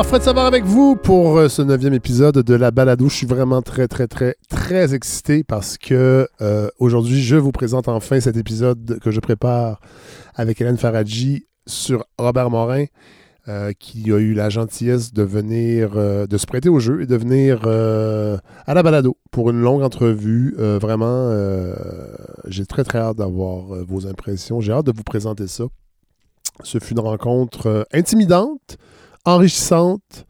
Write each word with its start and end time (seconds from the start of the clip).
Alors, 0.00 0.08
Fred 0.08 0.22
Savard 0.22 0.46
avec 0.46 0.64
vous 0.64 0.96
pour 0.96 1.36
euh, 1.36 1.50
ce 1.50 1.60
neuvième 1.60 1.92
épisode 1.92 2.38
de 2.38 2.54
la 2.54 2.70
balado. 2.70 3.10
Je 3.10 3.14
suis 3.16 3.26
vraiment 3.26 3.60
très, 3.60 3.86
très, 3.86 4.06
très, 4.06 4.34
très 4.48 4.94
excité 4.94 5.44
parce 5.44 5.76
que 5.76 6.26
euh, 6.40 6.70
aujourd'hui, 6.78 7.20
je 7.20 7.36
vous 7.36 7.52
présente 7.52 7.86
enfin 7.86 8.18
cet 8.18 8.38
épisode 8.38 8.98
que 9.00 9.10
je 9.10 9.20
prépare 9.20 9.78
avec 10.34 10.58
Hélène 10.58 10.78
Faradji 10.78 11.44
sur 11.66 12.06
Robert 12.16 12.48
Morin, 12.48 12.86
euh, 13.48 13.74
qui 13.78 14.10
a 14.10 14.16
eu 14.16 14.32
la 14.32 14.48
gentillesse 14.48 15.12
de 15.12 15.22
venir, 15.22 15.90
de 15.90 16.38
se 16.38 16.46
prêter 16.46 16.70
au 16.70 16.80
jeu 16.80 17.02
et 17.02 17.06
de 17.06 17.16
venir 17.16 17.66
à 17.68 18.72
la 18.72 18.82
balado 18.82 19.18
pour 19.30 19.50
une 19.50 19.60
longue 19.60 19.82
entrevue. 19.82 20.54
vraiment, 20.56 21.30
j'ai 22.46 22.64
très, 22.64 22.84
très 22.84 23.00
hâte 23.00 23.18
d'avoir 23.18 23.84
vos 23.86 24.06
impressions. 24.06 24.62
J'ai 24.62 24.72
hâte 24.72 24.86
de 24.86 24.92
vous 24.96 25.04
présenter 25.04 25.46
ça. 25.46 25.64
Ce 26.62 26.78
fut 26.78 26.94
une 26.94 27.00
rencontre 27.00 27.86
intimidante 27.92 28.78
enrichissante, 29.24 30.26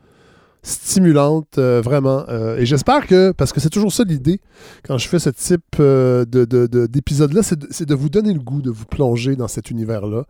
stimulante, 0.63 1.59
euh, 1.59 1.81
vraiment. 1.83 2.25
Euh, 2.29 2.59
et 2.59 2.67
j'espère 2.67 3.07
que, 3.07 3.33
parce 3.33 3.53
que 3.53 3.61
c'est 3.61 3.71
toujours 3.71 3.93
ça 3.93 4.05
l'idée, 4.05 4.41
quand 4.85 4.99
je 4.99 5.09
fais 5.09 5.19
ce 5.19 5.31
type 5.31 5.77
euh, 5.81 6.25
d'épisode-là, 6.25 7.43
c'est 7.43 7.87
de, 7.87 7.95
vous 7.95 8.11
donner 8.11 8.33
le 8.33 8.41
goût 8.41 8.61
de 8.61 8.71
vous 8.71 8.85
plonger 8.85 9.37
dans 9.37 9.49
cet 9.49 9.71
univers-là, 9.71 10.25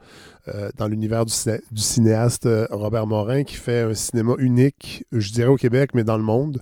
dans 0.79 0.89
l'univers 0.89 1.27
du, 1.27 1.33
cinéaste 1.77 2.49
Robert 2.71 3.07
Morin, 3.07 3.45
qui 3.45 3.55
fait 3.55 3.83
un 3.83 3.95
cinéma 3.95 4.35
unique, 4.39 5.05
je 5.13 5.33
dirais 5.33 5.49
au 5.49 5.57
Québec, 5.57 5.91
mais 5.95 6.03
dans 6.03 6.17
le 6.17 6.25
monde. 6.25 6.61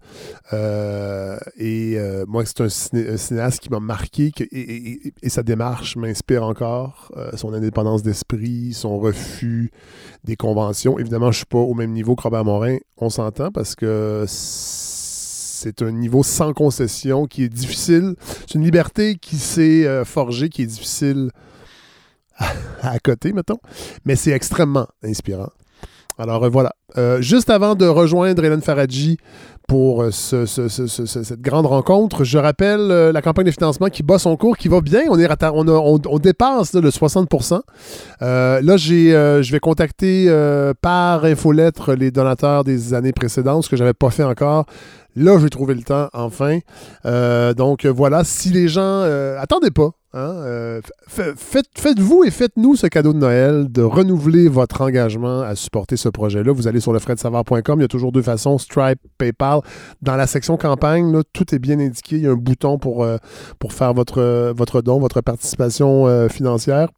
et 0.52 1.98
moi, 2.26 2.44
c'est 2.44 2.60
un, 2.60 2.68
cinéaste 2.68 3.60
qui 3.60 3.70
m'a 3.70 3.80
marqué, 3.80 4.32
et, 4.52 5.28
sa 5.28 5.42
démarche 5.42 5.96
m'inspire 5.96 6.42
encore, 6.42 7.12
son 7.36 7.54
indépendance 7.54 8.02
d'esprit, 8.02 8.74
son 8.74 8.98
refus 8.98 9.70
des 10.24 10.36
conventions. 10.36 10.98
Évidemment, 10.98 11.26
je 11.26 11.36
ne 11.36 11.40
suis 11.40 11.46
pas 11.46 11.58
au 11.58 11.74
même 11.74 11.92
niveau 11.92 12.16
que 12.16 12.22
Robert 12.22 12.44
Morin, 12.44 12.78
on 12.96 13.10
s'entend, 13.10 13.50
parce 13.50 13.74
que 13.74 14.24
c'est 14.26 15.82
un 15.82 15.90
niveau 15.90 16.22
sans 16.22 16.52
concession 16.52 17.26
qui 17.26 17.44
est 17.44 17.48
difficile. 17.48 18.14
C'est 18.40 18.54
une 18.54 18.64
liberté 18.64 19.16
qui 19.16 19.36
s'est 19.36 19.86
euh, 19.86 20.04
forgée, 20.04 20.48
qui 20.48 20.62
est 20.62 20.66
difficile 20.66 21.30
à, 22.36 22.52
à 22.82 22.98
côté, 22.98 23.32
mettons, 23.32 23.58
mais 24.04 24.16
c'est 24.16 24.30
extrêmement 24.30 24.86
inspirant. 25.02 25.50
Alors 26.18 26.44
euh, 26.44 26.48
voilà. 26.48 26.72
Euh, 26.96 27.20
juste 27.20 27.48
avant 27.48 27.74
de 27.74 27.86
rejoindre 27.86 28.44
Hélène 28.44 28.60
Faradji 28.60 29.18
pour 29.68 30.02
euh, 30.02 30.10
cette 30.10 31.40
grande 31.40 31.66
rencontre. 31.66 32.24
Je 32.24 32.38
rappelle 32.38 32.88
la 32.88 33.22
campagne 33.22 33.46
de 33.46 33.50
financement 33.50 33.88
qui 33.88 34.02
bat 34.02 34.18
son 34.18 34.36
cours, 34.36 34.56
qui 34.56 34.68
va 34.68 34.80
bien. 34.80 35.02
On, 35.08 36.18
dépasse 36.18 36.72
le 36.72 36.88
60% 36.88 37.60
Là, 38.20 38.76
je 38.76 39.52
vais 39.52 39.60
contacter 39.60 40.32
par 40.80 41.24
infolettre 41.24 41.92
les 41.92 42.10
donateurs 42.10 42.64
des 42.64 42.94
années 42.94 43.12
précédentes, 43.12 43.64
ce 43.64 43.68
que 43.68 43.76
je 43.76 43.82
n'avais 43.82 43.92
pas 43.92 44.10
fait 44.10 44.24
encore. 44.24 44.64
Là, 45.16 45.38
j'ai 45.38 45.50
trouvé 45.50 45.74
le 45.74 45.82
temps, 45.82 46.08
enfin. 46.14 46.60
donc 47.54 47.84
voilà, 47.84 48.24
si 48.24 48.48
les 48.48 48.68
gens... 48.68 49.02
attendez 49.38 49.70
pas. 49.70 49.90
Hein, 50.14 50.32
euh, 50.36 50.80
faites, 51.06 51.98
vous 51.98 52.24
et 52.24 52.30
faites-nous 52.30 52.76
ce 52.76 52.86
cadeau 52.86 53.12
de 53.12 53.18
Noël 53.18 53.70
de 53.70 53.82
renouveler 53.82 54.48
votre 54.48 54.80
engagement 54.80 55.42
à 55.42 55.54
supporter 55.54 55.98
ce 55.98 56.08
projet-là. 56.08 56.50
Vous 56.50 56.66
allez 56.66 56.80
sur 56.80 56.94
le 56.94 56.98
Il 56.98 57.80
y 57.80 57.84
a 57.84 57.88
toujours 57.88 58.10
deux 58.10 58.22
façons, 58.22 58.56
Stripe, 58.56 59.00
PayPal. 59.18 59.60
Dans 60.00 60.16
la 60.16 60.26
section 60.26 60.56
campagne, 60.56 61.22
tout 61.34 61.54
est 61.54 61.58
bien 61.58 61.78
indiqué. 61.78 62.16
Il 62.16 62.22
y 62.22 62.26
a 62.26 62.30
un 62.30 62.36
bouton 62.36 62.78
pour, 62.78 63.04
euh, 63.04 63.18
pour 63.58 63.74
faire 63.74 63.92
votre, 63.92 64.52
votre 64.56 64.80
don, 64.80 64.98
votre 64.98 65.20
participation 65.20 66.06
euh, 66.06 66.28
financière. 66.28 66.88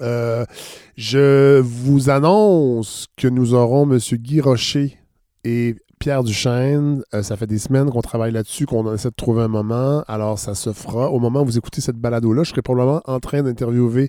je 0.00 1.60
vous 1.60 2.08
annonce 2.08 3.08
que 3.18 3.28
nous 3.28 3.52
aurons 3.52 3.82
M. 3.82 3.98
Guy 3.98 4.40
Rocher 4.40 4.96
et 5.44 5.76
Pierre 6.02 6.24
Duchesne. 6.24 7.04
Euh, 7.14 7.22
ça 7.22 7.36
fait 7.36 7.46
des 7.46 7.58
semaines 7.58 7.88
qu'on 7.88 8.00
travaille 8.00 8.32
là-dessus, 8.32 8.66
qu'on 8.66 8.92
essaie 8.92 9.10
de 9.10 9.14
trouver 9.14 9.42
un 9.44 9.48
moment. 9.48 10.02
Alors, 10.08 10.36
ça 10.36 10.56
se 10.56 10.72
fera. 10.72 11.08
Au 11.08 11.20
moment 11.20 11.42
où 11.42 11.44
vous 11.44 11.58
écoutez 11.58 11.80
cette 11.80 11.94
balado-là, 11.94 12.42
je 12.42 12.50
serai 12.50 12.60
probablement 12.60 13.02
en 13.04 13.20
train 13.20 13.44
d'interviewer 13.44 14.08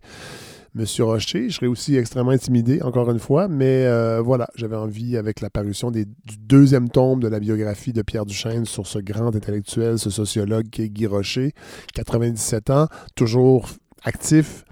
M. 0.76 0.86
Rocher. 1.02 1.50
Je 1.50 1.54
serai 1.54 1.68
aussi 1.68 1.96
extrêmement 1.96 2.32
intimidé, 2.32 2.82
encore 2.82 3.12
une 3.12 3.20
fois. 3.20 3.48
Mais 3.48 3.86
euh, 3.86 4.22
voilà, 4.22 4.48
j'avais 4.56 4.76
envie, 4.76 5.18
avec 5.18 5.40
la 5.40 5.52
parution 5.52 5.92
du 5.92 6.08
deuxième 6.40 6.90
tome 6.90 7.20
de 7.20 7.28
la 7.28 7.40
biographie 7.40 7.94
de 7.94 8.02
Pierre 8.02 8.26
Duchesne 8.26 8.66
sur 8.66 8.88
ce 8.88 8.98
grand 8.98 9.28
intellectuel, 9.36 10.00
ce 10.00 10.10
sociologue 10.10 10.72
qui 10.72 10.82
est 10.82 10.90
Guy 10.90 11.06
Rocher, 11.06 11.54
97 11.94 12.72
ans, 12.72 12.88
toujours 13.14 13.70
actif. 14.04 14.66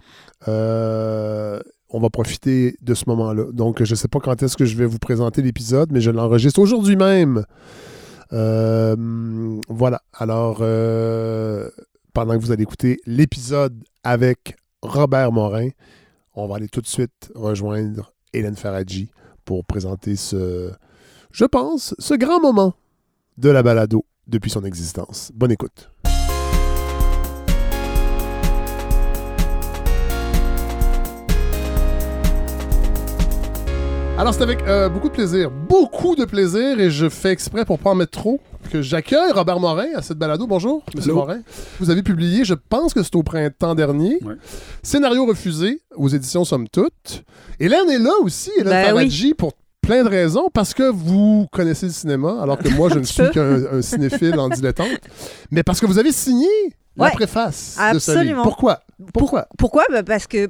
Euh, 0.48 1.60
on 1.94 2.00
va 2.00 2.10
profiter 2.10 2.76
de 2.82 2.94
ce 2.94 3.04
moment-là. 3.08 3.46
Donc, 3.52 3.84
je 3.84 3.92
ne 3.92 3.96
sais 3.96 4.08
pas 4.08 4.20
quand 4.20 4.42
est-ce 4.42 4.58
que 4.58 4.66
je 4.66 4.76
vais 4.78 4.86
vous 4.86 5.00
présenter 5.00 5.42
l'épisode, 5.42 5.92
mais 5.92 6.02
je 6.02 6.12
l'enregistre 6.12 6.60
aujourd'hui 6.60 6.96
même. 6.96 7.44
Euh, 8.34 8.96
voilà. 9.68 10.02
Alors, 10.14 10.60
euh, 10.62 11.70
pendant 12.14 12.38
que 12.38 12.42
vous 12.44 12.52
allez 12.52 12.64
écouter 12.64 13.00
l'épisode 13.06 13.76
avec 14.04 14.56
Robert 14.82 15.32
Morin, 15.32 15.70
on 16.34 16.48
va 16.48 16.56
aller 16.56 16.70
tout 16.70 16.82
de 16.82 16.88
suite 16.88 17.32
rejoindre 17.36 18.14
Hélène 18.34 18.56
Faradji 18.56 19.12
pour 19.44 19.66
présenter 19.66 20.16
ce, 20.16 20.72
je 21.32 21.46
pense, 21.46 21.94
ce 22.00 22.14
grand 22.14 22.40
moment 22.40 22.74
de 23.38 23.50
la 23.50 23.64
balado 23.64 24.06
depuis 24.28 24.50
son 24.50 24.64
existence. 24.64 25.32
Bonne 25.36 25.52
écoute. 25.52 25.92
Alors, 34.22 34.36
c'est 34.36 34.44
avec 34.44 34.62
euh, 34.68 34.88
beaucoup 34.88 35.10
de 35.10 35.14
plaisir, 35.14 35.50
beaucoup 35.50 36.16
de 36.16 36.26
plaisir, 36.26 36.80
et 36.80 36.92
je 36.92 37.10
fais 37.10 37.32
exprès 37.32 37.66
pour 37.66 37.80
pas 37.80 37.90
en 37.90 37.96
mettre 37.96 38.12
trop, 38.12 38.40
que 38.72 38.84
j'accueille 38.84 39.32
Robert 39.32 39.60
Morin 39.60 39.88
à 39.96 40.04
cette 40.04 40.20
balado. 40.20 40.46
Bonjour, 40.46 40.84
Monsieur 40.96 41.14
Morin. 41.14 41.40
Vous 41.80 41.90
avez 41.90 42.04
publié, 42.04 42.46
je 42.46 42.54
pense 42.54 42.94
que 42.94 43.02
c'est 43.02 43.16
au 43.16 43.24
printemps 43.24 43.74
dernier, 43.74 44.20
Scénario 44.84 45.26
refusé 45.26 45.82
aux 45.96 46.08
éditions 46.08 46.46
Somme 46.46 46.70
Toute. 46.70 47.24
Hélène 47.60 47.90
est 47.90 47.98
là 47.98 48.12
aussi, 48.22 48.52
Hélène 48.60 48.94
ben 48.94 49.34
pour 49.36 49.54
plein 49.82 50.04
de 50.04 50.10
raisons, 50.10 50.50
parce 50.54 50.76
que 50.76 50.84
vous 50.84 51.48
connaissez 51.52 51.88
le 51.88 51.92
cinéma, 51.92 52.38
alors 52.44 52.60
que 52.60 52.70
moi, 52.70 52.90
je 52.90 53.00
ne 53.00 53.04
suis 53.06 53.28
qu'un 53.32 53.82
cinéphile 53.82 54.38
en 54.38 54.50
dilettante, 54.50 55.02
mais 55.50 55.64
parce 55.64 55.80
que 55.80 55.88
vous 55.88 55.98
avez 55.98 56.12
signé 56.12 56.48
la 56.96 57.10
préface 57.10 57.80
de 57.92 57.98
ce 57.98 58.22
livre. 58.22 58.44
Pourquoi? 58.44 58.82
Pourquoi? 59.16 59.48
Pourquoi? 59.58 59.86
Ben, 59.90 60.04
parce 60.04 60.28
que 60.28 60.48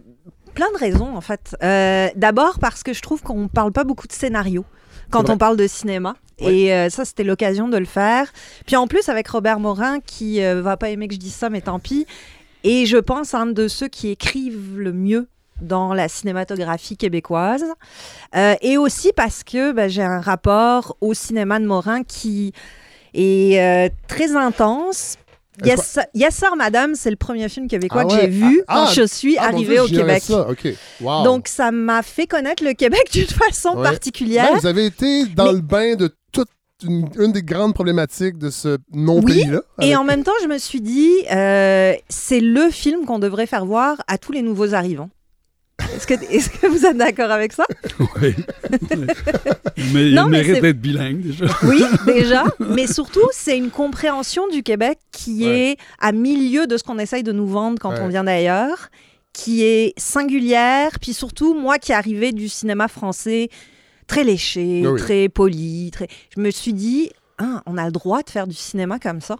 Plein 0.54 0.72
de 0.72 0.78
raisons, 0.78 1.16
en 1.16 1.22
fait. 1.22 1.56
Euh, 1.64 2.10
d'abord 2.16 2.60
parce 2.60 2.84
que 2.84 2.94
je 2.94 3.02
trouve 3.02 3.22
qu'on 3.22 3.44
ne 3.44 3.48
parle 3.48 3.72
pas 3.72 3.84
beaucoup 3.84 4.08
de 4.08 4.14
scénario 4.14 4.66
quand 5.10 5.30
on 5.30 5.38
parle 5.38 5.58
de 5.58 5.68
cinéma. 5.68 6.16
Et 6.40 6.74
euh, 6.74 6.90
ça, 6.90 7.06
c'était 7.06 7.24
l'occasion 7.24 7.68
de 7.68 7.78
le 7.78 7.86
faire. 7.86 8.32
Puis 8.66 8.76
en 8.76 8.88
plus, 8.88 9.10
avec 9.10 9.28
Robert 9.28 9.60
Morin, 9.60 10.00
qui 10.00 10.44
euh, 10.44 10.62
va 10.62 10.76
pas 10.76 10.90
aimer 10.90 11.08
que 11.08 11.14
je 11.14 11.20
dise 11.20 11.36
ça, 11.36 11.50
mais 11.50 11.62
tant 11.62 11.80
pis. 11.80 12.08
Et 12.64 12.86
je 12.86 12.98
pense 12.98 13.34
un 13.34 13.48
de 13.48 13.68
ceux 13.68 13.88
qui 13.88 14.10
écrivent 14.10 14.78
le 14.78 14.94
mieux 14.94 15.28
dans 15.62 15.94
la 15.94 16.08
cinématographie 16.08 16.98
québécoise. 16.98 17.66
et 18.62 18.78
aussi 18.78 19.12
parce 19.16 19.44
que 19.44 19.72
ben, 19.72 19.88
j'ai 19.90 20.02
un 20.02 20.20
rapport 20.20 20.98
au 21.02 21.14
cinéma 21.14 21.60
de 21.60 21.66
Morin 21.66 22.04
qui 22.04 22.52
est 23.14 23.92
très 24.08 24.36
intense, 24.36 25.18
Yes, 25.66 26.36
Sir 26.36 26.56
Madame, 26.56 26.96
c'est 26.96 27.10
le 27.10 27.16
premier 27.16 27.50
film 27.50 27.68
québécois 27.68 28.04
ah 28.06 28.16
que 28.16 28.22
j'ai 28.22 28.28
vu 28.28 28.64
ah, 28.68 28.74
quand 28.74 28.86
ah, 28.88 28.94
je 28.94 29.06
suis 29.08 29.38
arrivée 29.38 29.80
au 29.80 29.88
Québec. 29.88 30.24
Donc, 31.02 31.48
ça 31.48 31.72
m'a 31.72 32.02
fait 32.04 32.28
connaître 32.28 32.64
le 32.64 32.74
Québec 32.74 33.08
d'une 33.12 33.26
façon 33.28 33.76
particulière. 33.76 34.54
Vous 34.60 34.66
avez 34.66 34.86
été 34.86 35.26
dans 35.26 35.52
le 35.52 35.62
bain 35.62 35.96
de 35.96 36.10
toute 36.32 36.50
une, 36.84 37.32
des 37.32 37.44
grandes 37.44 37.74
problématiques 37.74 38.38
de 38.38 38.50
ce 38.50 38.78
non-pays-là. 38.94 39.62
Et 39.82 39.96
en 39.96 40.04
même 40.04 40.24
temps, 40.24 40.32
je 40.42 40.48
me 40.48 40.58
suis 40.58 40.82
dit, 40.82 41.12
euh, 41.32 41.94
c'est 42.10 42.40
le 42.40 42.70
film 42.70 43.06
qu'on 43.06 43.20
devrait 43.20 43.48
faire 43.48 43.66
voir 43.66 44.02
à 44.08 44.18
tous 44.18 44.32
les 44.32 44.42
nouveaux 44.42 44.74
arrivants. 44.74 45.10
Est-ce 45.96 46.08
que, 46.08 46.14
est 46.14 46.60
que, 46.60 46.68
vous 46.68 46.86
êtes 46.86 46.98
d'accord 46.98 47.32
avec 47.32 47.54
ça? 47.54 47.66
Oui. 48.22 48.36
mais 49.94 50.12
il 50.12 50.26
mérite 50.28 50.62
d'être 50.62 50.80
bilingue 50.80 51.22
déjà. 51.22 51.46
oui, 51.64 51.84
déjà. 52.06 52.44
Mais 52.60 52.88
surtout, 52.88 53.28
c'est 53.32 53.58
une 53.58 53.70
compréhension 53.70 54.48
du 54.48 54.64
Québec 54.64 55.00
qui 55.12 55.48
est 55.48 55.78
à 56.00 56.12
milieu 56.12 56.68
de 56.68 56.78
ce 56.78 56.84
qu'on 56.84 57.00
essaye 57.00 57.24
de 57.24 57.32
nous 57.32 57.48
vendre 57.48 57.80
quand 57.80 57.94
on 58.00 58.08
vient 58.08 58.24
d'ailleurs, 58.24 58.90
qui 59.34 59.64
est 59.64 59.94
singulière. 59.98 60.92
Puis 61.02 61.14
surtout, 61.14 61.54
moi 61.54 61.78
qui 61.78 61.94
arrivais 61.94 62.32
du 62.32 62.50
cinéma 62.50 62.88
français 62.88 63.50
très 64.08 64.24
léché, 64.24 64.84
très 64.98 65.30
poli, 65.30 65.90
très... 65.92 66.08
je 66.36 66.42
me 66.42 66.52
suis 66.52 66.74
dit, 66.74 67.12
on 67.66 67.78
a 67.78 67.86
le 67.86 67.92
droit 67.92 68.24
de 68.24 68.30
faire 68.30 68.48
du 68.48 68.56
cinéma 68.56 69.00
comme 69.00 69.22
ça. 69.22 69.38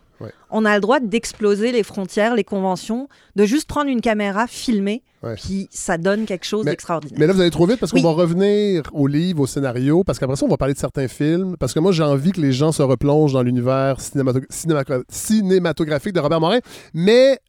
On 0.50 0.66
a 0.66 0.76
le 0.76 0.82
droit 0.82 1.00
d'exploser 1.00 1.72
les 1.72 1.84
frontières, 1.84 2.36
les 2.36 2.44
conventions, 2.44 3.08
de 3.36 3.46
juste 3.46 3.68
prendre 3.68 3.90
une 3.90 4.02
caméra, 4.02 4.48
filmer 4.48 5.04
puis 5.36 5.68
ça 5.72 5.98
donne 5.98 6.26
quelque 6.26 6.46
chose 6.46 6.66
d'extraordinaire. 6.66 7.20
Mais 7.20 7.28
là, 7.28 7.34
vous 7.34 7.42
allez 7.42 7.52
trop 7.52 7.68
vite 7.68 7.80
parce 7.80 7.92
qu'on 7.92 8.02
va 8.02 8.12
revenir 8.12 8.84
au 8.94 9.08
livre, 9.08 9.42
au 9.42 9.48
scénario, 9.48 10.04
parce 10.04 10.18
qu'après 10.18 10.36
ça, 10.36 10.46
on 10.46 10.50
va 10.50 10.58
parler 10.58 10.74
de 10.74 10.80
certains 10.80 11.08
films. 11.08 11.56
Parce 11.60 11.74
que 11.74 11.80
moi, 11.80 11.92
j'ai 11.92 12.04
envie 12.04 12.32
que 12.32 12.42
les 12.42 12.52
gens 12.52 12.72
se 12.72 12.82
replongent 12.82 13.34
dans 13.34 13.44
l'univers 13.44 13.98
cinématographique 14.00 16.14
de 16.14 16.20
Robert 16.20 16.42
Morin. 16.42 16.60
Mais 16.94 17.40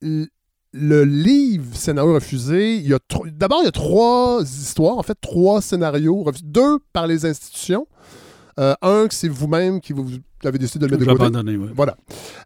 le 0.00 1.04
livre 1.04 1.74
Scénario 1.74 2.14
refusé, 2.14 2.84
d'abord, 3.32 3.62
il 3.62 3.64
y 3.64 3.68
a 3.68 3.72
trois 3.72 4.42
histoires, 4.42 4.98
en 4.98 5.02
fait, 5.02 5.18
trois 5.20 5.60
scénarios, 5.60 6.24
deux 6.44 6.78
par 6.92 7.08
les 7.08 7.26
institutions. 7.26 7.88
Euh, 8.58 8.74
un, 8.82 9.06
c'est 9.10 9.28
vous-même 9.28 9.80
qui 9.80 9.92
vous, 9.92 10.06
avez 10.44 10.58
décidé 10.58 10.86
de 10.86 10.90
le 10.90 10.98
mettre 10.98 11.12
de 11.12 11.16
côté. 11.16 11.56
Oui. 11.56 11.70
Voilà. 11.74 11.96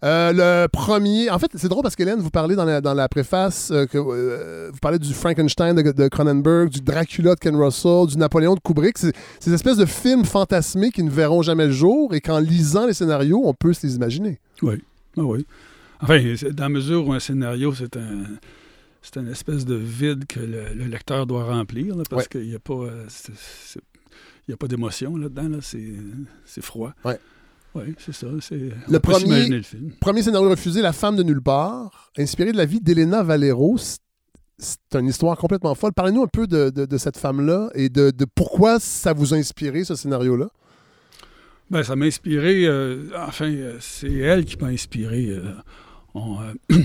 Euh, 0.04 0.32
le 0.64 0.68
premier, 0.68 1.30
en 1.30 1.38
fait, 1.38 1.50
c'est 1.54 1.68
drôle 1.68 1.82
parce 1.82 1.96
qu'Hélène, 1.96 2.20
vous 2.20 2.30
parlez 2.30 2.54
dans 2.54 2.66
la, 2.66 2.80
dans 2.80 2.92
la 2.92 3.08
préface, 3.08 3.70
euh, 3.70 3.86
que, 3.86 3.98
vous 3.98 4.78
parlez 4.80 4.98
du 4.98 5.14
Frankenstein 5.14 5.74
de, 5.74 6.08
Cronenberg, 6.08 6.68
du 6.68 6.80
Dracula 6.82 7.34
de 7.34 7.40
Ken 7.40 7.56
Russell, 7.56 8.06
du 8.08 8.18
Napoléon 8.18 8.54
de 8.54 8.60
Kubrick. 8.60 8.98
C'est 8.98 9.14
ces 9.40 9.54
espèces 9.54 9.78
de 9.78 9.86
films 9.86 10.24
fantasmés 10.24 10.90
qui 10.90 11.02
ne 11.02 11.10
verront 11.10 11.42
jamais 11.42 11.66
le 11.66 11.72
jour 11.72 12.14
et 12.14 12.20
qu'en 12.20 12.38
lisant 12.38 12.86
les 12.86 12.94
scénarios, 12.94 13.40
on 13.44 13.54
peut 13.54 13.72
se 13.72 13.86
les 13.86 13.96
imaginer. 13.96 14.38
Oui. 14.60 14.82
Ah 15.16 15.22
oui. 15.22 15.46
Enfin, 16.00 16.18
dans 16.50 16.64
la 16.64 16.68
mesure 16.68 17.06
où 17.06 17.12
un 17.12 17.20
scénario, 17.20 17.72
c'est 17.74 17.96
un 17.96 18.24
c'est 19.02 19.16
une 19.16 19.28
espèce 19.28 19.64
de 19.64 19.74
vide 19.74 20.26
que 20.26 20.38
le, 20.38 20.84
lecteur 20.86 21.26
doit 21.26 21.44
remplir 21.44 21.96
parce 22.08 22.28
qu'il 22.28 22.42
n'y 22.42 22.54
a 22.54 22.60
pas 22.60 22.86
il 24.48 24.54
a 24.54 24.56
pas 24.56 24.68
d'émotion 24.68 25.16
là-dedans. 25.16 25.58
C'est 25.60 26.62
froid. 26.62 26.92
Oui, 27.04 27.12
ouais, 27.74 27.94
c'est 27.98 28.12
ça. 28.12 28.26
Le 28.26 28.98
premier, 28.98 29.48
le 29.48 29.62
film. 29.62 29.92
premier 30.00 30.22
scénario 30.22 30.50
refusé, 30.50 30.82
La 30.82 30.92
femme 30.92 31.16
de 31.16 31.22
nulle 31.22 31.42
part, 31.42 32.10
inspiré 32.18 32.52
de 32.52 32.56
la 32.56 32.64
vie 32.64 32.80
d'Elena 32.80 33.22
Valero. 33.22 33.76
C'est 34.58 34.78
une 34.94 35.08
histoire 35.08 35.36
complètement 35.36 35.74
folle. 35.74 35.92
Parlez-nous 35.92 36.22
un 36.22 36.28
peu 36.28 36.46
de, 36.46 36.96
cette 36.98 37.16
femme-là 37.16 37.70
et 37.74 37.88
de, 37.88 38.12
pourquoi 38.34 38.78
ça 38.80 39.12
vous 39.12 39.34
a 39.34 39.36
inspiré, 39.36 39.84
ce 39.84 39.94
scénario-là? 39.94 40.48
Ben, 41.70 41.82
ça 41.82 41.96
m'a 41.96 42.04
inspiré. 42.04 42.66
Euh, 42.66 43.08
enfin, 43.16 43.50
euh, 43.50 43.78
c'est 43.80 44.12
elle 44.12 44.44
qui 44.44 44.58
m'a 44.58 44.66
inspiré. 44.66 45.28
Euh, 45.30 45.54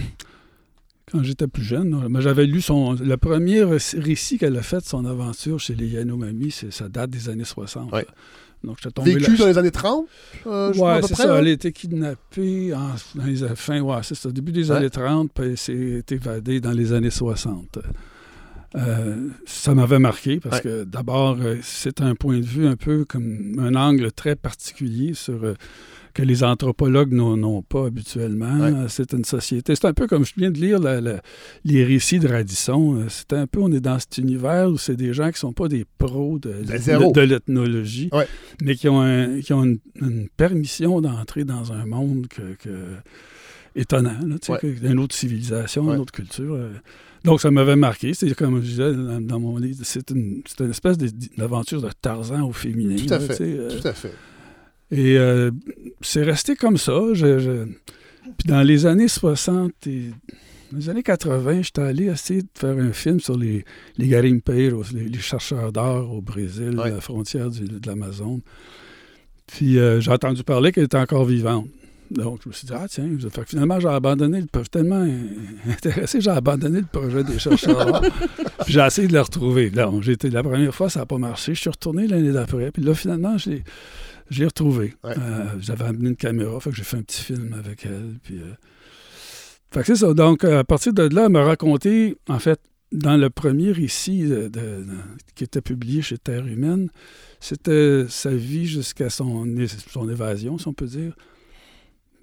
quand 1.12 1.24
j'étais 1.24 1.48
plus 1.48 1.64
jeune, 1.64 2.08
j'avais 2.20 2.46
lu 2.46 2.62
son. 2.62 2.94
Le 2.94 3.18
premier 3.18 3.64
récit 3.64 4.38
qu'elle 4.38 4.58
a 4.58 4.62
fait 4.62 4.80
de 4.80 4.86
son 4.86 5.06
aventure 5.06 5.60
chez 5.60 5.76
les 5.76 5.88
Yanomami, 5.88 6.52
ça 6.52 6.90
date 6.90 7.10
des 7.10 7.30
années 7.30 7.46
60. 7.46 7.92
Donc, 8.64 8.80
tombé 8.94 9.14
Vécu 9.14 9.38
dans 9.38 9.46
les 9.46 9.58
années 9.58 9.72
30? 9.72 10.08
Euh, 10.48 10.74
oui, 10.76 10.90
c'est 11.08 11.16
ça. 11.16 11.38
Elle 11.40 11.48
a 11.48 11.52
été 11.52 11.72
kidnappée 11.72 12.74
en, 12.74 12.96
dans 13.16 13.26
les 13.26 13.38
fin, 13.56 13.80
ouais, 13.82 14.00
c'est 14.02 14.16
ça, 14.16 14.32
début 14.32 14.52
des 14.52 14.72
années 14.72 14.90
30, 14.90 15.32
puis 15.32 15.46
elle 15.46 15.58
s'est 15.58 16.04
évadée 16.10 16.60
dans 16.60 16.72
les 16.72 16.92
années 16.92 17.12
60. 17.12 17.80
Euh, 18.76 19.30
ça 19.46 19.74
m'avait 19.74 20.00
marqué 20.00 20.40
parce 20.40 20.60
que 20.60 20.84
d'abord, 20.84 21.38
euh, 21.40 21.56
c'est 21.62 22.02
un 22.02 22.16
point 22.16 22.40
de 22.40 22.46
vue 22.46 22.68
un 22.68 22.76
peu 22.76 23.06
comme 23.06 23.56
un 23.60 23.76
angle 23.76 24.12
très 24.12 24.36
particulier 24.36 25.14
sur 25.14 25.40
que 26.18 26.24
les 26.24 26.44
anthropologues 26.44 27.14
n'ont 27.14 27.62
pas 27.62 27.86
habituellement. 27.86 28.88
C'est 28.88 29.14
une 29.14 29.24
société. 29.24 29.76
C'est 29.76 29.86
un 29.86 29.94
peu 29.94 30.08
comme 30.08 30.26
je 30.26 30.34
viens 30.36 30.50
de 30.50 30.58
lire 30.58 30.80
les 31.64 31.84
récits 31.84 32.18
de 32.18 32.28
Radisson. 32.28 33.06
C'est 33.08 33.34
un 33.34 33.46
peu, 33.46 33.60
on 33.60 33.72
est 33.72 33.80
dans 33.80 34.00
cet 34.00 34.18
univers 34.18 34.68
où 34.68 34.80
c'est 34.80 34.96
des 34.96 35.14
gens 35.14 35.26
qui 35.26 35.34
ne 35.34 35.38
sont 35.38 35.54
pas 35.54 35.68
des 35.68 35.86
pros 36.00 36.40
de, 36.40 36.50
de, 36.64 37.22
l'ethnologie, 37.22 38.10
mais 38.64 38.76
qui 38.76 38.90
ont, 38.90 39.40
qui 39.44 39.54
ont 39.54 39.64
une, 39.64 40.28
permission 40.36 41.02
d'entrer 41.02 41.44
dans 41.44 41.72
un 41.72 41.86
monde 41.86 42.26
que, 42.28 42.58
étonnant, 43.76 44.18
là, 44.26 44.60
une 44.84 45.00
autre 45.00 45.16
civilisation, 45.16 45.94
une 45.94 46.00
autre 46.00 46.14
culture. 46.14 46.56
Euh. 46.56 46.72
Donc, 47.26 47.42
ça 47.42 47.52
m'avait 47.52 47.76
marqué. 47.76 48.16
C'est 48.16 48.34
comme 48.34 48.56
je 48.62 48.68
disais 48.68 48.94
dans 49.22 49.40
mon 49.40 49.58
livre, 49.58 49.82
c'est 49.84 50.10
une, 50.10 50.42
une, 50.60 50.70
espèce 50.72 50.98
d'aventure 50.98 51.84
de 51.84 51.90
Tarzan 52.02 52.42
au 52.42 52.54
féminin. 52.54 52.96
Tout 52.96 53.14
à 53.14 53.20
fait. 53.20 53.38
Euh. 53.42 53.80
Tout 53.80 53.88
à 53.88 53.94
fait. 53.94 54.14
Et 54.92 55.18
euh, 55.18 55.52
c'est 56.02 56.24
resté 56.24 56.56
comme 56.56 56.78
ça. 56.78 57.00
Puis 57.14 58.48
dans 58.48 58.62
les 58.62 58.86
années 58.86 59.08
60 59.08 59.72
et 59.88 60.12
les 60.74 60.90
années 60.90 61.04
80, 61.04 61.62
j'étais 61.62 61.82
allé 61.82 62.06
essayer 62.06 62.42
de 62.42 62.48
faire 62.54 62.78
un 62.78 62.92
film 62.92 63.20
sur 63.20 63.38
les, 63.38 63.64
les 63.98 64.08
garimpeiros, 64.08 64.84
les, 64.94 65.20
chercheurs 65.20 65.72
d'or 65.72 66.14
au 66.14 66.22
Brésil, 66.22 66.80
à 66.84 66.90
la 66.90 67.02
frontière 67.02 67.50
de 67.50 67.88
l'Amazon. 67.88 68.42
Puis 69.48 69.80
euh, 69.80 70.02
j'ai 70.02 70.12
entendu 70.12 70.44
parler 70.44 70.72
qu'elle 70.72 70.86
était 70.86 70.98
encore 70.98 71.26
vivante. 71.26 71.68
Donc, 72.10 72.40
je 72.44 72.50
me 72.50 72.54
suis 72.54 72.66
dit, 72.66 72.74
ah 72.74 72.86
tiens, 72.90 73.10
finalement, 73.46 73.80
j'ai 73.82 73.90
abandonné 73.90 74.40
le 74.40 74.48
projet. 74.48 74.70
Tellement 74.72 75.06
intéressé, 75.68 76.22
j'ai 76.22 76.30
abandonné 76.30 76.80
le 76.80 76.86
projet 76.86 77.24
des 77.24 77.38
chercheurs. 77.38 78.02
j'ai 78.68 78.80
essayé 78.80 79.08
de 79.10 79.14
le 79.14 79.22
retrouver. 79.22 79.72
Été, 80.08 80.30
la 80.30 80.44
première 80.44 80.74
fois, 80.74 80.90
ça 80.90 81.02
n'a 81.02 81.06
pas 81.06 81.18
marché. 81.18 81.54
Je 81.54 81.60
suis 81.60 81.70
retourné 81.70 82.08
l'année 82.08 82.32
d'après. 82.32 82.72
Puis 82.72 82.82
là, 82.82 82.94
finalement, 82.94 83.38
j'ai 83.38 83.64
j'ai 84.30 84.46
retrouvé. 84.46 84.94
Euh, 85.06 85.46
j'avais 85.60 85.86
amené 85.86 86.10
une 86.10 86.16
caméra, 86.16 86.60
fait 86.60 86.72
que 86.72 86.76
j'ai 86.76 86.84
fait 86.84 86.98
un 86.98 87.04
petit 87.04 87.22
film 87.22 87.54
avec 87.54 87.86
elle. 87.86 88.16
Puis, 88.24 88.38
euh, 88.40 88.54
Fait 89.72 89.82
que 89.82 89.88
c'est 89.88 89.96
ça. 89.96 90.14
Donc, 90.14 90.44
à 90.44 90.64
partir 90.64 90.94
de 90.94 91.04
là, 91.04 91.26
elle 91.26 91.32
m'a 91.32 91.44
raconté, 91.44 92.18
en 92.28 92.40
fait, 92.40 92.60
dans 92.92 93.18
le 93.18 93.30
premier 93.30 93.72
récit 93.72 94.32
qui 95.36 95.44
était 95.44 95.62
publié 95.62 96.02
chez 96.02 96.18
Terre 96.18 96.48
humaine, 96.48 96.90
c'était 97.40 98.06
sa 98.08 98.34
vie 98.34 98.66
jusqu'à 98.66 99.10
son, 99.10 99.46
son 99.92 100.10
évasion, 100.10 100.58
si 100.58 100.68
on 100.68 100.74
peut 100.74 100.86
dire. 100.86 101.14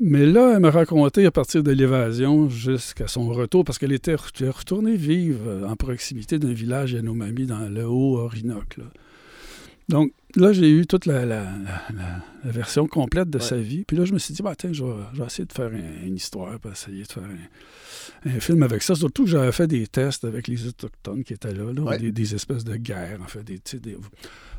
Mais 0.01 0.27
là, 0.27 0.55
elle 0.55 0.61
m'a 0.61 0.71
raconté 0.71 1.25
à 1.25 1.31
partir 1.31 1.63
de 1.63 1.71
l'évasion 1.71 2.49
jusqu'à 2.49 3.07
son 3.07 3.29
retour, 3.29 3.65
parce 3.65 3.79
qu'elle 3.79 3.93
était 3.93 4.15
retournée 4.17 4.97
vivre 4.97 5.67
en 5.69 5.77
proximité 5.77 6.39
d'un 6.39 6.53
village 6.53 6.93
Yanomami 6.93 7.47
dans 7.47 7.69
le 7.69 7.87
Haut-Orinoque. 7.87 8.79
Donc, 9.89 10.13
là, 10.37 10.53
j'ai 10.53 10.71
eu 10.71 10.87
toute 10.87 11.07
la, 11.07 11.47
version 12.45 12.87
complète 12.87 13.31
de 13.31 13.39
sa 13.39 13.57
vie. 13.57 13.85
Puis 13.87 13.97
là, 13.97 14.05
je 14.05 14.13
me 14.13 14.19
suis 14.19 14.35
dit, 14.35 14.43
bah, 14.43 14.55
tiens, 14.57 14.73
je 14.73 14.85
vais, 14.85 15.25
essayer 15.27 15.47
de 15.47 15.53
faire 15.53 15.71
une 15.71 16.17
histoire, 16.17 16.59
pour 16.59 16.73
essayer 16.73 17.03
de 17.03 17.13
faire 17.13 17.25
un, 18.27 18.41
film 18.41 18.63
avec 18.63 18.83
ça. 18.83 18.95
Surtout 18.95 19.25
que 19.25 19.31
j'avais 19.31 19.53
fait 19.53 19.67
des 19.67 19.87
tests 19.87 20.25
avec 20.25 20.49
les 20.49 20.67
Autochtones 20.67 21.25
qui 21.25 21.35
étaient 21.35 21.53
là, 21.53 21.99
des, 21.99 22.35
espèces 22.35 22.65
de 22.65 22.77
guerres, 22.77 23.21
en 23.23 23.29
fait, 23.29 23.43
des, 23.43 23.61
des, 23.79 23.97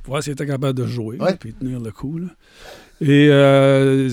voir 0.06 0.24
s'ils 0.24 0.34
étaient 0.34 0.46
capables 0.46 0.78
de 0.78 0.88
jouer, 0.88 1.18
puis 1.40 1.54
tenir 1.54 1.80
le 1.80 1.92
coup. 1.92 2.18
Là. 2.20 2.28
Et 3.02 3.28
euh, 3.30 4.10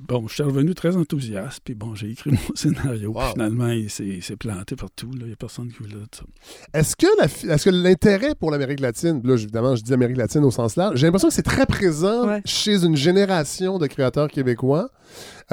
bon, 0.00 0.26
je 0.26 0.34
suis 0.34 0.42
revenu 0.42 0.74
très 0.74 0.96
enthousiaste, 0.96 1.60
puis 1.64 1.74
bon, 1.74 1.94
j'ai 1.94 2.10
écrit 2.10 2.30
mon 2.32 2.54
scénario. 2.54 3.14
finalement, 3.32 3.68
il 3.68 3.90
s'est 3.90 4.36
planté 4.38 4.74
partout. 4.74 5.10
Il 5.14 5.26
n'y 5.26 5.32
a 5.32 5.36
personne 5.36 5.68
qui 5.68 5.82
voulait 5.82 6.02
ça. 6.12 6.24
Est-ce 6.72 6.96
que, 6.96 7.70
l'intérêt 7.70 8.34
pour 8.34 8.50
l'Amérique 8.50 8.80
latine, 8.80 9.20
là, 9.22 9.34
évidemment, 9.34 9.76
je 9.76 9.82
dis 9.82 9.92
Amérique 9.92 10.16
latine 10.16 10.44
au 10.44 10.50
sens 10.50 10.76
large, 10.76 10.96
j'ai 10.96 11.06
l'impression 11.06 11.28
que 11.28 11.34
c'est 11.34 11.42
très 11.42 11.66
présent 11.66 12.40
chez 12.44 12.84
une 12.84 12.96
génération 12.96 13.78
de 13.78 13.86
créateurs 13.86 14.28
québécois. 14.28 14.90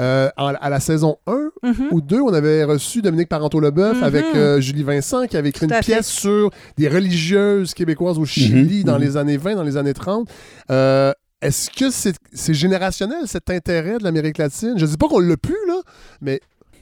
Euh, 0.00 0.28
à, 0.36 0.68
la 0.68 0.80
saison 0.80 1.18
1 1.28 1.50
mm-hmm. 1.62 1.72
ou 1.92 2.00
2, 2.00 2.20
on 2.20 2.34
avait 2.34 2.64
reçu 2.64 3.00
Dominique 3.00 3.28
Parenteau-Leboeuf 3.28 4.00
mm-hmm. 4.00 4.04
avec 4.04 4.24
euh, 4.34 4.60
Julie 4.60 4.82
Vincent 4.82 5.26
qui 5.28 5.36
avait 5.36 5.50
écrit 5.50 5.66
une 5.66 5.78
pièce 5.78 6.08
sur 6.08 6.50
des 6.76 6.88
religieuses 6.88 7.74
québécoises 7.74 8.18
au 8.18 8.24
Chili 8.24 8.80
mm-hmm. 8.80 8.84
dans 8.84 8.98
les 8.98 9.16
années 9.16 9.36
20, 9.36 9.54
dans 9.54 9.62
les 9.62 9.76
années 9.76 9.94
30. 9.94 10.28
Euh, 10.72 11.12
est-ce 11.44 11.70
que 11.70 11.90
c'est 11.90 12.54
générationnel, 12.54 13.26
cet 13.26 13.50
intérêt 13.50 13.98
de 13.98 14.04
l'Amérique 14.04 14.38
latine? 14.38 14.74
Je 14.76 14.84
ne 14.84 14.90
dis 14.90 14.96
pas 14.96 15.08
qu'on 15.08 15.20
l'a 15.20 15.36
plus, 15.36 15.56
là, 15.68 15.82
mais 16.20 16.40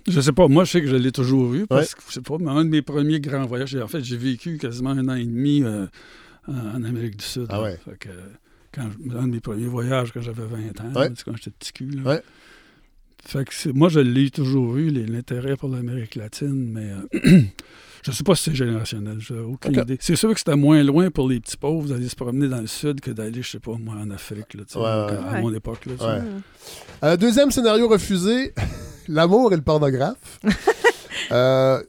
je 0.08 0.20
sais 0.20 0.32
pas. 0.32 0.48
Moi, 0.48 0.64
je 0.64 0.72
sais 0.72 0.80
que 0.80 0.88
je 0.88 0.96
l'ai 0.96 1.12
toujours 1.12 1.46
vu 1.48 1.66
parce 1.66 1.94
que 1.94 2.02
c'est 2.08 2.24
pas 2.24 2.34
un 2.34 2.64
de 2.64 2.70
mes 2.70 2.82
premiers 2.82 3.20
grands 3.20 3.46
voyages. 3.46 3.74
En 3.76 3.88
fait, 3.88 4.02
j'ai 4.02 4.16
vécu 4.16 4.58
quasiment 4.58 4.90
un 4.90 5.08
an 5.08 5.14
et 5.14 5.24
demi 5.24 5.62
euh, 5.62 5.86
en 6.48 6.82
Amérique 6.82 7.16
du 7.16 7.24
Sud. 7.24 7.46
Ah 7.50 7.62
ouais. 7.62 7.78
que, 8.00 8.08
quand, 8.72 8.88
un 9.16 9.26
de 9.26 9.32
mes 9.32 9.40
premiers 9.40 9.66
voyages 9.66 10.12
quand 10.12 10.20
j'avais 10.20 10.44
20 10.44 10.80
ans, 10.80 10.92
quand 11.24 11.36
j'étais 11.36 11.50
petit 11.50 11.72
cul. 11.72 11.90
Là. 11.90 12.20
Fait 13.24 13.44
que 13.44 13.70
moi, 13.70 13.88
je 13.88 14.00
l'ai 14.00 14.30
toujours 14.30 14.72
vu, 14.72 14.90
l'intérêt 14.90 15.56
pour 15.56 15.68
l'Amérique 15.68 16.16
latine, 16.16 16.72
mais 16.72 16.90
euh, 16.90 17.42
Je 18.02 18.10
ne 18.10 18.16
sais 18.16 18.24
pas 18.24 18.34
si 18.34 18.44
c'est 18.44 18.54
générationnel, 18.54 19.18
j'ai 19.20 19.38
aucune 19.38 19.78
idée. 19.78 19.96
C'est 20.00 20.16
sûr 20.16 20.32
que 20.32 20.38
c'était 20.38 20.56
moins 20.56 20.82
loin 20.82 21.10
pour 21.10 21.28
les 21.28 21.38
petits 21.38 21.56
pauvres 21.56 21.88
d'aller 21.88 22.08
se 22.08 22.16
promener 22.16 22.48
dans 22.48 22.60
le 22.60 22.66
sud 22.66 23.00
que 23.00 23.12
d'aller, 23.12 23.42
je 23.42 23.50
sais 23.50 23.60
pas, 23.60 23.76
moi, 23.78 23.94
en 23.94 24.10
Afrique, 24.10 24.54
là, 24.54 24.64
à 25.30 25.40
mon 25.40 25.54
époque. 25.54 25.86
Là, 25.86 26.20
euh, 27.04 27.16
deuxième 27.16 27.52
scénario 27.52 27.88
refusé, 27.88 28.54
l'amour 29.08 29.52
et 29.52 29.56
le 29.56 29.62
pornographe. 29.62 30.40
euh, 31.30 31.80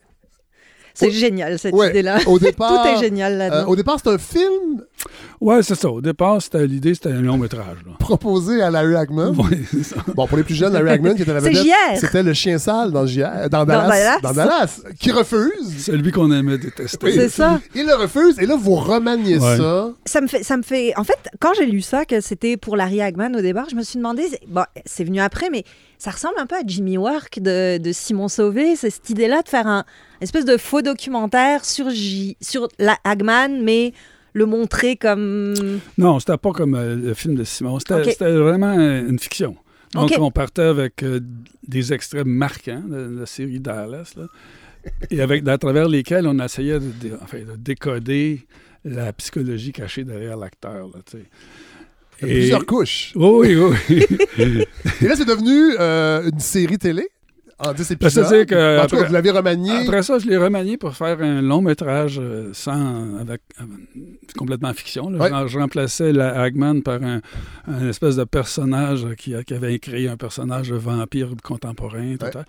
c'est 0.93 1.11
génial, 1.11 1.57
cette 1.57 1.73
idée-là. 1.73 2.19
Tout 2.23 2.39
est 2.39 2.99
génial 2.99 3.37
là-dedans. 3.37 3.61
Euh, 3.61 3.65
au 3.65 3.75
départ, 3.75 3.97
c'est 4.03 4.09
un 4.09 4.17
film? 4.17 4.83
Ouais, 5.41 5.61
c'est 5.63 5.75
ça. 5.75 5.89
Au 5.89 6.01
départ, 6.01 6.41
c'était 6.41 6.65
l'idée, 6.65 6.93
c'était 6.93 7.09
un 7.09 7.21
long 7.21 7.37
métrage. 7.37 7.77
Proposé 7.99 8.61
à 8.61 8.69
Larry 8.69 8.95
Hagman. 8.95 9.35
Oui, 9.37 9.65
c'est 9.69 9.83
ça. 9.83 9.97
Bon, 10.15 10.27
pour 10.27 10.37
les 10.37 10.43
plus 10.43 10.55
jeunes, 10.55 10.73
Larry 10.73 10.89
Hagman, 10.91 11.15
qui 11.15 11.23
était 11.23 11.33
la 11.33 11.39
vedette, 11.39 11.65
c'était 11.95 12.23
le 12.23 12.33
chien 12.33 12.57
sale 12.57 12.91
dans, 12.91 13.03
dans, 13.03 13.65
Dallas, 13.65 14.19
dans, 14.21 14.33
Dallas, 14.33 14.81
qui 14.99 15.11
refuse. 15.11 15.85
Celui 15.85 16.11
qu'on 16.11 16.31
aimait 16.31 16.57
détester. 16.57 17.11
c'est 17.11 17.29
ça. 17.29 17.59
Il 17.75 17.85
le 17.85 17.95
refuse, 17.95 18.39
et 18.39 18.45
là, 18.45 18.55
vous 18.55 18.75
remaniez 18.75 19.39
ça. 19.39 19.91
Ça 20.05 20.21
me, 20.21 20.27
fait, 20.27 20.43
ça 20.43 20.57
me 20.57 20.63
fait... 20.63 20.93
En 20.97 21.03
fait, 21.03 21.17
quand 21.39 21.53
j'ai 21.57 21.65
lu 21.65 21.81
ça, 21.81 22.05
que 22.05 22.21
c'était 22.21 22.57
pour 22.57 22.77
Larry 22.77 23.01
Hagman 23.01 23.35
au 23.35 23.41
départ, 23.41 23.67
je 23.69 23.75
me 23.75 23.83
suis 23.83 23.97
demandé... 23.97 24.23
Bon, 24.47 24.63
c'est 24.85 25.03
venu 25.03 25.19
après, 25.19 25.49
mais 25.49 25.63
ça 26.03 26.11
ressemble 26.11 26.35
un 26.37 26.45
peu 26.45 26.55
à 26.55 26.63
Jimmy 26.67 26.97
Work 26.97 27.39
de, 27.39 27.77
de 27.77 27.91
Simon 27.93 28.27
Sauvé. 28.27 28.75
C'est 28.75 28.89
cette 28.89 29.09
idée-là 29.09 29.41
de 29.41 29.47
faire 29.47 29.67
un 29.67 29.85
espèce 30.19 30.43
de 30.43 30.57
faux 30.57 30.81
documentaire 30.81 31.63
sur, 31.63 31.85
sur 32.41 32.67
la 32.77 32.97
Hagman, 33.05 33.63
mais 33.63 33.93
le 34.33 34.45
montrer 34.45 34.97
comme. 34.97 35.53
Non, 35.97 36.19
c'était 36.19 36.37
pas 36.37 36.51
comme 36.51 36.75
euh, 36.75 36.97
le 36.97 37.13
film 37.13 37.35
de 37.35 37.45
Simon. 37.45 37.79
C'était 37.79 38.31
vraiment 38.33 38.73
une 38.73 39.17
fiction. 39.17 39.55
Donc, 39.93 40.11
on 40.19 40.29
partait 40.29 40.63
avec 40.63 41.03
euh, 41.03 41.21
des 41.65 41.93
extraits 41.93 42.25
marquants 42.25 42.83
de, 42.85 43.19
la 43.21 43.25
série 43.25 43.61
Dallas. 43.61 44.13
et 45.09 45.21
avec, 45.21 45.47
à 45.47 45.57
travers 45.57 45.87
lesquels 45.87 46.27
on 46.27 46.37
essayait 46.39 46.81
de, 46.81 46.91
de- 47.01 47.17
enfin, 47.21 47.37
de 47.37 47.55
décoder 47.55 48.45
la 48.83 49.13
psychologie 49.13 49.71
cachée 49.71 50.03
derrière 50.03 50.35
l'acteur. 50.35 50.89
Il 52.21 52.27
y 52.27 52.31
a 52.31 52.33
Plusieurs 52.35 52.65
couches. 52.65 53.11
Oui, 53.15 53.55
oui, 53.55 53.75
oui. 53.89 54.05
Et 55.01 55.07
là, 55.07 55.15
c'est 55.15 55.25
devenu 55.25 55.75
euh, 55.79 56.29
une 56.31 56.39
série 56.39 56.77
télé 56.77 57.09
en 57.59 57.71
10 57.73 57.87
Ben, 57.87 57.93
épisodes. 57.95 58.25
c'est-à-dire 58.25 58.45
que 58.45 58.79
en 58.81 58.87
tout 58.87 58.95
cas, 58.97 59.03
vous 59.05 59.13
l'avez 59.13 59.31
remanié. 59.31 59.71
Après 59.71 60.03
ça, 60.03 60.19
je 60.19 60.27
l'ai 60.27 60.37
remanié 60.37 60.77
pour 60.77 60.95
faire 60.95 61.21
un 61.21 61.41
long 61.41 61.61
métrage 61.61 62.19
euh, 62.21 62.49
sans, 62.53 63.17
avec, 63.19 63.41
avec- 63.57 64.33
complètement 64.37 64.73
fiction. 64.73 65.09
là. 65.09 65.19
Ouais. 65.19 65.47
Je, 65.49 65.59
remplaçais 65.59 66.11
la 66.11 66.41
Hagman 66.41 66.81
par 66.81 67.01
un, 67.03 67.21
un 67.67 67.87
espèce 67.89 68.15
de 68.15 68.23
personnage 68.23 69.07
qui, 69.17 69.33
avait 69.35 69.79
créé 69.79 70.09
un 70.09 70.17
personnage 70.17 70.71
vampire 70.71 71.29
contemporain. 71.43 72.15
tout 72.19 72.25
Ouais. 72.25 72.43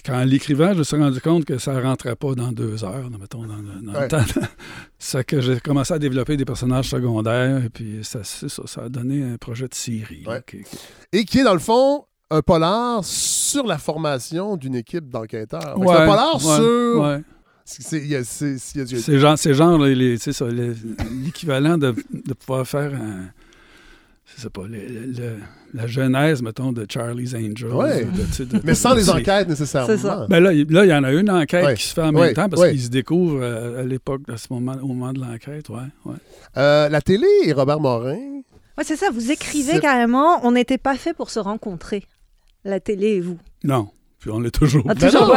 Puis 0.00 0.12
quand 0.12 0.22
l'écrivant, 0.24 0.72
je 0.74 0.78
me 0.78 0.84
suis 0.84 0.96
rendu 0.96 1.20
compte 1.20 1.44
que 1.44 1.58
ça 1.58 1.80
rentrait 1.80 2.14
pas 2.14 2.34
dans 2.36 2.52
deux 2.52 2.84
heures, 2.84 3.10
mettons, 3.18 3.44
dans, 3.44 3.56
le- 3.56 3.82
dans 3.84 3.94
Ouais. 3.94 4.02
le 4.02 4.08
temps. 4.08 4.22
C'est 4.98 5.24
que 5.24 5.40
j'ai 5.40 5.58
commencé 5.58 5.92
à 5.92 5.98
développer 5.98 6.36
des 6.36 6.44
personnages 6.44 6.88
secondaires, 6.88 7.64
et 7.64 7.68
puis 7.68 7.98
ça, 8.04 8.20
ça, 8.22 8.46
ça 8.48 8.82
a 8.84 8.88
donné 8.88 9.24
un 9.24 9.36
projet 9.38 9.66
de 9.66 9.74
série. 9.74 10.22
là, 10.24 10.34
Ouais. 10.34 10.42
qui- 10.48 10.62
qui- 10.62 10.78
Et 11.12 11.24
qui 11.24 11.40
est, 11.40 11.42
dans 11.44 11.52
le 11.52 11.58
fond, 11.58 12.04
un 12.30 12.42
polar 12.42 13.04
sur 13.04 13.66
la 13.66 13.76
formation 13.78 14.56
d'une 14.56 14.76
équipe 14.76 15.08
d'enquêteurs. 15.08 15.76
Ouais, 15.78 15.86
c'est 15.88 16.02
un 16.02 16.06
polar 16.06 16.40
sur. 16.40 17.00
c'est- 19.36 19.54
genre, 19.54 19.78
l'équivalent 21.24 21.76
de, 21.76 21.92
de 22.12 22.34
pouvoir 22.34 22.64
faire 22.68 22.94
un. 22.94 23.30
Je 24.38 24.42
sais 24.44 24.50
pas, 24.50 24.62
le- 24.68 24.78
le- 24.78 25.06
le- 25.18 25.36
la 25.74 25.88
genèse, 25.88 26.42
mettons, 26.42 26.70
de 26.70 26.86
Charlie's 26.88 27.34
Angels. 27.34 27.72
Ouais. 27.72 28.04
de- 28.04 28.44
de- 28.44 28.60
Mais 28.64 28.76
sans 28.76 28.94
les 28.94 29.10
enquêtes 29.10 29.48
nécessairement. 29.48 29.88
C'est 29.88 29.98
ça. 29.98 30.26
Ben 30.30 30.38
là, 30.40 30.52
il 30.52 30.64
là, 30.70 30.84
il 30.84 30.88
y 30.90 30.94
en 30.94 31.02
a 31.02 31.12
une 31.12 31.28
enquête 31.28 31.64
Ouais. 31.64 31.74
qui 31.74 31.82
se 31.82 31.92
fait 31.94 32.02
en 32.02 32.14
Ouais. 32.14 32.26
même 32.26 32.34
temps 32.34 32.48
parce 32.48 32.62
Ouais. 32.62 32.70
qu'ils 32.70 32.82
se 32.82 32.88
découvrent 32.88 33.40
euh, 33.42 33.80
à 33.80 33.82
l'époque, 33.82 34.20
à 34.32 34.36
ce 34.36 34.46
moment, 34.52 34.76
au 34.80 34.86
moment 34.86 35.12
de 35.12 35.18
l'enquête. 35.20 35.68
Ouais, 35.70 35.78
ouais. 36.04 36.14
Euh, 36.56 36.88
la 36.88 37.00
télé 37.00 37.26
et 37.46 37.52
Robert 37.52 37.80
Morin? 37.80 38.14
Ouais, 38.78 38.84
c'est 38.84 38.94
ça, 38.94 39.10
vous 39.12 39.32
écrivez 39.32 39.80
carrément, 39.80 40.38
on 40.46 40.52
n'était 40.52 40.78
pas 40.78 40.94
fait 40.94 41.14
pour 41.14 41.30
se 41.30 41.40
rencontrer, 41.40 42.04
la 42.64 42.78
télé 42.78 43.16
et 43.16 43.20
vous. 43.20 43.38
Non, 43.64 43.88
puis 44.28 44.36
on 44.36 44.40
l'est 44.40 44.50
toujours. 44.50 44.84
Ah, 44.88 44.94
toujours 44.94 45.34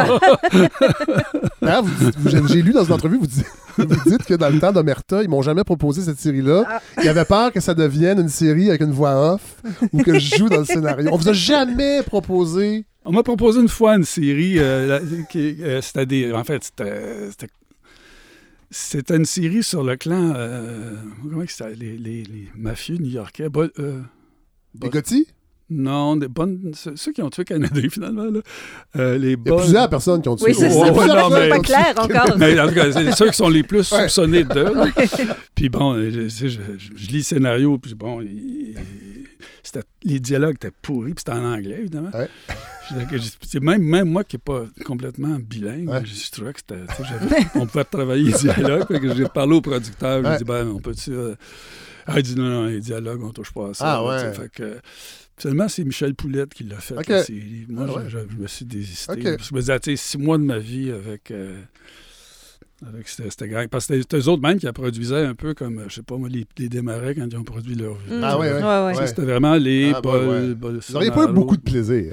j'ai- 2.48 2.62
lu 2.62 2.72
dans 2.72 2.84
une 2.84 2.92
entrevue, 2.92 3.16
vous 3.18 3.26
dites, 3.26 3.46
vous 3.78 3.86
dites 4.10 4.24
que 4.24 4.34
dans 4.34 4.50
le 4.50 4.58
temps 4.58 4.72
d'Omerta, 4.72 5.22
ils 5.22 5.28
m'ont 5.28 5.40
jamais 5.42 5.64
proposé 5.64 6.02
cette 6.02 6.18
série-là. 6.18 6.64
Ah. 6.68 6.80
Ils 7.02 7.08
avaient 7.08 7.24
peur 7.24 7.52
que 7.52 7.60
ça 7.60 7.74
devienne 7.74 8.20
une 8.20 8.28
série 8.28 8.68
avec 8.68 8.82
une 8.82 8.92
voix 8.92 9.32
off 9.34 9.56
ou 9.92 10.02
que 10.02 10.18
je 10.18 10.36
joue 10.36 10.48
dans 10.48 10.58
le 10.60 10.64
scénario. 10.66 11.08
On 11.12 11.16
vous 11.16 11.28
a 11.28 11.32
jamais 11.32 12.02
proposé. 12.02 12.84
On 13.04 13.12
m'a 13.12 13.22
proposé 13.22 13.60
une 13.60 13.68
fois 13.68 13.96
une 13.96 14.04
série. 14.04 14.58
euh, 14.58 15.00
euh, 15.36 15.80
c'était 15.80 16.06
des. 16.06 16.32
En 16.32 16.44
fait, 16.44 16.62
c'était. 16.64 17.30
c'était- 17.30 17.52
C'était 18.70 19.16
une 19.16 19.24
série 19.26 19.62
sur 19.62 19.84
le 19.84 19.96
clan. 19.96 20.32
euh, 20.34 20.94
comment 21.22 21.42
c'était 21.46 21.74
les, 21.74 21.96
les, 21.98 22.22
les 22.24 22.48
mafieux 22.56 22.96
new-yorkais. 22.96 23.48
Bo- 23.48 23.64
euh, 23.78 24.00
Les? 24.74 25.26
Non, 25.72 26.16
des 26.16 26.28
bonnes, 26.28 26.72
ceux 26.74 27.12
qui 27.12 27.22
ont 27.22 27.30
tué 27.30 27.44
Canadien, 27.44 27.88
finalement. 27.90 28.24
Là. 28.24 28.40
Euh, 28.96 29.18
les 29.18 29.28
Il 29.28 29.30
y 29.30 29.32
a 29.34 29.36
bonnes- 29.36 29.60
plusieurs 29.60 29.88
personnes 29.90 30.22
qui 30.22 30.28
ont 30.28 30.36
tué. 30.36 30.46
Oui, 30.46 30.54
c'est 30.54 30.66
Ouais, 30.66 30.70
ça, 30.86 30.92
ouais, 30.92 31.06
non, 31.06 31.30
mais- 31.30 31.48
pas 31.48 31.58
clair 31.60 31.94
encore. 31.96 32.36
Mais 32.38 32.58
en 32.60 32.68
tout 32.68 32.74
cas, 32.74 32.92
c'est 32.92 33.12
ceux 33.12 33.28
qui 33.30 33.36
sont 33.36 33.48
les 33.48 33.62
plus 33.62 33.84
soupçonnés 33.84 34.44
de. 34.44 34.60
là. 34.60 34.86
Puis 35.54 35.68
bon, 35.68 35.94
je, 35.96 36.28
je- 36.28 36.48
je- 36.48 36.58
je 36.96 37.06
lis 37.08 37.18
le 37.18 37.22
scénario, 37.22 37.78
puis 37.78 37.94
bon, 37.94 38.20
il- 38.20 38.74
c'était- 39.62 39.84
les 40.04 40.18
dialogues 40.20 40.54
étaient 40.56 40.72
pourris, 40.82 41.14
puis 41.14 41.24
c'était 41.26 41.38
en 41.38 41.44
anglais, 41.44 41.76
évidemment. 41.80 42.10
Ouais. 42.14 42.28
Je- 42.90 43.58
même, 43.60 43.82
même 43.82 44.08
moi 44.10 44.24
qui 44.24 44.36
n'ai 44.36 44.40
pas 44.44 44.64
complètement 44.84 45.38
bilingue, 45.40 45.88
Ouais. 45.88 46.02
je, 46.04 46.14
je 46.14 46.30
trouvais 46.30 46.52
que 46.52 46.60
c'était. 46.60 46.82
on 47.54 47.66
pouvait 47.66 47.84
travailler 47.84 48.24
les 48.24 48.32
dialogues. 48.32 49.14
j'ai 49.16 49.24
parlé 49.28 49.54
au 49.54 49.60
producteur, 49.60 50.22
je 50.22 50.28
lui 50.28 50.34
ai 50.34 50.38
dit, 50.38 50.44
ben, 50.44 50.66
on 50.68 50.78
peut-tu. 50.80 51.12
euh, 51.12 51.34
Ah, 52.06 52.14
il 52.16 52.22
dit, 52.24 52.34
non, 52.34 52.48
non, 52.48 52.66
les 52.66 52.80
dialogues, 52.80 53.22
on 53.22 53.30
touche 53.30 53.52
pas 53.52 53.68
à 53.70 53.74
ça. 53.74 53.84
Ah, 53.94 54.04
ouais. 54.04 54.32
Fait 54.34 54.50
que, 54.50 54.78
Seulement, 55.42 55.68
c'est 55.68 55.84
Michel 55.84 56.14
Poulette 56.14 56.54
qui 56.54 56.64
l'a 56.64 56.76
fait. 56.78 56.94
Ok. 56.96 57.08
la 57.08 57.24
série. 57.24 57.66
Moi, 57.68 57.86
Ah, 57.88 57.98
ouais. 57.98 58.04
je, 58.08 58.18
me 58.38 58.46
suis 58.46 58.64
désisté. 58.64 59.06
Parce 59.06 59.18
que 59.36 59.44
je 59.44 59.54
me 59.54 59.60
disais, 59.60 59.80
tu 59.80 59.90
sais, 59.90 59.96
six 59.96 60.18
mois 60.18 60.38
de 60.38 60.44
ma 60.44 60.58
vie 60.58 60.90
avec. 60.90 61.30
euh, 61.30 61.60
avec 62.86 63.08
cette, 63.08 63.30
cette 63.30 63.48
gang. 63.50 63.68
Parce 63.68 63.86
que 63.86 64.00
c'était 64.00 64.18
eux 64.18 64.28
autres 64.28 64.42
même 64.42 64.58
qui 64.58 64.66
la 64.66 64.72
produisaient 64.72 65.24
un 65.24 65.34
peu 65.34 65.54
comme, 65.54 65.84
je 65.88 65.94
sais 65.96 66.02
pas 66.02 66.16
moi, 66.16 66.28
les, 66.28 66.44
les 66.58 66.68
démarrais 66.68 67.14
quand 67.14 67.26
ils 67.30 67.36
ont 67.36 67.44
produit 67.44 67.74
leur 67.74 67.94
vie. 67.94 68.20
Ah, 68.22 68.38
ouais, 68.38 68.52
ouais. 68.52 68.62
ouais. 68.62 68.96
Ouais. 68.98 69.06
C'était 69.06 69.22
vraiment 69.22 69.54
les 69.56 69.92
Ah, 69.94 70.02
Paul, 70.02 70.20
ouais, 70.20 70.28
ouais. 70.48 70.54
Paul 70.54 70.78
Vous 70.86 70.92
n'auriez 70.92 71.10
pas 71.10 71.24
eu 71.24 71.32
beaucoup 71.32 71.56
de 71.56 71.62
plaisir. 71.62 72.12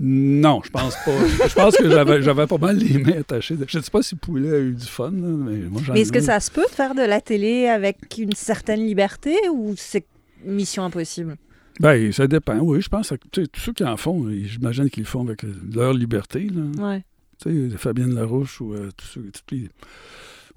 Non, 0.00 0.60
je 0.64 0.70
pense 0.70 0.94
pas. 1.04 1.10
je 1.48 1.54
pense 1.54 1.76
que 1.76 1.90
j'avais, 1.90 2.22
j'avais 2.22 2.46
pas 2.46 2.58
mal 2.58 2.76
les 2.78 2.98
mains 2.98 3.18
attachées. 3.20 3.56
Je 3.66 3.78
ne 3.78 3.82
sais 3.82 3.90
pas 3.90 4.02
si 4.02 4.14
Poulet 4.14 4.52
a 4.52 4.58
eu 4.58 4.72
du 4.74 4.86
fun, 4.86 5.10
là, 5.10 5.26
mais 5.26 5.56
moi 5.68 5.82
j'en 5.84 5.92
Mais 5.92 6.02
est-ce 6.02 6.12
que 6.12 6.20
ça 6.20 6.38
se 6.38 6.52
peut 6.52 6.64
de 6.70 6.74
faire 6.74 6.94
de 6.94 7.02
la 7.02 7.20
télé 7.20 7.66
avec 7.66 7.98
une 8.16 8.32
certaine 8.34 8.86
liberté 8.86 9.34
ou 9.52 9.74
c'est 9.76 10.06
mission 10.44 10.84
impossible? 10.84 11.36
Ben, 11.80 12.12
ça 12.12 12.26
dépend, 12.26 12.58
oui. 12.58 12.80
Je 12.80 12.88
pense 12.88 13.08
que 13.10 13.14
tu 13.30 13.42
sais, 13.42 13.46
tous 13.46 13.60
ceux 13.60 13.72
qui 13.72 13.84
en 13.84 13.96
font, 13.96 14.28
j'imagine 14.30 14.90
qu'ils 14.90 15.04
le 15.04 15.08
font 15.08 15.24
avec 15.24 15.44
euh, 15.44 15.54
leur 15.72 15.92
liberté. 15.92 16.48
Là. 16.48 16.62
Ouais. 16.88 17.04
Tu 17.42 17.70
sais, 17.70 17.76
Fabienne 17.78 18.14
Larouche 18.14 18.60
ou 18.60 18.74
euh, 18.74 18.90
tous 18.96 19.06
ceux. 19.06 19.30
tous 19.46 19.54
les- 19.54 19.68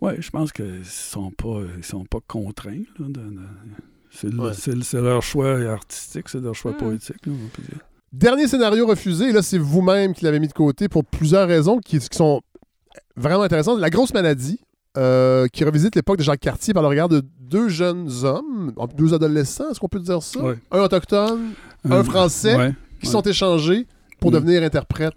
Ouais, 0.02 0.18
je 0.20 0.30
pense 0.32 0.52
qu'ils 0.52 0.84
sont 0.84 1.30
pas, 1.30 1.62
ils 1.78 1.84
sont 1.84 2.06
pas 2.06 2.20
contraints. 2.28 2.82
là, 2.98 3.06
de- 3.08 3.12
de- 3.14 3.40
C'est, 4.10 4.30
le- 4.34 4.40
Ouais. 4.40 4.54
c'est 4.54 4.74
le- 4.76 4.82
c'est 4.82 5.00
leur 5.00 5.22
choix 5.22 5.58
artistique, 5.72 6.28
c'est 6.28 6.42
leur 6.42 6.56
choix 6.56 6.72
Mm. 6.74 6.78
poétique. 6.78 7.26
là, 7.26 7.32
on 7.34 7.48
peut 7.50 7.62
dire. 7.62 7.80
Dernier 8.12 8.48
scénario 8.48 8.86
refusé, 8.88 9.32
là, 9.32 9.42
c'est 9.42 9.58
vous-même 9.60 10.14
qui 10.14 10.26
l'avez 10.26 10.40
mis 10.40 10.48
de 10.50 10.54
côté 10.54 10.90
pour 10.90 11.06
plusieurs 11.06 11.48
raisons 11.48 11.78
qui, 11.80 11.98
qui 12.00 12.18
sont 12.18 12.42
vraiment 13.16 13.44
intéressantes. 13.44 13.80
La 13.80 13.90
grosse 13.90 14.14
maladie, 14.14 14.60
euh, 14.98 15.48
qui 15.48 15.64
revisite 15.64 15.96
l'époque 15.96 16.18
de 16.18 16.24
Jacques 16.24 16.42
Cartier 16.42 16.74
par 16.74 16.84
le 16.84 16.90
regard 16.90 17.08
de 17.08 17.22
deux 17.52 17.68
jeunes 17.70 18.10
hommes, 18.24 18.72
deux 18.98 19.14
adolescents, 19.14 19.70
est-ce 19.70 19.80
qu'on 19.80 19.90
peut 19.90 20.00
dire 20.00 20.24
ça? 20.24 20.40
Ouais. 20.42 20.56
Un 20.72 20.80
autochtone, 20.80 21.50
un 21.88 21.92
Euh, 21.92 22.04
français, 22.04 22.56
Ouais, 22.56 22.72
qui 23.02 23.08
ouais. 23.08 23.12
sont 23.12 23.22
échangés 23.22 23.86
pour 24.20 24.32
Mm. 24.32 24.36
devenir 24.36 24.64
interprètes. 24.64 25.14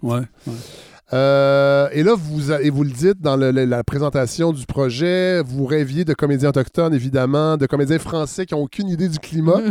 Euh, 1.13 1.87
et 1.91 2.01
là, 2.03 2.15
vous, 2.17 2.51
et 2.51 2.69
vous 2.71 2.83
le 2.83 2.89
dites 2.89 3.21
dans 3.21 3.35
le- 3.37 3.51
le- 3.51 3.65
la 3.65 3.83
présentation 3.83 4.51
du 4.51 4.65
projet, 4.65 5.41
vous 5.43 5.65
rêviez 5.65 6.03
de 6.03 6.13
comédiens 6.15 6.49
autochtones, 6.49 6.93
évidemment, 6.95 7.57
de 7.57 7.67
comédiens 7.67 7.99
français 7.99 8.45
qui 8.47 8.55
n'ont 8.55 8.61
aucune 8.63 8.89
idée 8.89 9.07
du 9.07 9.19
climat. 9.19 9.61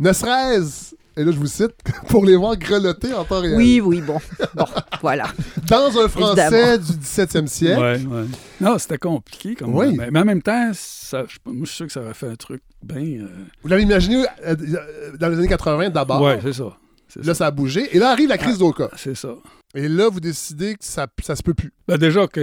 Ne 0.00 0.12
serait-ce, 0.12 0.94
et 1.16 1.24
là 1.24 1.32
je 1.32 1.36
vous 1.38 1.46
cite, 1.46 1.72
pour 2.08 2.24
les 2.24 2.36
voir 2.36 2.56
grelotter 2.56 3.12
en 3.14 3.24
temps 3.24 3.40
réel. 3.40 3.56
Oui, 3.56 3.80
oui, 3.80 4.00
bon. 4.00 4.18
Bon, 4.54 4.64
voilà. 5.00 5.26
Dans 5.68 5.98
un 5.98 6.08
français 6.08 6.46
Évidemment. 6.46 6.76
du 6.78 6.92
17e 6.92 7.46
siècle. 7.46 7.80
Ouais, 7.80 8.04
ouais. 8.04 8.24
Non, 8.60 8.78
c'était 8.78 8.98
compliqué. 8.98 9.54
Comme 9.54 9.74
Oui. 9.74 9.94
mais, 9.96 10.10
mais 10.10 10.20
en 10.20 10.24
même 10.24 10.42
temps, 10.42 10.70
ça, 10.74 11.24
je, 11.28 11.38
moi, 11.46 11.62
je 11.64 11.66
suis 11.68 11.76
sûr 11.76 11.86
que 11.86 11.92
ça 11.92 12.00
aurait 12.02 12.14
fait 12.14 12.28
un 12.28 12.36
truc 12.36 12.62
bien. 12.82 13.22
euh, 13.24 13.28
Vous 13.62 13.68
l'avez 13.68 13.82
imaginé 13.82 14.24
euh, 14.46 14.54
euh, 14.60 15.16
dans 15.18 15.28
les 15.28 15.38
années 15.38 15.48
80 15.48 15.90
d'abord. 15.90 16.20
ouais, 16.22 16.38
c'est 16.42 16.52
ça. 16.52 16.76
Là, 17.16 17.22
ça. 17.24 17.34
ça 17.34 17.46
a 17.46 17.50
bougé. 17.50 17.88
Et 17.96 17.98
là 17.98 18.10
arrive 18.10 18.28
la 18.28 18.36
crise 18.38 18.58
d'Oka. 18.58 18.90
C'est 18.96 19.14
ça. 19.14 19.34
Et 19.74 19.88
là, 19.88 20.08
vous 20.08 20.20
décidez 20.20 20.72
que 20.74 20.84
ça, 20.84 21.06
ça 21.22 21.34
se 21.36 21.42
peut 21.42 21.54
plus. 21.54 21.72
Ben, 21.88 21.96
déjà, 21.98 22.26
que 22.26 22.40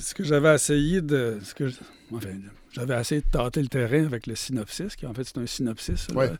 ce 0.00 0.14
que 0.14 0.24
j'avais 0.24 0.54
essayé 0.54 1.00
de. 1.00 1.38
Ce 1.44 1.54
que 1.54 1.68
je- 1.68 1.76
enfin, 2.14 2.28
j'avais 2.72 3.00
essayé 3.00 3.20
de 3.20 3.26
tâter 3.30 3.60
le 3.60 3.68
terrain 3.68 4.04
avec 4.04 4.26
le 4.26 4.34
synopsis, 4.36 4.94
qui 4.96 5.06
en 5.06 5.14
fait, 5.14 5.24
c'est 5.24 5.38
un 5.38 5.46
synopsis. 5.46 6.06
là. 6.14 6.30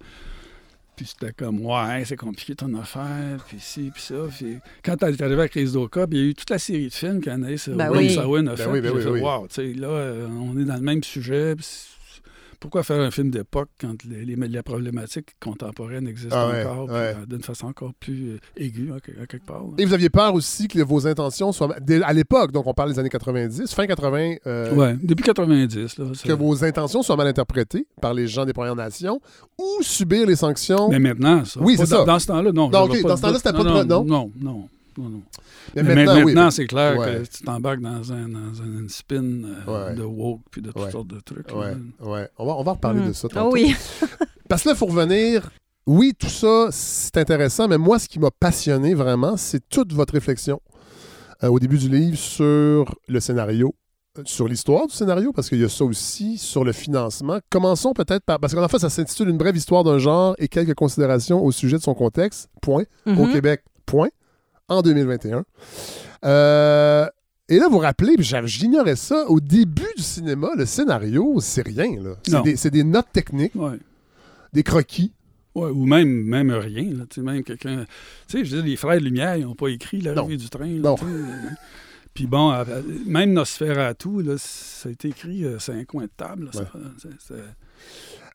Puis 0.99 1.07
c'était 1.07 1.33
comme, 1.33 1.65
ouais, 1.65 2.03
c'est 2.05 2.17
compliqué 2.17 2.57
ton 2.57 2.75
affaire, 2.75 3.45
puis 3.47 3.59
ci, 3.61 3.93
puis 3.95 4.03
ça. 4.03 4.17
Puis 4.37 4.59
quand 4.85 5.01
elle 5.05 5.15
est 5.15 5.23
arrivée 5.23 5.43
à 5.43 5.49
Crise 5.49 5.75
d'Oka, 5.75 6.07
il 6.11 6.17
y 6.17 6.21
a 6.21 6.25
eu 6.25 6.35
toute 6.35 6.51
la 6.51 6.59
série 6.59 6.89
de 6.89 6.93
films 6.93 7.21
qu'Anaïs 7.21 7.69
Ben 7.69 7.89
Ron 7.89 7.99
oui. 7.99 8.13
Sawin 8.13 8.49
a 8.49 8.51
Ben 8.51 8.57
fait. 8.57 8.67
oui, 8.67 8.81
ben 8.81 8.93
puis 8.93 9.07
oui, 9.07 9.19
fait, 9.21 9.25
wow, 9.25 9.47
tu 9.47 9.55
sais, 9.55 9.73
là, 9.79 9.87
euh, 9.87 10.27
on 10.27 10.59
est 10.59 10.65
dans 10.65 10.75
le 10.75 10.81
même 10.81 11.05
sujet. 11.05 11.55
puis 11.55 11.65
pourquoi 12.61 12.83
faire 12.83 13.01
un 13.01 13.11
film 13.11 13.31
d'époque 13.31 13.69
quand 13.81 14.05
les, 14.05 14.25
les, 14.25 14.37
la 14.49 14.63
problématique 14.63 15.37
contemporaine 15.41 16.09
existe 16.09 16.33
Ah 16.33 16.49
ouais, 16.49 16.65
encore, 16.65 16.89
ouais. 16.89 16.95
euh, 17.17 17.27
d'une 17.27 17.43
façon 17.43 17.67
encore 17.67 17.93
plus 18.01 18.31
euh, 18.33 18.39
aiguë, 18.57 18.93
à 18.93 19.27
quelque 19.27 19.47
part. 19.47 19.63
là? 19.63 19.69
Et 19.79 19.85
vous 19.85 19.95
aviez 19.95 20.11
peur 20.11 20.35
aussi 20.35 20.69
que 20.69 20.81
vos 20.81 21.07
intentions 21.07 21.53
soient. 21.53 21.75
à 22.05 22.13
l'époque, 22.13 22.53
donc 22.53 22.67
on 22.67 22.75
parle 22.75 22.93
des 22.93 22.99
années 22.99 23.09
90, 23.09 23.73
fin 23.75 23.87
80, 23.87 24.37
euh, 24.47 24.75
Ouais, 24.75 24.97
depuis 25.03 25.25
90, 25.25 25.99
là. 25.99 26.05
que 26.25 26.33
vos 26.33 26.65
intentions 26.65 27.03
soient 27.03 27.17
mal 27.17 27.27
interprétées 27.29 27.87
par 28.01 28.15
les 28.15 28.27
gens 28.27 28.45
des 28.45 28.53
Premières 28.53 28.77
Nations 28.77 29.21
ou 29.59 29.83
subir 29.83 30.27
les 30.27 30.37
sanctions. 30.37 30.89
Mais 30.89 30.99
maintenant, 30.99 31.45
ça. 31.45 31.61
Oui, 31.63 31.77
c'est 31.79 31.87
ça. 31.87 32.05
Dans 32.05 32.19
ce 32.19 32.27
temps-là, 32.27 32.53
non. 32.53 32.71
Non, 32.71 32.87
dans 32.87 32.93
ce 32.95 33.03
temps-là, 33.23 33.35
c'était 33.39 33.53
pas 33.53 33.59
de- 33.65 33.85
non, 33.89 34.05
non? 34.05 34.33
non, 34.41 34.69
non, 34.99 35.05
non, 35.05 35.11
non. 35.11 35.23
Mais 35.77 35.83
Mais 35.83 36.05
maintenant, 36.05 36.47
oui. 36.47 36.53
c'est 36.53 36.67
clair 36.67 36.99
Ouais. 36.99 37.23
que 37.23 37.29
tu 37.29 37.43
t'embarques 37.45 37.81
dans 37.81 38.13
un, 38.13 38.29
dans 38.29 38.63
un 38.63 38.89
spin 38.89 39.23
euh, 39.67 39.89
Ouais. 39.91 39.95
de 39.95 40.03
woke 40.03 40.43
puis 40.51 40.61
de 40.63 40.71
toutes 40.73 40.83
Ouais. 40.83 40.91
sortes 40.91 41.09
de 41.09 41.21
trucs. 41.21 41.51
Ouais, 41.55 41.73
là. 41.73 42.07
ouais. 42.11 42.29
On 42.39 42.47
va, 42.47 42.57
on 42.57 42.63
va 42.63 42.73
reparler 42.73 43.01
Hmm. 43.01 43.09
de 43.09 43.13
ça 43.13 43.29
Ah 43.31 43.35
tantôt. 43.35 43.53
oui. 43.55 43.75
Parce 44.49 44.63
que 44.63 44.69
là, 44.69 44.75
il 44.75 44.79
faut 44.79 44.87
revenir. 44.87 45.51
Oui, 45.87 46.13
tout 46.19 46.29
ça, 46.29 46.69
c'est 46.71 47.17
intéressant, 47.17 47.67
mais 47.69 47.79
moi, 47.79 47.99
ce 47.99 48.09
qui 48.09 48.19
m'a 48.19 48.31
passionné 48.31 48.93
vraiment, 48.95 49.37
c'est 49.39 49.67
toute 49.71 49.93
votre 49.95 50.13
réflexion 50.13 50.61
euh, 51.43 51.49
au 51.49 51.59
début 51.59 51.79
du 51.79 51.89
livre 51.89 52.19
sur 52.19 52.95
le 53.09 53.21
scénario, 53.21 53.75
euh, 54.19 54.23
sur 54.27 54.49
l'histoire 54.49 54.87
du 54.87 54.95
scénario, 54.95 55.33
parce 55.33 55.49
qu'il 55.49 55.61
y 55.61 55.65
a 55.65 55.69
ça 55.69 55.85
aussi, 55.85 56.37
sur 56.37 56.63
le 56.65 56.73
financement. 56.73 57.39
Commençons 57.49 57.93
peut-être 57.95 58.25
par. 58.25 58.39
Parce 58.41 58.55
qu'en 58.55 58.69
fait, 58.69 58.79
ça 58.81 58.91
s'intitule 58.91 59.29
Une 59.31 59.39
brève 59.39 59.57
histoire 59.57 59.83
d'un 59.85 59.99
genre 59.99 60.35
et 60.39 60.49
quelques 60.49 60.75
considérations 60.75 61.43
au 61.43 61.53
sujet 61.53 61.79
de 61.79 61.83
son 61.83 61.95
contexte. 61.95 62.51
Point. 62.61 62.85
Au 63.07 63.11
Mhm. 63.13 63.33
Québec. 63.33 63.63
Point. 63.87 64.09
En 64.69 64.83
2021. 64.83 65.45
Euh, 66.25 67.07
et 67.49 67.59
là, 67.59 67.67
vous 67.69 67.75
vous 67.75 67.79
rappelez, 67.79 68.17
j'ignorais 68.19 68.97
ça, 68.97 69.25
au 69.29 69.41
début 69.41 69.87
du 69.97 70.03
cinéma, 70.03 70.51
le 70.57 70.67
scénario, 70.67 71.39
c'est 71.41 71.67
rien. 71.67 72.01
là. 72.03 72.17
C'est 72.57 72.71
des, 72.71 72.85
notes 72.85 73.09
techniques, 73.13 73.55
Ouais. 73.55 73.79
des 74.53 74.63
croquis. 74.63 75.13
Ouais, 75.55 75.71
ou 75.71 75.87
même, 75.87 76.09
même 76.09 76.51
rien. 76.53 76.85
Là, 76.95 77.05
tu 77.09 77.17
sais, 77.17 77.21
même 77.23 77.43
quelqu'un. 77.43 77.85
Tu 78.29 78.39
sais, 78.39 78.45
je 78.45 78.55
veux 78.55 78.63
dire, 78.63 78.71
les 78.71 78.77
frères 78.77 79.01
Lumière, 79.01 79.37
ils 79.37 79.45
n'ont 79.45 79.55
pas 79.55 79.69
écrit 79.69 80.01
l'arrivée 80.01 80.37
du 80.37 80.49
train. 80.51 80.67
là, 80.67 80.91
Non. 80.91 80.97
sais. 80.99 81.05
Puis 82.15 82.27
bon, 82.27 82.53
même 83.07 83.33
Nosferatu, 83.33 84.23
là, 84.23 84.35
ça 84.39 84.89
a 84.89 84.93
été 84.93 85.09
écrit, 85.09 85.45
euh, 85.45 85.59
c'est 85.59 85.73
un 85.73 85.85
coin 85.85 86.03
de 86.05 86.11
table. 86.17 86.47
là, 86.47 86.51
ça. 86.53 87.35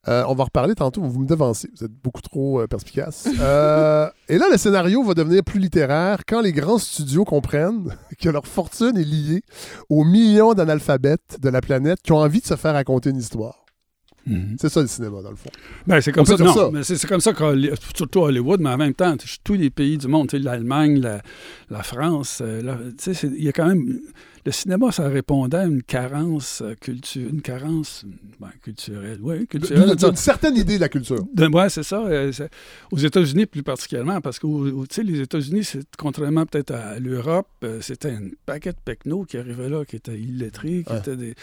Euh, 0.09 0.23
on 0.27 0.35
va 0.35 0.43
reparler 0.43 0.75
tantôt, 0.75 1.01
vous 1.01 1.21
me 1.21 1.27
devancez, 1.27 1.69
vous 1.77 1.85
êtes 1.85 1.93
beaucoup 2.03 2.21
trop 2.21 2.61
euh, 2.61 2.67
perspicace. 2.67 3.27
Euh, 3.43 4.09
et 4.29 4.37
là, 4.37 4.45
le 4.49 4.57
scénario 4.57 5.03
va 5.03 5.13
devenir 5.13 5.43
plus 5.43 5.59
littéraire 5.59 6.21
quand 6.25 6.39
les 6.39 6.53
grands 6.53 6.77
studios 6.77 7.25
comprennent 7.25 7.95
que 8.19 8.29
leur 8.29 8.47
fortune 8.47 8.95
est 8.97 9.03
liée 9.03 9.41
aux 9.89 10.05
millions 10.05 10.53
d'analphabètes 10.53 11.37
de 11.41 11.49
la 11.49 11.59
planète 11.59 11.99
qui 12.01 12.13
ont 12.13 12.17
envie 12.17 12.39
de 12.39 12.45
se 12.45 12.55
faire 12.55 12.73
raconter 12.73 13.09
une 13.09 13.17
histoire. 13.17 13.62
Mhm. 14.25 14.55
C'est 14.59 14.69
ça 14.69 14.81
le 14.81 14.87
cinéma, 14.87 15.21
dans 15.21 15.31
le 15.31 15.35
fond. 15.35 15.49
Ben, 15.85 15.99
c'est 15.99 16.11
comme 16.11 16.25
ça. 16.25 16.37
Non, 16.37 16.53
ça. 16.83 16.95
c'est 16.95 17.07
comme 17.07 17.19
ça, 17.19 17.31
Holly- 17.39 17.71
surtout 17.95 18.19
Hollywood, 18.21 18.61
mais 18.61 18.69
en 18.69 18.77
même 18.77 18.93
temps, 18.93 19.15
tous 19.43 19.53
les 19.55 19.69
pays 19.69 19.97
du 19.97 20.07
monde, 20.07 20.31
l'Allemagne, 20.33 20.99
la, 21.01 21.21
la 21.69 21.83
France, 21.83 22.39
euh, 22.41 22.91
il 23.23 23.43
y 23.43 23.49
a 23.49 23.51
quand 23.51 23.67
même. 23.67 23.99
Le 24.45 24.51
cinéma, 24.51 24.91
ça 24.91 25.07
répondait 25.07 25.55
à 25.55 25.63
une 25.65 25.81
carence 25.83 26.61
euh, 26.61 26.75
culturelle, 26.75 27.29
une 27.33 27.41
carence 27.41 28.03
ben, 28.41 28.49
culturelle, 28.61 29.17
oui, 29.21 29.47
culturelle. 29.47 29.95
Certaine 30.15 30.57
idée 30.57 30.75
de 30.75 30.81
la 30.81 30.89
culture. 30.89 31.23
Ouais, 31.37 31.69
c'est 31.69 31.83
ça. 31.83 32.03
euh, 32.05 32.29
aux 32.91 32.97
États-Unis, 32.97 33.45
plus 33.45 33.63
particulièrement, 33.63 34.19
parce 34.19 34.39
que 34.39 34.47
les 35.01 35.21
États-Unis, 35.21 35.65
contrairement 35.97 36.45
peut-être 36.45 36.71
à 36.71 36.99
l'Europe, 36.99 37.47
euh, 37.63 37.79
c'était 37.79 38.11
un 38.11 38.27
paquet 38.45 38.71
de 38.71 38.77
pecnos 38.83 39.25
qui 39.25 39.37
arrivaient 39.37 39.69
là, 39.69 39.85
qui 39.85 39.95
étaient 39.95 40.19
illettrés, 40.19 40.83
qui 40.85 40.91
Ouais. 40.91 40.99
étaient 40.99 41.15
des. 41.15 41.35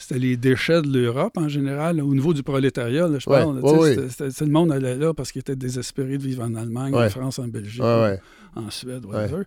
C'était 0.00 0.20
les 0.20 0.36
déchets 0.36 0.80
de 0.80 0.88
l'Europe 0.96 1.36
en 1.36 1.48
général, 1.48 1.96
là, 1.96 2.04
au 2.04 2.14
niveau 2.14 2.32
du 2.32 2.44
prolétariat, 2.44 3.08
là, 3.08 3.18
je 3.18 3.28
Ouais, 3.28 3.38
parle. 3.40 3.58
ouais, 3.60 3.96
c'était- 4.08 4.44
le 4.44 4.50
monde 4.52 4.70
allait 4.70 4.94
là 4.96 5.12
parce 5.12 5.32
qu'il 5.32 5.40
était 5.40 5.56
désespéré 5.56 6.18
de 6.18 6.22
vivre 6.22 6.44
en 6.44 6.54
Allemagne, 6.54 6.94
Ouais. 6.94 7.06
en 7.06 7.10
France, 7.10 7.38
en 7.40 7.48
Belgique, 7.48 7.82
en 7.82 8.70
Suède, 8.70 9.04
whatever. 9.04 9.42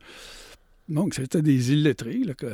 Donc, 0.90 1.14
c'était 1.14 1.42
des 1.42 1.72
illettrés, 1.72 2.20
là, 2.26 2.34
que- 2.34 2.48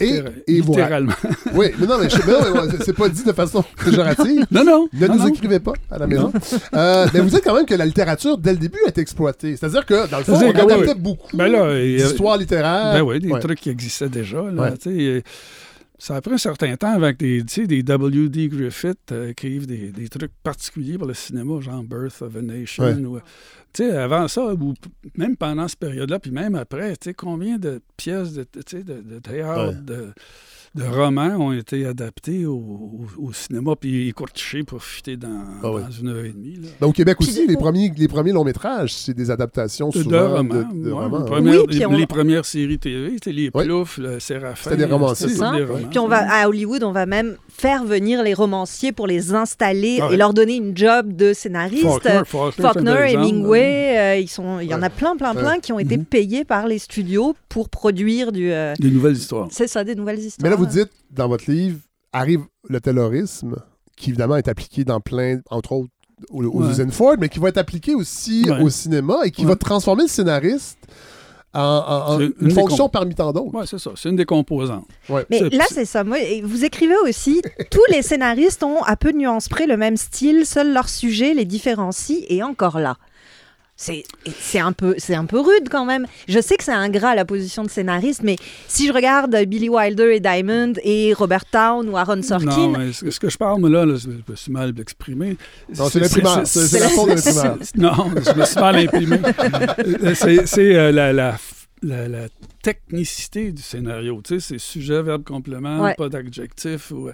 Et- 0.00 0.22
littéralement. 0.60 1.12
Oui, 1.54 1.68
mais 1.78 1.86
non, 1.86 1.98
mais, 2.00 2.08
je- 2.10 2.16
mais 2.26 2.84
c'est 2.84 2.92
pas 2.92 3.08
dit 3.08 3.22
de 3.22 3.30
façon 3.32 3.62
péjorative. 3.84 4.46
non, 4.50 4.64
non. 4.64 4.88
Ne 4.92 5.06
non, 5.06 5.14
nous 5.14 5.20
non. 5.20 5.28
écrivez 5.28 5.60
pas 5.60 5.74
à 5.88 5.98
la 5.98 6.08
maison. 6.08 6.32
Euh, 6.74 7.06
mais 7.14 7.20
vous 7.20 7.28
dites 7.30 7.44
quand 7.44 7.54
même 7.54 7.66
que 7.66 7.74
la 7.74 7.86
littérature, 7.86 8.36
dès 8.36 8.50
le 8.52 8.58
début, 8.58 8.78
est 8.88 8.98
exploitée. 8.98 9.54
C'est-à-dire 9.56 9.86
que, 9.86 10.10
dans 10.10 10.18
le 10.18 10.24
fond, 10.24 10.32
on 10.44 10.50
adaptait 10.50 10.88
oui, 10.88 10.94
beaucoup 11.00 11.36
Ben 11.36 11.54
euh, 11.54 11.96
d'histoires 11.98 12.36
littéraires. 12.36 12.94
Ben 12.94 13.02
oui, 13.02 13.20
des 13.20 13.28
Ouais. 13.30 13.38
trucs 13.38 13.60
qui 13.60 13.70
existaient 13.70 14.08
déjà. 14.08 14.42
Là, 14.50 14.72
Ouais. 14.72 15.22
Euh, 15.98 16.04
Ça 16.04 16.16
a 16.16 16.20
pris 16.20 16.34
un 16.34 16.38
certain 16.38 16.76
temps 16.76 16.92
avec 16.92 17.18
des, 17.18 17.42
des 17.42 17.82
W.D. 17.82 18.48
Griffith 18.48 18.98
euh, 19.12 19.32
qui 19.32 19.46
écrivent 19.48 19.66
des, 19.66 19.90
des 19.90 20.08
trucs 20.08 20.32
particuliers 20.42 20.96
pour 20.98 21.06
le 21.08 21.14
cinéma, 21.14 21.60
genre 21.60 21.82
Birth 21.82 22.22
of 22.22 22.36
a 22.36 22.42
Nation. 22.42 22.84
Ouais. 22.84 22.94
ou, 23.04 23.16
euh, 23.80 24.04
avant 24.04 24.26
ça, 24.28 24.54
ou 24.54 24.74
même 25.16 25.36
pendant 25.36 25.68
cette 25.68 25.78
période-là, 25.78 26.18
puis 26.18 26.30
même 26.30 26.54
après, 26.54 26.94
combien 27.16 27.58
de 27.58 27.80
pièces 27.96 28.32
de, 28.32 28.44
de, 28.44 28.82
de 29.02 29.18
théâtre, 29.18 29.68
Ouais. 29.74 29.82
de, 29.82 30.12
de 30.74 30.84
romans 30.84 31.36
ont 31.38 31.52
été 31.52 31.86
adaptés 31.86 32.46
au, 32.46 32.54
au- 32.56 33.06
au 33.28 33.32
cinéma, 33.32 33.72
puis 33.78 34.08
écourtichés 34.08 34.62
pour 34.62 34.82
fitter 34.82 35.16
dans, 35.16 35.44
Ah 35.62 35.72
ouais. 35.72 35.82
dans 35.82 35.90
une 35.90 36.08
heure 36.08 36.24
et 36.24 36.30
demie. 36.32 36.56
là. 36.56 36.68
Ben, 36.80 36.86
au 36.86 36.92
Québec 36.92 37.16
aussi, 37.20 37.46
les 37.46 37.56
premiers, 37.56 37.92
les 37.96 38.08
premiers 38.08 38.32
longs 38.32 38.44
métrages, 38.44 38.94
c'est 38.94 39.14
des 39.14 39.30
adaptations 39.30 39.88
De, 39.88 39.98
de 39.98 40.02
souvent 40.04 40.28
romans. 40.36 40.54
de, 40.72 40.84
de 40.84 40.92
ouais, 40.92 40.92
romans. 40.92 41.18
les, 41.18 41.24
premières, 41.24 41.60
Oui, 41.60 41.66
puis 41.68 41.78
les- 41.78 41.86
on- 41.86 41.92
les 41.96 42.06
premières 42.06 42.44
séries 42.44 42.78
TV, 42.78 43.10
c'était 43.14 43.32
les 43.32 43.50
Ouais. 43.54 43.64
Ploufs, 43.64 43.98
le 43.98 44.20
Séraphin. 44.20 44.70
C'était 44.70 44.76
des 44.76 44.92
romanciers. 44.92 45.26
des 45.28 45.34
ça. 45.34 45.50
romans. 45.50 45.88
Puis 45.90 45.98
on 45.98 46.08
va 46.08 46.30
à 46.30 46.48
Hollywood, 46.48 46.82
on 46.84 46.92
va 46.92 47.06
même 47.06 47.36
faire 47.48 47.84
venir 47.84 48.22
les 48.22 48.34
romanciers 48.34 48.92
pour 48.92 49.06
les 49.06 49.34
installer 49.34 49.98
Ah 50.00 50.08
ouais. 50.08 50.14
et 50.14 50.16
leur 50.16 50.32
donner 50.34 50.56
une 50.56 50.76
job 50.76 51.14
de 51.16 51.32
scénariste. 51.32 51.82
Faulkner, 51.82 52.20
Faulkner. 52.26 53.12
Hemingway, 53.14 53.98
euh, 53.98 54.16
ils 54.16 54.28
sont, 54.28 54.60
il 54.60 54.68
y 54.68 54.74
en 54.74 54.82
a 54.82 54.90
plein, 54.90 55.16
plein, 55.16 55.34
Ouais. 55.34 55.40
plein 55.40 55.58
qui 55.58 55.72
ont 55.72 55.78
été 55.78 55.96
Mhm. 55.96 56.04
payés 56.04 56.44
par 56.44 56.66
les 56.66 56.78
studios 56.78 57.34
pour 57.48 57.68
produire 57.68 58.32
du. 58.32 58.50
euh, 58.52 58.74
Des 58.78 58.90
nouvelles 58.90 59.16
histoires. 59.16 59.48
c'est 59.50 59.66
ça, 59.68 59.84
des 59.84 59.94
nouvelles 59.94 60.18
histoires. 60.18 60.44
Mais 60.44 60.50
là, 60.50 60.56
vous 60.58 60.66
dites, 60.66 60.90
dans 61.10 61.28
votre 61.28 61.50
livre, 61.50 61.78
arrive 62.12 62.42
le 62.68 62.80
terrorisme, 62.80 63.56
qui 63.96 64.10
évidemment 64.10 64.36
est 64.36 64.48
appliqué 64.48 64.84
dans 64.84 65.00
plein, 65.00 65.40
entre 65.50 65.72
autres, 65.72 65.90
aux, 66.30 66.44
aux 66.44 66.62
Ouais. 66.64 66.70
usines 66.70 66.90
Ford, 66.90 67.14
mais 67.18 67.28
qui 67.28 67.38
va 67.38 67.48
être 67.48 67.58
appliqué 67.58 67.94
aussi 67.94 68.44
Ouais. 68.48 68.60
au 68.62 68.70
cinéma 68.70 69.18
et 69.24 69.30
qui 69.30 69.42
Ouais. 69.42 69.48
va 69.48 69.56
transformer 69.56 70.02
le 70.04 70.08
scénariste 70.08 70.78
en, 71.54 71.60
en- 71.60 72.14
en 72.14 72.18
C'est 72.18 72.30
une, 72.40 72.50
fonction 72.50 72.88
parmi 72.88 73.14
tant 73.14 73.32
d'autres. 73.32 73.50
Oui, 73.54 73.64
c'est 73.66 73.78
ça. 73.78 73.92
C'est 73.96 74.08
une 74.10 74.16
des 74.16 74.24
composantes. 74.26 74.84
Mais 75.30 75.40
là, 75.50 75.64
c'est- 75.68 75.84
ça. 75.86 76.04
Moi, 76.04 76.18
vous 76.44 76.64
écrivez 76.64 76.96
aussi, 77.06 77.40
tous 77.70 77.80
les 77.90 78.02
scénaristes 78.02 78.62
ont 78.62 78.82
à 78.82 78.96
peu 78.96 79.12
de 79.12 79.18
nuances 79.18 79.48
près 79.48 79.66
le 79.66 79.76
même 79.76 79.96
style, 79.96 80.44
seul 80.44 80.72
leur 80.74 80.88
sujet 80.88 81.34
les 81.34 81.44
différencie, 81.46 82.24
et 82.28 82.42
encore 82.42 82.78
là. 82.80 82.96
C'est 83.80 84.02
c'est 84.40 84.58
un, 84.58 84.72
peu- 84.72 84.96
c'est 84.98 85.14
un 85.14 85.24
peu 85.24 85.38
rude 85.38 85.68
quand 85.70 85.84
même. 85.84 86.04
Je 86.26 86.40
sais 86.40 86.56
que 86.56 86.64
c'est 86.64 86.72
ingrat 86.72 87.14
la 87.14 87.24
position 87.24 87.62
de 87.62 87.70
scénariste, 87.70 88.22
mais 88.24 88.34
si 88.66 88.88
je 88.88 88.92
regarde 88.92 89.36
Billy 89.46 89.68
Wilder 89.68 90.16
et 90.16 90.18
Diamond 90.20 90.72
et 90.82 91.12
Robert 91.14 91.44
Town 91.44 91.88
ou 91.88 91.96
Aaron 91.96 92.20
Sorkin, 92.22 92.46
Non, 92.46 92.68
mais 92.76 92.92
ce, 92.92 93.08
ce 93.08 93.20
que 93.20 93.30
je 93.30 93.38
parle, 93.38 93.60
moi, 93.60 93.70
là, 93.70 93.86
là, 93.86 93.94
je 93.94 94.08
me 94.08 94.36
suis 94.36 94.50
mal 94.50 94.74
exprimé. 94.80 95.36
Non, 95.78 95.88
c'est 95.88 96.00
l'imprimeur. 96.00 96.44
C'est 96.44 96.66
c'est 96.66 96.80
la 96.80 96.88
faute 96.88 97.08
de 97.10 97.14
l'imprimeur. 97.14 97.58
Non, 97.76 98.10
je 98.16 98.40
me 98.40 98.44
suis 98.44 98.60
mal 98.60 98.76
imprimé. 98.78 99.18
Euh, 99.78 100.14
c'est 100.16 100.46
c'est, 100.48 100.74
euh, 100.74 100.90
la, 100.90 101.12
la, 101.12 101.36
la- 101.82 102.08
la 102.08 102.26
technicité 102.64 103.52
du 103.52 103.62
scénario. 103.62 104.20
Tu 104.24 104.40
sais, 104.40 104.54
c'est 104.54 104.58
sujet, 104.58 105.00
verbe, 105.02 105.22
complément, 105.22 105.82
Ouais. 105.82 105.94
pas 105.94 106.08
d'adjectif. 106.08 106.90
ou, 106.90 107.10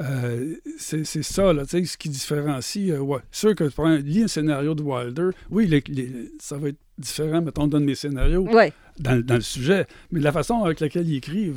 euh, 0.00 0.54
c'est 0.78 1.04
c'est 1.04 1.22
ça, 1.22 1.52
là, 1.52 1.64
tu 1.64 1.78
sais, 1.78 1.84
ce 1.84 1.96
qui 1.98 2.08
différencie. 2.08 2.90
euh, 2.90 2.98
ouais. 2.98 3.18
Sûr 3.30 3.54
que 3.54 3.64
tu 3.64 3.70
prends, 3.70 3.94
lis 3.96 4.22
un 4.24 4.28
scénario 4.28 4.74
de 4.74 4.82
Wilder, 4.82 5.30
oui, 5.50 5.66
les- 5.66 5.82
les- 5.88 6.30
ça 6.40 6.56
va 6.56 6.68
être 6.68 6.78
différent, 6.98 7.40
mettons, 7.42 7.62
on 7.62 7.66
donne 7.66 7.84
mes 7.84 7.94
scénarios 7.94 8.42
ouais. 8.52 8.72
dans, 8.98 9.24
dans 9.24 9.34
le 9.36 9.40
sujet, 9.40 9.86
mais 10.12 10.20
la 10.20 10.32
façon 10.32 10.62
avec 10.64 10.80
laquelle 10.80 11.08
il 11.08 11.16
écrit, 11.16 11.52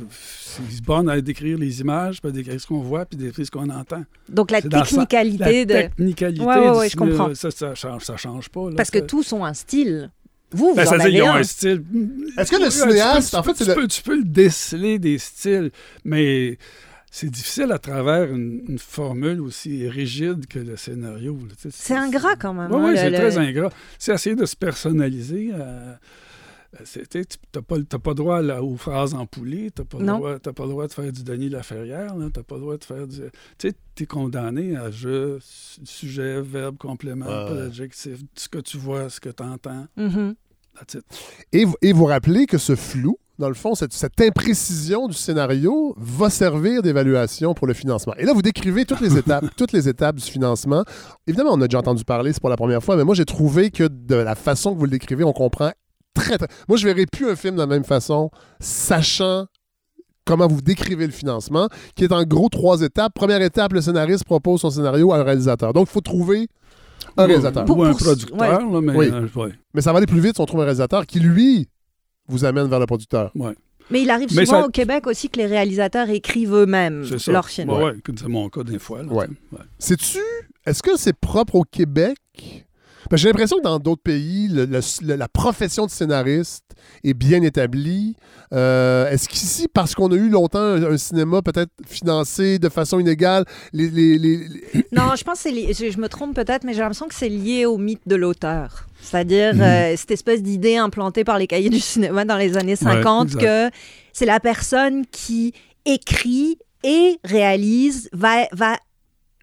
il 0.70 0.76
se 0.76 0.82
borne 0.82 1.08
à 1.10 1.20
décrire 1.20 1.58
les 1.58 1.80
images, 1.80 2.20
puis 2.20 2.28
à 2.30 2.32
décrire 2.32 2.60
ce 2.60 2.66
qu'on 2.66 2.80
voit, 2.80 3.04
puis 3.04 3.16
décrire 3.18 3.44
ce 3.46 3.50
qu'on 3.50 3.68
entend. 3.70 4.04
Donc 4.28 4.50
la 4.50 4.60
dans 4.62 4.82
technicalité 4.82 5.66
de... 5.66 5.72
technicalité 5.74 6.42
Ouais, 6.44 6.54
ouais, 6.58 6.70
du 6.72 6.78
ouais, 6.78 6.88
je 6.88 6.96
comprends. 6.96 7.34
Ça, 7.34 7.50
ça, 7.50 7.74
change, 7.74 8.04
ça 8.04 8.16
change 8.16 8.48
pas. 8.48 8.70
là. 8.70 8.76
Parce 8.76 8.90
que 8.90 8.98
tous 9.00 9.32
ont 9.32 9.44
un 9.44 9.54
style. 9.54 10.10
Vous, 10.50 10.68
vous 10.68 10.74
Ben, 10.76 10.82
en 10.86 10.90
ça 10.90 10.94
veut 10.96 11.00
avez 11.02 11.10
dire, 11.10 11.24
ils 11.24 11.28
ont 11.28 11.32
un. 11.32 11.38
un 11.40 11.42
style. 11.42 11.82
Est-ce 12.38 12.50
que 12.52 12.62
le 12.62 12.70
cinéaste, 12.70 13.30
tu 13.30 13.36
en 13.36 13.42
peux- 13.42 13.52
fait, 13.54 13.64
tu, 13.64 13.68
le- 13.70 13.74
peux, 13.74 13.88
tu 13.88 14.02
peux 14.02 14.16
le 14.16 14.24
déceler 14.24 14.98
des 15.00 15.18
styles, 15.18 15.72
mais 16.04 16.58
c'est 17.16 17.30
difficile 17.30 17.70
à 17.70 17.78
travers 17.78 18.32
une, 18.32 18.64
une 18.68 18.78
formule 18.80 19.40
aussi 19.40 19.88
rigide 19.88 20.46
que 20.48 20.58
le 20.58 20.76
scénario. 20.76 21.36
là, 21.48 21.54
tu 21.54 21.62
sais, 21.62 21.68
C'est 21.70 21.94
ingrat 21.94 22.34
quand 22.34 22.52
même. 22.54 22.72
Oui, 22.72 22.76
hein, 22.80 22.84
oui, 22.90 22.96
c'est 22.96 23.10
le- 23.10 23.16
très 23.16 23.38
ingrat. 23.38 23.70
C'est 24.00 24.12
essayer 24.12 24.34
de 24.34 24.44
se 24.46 24.56
personnaliser. 24.56 25.50
euh, 25.54 25.94
c'est- 26.84 27.08
tu 27.08 27.22
n'as 27.54 27.62
pas, 27.62 27.76
t'as 27.88 27.98
pas 28.00 28.14
droit 28.14 28.42
là, 28.42 28.60
aux 28.64 28.76
phrases 28.76 29.14
empoulées, 29.14 29.70
tu 29.70 29.82
n'as 29.82 29.86
pas, 29.86 29.98
droit- 30.18 30.38
t'as 30.40 30.52
pas 30.52 30.64
le 30.64 30.70
droit 30.70 30.88
de 30.88 30.92
faire 30.92 31.12
du 31.12 31.22
Denis 31.22 31.48
Laferrière, 31.50 32.14
tu 32.14 32.18
n'as 32.18 32.30
pas 32.30 32.56
le 32.56 32.60
droit 32.62 32.76
de 32.76 32.84
faire 32.84 33.06
du... 33.06 33.18
Tu 33.58 33.68
sais, 33.68 33.74
tu 33.94 34.02
es 34.02 34.06
condamné 34.06 34.74
à 34.76 34.90
je, 34.90 35.38
su- 35.40 35.80
sujet, 35.84 36.40
verbe, 36.42 36.76
complément, 36.78 37.26
pas 37.26 37.52
ouais. 37.52 37.58
d'adjectif, 37.60 38.18
ce 38.34 38.48
que 38.48 38.58
tu 38.58 38.76
vois, 38.76 39.08
ce 39.08 39.20
que 39.20 39.28
tu 39.28 39.42
entends. 39.44 39.86
Mhm. 39.96 40.34
That's 40.78 40.94
it. 40.94 41.04
Et, 41.52 41.64
vous- 41.64 41.76
et 41.82 41.92
vous 41.92 42.04
rappelez 42.06 42.46
que 42.46 42.58
ce 42.58 42.74
flou, 42.76 43.16
dans 43.38 43.48
le 43.48 43.54
fond, 43.54 43.74
cette, 43.74 43.92
cette 43.92 44.20
imprécision 44.20 45.08
du 45.08 45.14
scénario 45.14 45.94
va 45.96 46.30
servir 46.30 46.82
d'évaluation 46.82 47.52
pour 47.54 47.66
le 47.66 47.74
financement. 47.74 48.14
Et 48.16 48.24
là, 48.24 48.32
vous 48.32 48.42
décrivez 48.42 48.84
toutes 48.84 49.00
les 49.00 49.16
étapes, 49.18 49.44
toutes 49.56 49.72
les 49.72 49.88
étapes 49.88 50.16
du 50.16 50.24
financement. 50.24 50.84
Évidemment, 51.26 51.50
on 51.52 51.60
a 51.60 51.66
déjà 51.68 51.78
entendu 51.78 52.04
parler, 52.04 52.32
c'est 52.32 52.40
pour 52.40 52.50
la 52.50 52.56
première 52.56 52.82
fois, 52.82 52.96
mais 52.96 53.04
moi, 53.04 53.14
j'ai 53.14 53.24
trouvé 53.24 53.70
que 53.70 53.84
de 53.88 54.14
la 54.14 54.34
façon 54.34 54.72
que 54.74 54.78
vous 54.78 54.84
le 54.84 54.90
décrivez, 54.90 55.24
on 55.24 55.32
comprend 55.32 55.70
très, 56.14 56.38
très... 56.38 56.46
Moi, 56.68 56.76
je 56.78 56.86
verrais 56.86 57.06
plus 57.06 57.28
un 57.28 57.34
film 57.36 57.54
de 57.56 57.60
la 57.60 57.66
même 57.66 57.84
façon, 57.84 58.30
sachant 58.60 59.46
comment 60.24 60.46
vous 60.46 60.62
décrivez 60.62 61.06
le 61.06 61.12
financement, 61.12 61.68
qui 61.96 62.04
est 62.04 62.12
en 62.12 62.22
gros 62.24 62.48
trois 62.48 62.80
étapes. 62.82 63.12
Première 63.14 63.42
étape, 63.42 63.72
le 63.74 63.80
scénariste 63.80 64.24
propose 64.24 64.60
son 64.62 64.70
scénario 64.70 65.12
à 65.12 65.18
un 65.18 65.22
réalisateur. 65.22 65.72
Donc, 65.72 65.88
il 65.88 65.92
faut 65.92 66.00
trouver 66.00 66.48
un 67.16 67.26
réalisateur. 67.26 67.64
Pour- 67.64 67.78
Ou 67.78 67.84
un 67.84 67.94
producteur, 67.94 68.38
là, 68.70 68.80
mais... 68.80 68.94
Oui. 68.94 69.06
euh, 69.12 69.28
ouais. 69.36 69.52
Mais 69.74 69.80
ça 69.80 69.92
va 69.92 69.98
aller 69.98 70.06
plus 70.06 70.20
vite 70.20 70.34
si 70.36 70.40
on 70.40 70.46
trouve 70.46 70.60
un 70.60 70.64
réalisateur 70.64 71.06
qui, 71.06 71.20
lui, 71.20 71.68
vous 72.28 72.44
amène 72.44 72.68
vers 72.68 72.80
le 72.80 72.86
producteur. 72.86 73.32
Mais 73.90 74.02
il 74.02 74.10
arrive 74.10 74.28
Mais 74.34 74.46
souvent 74.46 74.60
ça- 74.62 74.66
au 74.66 74.70
Québec 74.70 75.06
aussi 75.06 75.28
que 75.28 75.38
les 75.38 75.46
réalisateurs 75.46 76.08
écrivent 76.08 76.54
eux-mêmes 76.54 77.04
leurs 77.28 77.48
films. 77.48 77.68
Ouais, 77.70 77.84
ouais, 77.84 77.94
c'est 78.18 78.28
mon 78.28 78.48
cas 78.48 78.62
des 78.62 78.78
fois. 78.78 79.02
Ouais. 79.02 79.26
Ouais. 79.52 79.58
Sais-tu, 79.78 80.18
est-ce 80.64 80.82
que 80.82 80.96
c'est 80.96 81.12
propre 81.12 81.56
au 81.56 81.64
Québec 81.64 82.16
J'ai 83.12 83.28
l'impression 83.28 83.58
que 83.58 83.62
dans 83.62 83.78
d'autres 83.78 84.02
pays, 84.02 84.48
le- 84.48 84.64
le- 84.64 84.80
le- 85.02 85.14
la 85.16 85.28
profession 85.28 85.86
de 85.86 85.90
scénariste 85.90 86.64
est 87.02 87.14
bien 87.14 87.42
établie. 87.42 88.16
Euh, 88.52 89.08
Est-ce 89.10 89.28
qu'ici, 89.28 89.68
parce 89.72 89.94
qu'on 89.94 90.10
a 90.12 90.14
eu 90.16 90.28
longtemps 90.28 90.58
un, 90.60 90.82
un 90.92 90.96
cinéma 90.96 91.42
peut-être 91.42 91.70
financé 91.86 92.58
de 92.58 92.68
façon 92.68 92.98
inégale, 92.98 93.44
les, 93.72 93.88
les- 93.90 94.18
les- 94.18 94.36
les- 94.74 94.86
Non, 94.92 95.14
je 95.16 95.24
pense 95.24 95.36
que 95.42 95.42
c'est 95.48 95.52
lié- 95.52 95.72
je, 95.74 95.90
je 95.90 95.98
me 95.98 96.08
trompe 96.08 96.34
peut-être, 96.34 96.64
mais 96.64 96.72
j'ai 96.72 96.80
l'impression 96.80 97.08
que 97.08 97.14
c'est 97.14 97.28
lié 97.28 97.66
au 97.66 97.78
mythe 97.78 98.02
de 98.06 98.16
l'auteur. 98.16 98.86
C'est-à-dire 99.00 99.54
Mhm. 99.54 99.60
euh, 99.60 99.96
cette 99.96 100.10
espèce 100.10 100.42
d'idée 100.42 100.76
implantée 100.76 101.24
par 101.24 101.38
les 101.38 101.46
cahiers 101.46 101.70
du 101.70 101.80
cinéma 101.80 102.24
dans 102.24 102.36
les 102.38 102.56
années 102.56 102.76
50 102.76 103.28
exact. 103.34 103.40
que 103.40 103.70
c'est 104.12 104.26
la 104.26 104.40
personne 104.40 105.04
qui 105.10 105.52
écrit 105.84 106.58
et 106.82 107.18
réalise, 107.24 108.08
va, 108.12 108.46
va 108.52 108.76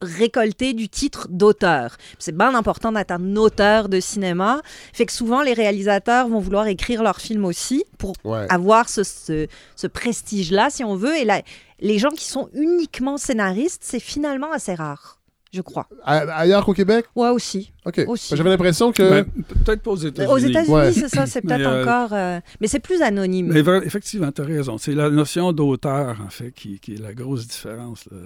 récolter 0.01 0.73
du 0.73 0.89
titre 0.89 1.27
d'auteur. 1.29 1.97
C'est 2.19 2.35
bien 2.35 2.55
important 2.55 2.91
d'être 2.91 3.11
un 3.11 3.35
auteur 3.35 3.87
de 3.89 3.99
cinéma. 3.99 4.61
Fait 4.93 5.05
que 5.05 5.11
souvent, 5.11 5.41
les 5.43 5.53
réalisateurs 5.53 6.27
vont 6.27 6.39
vouloir 6.39 6.67
écrire 6.67 7.03
leur 7.03 7.17
film 7.21 7.45
aussi 7.45 7.83
pour 7.97 8.13
Ouais. 8.23 8.45
avoir 8.49 8.89
ce, 8.89 9.03
ce- 9.03 9.47
ce 9.75 9.87
prestige-là, 9.87 10.69
si 10.69 10.83
on 10.83 10.95
veut. 10.95 11.15
Et 11.17 11.25
là, 11.25 11.41
les 11.79 11.99
gens 11.99 12.09
qui 12.09 12.25
sont 12.25 12.49
uniquement 12.53 13.17
scénaristes, 13.17 13.81
c'est 13.83 13.99
finalement 13.99 14.51
assez 14.51 14.73
rare, 14.75 15.19
je 15.53 15.61
crois. 15.61 15.87
A- 16.03 16.19
ailleurs 16.37 16.65
qu'au 16.65 16.73
Québec? 16.73 17.05
Ouais, 17.15 17.29
aussi. 17.29 17.71
OK. 17.85 18.01
Aussi. 18.07 18.35
J'avais 18.35 18.49
l'impression 18.51 18.91
que... 18.91 19.03
Ben, 19.09 19.25
Peut-être 19.65 19.81
pas 19.81 19.91
aux 19.91 19.95
États-Unis. 19.95 20.31
Aux 20.33 20.37
États-Unis, 20.37 20.73
Ouais. 20.73 20.91
c'est 20.93 21.09
ça, 21.09 21.25
c'est 21.25 21.41
peut-être 21.41 21.61
euh, 21.67 21.83
encore. 21.83 22.13
euh, 22.13 22.39
Mais 22.59 22.67
c'est 22.67 22.79
plus 22.79 23.01
anonyme. 23.01 23.47
Mais 23.51 23.61
effectivement, 23.83 24.31
tu 24.31 24.41
as 24.41 24.45
raison. 24.45 24.77
C'est 24.77 24.93
la 24.93 25.09
notion 25.09 25.51
d'auteur, 25.53 26.17
en 26.25 26.29
fait, 26.29 26.51
qui, 26.51 26.79
qui 26.79 26.93
est 26.95 27.01
la 27.01 27.13
grosse 27.13 27.47
différence. 27.47 28.05
là. 28.11 28.17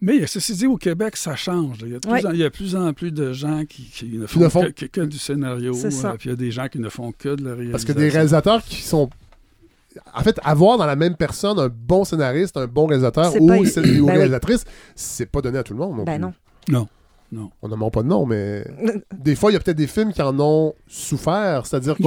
Mais 0.00 0.26
ceci 0.26 0.54
dit, 0.54 0.66
au 0.66 0.76
Québec, 0.76 1.16
ça 1.16 1.34
change. 1.36 1.78
Il 1.82 1.88
y 1.92 1.94
a 1.94 1.98
de 1.98 2.06
plus, 2.08 2.26
en, 2.26 2.30
il 2.32 2.38
y 2.38 2.42
a 2.42 2.48
de 2.48 2.54
plus 2.54 2.76
en 2.76 2.92
plus 2.92 3.12
de 3.12 3.32
gens 3.32 3.64
qui, 3.66 3.84
qui 3.84 4.18
ne 4.18 4.26
font, 4.26 4.40
ne 4.40 4.48
font- 4.48 4.62
Que, 4.64 4.68
que- 4.70 4.86
que 4.86 5.00
du 5.00 5.18
scénario. 5.18 5.72
C'est 5.74 5.90
ça. 5.90 6.10
euh, 6.12 6.14
Puis 6.18 6.28
il 6.28 6.32
y 6.32 6.34
a 6.34 6.36
des 6.36 6.50
gens 6.50 6.68
qui 6.68 6.78
ne 6.78 6.88
font 6.88 7.12
que 7.12 7.34
de 7.34 7.42
la 7.44 7.50
réalisation. 7.54 7.72
Parce 7.72 7.84
que 7.84 7.92
des 7.92 8.08
réalisateurs 8.08 8.62
qui 8.62 8.82
sont... 8.82 9.08
En 10.14 10.20
fait, 10.22 10.38
avoir 10.44 10.76
dans 10.76 10.84
la 10.84 10.96
même 10.96 11.16
personne 11.16 11.58
un 11.58 11.68
bon 11.70 12.04
scénariste, 12.04 12.58
un 12.58 12.66
bon 12.66 12.86
réalisateur 12.86 13.34
ou, 13.40 13.46
pas- 13.46 13.56
ou 13.56 13.64
Ben 13.76 14.00
oui. 14.02 14.10
réalisatrice, 14.10 14.64
c'est 14.94 15.24
pas 15.26 15.40
donné 15.40 15.56
à 15.58 15.62
tout 15.62 15.72
le 15.72 15.78
monde. 15.78 15.96
Non 15.96 16.04
ben 16.04 16.14
plus. 16.16 16.22
non. 16.22 16.32
Non, 16.80 16.88
non. 17.32 17.50
On 17.62 17.68
n'en 17.68 17.90
pas 17.90 18.02
de 18.02 18.08
nom, 18.08 18.26
mais 18.26 18.64
des 19.18 19.34
fois, 19.36 19.50
il 19.50 19.54
y 19.54 19.56
a 19.56 19.60
peut-être 19.60 19.76
des 19.76 19.86
films 19.86 20.12
qui 20.12 20.22
en 20.22 20.38
ont 20.40 20.74
souffert. 20.86 21.66
C'est-à-dire 21.66 21.96
que 21.96 22.02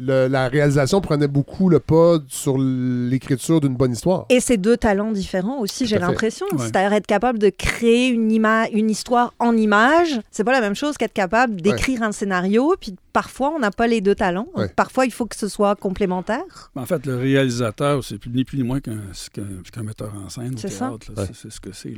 le- 0.00 0.28
la 0.28 0.48
réalisation 0.48 1.00
prenait 1.00 1.28
beaucoup 1.28 1.68
le 1.68 1.80
pas 1.80 2.18
sur 2.28 2.56
l'écriture 2.58 3.60
d'une 3.60 3.76
bonne 3.76 3.92
histoire. 3.92 4.26
Et 4.28 4.40
c'est 4.40 4.56
deux 4.56 4.76
talents 4.76 5.12
différents 5.12 5.58
aussi, 5.60 5.86
j'ai 5.86 5.96
l'impression. 5.98 6.46
Ouais. 6.52 6.58
C'est-à-dire 6.66 6.92
être 6.92 7.06
capable 7.06 7.38
de 7.38 7.48
créer 7.50 8.08
une, 8.08 8.30
ima- 8.30 8.68
une 8.72 8.90
histoire 8.90 9.34
en 9.38 9.56
image, 9.56 10.20
c'est 10.30 10.44
pas 10.44 10.52
la 10.52 10.60
même 10.60 10.74
chose 10.74 10.96
qu'être 10.96 11.12
capable 11.12 11.60
d'écrire 11.60 12.02
un 12.02 12.12
scénario. 12.12 12.74
Puis 12.80 12.94
parfois, 13.12 13.52
on 13.54 13.58
n'a 13.58 13.70
pas 13.70 13.86
les 13.86 14.00
deux 14.00 14.14
talents. 14.14 14.48
Parfois, 14.76 15.04
il 15.06 15.12
faut 15.12 15.26
que 15.26 15.36
ce 15.36 15.48
soit 15.48 15.74
complémentaire. 15.76 16.70
En 16.76 16.86
fait, 16.86 17.04
le 17.06 17.16
réalisateur, 17.16 18.04
c'est 18.04 18.18
plus- 18.18 18.30
ni 18.30 18.44
plus 18.44 18.58
ni 18.58 18.62
moins 18.64 18.80
qu'un 18.80 18.98
qu'un- 19.32 19.42
qu'un 19.72 19.82
metteur 19.82 20.12
en 20.24 20.28
scène 20.28 20.54
au 20.54 20.58
C'est 20.58 20.68
ça. 20.68 20.90
c'est 21.34 21.50
ce 21.50 21.60
que 21.60 21.72
c'est. 21.72 21.94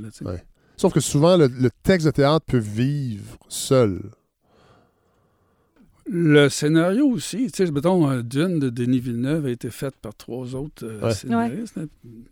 Ouais. 0.81 0.83
Sauf 0.83 0.93
que 0.95 1.01
souvent, 1.01 1.37
le, 1.37 1.47
le 1.49 1.71
texte 1.83 2.07
de 2.07 2.11
théâtre 2.13 2.47
peut 2.47 2.59
vivre 2.59 3.37
seul. 3.49 4.01
Le 6.13 6.49
scénario 6.49 7.07
aussi, 7.07 7.53
tu 7.53 7.65
sais, 7.67 7.71
mettons, 7.71 8.11
euh, 8.11 8.23
Dune 8.23 8.59
de 8.59 8.69
Denis 8.69 8.99
Villeneuve 8.99 9.47
a 9.47 9.51
été 9.51 9.71
faite 9.71 9.95
par 10.03 10.13
trois 10.15 10.57
autres 10.57 10.85
euh, 10.85 11.01
Ouais. 11.03 11.15
scénaristes. 11.15 11.79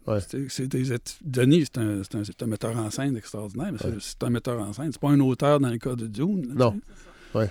Ouais. 0.07 0.19
C'est 0.49 0.67
des 0.67 0.85
Denis, 1.23 1.67
c'est 1.73 1.79
un, 2.43 2.47
metteur 2.47 2.77
en 2.77 2.91
scène 2.91 3.17
extraordinaire, 3.17 3.71
mais 3.71 3.79
c'est- 3.79 3.89
Ouais. 3.89 3.95
c'est 4.01 4.23
un 4.25 4.31
metteur 4.31 4.59
en 4.61 4.73
scène. 4.73 4.91
C'est 4.91 5.01
pas 5.01 5.11
un 5.11 5.21
auteur 5.21 5.61
dans 5.61 5.69
le 5.69 5.79
cas 5.79 5.95
de 5.95 6.09
Dune. 6.09 6.49
là, 6.49 6.55
Non. 6.55 6.73
tu 6.73 7.39
sais. 7.41 7.51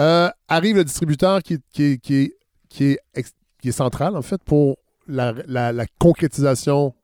Euh, 0.00 0.28
arrive 0.48 0.76
le 0.76 0.84
distributeur 0.84 1.40
qui, 1.42 1.58
qui, 1.72 1.82
est- 1.84 1.98
qui, 1.98 2.14
est- 2.14 2.36
qui, 2.68 2.84
est 2.84 2.98
ex- 3.14 3.34
qui 3.60 3.68
est 3.68 3.72
central, 3.72 4.16
en 4.16 4.22
fait, 4.22 4.42
pour 4.42 4.78
la, 5.06 5.34
la- 5.46 5.72
la 5.72 5.86
concrétisation 6.00 6.94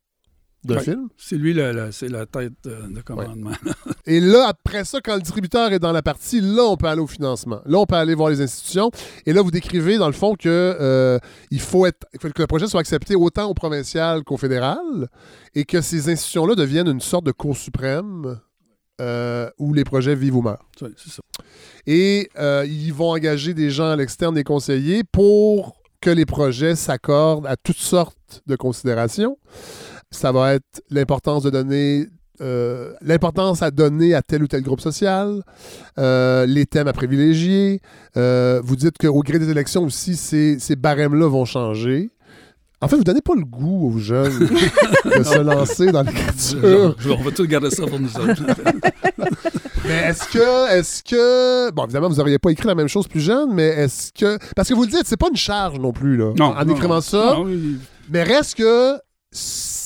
d'un 0.64 0.77
Ouais. 0.77 0.83
film? 0.83 1.09
C'est 1.16 1.37
lui, 1.37 1.55
la- 1.55 1.73
la- 1.73 1.92
c'est 1.92 2.09
la 2.09 2.27
tête 2.27 2.53
de, 2.64 2.92
de 2.94 3.01
commandement. 3.01 3.51
Et 4.07 4.21
là, 4.21 4.47
après 4.49 4.85
ça, 4.85 5.01
quand 5.01 5.14
le 5.14 5.21
distributeur 5.23 5.73
est 5.73 5.79
dans 5.79 5.92
la 5.92 6.03
partie, 6.03 6.40
là, 6.40 6.62
on 6.64 6.77
peut 6.77 6.88
aller 6.88 7.01
au 7.01 7.07
financement. 7.07 7.61
Là, 7.64 7.79
on 7.79 7.87
peut 7.87 7.94
aller 7.94 8.14
voir 8.14 8.31
les 8.31 8.40
institutions. 8.40 8.90
Et 9.27 9.33
là, 9.33 9.40
vous 9.42 9.51
décrivez, 9.51 9.99
dans 9.99 10.07
le 10.09 10.12
fond, 10.12 10.35
que 10.35 10.49
euh, 10.49 11.18
il 11.51 11.61
faut 11.61 11.87
être, 11.87 12.07
il 12.14 12.21
faut 12.21 12.29
que 12.29 12.42
le 12.42 12.47
projet 12.47 12.66
soit 12.66 12.81
accepté 12.81 13.14
autant 13.14 13.47
au 13.49 13.55
provincial 13.55 14.25
qu'au 14.25 14.37
fédéral 14.37 15.09
et 15.55 15.64
que 15.64 15.81
ces 15.81 16.11
institutions-là 16.11 16.55
deviennent 16.55 16.88
une 16.88 17.01
sorte 17.01 17.25
de 17.25 17.33
cour 17.33 17.57
suprême 17.57 18.40
euh, 19.01 19.49
où 19.59 19.73
les 19.75 19.85
projets 19.85 20.16
vivent 20.16 20.37
ou 20.37 20.42
meurent. 20.42 20.66
C'est 20.97 21.11
ça. 21.11 21.23
Et 21.87 22.29
euh, 22.38 22.66
ils 22.66 22.92
vont 22.92 23.11
engager 23.12 23.55
des 23.55 23.71
gens 23.71 23.90
à 23.90 23.97
l'externe, 23.97 24.35
des 24.35 24.44
conseillers, 24.44 25.05
pour 25.05 25.81
que 26.01 26.11
les 26.11 26.27
projets 26.27 26.75
s'accordent 26.77 27.47
à 27.47 27.57
toutes 27.57 27.77
sortes 27.79 28.42
de 28.47 28.57
considérations. 28.57 29.37
Ça 30.11 30.33
va 30.33 30.55
être 30.55 30.83
l'importance 30.90 31.42
de 31.42 31.51
donner 31.51 32.09
euh, 32.40 32.92
l'importance 33.03 33.62
à 33.62 33.73
donner 33.73 34.14
à 34.14 34.23
tel 34.23 34.44
ou 34.44 34.47
tel 34.47 34.62
groupe 34.62 34.81
social, 34.81 35.42
euh, 35.99 36.47
les 36.47 36.66
thèmes 36.66 36.87
à 36.87 36.92
privilégier. 36.92 37.81
Euh, 38.16 38.61
vous 38.62 38.77
dites 38.77 38.97
qu'au 38.97 39.23
gré 39.23 39.40
des 39.40 39.51
élections 39.51 39.83
aussi, 39.83 40.14
ces, 40.14 40.59
ces 40.61 40.77
barèmes-là 40.77 41.27
vont 41.29 41.44
changer. 41.44 42.11
En 42.81 42.87
fait, 42.87 42.94
vous 42.94 43.03
donnez 43.03 43.23
pas 43.23 43.35
le 43.35 43.44
goût 43.44 43.92
aux 43.92 43.99
jeunes 43.99 44.38
de 45.05 45.23
se 45.25 45.38
lancer 45.40 45.90
dans 45.90 46.03
l'écriture. 46.03 46.94
On 47.18 47.23
va 47.25 47.31
tout 47.33 47.44
garder 47.44 47.71
ça 47.71 47.85
pour 47.87 47.99
nous 47.99 48.16
autres. 48.16 48.40
Mais 49.85 50.11
est-ce 50.11 50.29
que, 50.29 50.71
est-ce 50.77 51.03
que, 51.03 51.73
bon, 51.73 51.85
évidemment, 51.85 52.09
vous 52.09 52.16
n'auriez 52.16 52.38
pas 52.38 52.51
écrit 52.51 52.68
la 52.68 52.77
même 52.77 52.88
chose 52.88 53.09
plus 53.09 53.21
jeune, 53.21 53.55
mais 53.55 53.68
est-ce 53.68 54.12
que, 54.12 54.38
parce 54.55 54.68
que 54.68 54.75
vous 54.75 54.83
le 54.83 54.90
dites, 54.90 55.05
c'est 55.07 55.16
pas 55.16 55.29
une 55.31 55.37
charge 55.37 55.79
non 55.79 55.92
plus 55.92 56.18
là, 56.18 56.35
non, 56.37 56.55
en 56.55 56.64
non, 56.64 56.75
écrivant 56.75 56.97
non. 56.97 57.01
ça, 57.01 57.35
Non, 57.37 57.44
oui, 57.44 57.79
mais 58.11 58.23
reste 58.23 58.57
que 58.57 58.99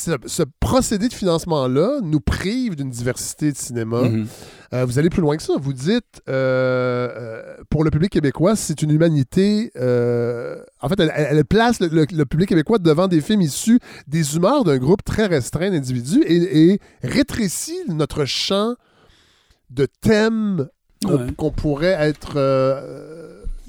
ce, 0.04 0.10
ce 0.26 0.42
procédé 0.60 1.08
de 1.08 1.14
financement-là 1.14 2.00
nous 2.02 2.20
prive 2.20 2.76
d'une 2.76 2.90
diversité 2.90 3.52
de 3.52 3.56
cinéma. 3.56 4.02
mhm. 4.02 4.26
Euh, 4.74 4.84
vous 4.86 4.98
allez 4.98 5.10
plus 5.10 5.20
loin 5.20 5.36
que 5.36 5.42
ça. 5.42 5.52
Vous 5.60 5.72
dites, 5.74 6.22
euh, 6.30 7.08
euh, 7.14 7.56
pour 7.68 7.84
le 7.84 7.90
public 7.90 8.10
québécois, 8.10 8.56
c'est 8.56 8.80
une 8.82 8.90
humanité. 8.90 9.70
en 9.76 10.88
fait, 10.88 10.98
elle, 10.98 11.12
elle 11.14 11.44
place 11.44 11.78
le, 11.80 11.88
le- 11.88 12.06
le 12.10 12.24
public 12.24 12.48
québécois 12.48 12.78
devant 12.78 13.06
des 13.06 13.20
films 13.20 13.42
issus 13.42 13.78
des 14.08 14.34
humeurs 14.36 14.64
d'un 14.64 14.78
groupe 14.78 15.04
très 15.04 15.26
restreint 15.26 15.70
d'individus 15.70 16.22
et, 16.26 16.72
et 16.72 16.80
rétrécit 17.02 17.78
notre 17.88 18.24
champ 18.24 18.74
de 19.70 19.86
thèmes 20.00 20.68
qu'on 21.04 21.46
Ouais. 21.48 21.52
pourrait 21.56 21.96
être. 21.98 22.32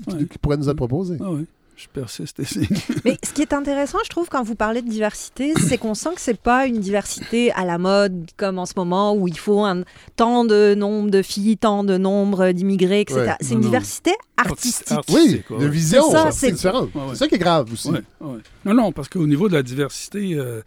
qui- 0.08 0.15
Ouais. 0.15 0.26
qui 0.26 0.38
pourrait 0.38 0.58
nous 0.58 0.69
être 0.69 0.76
proposés. 0.78 1.17
Ah 1.22 1.32
oui, 1.32 1.46
je 1.76 1.88
persiste 1.88 2.40
ici. 2.40 2.68
Mais 3.06 3.18
ce 3.24 3.32
qui 3.34 3.42
est 3.42 3.54
intéressant, 3.54 3.98
je 4.04 4.10
trouve, 4.10 4.30
quand 4.30 4.44
vous 4.44 4.56
parlez 4.56 4.82
de 4.82 4.90
diversité, 4.90 5.54
c'est 5.68 5.78
qu'on 5.78 5.94
sent 5.96 6.12
que 6.16 6.22
c'est 6.22 6.40
pas 6.40 6.68
une 6.68 6.80
diversité 6.80 7.52
à 7.54 7.66
la 7.66 7.78
mode 7.78 8.30
comme 8.38 8.60
en 8.60 8.66
ce 8.66 8.74
moment 8.76 9.14
où 9.16 9.28
il 9.28 9.38
faut 9.38 9.64
un 9.64 9.84
tant 10.16 10.46
de 10.46 10.76
nombre 10.76 11.10
de 11.10 11.22
filles, 11.22 11.58
tant 11.58 11.84
de 11.84 11.98
nombre 11.98 12.52
d'immigrés, 12.52 13.02
etc. 13.02 13.20
Ouais. 13.22 13.36
C'est 13.42 13.54
une 13.54 13.62
Non, 13.62 13.66
diversité 13.68 14.12
artistique. 14.38 14.92
Artistique, 14.92 15.16
Oui, 15.16 15.44
quoi, 15.48 15.60
de 15.60 15.66
vision, 15.68 16.04
C'est 16.06 16.12
ça, 16.12 16.32
c'est 16.32 16.40
c'est- 16.48 16.52
différent. 16.54 16.84
Ouais, 16.84 16.90
ouais. 16.96 17.02
C'est 17.12 17.16
ça 17.18 17.28
qui 17.28 17.36
est 17.36 17.40
grave 17.40 17.72
aussi. 17.74 17.90
Ouais, 17.90 18.02
ouais. 18.22 18.40
Non, 18.66 18.74
non, 18.74 18.92
parce 18.92 19.10
qu'au 19.10 19.26
niveau 19.28 19.48
de 19.50 19.54
la 19.54 19.64
diversité 19.64 20.36
euh, 20.36 20.62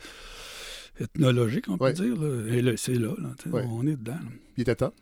ethnologique, 1.01 1.67
on 1.69 1.79
peut 1.79 1.93
dire, 1.93 2.15
là, 2.17 2.55
et 2.55 2.63
là, 2.63 2.73
c'est 2.77 2.95
là, 2.95 3.09
là, 3.19 3.63
on 3.71 3.87
est 3.87 3.97
dedans. 3.97 4.13
là. 4.13 4.31
Il 4.57 4.63
était 4.63 4.77
temps. 4.77 4.93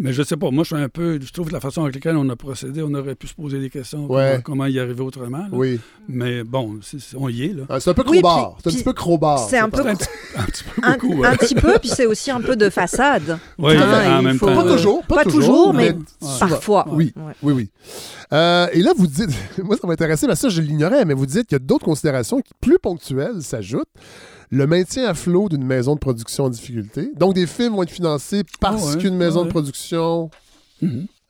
Mais 0.00 0.12
je 0.12 0.22
sais 0.22 0.36
pas, 0.36 0.50
moi 0.52 0.62
je 0.64 0.74
suis 0.74 0.82
un 0.84 0.88
peu, 0.88 1.18
je 1.20 1.32
trouve 1.32 1.48
que 1.48 1.52
la 1.52 1.60
façon 1.60 1.82
avec 1.82 1.96
laquelle 1.96 2.16
on 2.16 2.28
a 2.28 2.36
procédé, 2.36 2.82
on 2.82 2.94
aurait 2.94 3.16
pu 3.16 3.26
se 3.26 3.34
poser 3.34 3.58
des 3.58 3.68
questions, 3.68 4.06
Ouais. 4.10 4.40
comment, 4.44 4.60
comment 4.60 4.66
y 4.66 4.78
arriver 4.78 5.00
autrement. 5.02 5.38
là. 5.38 5.48
Oui. 5.50 5.80
Mais 6.08 6.44
bon, 6.44 6.78
on 7.16 7.28
y 7.28 7.44
est, 7.46 7.52
là. 7.52 7.64
Ah, 7.68 7.80
C'est 7.80 7.90
un 7.90 7.94
peu 7.94 8.04
Oui, 8.08 8.20
crowbar. 8.20 8.52
puis- 8.54 8.62
C'est 8.62 8.68
un 8.68 8.72
petit 8.74 8.84
peu 8.84 8.92
crowbar. 8.92 9.38
c'est 9.48 9.58
un 9.58 9.68
peu- 9.68 9.82
C'est 9.82 9.88
un 9.88 9.94
petit, 9.96 10.08
un 10.36 10.44
petit 10.44 10.64
peu 10.64 10.80
Un, 10.86 10.92
beaucoup, 10.92 11.24
un 11.24 11.30
ouais. 11.30 11.36
petit 11.36 11.54
peu, 11.56 11.78
puis 11.80 11.88
c'est 11.88 12.06
aussi 12.06 12.30
un 12.30 12.40
peu 12.40 12.54
de 12.54 12.70
façade. 12.70 13.38
Oui, 13.58 13.74
Hein, 13.76 14.18
en 14.18 14.22
même 14.22 14.38
faut- 14.38 14.46
temps. 14.46 14.54
Pas 14.62 14.70
toujours, 14.70 15.02
pas, 15.04 15.14
pas 15.16 15.24
toujours, 15.24 15.74
mais. 15.74 15.96
Parfois. 16.38 16.86
Oui. 16.90 17.12
Ouais. 17.16 17.32
Oui, 17.42 17.52
oui. 17.54 17.70
Euh, 18.32 18.68
et 18.72 18.80
là, 18.82 18.92
vous 18.96 19.06
dites, 19.08 19.30
moi, 19.64 19.76
ça 19.80 19.86
m'intéressait, 19.88 20.26
parce 20.28 20.40
que 20.42 20.48
ça, 20.48 20.54
je 20.54 20.60
l'ignorais, 20.62 21.04
mais 21.06 21.14
vous 21.14 21.26
dites 21.26 21.46
qu'il 21.48 21.56
y 21.56 21.60
a 21.60 21.64
d'autres 21.64 21.84
considérations 21.86 22.40
qui, 22.40 22.52
plus 22.60 22.78
ponctuelles, 22.78 23.42
s'ajoutent. 23.42 23.88
Le 24.50 24.66
maintien 24.66 25.06
à 25.06 25.14
flot 25.14 25.48
d'une 25.48 25.64
maison 25.64 25.94
de 25.94 26.00
production 26.00 26.44
en 26.44 26.48
difficulté. 26.50 27.10
Donc, 27.16 27.34
des 27.34 27.46
films 27.46 27.74
vont 27.74 27.82
être 27.82 27.90
financés 27.90 28.42
parce 28.60 28.82
Ah 28.82 28.90
ouais, 28.96 29.02
qu'une 29.02 29.16
maison 29.16 29.40
ouais. 29.40 29.46
de 29.46 29.50
production 29.50 30.30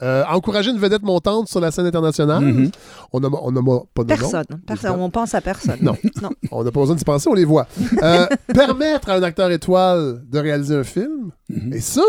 euh, 0.00 0.22
a 0.24 0.36
encouragé 0.36 0.70
une 0.70 0.78
vedette 0.78 1.02
montante 1.02 1.48
sur 1.48 1.58
la 1.58 1.70
scène 1.72 1.86
internationale. 1.86 2.44
Mhm. 2.44 2.70
On 3.12 3.18
n'a 3.20 3.28
on 3.28 3.86
pas 3.92 4.04
de 4.04 4.10
nom. 4.10 4.16
Personne. 4.18 4.44
Personne. 4.66 5.00
On 5.00 5.10
pense 5.10 5.34
à 5.34 5.40
personne. 5.40 5.78
Non. 5.82 5.96
non. 6.22 6.30
On 6.52 6.62
n'a 6.62 6.70
pas 6.70 6.80
besoin 6.80 6.94
d'y 6.94 7.04
penser, 7.04 7.28
on 7.28 7.34
les 7.34 7.44
voit. 7.44 7.66
Euh, 8.02 8.26
permettre 8.54 9.08
à 9.10 9.14
un 9.14 9.22
acteur 9.24 9.50
étoile 9.50 10.22
de 10.30 10.38
réaliser 10.38 10.76
un 10.76 10.84
film, 10.84 11.30
Mhm. 11.48 11.72
et 11.72 11.80
ça, 11.80 12.02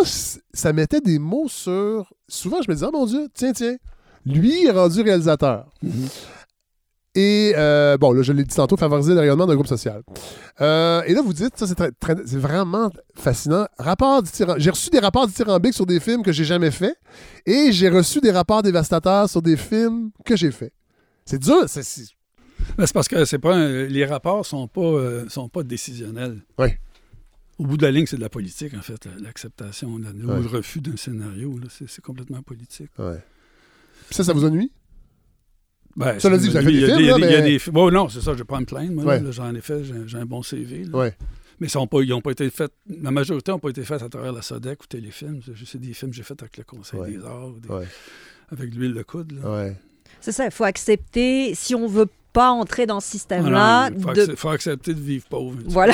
ça 0.54 0.74
mettait 0.74 1.02
des 1.02 1.18
mots 1.18 1.48
sur. 1.48 2.14
Souvent, 2.28 2.62
je 2.62 2.70
me 2.70 2.76
disais, 2.76 2.86
oh 2.88 2.92
mon 2.96 3.06
Dieu, 3.06 3.28
tiens, 3.34 3.54
tiens, 3.54 3.78
lui 4.26 4.66
est 4.66 4.72
rendu 4.72 5.02
réalisateur. 5.02 5.66
Mhm. 5.82 5.92
Et 7.22 7.54
euh, 7.58 7.98
bon, 7.98 8.14
là, 8.14 8.22
je 8.22 8.32
l'ai 8.32 8.44
dit 8.46 8.56
tantôt, 8.56 8.78
favoriser 8.78 9.14
le 9.14 9.20
rayonnement 9.20 9.46
d'un 9.46 9.56
groupe 9.56 9.68
social. 9.68 10.04
Euh, 10.62 11.02
et 11.06 11.14
là, 11.14 11.22
vous 11.22 11.34
dites, 11.34 11.58
ça, 11.58 11.66
c'est 11.68 12.38
vraiment 12.38 12.90
fascinant. 13.14 13.66
Rapport 13.78 14.24
J'ai 14.58 14.70
reçu 14.70 14.90
des 14.90 15.00
rapports 15.00 15.28
dithyrambiques 15.28 15.74
sur 15.74 15.86
des 15.86 16.00
films 16.00 16.24
que 16.24 16.32
j'ai 16.32 16.46
jamais 16.46 16.72
faits. 16.72 16.96
Et 17.46 17.72
j'ai 17.74 17.90
reçu 17.90 18.22
des 18.22 18.32
rapports 18.32 18.62
dévastateurs 18.64 19.30
sur 19.30 19.42
des 19.42 19.58
films 19.58 20.12
que 20.26 20.38
j'ai 20.38 20.52
faits. 20.52 20.72
C'est 21.26 21.40
dur. 21.40 21.64
c'est- 21.68 21.84
c'est- 21.84 22.14
Ben, 22.78 22.86
c'est 22.86 22.94
parce 22.94 23.08
que 23.08 23.26
c'est 23.26 23.40
pas 23.40 23.56
un- 23.56 23.86
les 23.86 24.06
rapports 24.06 24.46
sont 24.46 24.68
pas 24.68 24.82
euh, 24.82 25.28
sont 25.30 25.50
pas 25.50 25.64
décisionnels. 25.64 26.42
Oui. 26.58 26.68
Au 27.58 27.66
bout 27.66 27.78
de 27.78 27.84
la 27.84 27.92
ligne, 27.92 28.06
c'est 28.06 28.16
de 28.18 28.22
la 28.22 28.30
politique, 28.30 28.74
en 28.74 28.82
fait, 28.82 29.04
la- 29.06 29.20
l'acceptation 29.22 29.98
la- 29.98 30.12
ou 30.12 30.30
Ouais. 30.30 30.42
le 30.42 30.48
refus 30.48 30.80
d'un 30.82 30.96
scénario. 30.96 31.58
C'est 31.88 32.02
complètement 32.02 32.42
politique. 32.42 32.92
Ouais. 32.98 33.22
Ça, 34.12 34.24
ça 34.24 34.34
vous 34.34 34.46
ennuie? 34.46 34.72
Ben, 36.00 36.20
Ça 36.20 36.30
l'a 36.30 36.38
dit, 36.38 36.50
vous 36.50 36.56
avez 36.58 36.66
fait 36.66 36.72
il 36.74 36.80
y 36.80 36.84
a 36.92 36.96
des 36.98 37.04
là, 37.04 37.18
y 37.18 37.42
mais- 37.44 37.58
des 37.58 37.72
bon, 37.72 37.92
non, 37.92 38.08
c'est 38.10 38.22
ça, 38.22 38.34
je 38.34 38.38
vais 38.40 38.44
pas 38.46 38.60
me 38.60 38.66
plaindre. 38.66 38.94
Moi, 38.94 39.04
Ouais. 39.06 39.22
j'en 39.32 39.54
ai 39.54 39.62
fait, 39.62 39.84
j'ai 40.06 40.18
un 40.18 40.26
bon 40.26 40.42
CV. 40.42 40.86
là. 40.86 40.98
Ouais. 40.98 41.14
Mais 41.60 41.68
ils 41.68 41.78
n'ont 41.78 41.88
pas, 41.88 42.02
ils 42.02 42.14
ont 42.14 42.22
pas 42.22 42.32
été 42.32 42.50
faits. 42.50 42.72
La 43.02 43.12
majorité 43.12 43.52
n'ont 43.52 43.60
pas 43.60 43.70
été 43.70 43.84
faits 43.84 44.02
à 44.02 44.08
travers 44.08 44.32
la 44.32 44.42
SODEC 44.42 44.82
ou 44.84 44.88
téléfilm. 44.88 45.42
C'est 45.46 45.56
juste 45.56 45.76
des 45.78 45.94
films 45.94 46.12
que 46.12 46.18
j'ai 46.18 46.24
faits 46.24 46.42
avec 46.42 46.58
le 46.58 46.64
Conseil 46.64 47.00
Ouais. 47.02 47.12
des 47.12 47.26
Arts, 47.26 47.50
ou 47.50 47.60
des- 47.60 47.68
Ouais. 47.70 47.88
avec 48.52 48.74
l'huile 48.74 48.94
de 48.94 49.04
coude. 49.04 49.34
C'est 50.22 50.32
ça, 50.32 50.46
il 50.46 50.52
faut 50.52 50.64
accepter, 50.64 51.54
si 51.56 51.76
on 51.76 51.86
veut 51.88 52.08
pas 52.32 52.50
entrer 52.52 52.86
dans 52.86 53.00
ce 53.02 53.08
Ah 53.08 53.12
système-là, 53.12 53.90
non, 53.90 53.96
il 53.98 54.02
faut, 54.04 54.14
de... 54.14 54.22
accep- 54.26 54.36
faut 54.38 54.50
accepter 54.50 54.94
de 54.94 55.02
vivre 55.02 55.26
pauvre. 55.30 55.58
Voilà. 55.66 55.94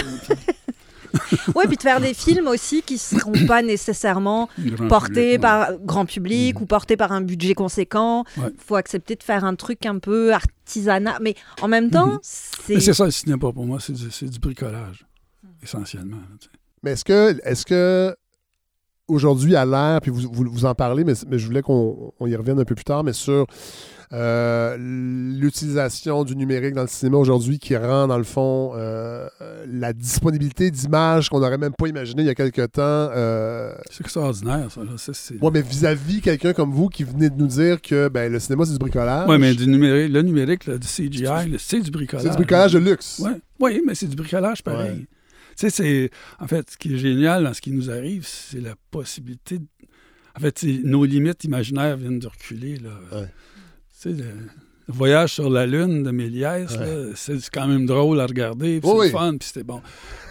ouais, 1.55 1.67
puis 1.67 1.77
de 1.77 1.81
faire 1.81 1.99
des 2.01 2.13
films 2.13 2.47
aussi 2.47 2.81
qui 2.81 2.97
seront 2.97 3.33
pas 3.47 3.61
nécessairement 3.61 4.49
Grand 4.59 4.87
portés 4.87 5.13
public, 5.13 5.31
ouais. 5.31 5.39
par 5.39 5.77
grand 5.79 6.05
public 6.05 6.55
Mhm. 6.55 6.61
ou 6.61 6.65
portés 6.65 6.97
par 6.97 7.11
un 7.11 7.21
budget 7.21 7.53
conséquent. 7.53 8.23
Il 8.37 8.43
Ouais. 8.43 8.49
faut 8.57 8.75
accepter 8.75 9.15
de 9.15 9.23
faire 9.23 9.43
un 9.45 9.55
truc 9.55 9.85
un 9.85 9.99
peu 9.99 10.33
artisanal. 10.33 11.17
Mais 11.21 11.35
en 11.61 11.67
même 11.67 11.89
temps, 11.89 12.13
Mhm. 12.13 12.19
c'est... 12.21 12.79
C'est 12.79 12.93
ça 12.93 13.05
le 13.05 13.11
cinéma 13.11 13.37
pour 13.39 13.65
moi, 13.65 13.79
c'est 13.79 13.93
du, 14.29 14.39
bricolage, 14.39 15.05
essentiellement. 15.63 16.17
là. 16.17 16.47
Mais 16.83 16.91
est-ce 16.91 17.03
que, 17.05 17.39
est-ce 17.43 17.65
que 17.65 18.15
aujourd'hui, 19.07 19.55
à 19.55 19.65
l'ère, 19.65 20.01
puis 20.01 20.11
vous, 20.11 20.29
vous, 20.31 20.45
vous 20.51 20.65
en 20.65 20.73
parlez, 20.75 21.03
mais, 21.03 21.13
mais 21.27 21.37
je 21.39 21.45
voulais 21.45 21.61
qu'on 21.61 22.11
on 22.19 22.27
y 22.27 22.35
revienne 22.35 22.59
un 22.59 22.65
peu 22.65 22.75
plus 22.75 22.83
tard, 22.83 23.03
mais 23.03 23.13
sur 23.13 23.45
euh, 24.13 24.77
l'utilisation 24.79 26.23
du 26.23 26.35
numérique 26.35 26.73
dans 26.73 26.81
le 26.83 26.87
cinéma 26.87 27.17
aujourd'hui 27.17 27.59
qui 27.59 27.75
rend, 27.75 28.07
dans 28.07 28.17
le 28.17 28.23
fond, 28.23 28.71
euh, 28.75 29.27
la 29.67 29.93
disponibilité 29.93 30.71
d'images 30.71 31.29
qu'on 31.29 31.39
n'aurait 31.39 31.57
même 31.57 31.73
pas 31.77 31.87
imaginé 31.87 32.23
il 32.23 32.25
y 32.25 32.29
a 32.29 32.35
quelque 32.35 32.65
temps. 32.65 32.81
Euh, 33.15 33.73
C'est 33.89 34.01
extraordinaire, 34.01 34.69
ça. 34.71 34.81
Ouais, 34.81 35.51
mais 35.53 35.61
vis-à-vis 35.61 36.21
quelqu'un 36.21 36.53
comme 36.53 36.71
vous 36.71 36.89
qui 36.89 37.03
venait 37.03 37.29
de 37.29 37.35
nous 37.37 37.47
dire 37.47 37.81
que 37.81 38.07
ben, 38.09 38.31
le 38.31 38.39
cinéma, 38.39 38.65
c'est 38.65 38.73
du 38.73 38.79
bricolage. 38.79 39.27
Ouais, 39.29 39.37
mais 39.37 39.53
du 39.53 39.67
numérique, 39.67 40.11
le 40.11 40.21
numérique, 40.21 40.65
là, 40.65 40.77
du 40.77 40.87
CGI, 40.87 41.55
c'est 41.57 41.81
du 41.81 41.91
bricolage. 41.91 42.23
c'est 42.23 42.29
du 42.31 42.35
bricolage 42.37 42.73
de 42.73 42.79
luxe. 42.79 43.19
Ouais. 43.19 43.31
Oui, 43.59 43.81
mais 43.85 43.95
c'est 43.95 44.07
du 44.07 44.15
bricolage 44.15 44.63
pareil. 44.63 44.91
Ouais. 44.91 44.97
Tu 44.97 45.07
sais, 45.57 45.69
c'est. 45.69 46.09
En 46.39 46.47
fait, 46.47 46.69
ce 46.71 46.77
qui 46.77 46.93
est 46.93 46.97
génial 46.97 47.43
dans 47.45 47.53
ce 47.53 47.61
qui 47.61 47.71
nous 47.71 47.89
arrive, 47.89 48.25
c'est 48.27 48.59
la 48.59 48.75
possibilité. 48.91 49.59
de- 49.59 49.65
En 50.37 50.41
fait, 50.41 50.63
nos 50.83 51.05
limites 51.05 51.45
imaginaires 51.45 51.95
viennent 51.95 52.19
de 52.19 52.27
reculer. 52.27 52.75
Là. 52.77 52.89
Ouais. 53.21 53.27
Sais, 53.97 54.09
le, 54.11 54.25
voyage 54.89 55.33
sur 55.35 55.49
la 55.49 55.65
Lune 55.65 56.03
de 56.03 56.11
Méliès, 56.11 56.69
Ouais. 56.77 57.11
c'est 57.15 57.39
quand 57.49 57.65
même 57.67 57.85
drôle 57.85 58.19
à 58.19 58.25
regarder, 58.27 58.79
puis 58.81 58.89
Oui, 58.91 59.05
c'est 59.07 59.11
fun, 59.13 59.35
puis 59.37 59.47
c'était 59.47 59.63
bon. 59.63 59.81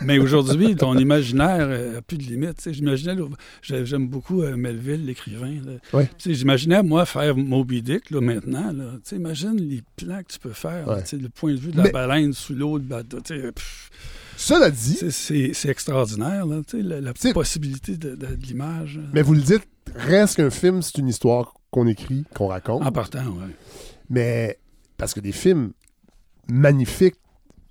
Mais 0.03 0.19
aujourd'hui, 0.19 0.77
ton 0.77 0.97
imaginaire 0.99 1.67
n'a 1.67 2.03
plus 2.03 2.19
de 2.19 2.53
sais, 2.59 2.73
J'imaginais, 2.75 3.17
j'aime 3.63 4.07
beaucoup 4.07 4.43
euh, 4.43 4.55
Melville, 4.57 5.07
l'écrivain. 5.07 5.55
Ouais. 5.93 6.09
J'imaginais, 6.25 6.83
moi, 6.83 7.07
faire 7.07 7.35
Moby 7.37 7.83
Dick 7.83 8.11
là, 8.11 8.21
maintenant. 8.21 8.71
Là. 8.73 8.93
Imagine 9.13 9.57
les 9.57 9.83
plans 9.97 10.23
que 10.23 10.33
tu 10.33 10.39
peux 10.39 10.53
faire. 10.53 10.87
Ouais. 10.89 11.03
Le 11.19 11.29
point 11.31 11.53
de 11.55 11.59
vue 11.59 11.73
de 11.73 11.79
la 11.79 11.85
Mais- 11.85 11.91
baleine 11.93 12.33
sous 12.35 12.55
l'eau, 12.55 12.77
le 12.77 12.85
bateau. 12.85 13.19
Cela 14.37 14.71
dit, 14.71 14.99
c'est- 15.11 15.53
extraordinaire, 15.69 16.45
là, 16.47 16.61
tu 16.69 16.77
sais, 16.77 16.83
la, 16.83 17.01
la 17.01 17.13
possibilité 17.33 17.97
de, 17.97 18.11
de- 18.11 18.35
de 18.37 18.47
l'image. 18.47 19.01
mais 19.13 19.23
vous 19.23 19.35
le 19.35 19.41
dites, 19.41 19.67
reste 19.97 20.37
qu'un 20.37 20.51
film, 20.51 20.83
c'est 20.83 20.99
une 20.99 21.09
histoire 21.09 21.55
qu'on 21.75 21.89
écrit, 21.89 22.25
qu'on 22.37 22.47
raconte. 22.47 22.87
En 22.87 22.93
partant, 22.93 23.25
oui. 23.27 23.53
Mais 24.09 24.61
parce 24.97 25.13
que 25.13 25.19
des 25.19 25.33
films 25.33 25.73
magnifiques 26.47 27.17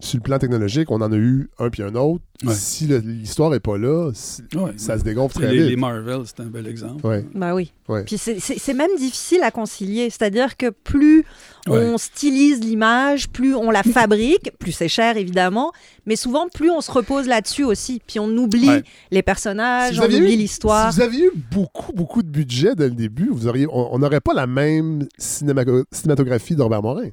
sur 0.03 0.17
le 0.17 0.23
plan 0.23 0.37
technologique, 0.39 0.91
on 0.91 1.01
en 1.01 1.11
a 1.11 1.15
eu 1.15 1.49
un 1.59 1.69
puis 1.69 1.81
un 1.83 1.95
autre. 1.95 2.23
Ouais. 2.43 2.53
Si 2.53 2.87
l'histoire 2.87 3.49
n'est 3.51 3.59
pas 3.61 3.77
là, 3.77 4.11
si- 4.13 4.41
Ouais, 4.55 4.73
ça 4.75 4.99
se 4.99 5.03
dégonfle 5.03 5.35
très 5.39 5.51
les, 5.51 5.59
vite. 5.61 5.69
les 5.69 5.75
Marvel, 5.77 6.21
c'est 6.25 6.41
un 6.41 6.47
bel 6.47 6.67
exemple. 6.67 7.05
Ouais. 7.07 7.25
Bah 7.33 7.55
oui. 7.55 7.71
Ouais. 7.87 8.03
Puis 8.03 8.17
c'est- 8.17 8.73
même 8.73 8.95
difficile 8.97 9.41
à 9.43 9.51
concilier. 9.51 10.09
C'est-à-dire 10.09 10.57
que 10.57 10.69
plus 10.69 11.19
Ouais. 11.67 11.77
on 11.79 11.97
stylise 11.97 12.59
l'image, 12.59 13.29
plus 13.29 13.55
on 13.55 13.71
la 13.71 13.81
fabrique, 13.83 14.51
plus 14.59 14.73
c'est 14.73 14.89
cher 14.89 15.15
évidemment, 15.15 15.71
mais 16.05 16.17
souvent 16.17 16.47
plus 16.49 16.69
on 16.69 16.81
se 16.81 16.91
repose 16.91 17.27
là-dessus 17.27 17.63
aussi. 17.63 18.01
Puis 18.05 18.19
on 18.19 18.27
oublie 18.35 18.67
Ouais. 18.67 18.83
les 19.11 19.21
personnages, 19.21 19.93
Si 19.95 19.99
on 20.01 20.05
oublie 20.05 20.35
l'histoire. 20.35 20.91
Si 20.91 20.97
vous 20.99 21.05
aviez 21.05 21.25
eu 21.27 21.31
beaucoup, 21.51 21.93
beaucoup 21.93 22.23
de 22.23 22.27
budget 22.29 22.75
dès 22.75 22.89
le 22.89 22.95
début, 22.95 23.29
vous 23.31 23.47
auriez, 23.47 23.67
on 23.71 23.97
n'aurait 23.99 24.19
pas 24.21 24.33
la 24.33 24.47
même 24.47 25.07
cinématographie 25.17 26.55
d'Orbert 26.55 26.81
Morin. 26.81 27.09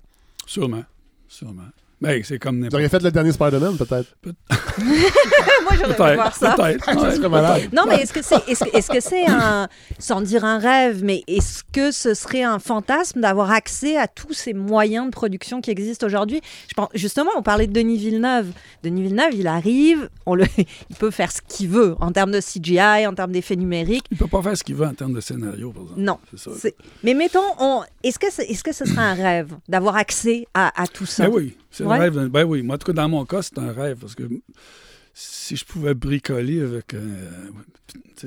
Sûrement. 0.46 0.82
Sûrement. 1.28 1.62
Ben, 2.00 2.22
c'est 2.24 2.38
comme 2.38 2.66
Vous 2.66 2.74
auriez 2.74 2.88
fait 2.88 3.02
le 3.02 3.10
dernier 3.10 3.32
Spider-Man, 3.32 3.76
peut-être. 3.76 4.14
Moi 5.62 5.72
j'aurais 5.78 6.08
aimé 6.10 6.14
voir 6.16 6.34
ça. 6.36 6.54
Peut-être. 6.54 6.84
Peut-être. 6.86 7.72
Non, 7.72 7.82
mais 7.88 7.96
est-ce 8.02 8.12
que 8.12 8.22
c'est 8.22 8.36
est-ce 8.48 8.64
que, 8.64 8.76
est-ce 8.76 8.88
que 8.90 9.00
c'est 9.00 9.26
un 9.26 9.68
sans 9.98 10.20
dire 10.22 10.44
un 10.44 10.58
rêve, 10.58 11.02
mais 11.04 11.22
est-ce 11.26 11.62
que 11.72 11.90
ce 11.90 12.14
serait 12.14 12.42
un 12.42 12.58
fantasme 12.58 13.20
d'avoir 13.20 13.50
accès 13.50 13.96
à 13.96 14.08
tous 14.08 14.32
ces 14.32 14.52
moyens 14.54 15.06
de 15.06 15.10
production 15.10 15.60
qui 15.60 15.70
existent 15.70 16.06
aujourd'hui? 16.06 16.40
Je 16.68 16.74
pense 16.74 16.88
justement, 16.94 17.30
on 17.36 17.42
parlait 17.42 17.66
de 17.66 17.72
Denis 17.72 17.98
Villeneuve. 17.98 18.48
Denis 18.82 19.02
Villeneuve, 19.02 19.34
il 19.34 19.46
arrive, 19.46 20.08
on 20.26 20.34
le, 20.34 20.44
il 20.58 20.96
peut 20.96 21.10
faire 21.10 21.30
ce 21.32 21.40
qu'il 21.46 21.68
veut 21.68 21.96
en 22.00 22.12
termes 22.12 22.32
de 22.32 22.40
CGI, 22.40 23.06
en 23.06 23.14
termes 23.14 23.32
d'effets 23.32 23.56
numériques. 23.56 24.04
Il 24.10 24.16
peut 24.18 24.26
pas 24.26 24.42
faire 24.42 24.56
ce 24.56 24.64
qu'il 24.64 24.74
veut 24.76 24.86
en 24.86 24.94
termes 24.94 25.12
de 25.14 25.20
scénario, 25.20 25.70
par 25.70 25.82
exemple. 25.82 26.00
Non. 26.00 26.18
C'est 26.30 26.38
ça. 26.38 26.50
C'est- 26.58 26.76
Mais 27.02 27.14
mettons, 27.14 27.40
on... 27.58 27.82
est-ce 28.02 28.18
que 28.18 28.30
c'est- 28.30 28.44
est-ce 28.50 28.62
que 28.64 28.72
ce 28.72 28.84
serait 28.84 29.02
un 29.02 29.14
rêve 29.14 29.54
d'avoir 29.68 29.96
accès 29.96 30.46
à, 30.54 30.80
à 30.80 30.86
tout 30.86 31.06
ça? 31.06 31.24
Ben 31.28 31.34
oui, 31.34 31.56
c'est 31.70 31.84
Ouais. 31.84 31.96
le 31.96 32.02
rêve. 32.04 32.28
Ben 32.28 32.44
oui, 32.44 32.62
moi, 32.62 32.74
en 32.76 32.78
tout 32.78 32.86
cas, 32.86 32.92
dans 32.92 33.08
mon 33.08 33.24
cas, 33.24 33.42
c'est 33.42 33.58
un 33.58 33.72
rêve. 33.72 33.98
Parce 34.00 34.14
que 34.14 34.22
si 35.14 35.56
je 35.56 35.64
pouvais 35.64 35.94
bricoler 35.94 36.60
avec. 36.62 36.94
euh, 36.94 37.50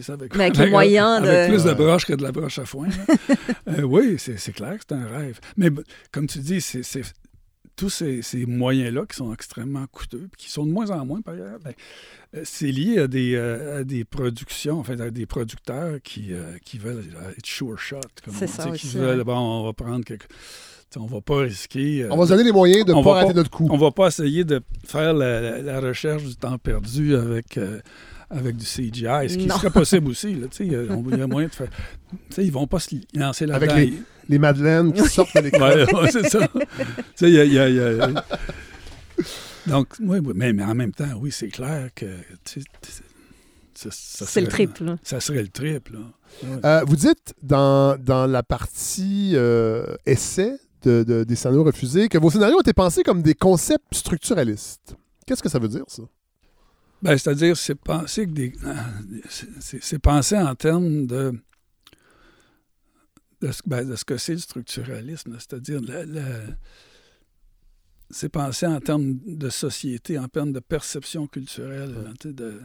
ça, 0.02 0.13
avec, 0.13 0.32
avec 0.36 0.54
de- 0.54 1.28
avec 1.28 1.50
plus 1.50 1.63
de 1.63 1.69
Ouais. 1.69 1.76
broches 1.76 2.06
que 2.06 2.13
de 2.13 2.24
la 2.24 2.32
broche 2.32 2.60
à 2.60 2.65
foin. 2.65 2.88
Euh, 3.69 3.82
oui, 3.84 4.17
c'est 4.19 4.52
clair 4.54 4.74
que 4.78 4.84
c'est 4.88 4.93
un 4.96 5.08
rêve. 5.08 5.39
Mais 5.58 5.69
comme 6.12 6.28
tu 6.28 6.39
dis, 6.39 6.60
c'est 6.62 6.84
tous 7.76 7.89
ces, 7.89 8.22
ces 8.22 8.46
moyens-là 8.46 9.06
qui 9.08 9.15
sont 9.15 9.34
extrêmement 9.34 9.88
coûteux, 9.88 10.30
qui 10.38 10.52
sont 10.52 10.65
de 10.65 10.72
moins 10.72 10.91
en 10.91 11.06
moins, 11.06 11.22
par 11.22 11.34
ailleurs, 11.34 11.60
ben, 11.63 11.74
euh, 12.36 12.41
c'est 12.43 12.67
lié 12.72 13.00
à 13.00 13.08
des, 13.08 13.34
euh, 13.36 13.80
à 13.80 13.84
des 13.84 14.04
productions, 14.04 14.80
en 14.80 14.84
fait, 14.84 15.00
à 15.02 15.10
des 15.10 15.26
producteurs 15.26 16.00
qui, 16.04 16.34
euh, 16.34 16.58
qui 16.63 16.78
veulent 16.78 17.04
être 17.38 17.46
sure 17.46 17.80
shot. 17.80 18.00
Comme 18.24 18.34
C'est 18.36 18.46
on 18.46 18.48
ça 18.54 18.63
dit, 18.65 18.72
aussi, 18.72 18.89
Qui 18.89 18.98
veulent, 18.98 19.24
bon, 19.24 19.36
on 19.38 19.63
va 19.63 19.74
prendre 19.74 20.04
quelque. 20.06 20.28
On 21.00 21.06
va 21.06 21.22
pas 21.22 21.38
risquer. 21.40 22.04
euh, 22.04 22.08
On 22.12 22.18
va 22.18 22.26
se 22.26 22.32
donner 22.32 22.44
les 22.44 22.52
moyens 22.52 22.86
de 22.86 22.92
ne 22.94 22.98
on 22.98 23.04
pas 23.04 23.10
va 23.14 23.16
rater 23.22 23.28
pas- 23.30 23.34
notre 23.40 23.50
coup. 23.50 23.68
on 23.72 23.78
va 23.78 23.92
pas 23.92 24.08
essayer 24.08 24.44
de 24.44 24.62
faire 24.86 25.14
la, 25.14 25.42
la- 25.42 25.62
la 25.62 25.80
recherche 25.80 26.24
du 26.24 26.36
temps 26.36 26.58
perdu 26.58 27.16
avec, 27.16 27.58
euh, 27.58 27.80
avec 28.30 28.56
du 28.58 28.66
CGI, 28.66 29.30
ce 29.30 29.38
qui 29.38 29.48
Non. 29.48 29.56
serait 29.58 29.70
possible 29.72 30.10
aussi. 30.12 30.36
Là, 30.36 30.48
a- 30.48 30.94
on- 30.94 31.04
il 31.12 31.18
y 31.18 31.22
a 31.22 31.28
moyen 31.28 31.48
de 31.48 31.54
faire. 31.54 31.70
Tu 32.12 32.18
sais, 32.36 32.46
ils 32.46 32.52
vont 32.52 32.68
pas 32.68 32.80
se 32.80 32.96
lancer 33.16 33.46
Avec 33.50 33.70
là-dedans. 33.70 33.76
les- 33.92 34.02
Les 34.30 34.40
Madeleines 34.40 34.94
qui 34.94 35.04
sortent 35.10 35.36
de 35.36 35.42
l'écran. 35.42 35.68
Ouais, 35.68 35.94
ouais, 35.96 36.12
c'est 36.12 36.30
ça. 36.30 36.40
y 37.22 37.40
a- 37.40 37.44
il 37.44 37.54
y 37.54 37.60
a- 37.60 37.70
il 37.70 37.76
y 37.76 37.80
a- 37.80 38.24
Donc, 39.68 39.88
oui, 40.02 40.20
oui, 40.24 40.34
mais, 40.36 40.54
mais 40.54 40.64
en 40.64 40.76
même 40.76 40.92
temps, 40.94 41.10
oui, 41.20 41.30
c'est 41.32 41.48
clair 41.50 41.90
que. 41.96 42.06
C'est 42.46 42.62
le 43.86 43.92
serait- 43.92 44.48
triple. 44.48 44.84
là. 44.86 44.98
Ça 45.04 45.20
serait 45.20 45.42
le 45.42 45.48
triple. 45.50 45.94
là. 45.94 46.00
Ouais. 46.44 46.66
Euh, 46.66 46.82
vous 46.88 46.96
dites 46.96 47.34
dans, 47.42 47.98
dans 48.02 48.28
la 48.28 48.44
partie 48.44 49.32
euh, 49.36 49.86
essai 50.06 50.54
de, 50.84 51.04
de- 51.04 51.24
des 51.24 51.36
scénarios 51.36 51.63
refusés 51.63 52.10
que 52.10 52.17
vos 52.17 52.30
scénarios 52.30 52.58
ont 52.58 52.62
été 52.62 52.74
pensés 52.74 53.04
comme 53.04 53.22
des 53.22 53.34
concepts 53.36 53.93
structuralistes. 53.93 54.96
Qu'est-ce 55.26 55.41
que 55.43 55.50
ça 55.50 55.60
veut 55.60 55.67
dire, 55.69 55.84
ça? 55.88 56.04
Ben, 57.02 57.17
c'est-à-dire, 57.17 57.58
c'est 57.58 57.76
pensé 57.76 58.26
que 58.26 58.32
des. 58.32 58.54
ah, 58.65 58.86
c'est- 59.30 60.00
pensé 60.00 60.38
en 60.38 60.56
termes 60.56 61.06
de. 61.08 61.34
De 63.41 63.52
ce, 63.52 63.62
ben, 63.65 63.86
de 63.88 63.96
ce 63.98 64.06
que 64.06 64.15
c'est 64.17 64.34
le 64.34 64.39
structuralisme, 64.39 65.36
c'est-à-dire 65.38 65.82
c'est 68.10 68.30
pensé 68.30 68.65
en 68.67 68.80
termes 68.80 69.17
de 69.26 69.50
société, 69.50 70.17
en 70.19 70.28
termes 70.30 70.54
de 70.54 70.60
perception 70.62 71.28
culturelle. 71.28 72.13
de- 72.24 72.62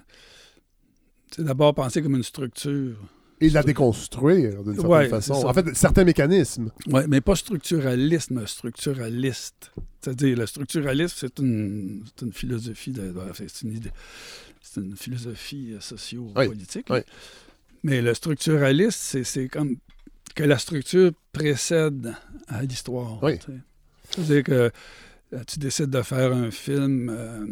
C'est 1.34 1.42
d'abord 1.44 1.74
pensé 1.74 2.00
comme 2.02 2.14
une 2.16 2.22
structure. 2.22 2.96
Et 3.40 3.48
de 3.48 3.54
la 3.54 3.62
déconstruire 3.62 4.64
d'une 4.64 4.74
certaine 4.74 4.90
Ouais, 4.90 5.08
façon. 5.08 5.34
En 5.34 5.54
fait, 5.54 5.74
certains 5.74 6.04
mécanismes. 6.04 6.70
Oui, 6.88 7.02
mais 7.08 7.20
pas 7.20 7.36
structuralisme, 7.36 8.46
structuraliste. 8.46 9.70
C'est-à-dire, 10.00 10.38
le 10.38 10.46
structuralisme, 10.46 11.14
c'est 11.18 11.38
une, 11.38 12.04
c'est 12.06 12.24
une 12.26 12.32
philosophie, 12.32 12.92
de, 12.92 13.14
c'est 13.34 13.62
une 13.62 13.76
idée, 13.76 13.90
c'est 14.60 14.80
une 14.80 14.96
philosophie 14.96 15.72
euh, 15.74 15.80
socio-politique. 15.80 16.86
Oui. 16.90 17.00
Mais 17.84 18.02
le 18.02 18.14
structuraliste, 18.14 19.18
c'est, 19.24 19.48
comme 19.48 19.76
que 20.34 20.44
la 20.44 20.58
structure 20.58 21.12
précède 21.32 22.14
à 22.48 22.62
l'histoire. 22.62 23.22
Oui. 23.22 23.38
C'est-à-dire 24.10 24.42
que 24.42 24.52
euh, 25.32 25.44
tu 25.46 25.58
décides 25.58 25.90
de 25.90 26.02
faire 26.02 26.32
un 26.32 26.50
film. 26.50 27.08
Euh, 27.10 27.46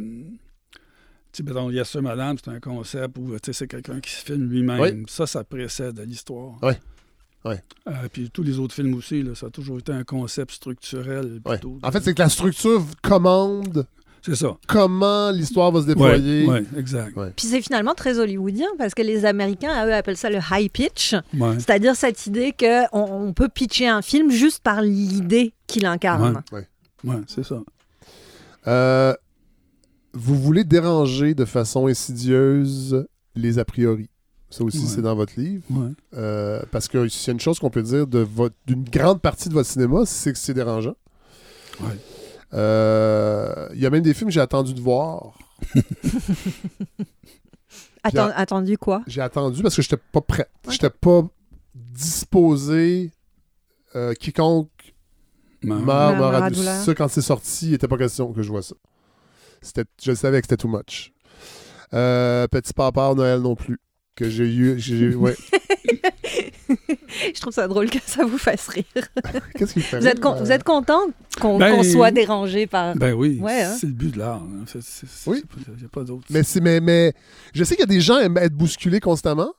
sais, 1.36 1.42
mettons, 1.42 1.70
Yes 1.70 1.88
Sir 1.88 2.02
Madame, 2.02 2.36
c'est 2.42 2.50
un 2.50 2.60
concept 2.60 3.18
où 3.18 3.36
c'est 3.42 3.66
quelqu'un 3.66 4.00
qui 4.00 4.10
se 4.10 4.24
filme 4.24 4.48
lui-même. 4.50 4.80
Oui. 4.80 5.04
Ça, 5.08 5.26
ça 5.26 5.44
précède 5.44 5.98
l'histoire. 6.06 6.54
Oui. 6.62 6.72
Oui. 7.44 7.54
Euh, 7.86 7.92
puis 8.12 8.28
tous 8.30 8.42
les 8.42 8.58
autres 8.58 8.74
films 8.74 8.94
aussi, 8.94 9.22
là, 9.22 9.34
ça 9.36 9.46
a 9.46 9.50
toujours 9.50 9.78
été 9.78 9.92
un 9.92 10.02
concept 10.02 10.50
structurel. 10.52 11.40
Plutôt. 11.44 11.78
En 11.82 11.92
fait, 11.92 12.02
c'est 12.02 12.12
que 12.14 12.22
la 12.22 12.28
structure 12.28 12.82
commande 13.02 13.86
C'est 14.22 14.34
ça. 14.34 14.56
comment 14.66 15.30
l'histoire 15.30 15.70
va 15.70 15.80
se 15.80 15.86
Oui, 15.86 15.94
déployer. 15.94 16.48
exact. 16.76 17.16
Ouais. 17.16 17.30
Puis 17.36 17.46
c'est 17.46 17.62
finalement 17.62 17.94
très 17.94 18.18
hollywoodien 18.18 18.66
parce 18.78 18.94
que 18.94 19.02
les 19.02 19.24
Américains, 19.24 19.70
à 19.70 19.86
eux, 19.86 19.94
appellent 19.94 20.16
ça 20.16 20.28
le 20.28 20.40
high 20.50 20.68
pitch. 20.72 21.14
Ouais. 21.38 21.54
C'est-à-dire 21.60 21.94
cette 21.94 22.26
idée 22.26 22.52
qu'on 22.58 22.88
on 22.92 23.32
peut 23.32 23.48
pitcher 23.48 23.86
un 23.86 24.02
film 24.02 24.30
juste 24.32 24.60
par 24.64 24.82
l'idée 24.82 25.52
qu'il 25.68 25.86
incarne. 25.86 26.42
Ouais, 27.04 27.16
c'est 27.28 27.44
ça. 27.44 27.62
Euh, 28.66 29.14
vous 30.16 30.34
voulez 30.36 30.64
déranger 30.64 31.34
de 31.34 31.44
façon 31.44 31.86
insidieuse 31.86 33.06
les 33.34 33.58
a 33.58 33.64
priori. 33.64 34.08
Ça 34.50 34.62
aussi, 34.64 34.78
Ouais. 34.78 34.84
c'est 34.86 35.02
dans 35.02 35.14
votre 35.16 35.38
livre. 35.38 35.62
Ouais. 35.70 35.90
Euh, 36.14 36.62
parce 36.70 36.88
que 36.88 37.08
s'il 37.08 37.26
y 37.28 37.30
a 37.30 37.32
une 37.34 37.40
chose 37.40 37.58
qu'on 37.58 37.70
peut 37.70 37.82
dire 37.82 38.06
de 38.06 38.20
votre- 38.20 38.54
d'une 38.66 38.84
grande 38.84 39.20
partie 39.20 39.48
de 39.48 39.54
votre 39.54 39.68
cinéma, 39.68 40.02
c'est 40.06 40.32
que 40.32 40.38
c'est 40.38 40.54
dérangeant. 40.54 40.94
Ouais. 41.80 41.96
Euh, 42.54 43.68
Il 43.74 43.80
y 43.80 43.86
a 43.86 43.90
même 43.90 44.02
des 44.02 44.14
films 44.14 44.28
que 44.30 44.34
j'ai 44.34 44.40
attendu 44.40 44.72
de 44.72 44.80
voir. 44.80 45.36
Attendu 48.04 48.78
quoi? 48.78 49.02
J'ai 49.06 49.20
attendu 49.20 49.62
parce 49.62 49.74
que 49.74 49.82
j'étais 49.82 49.96
pas 50.12 50.20
prêt. 50.20 50.48
J'étais 50.70 50.90
pas 50.90 51.26
disposé. 51.74 53.10
Euh, 53.94 54.12
quiconque 54.14 54.68
à 55.64 55.68
douleur. 55.68 56.50
douleur. 56.50 56.84
Ça, 56.84 56.94
quand 56.94 57.08
c'est 57.08 57.22
sorti, 57.22 57.66
il 57.66 57.72
n'était 57.72 57.88
pas 57.88 57.96
question 57.96 58.32
que 58.32 58.42
je 58.42 58.48
vois 58.50 58.62
ça. 58.62 58.74
C'était, 59.62 59.84
je 60.02 60.12
savais 60.14 60.40
que 60.40 60.46
c'était 60.48 60.56
too 60.62 60.68
much. 60.68 61.12
Euh, 61.94 62.46
Petit 62.48 62.72
Papa 62.72 63.12
Noël 63.14 63.40
non 63.40 63.54
plus. 63.54 63.78
Que 64.14 64.28
j'ai 64.30 64.44
eu. 64.46 64.78
j'ai- 64.78 65.14
ouais. 65.14 65.36
Je 67.34 67.40
trouve 67.40 67.52
ça 67.52 67.66
drôle 67.68 67.88
que 67.90 67.98
ça 68.04 68.24
vous 68.24 68.38
fasse 68.38 68.68
rire. 68.68 68.84
Qu'est-ce 69.56 69.72
qu'il 69.74 69.82
fait 69.82 70.00
Vous 70.00 70.06
êtes, 70.06 70.22
vous 70.22 70.52
êtes 70.52 70.64
content 70.64 71.00
qu'on 71.40 71.58
Ben- 71.58 71.74
qu'on 71.76 71.82
soit 71.82 72.10
dérangé 72.10 72.66
par... 72.66 72.94
Ben 72.96 73.14
oui, 73.14 73.38
Ouais, 73.40 73.62
hein. 73.62 73.74
c'est 73.78 73.86
le 73.86 73.92
but 73.92 74.12
de 74.14 74.18
l'art. 74.18 74.42
c'est- 74.66 74.80
Oui. 75.26 75.42
Il 75.68 75.74
n'y 75.78 75.84
a 75.84 75.88
pas 75.88 76.02
d'autre. 76.04 76.24
Mais, 76.30 76.42
c'est, 76.42 76.60
mais, 76.60 76.80
mais 76.80 77.14
je 77.54 77.64
sais 77.64 77.74
qu'il 77.74 77.82
y 77.82 77.88
a 77.88 77.94
des 77.94 78.00
gens 78.00 78.18
qui 78.18 78.24
aiment 78.24 78.36
être 78.38 78.52
bousculés 78.54 79.00
constamment. 79.00 79.50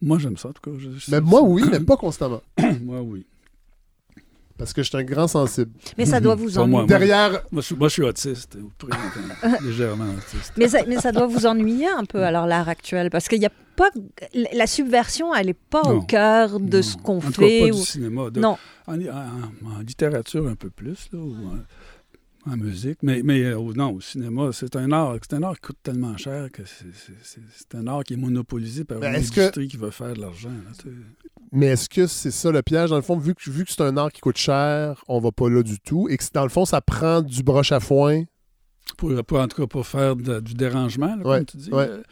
Moi, 0.00 0.18
j'aime 0.18 0.36
ça, 0.36 0.48
en 0.48 0.52
tout 0.52 0.62
cas. 0.70 0.76
Je- 0.78 0.90
je- 0.98 1.10
Mais 1.10 1.20
moi, 1.20 1.42
oui, 1.42 1.62
mais 1.70 1.80
pas 1.80 1.96
constamment. 1.96 2.42
moi, 2.82 3.00
oui. 3.02 3.26
Parce 4.62 4.72
que 4.72 4.82
je 4.84 4.88
suis 4.90 4.96
un 4.96 5.02
grand 5.02 5.26
sensible. 5.26 5.72
Mais 5.98 6.06
ça 6.06 6.20
doit 6.20 6.34
vous 6.42 6.50
moi. 6.54 6.62
ennuyer. 6.82 6.86
Derrière. 6.86 7.30
Moi, 7.50 7.62
je, 7.62 7.66
suis- 7.66 7.74
moi, 7.74 7.88
je 7.88 7.92
suis 7.94 8.02
autiste, 8.04 8.56
légèrement 9.64 10.04
autiste. 10.16 10.52
Mais 10.56 10.68
ça, 10.68 10.78
mais 10.86 10.98
ça 11.00 11.10
doit 11.10 11.26
vous 11.26 11.46
ennuyer 11.46 11.88
un 11.88 12.04
peu 12.04 12.22
alors 12.22 12.46
l'art 12.46 12.68
actuel 12.68 13.10
parce 13.10 13.26
qu'il 13.26 13.42
y 13.42 13.46
a 13.46 13.50
pas 13.74 13.88
la 14.52 14.66
subversion 14.66 15.34
elle 15.34 15.48
est 15.48 15.54
pas 15.54 15.80
au 15.82 16.02
cœur 16.02 16.60
de 16.60 16.76
Non. 16.76 16.82
ce 16.82 16.96
qu'on 16.96 17.20
cas, 17.20 17.30
fait 17.30 17.60
pas 17.60 17.66
ou- 17.76 17.80
du 17.80 17.86
cinéma. 17.86 18.30
De- 18.30 18.38
non 18.40 18.56
En, 18.86 18.94
en- 19.00 19.76
en 19.76 19.78
littérature, 19.80 20.46
un 20.46 20.54
peu 20.54 20.70
plus, 20.70 21.08
là, 21.12 21.18
ou 21.18 21.34
en, 22.46 22.56
musique. 22.56 22.98
Mais, 23.02 23.22
mais 23.22 23.42
euh, 23.44 23.58
au- 23.58 23.72
non, 23.74 23.92
au 23.92 24.00
cinéma, 24.00 24.50
c'est 24.52 24.74
un 24.76 24.90
art 24.92 25.16
c'est 25.22 25.34
un 25.36 25.42
art 25.42 25.54
qui 25.54 25.60
coûte 25.68 25.78
tellement 25.82 26.16
cher 26.16 26.50
que 26.50 26.62
c'est- 26.64 27.74
un 27.74 27.86
art 27.86 28.04
qui 28.04 28.14
est 28.14 28.16
monopolisé 28.16 28.84
par 28.84 28.98
Mais 28.98 29.06
une 29.08 29.12
que- 29.30 29.40
industrie 29.40 29.68
qui 29.68 29.76
veut 29.76 29.90
faire 29.90 30.14
de 30.14 30.20
l'argent. 30.20 30.50
Mais 31.52 31.66
est-ce 31.66 31.88
que 31.88 32.06
c'est 32.06 32.30
ça 32.30 32.50
le 32.50 32.62
piège? 32.62 32.90
Dans 32.90 32.96
le 32.96 33.02
fond, 33.02 33.16
vu 33.18 33.34
que, 33.34 33.50
vu 33.50 33.64
que 33.64 33.70
c'est 33.70 33.82
un 33.82 33.96
art 33.96 34.10
qui 34.10 34.20
coûte 34.20 34.38
cher, 34.38 35.04
on 35.08 35.20
va 35.20 35.30
pas 35.32 35.48
là 35.50 35.62
du 35.62 35.78
tout. 35.80 36.08
Et 36.08 36.16
que 36.16 36.24
dans 36.32 36.42
le 36.44 36.48
fond, 36.48 36.64
ça 36.64 36.80
prend 36.80 37.20
du 37.22 37.42
broche 37.42 37.72
à 37.72 37.80
foin? 37.80 38.24
Pour, 38.96 39.12
pour, 39.24 39.38
en 39.38 39.46
tout 39.48 39.56
cas, 39.62 39.66
pour 39.66 39.86
faire 39.86 40.16
de- 40.16 40.40
du 40.40 40.54
dérangement, 40.54 41.14
là, 41.16 41.26
Ouais, 41.26 41.36
comme 41.38 41.46
tu 41.46 41.56
dis. 41.58 41.70
ouais. 41.70 41.88
euh, 41.88 42.02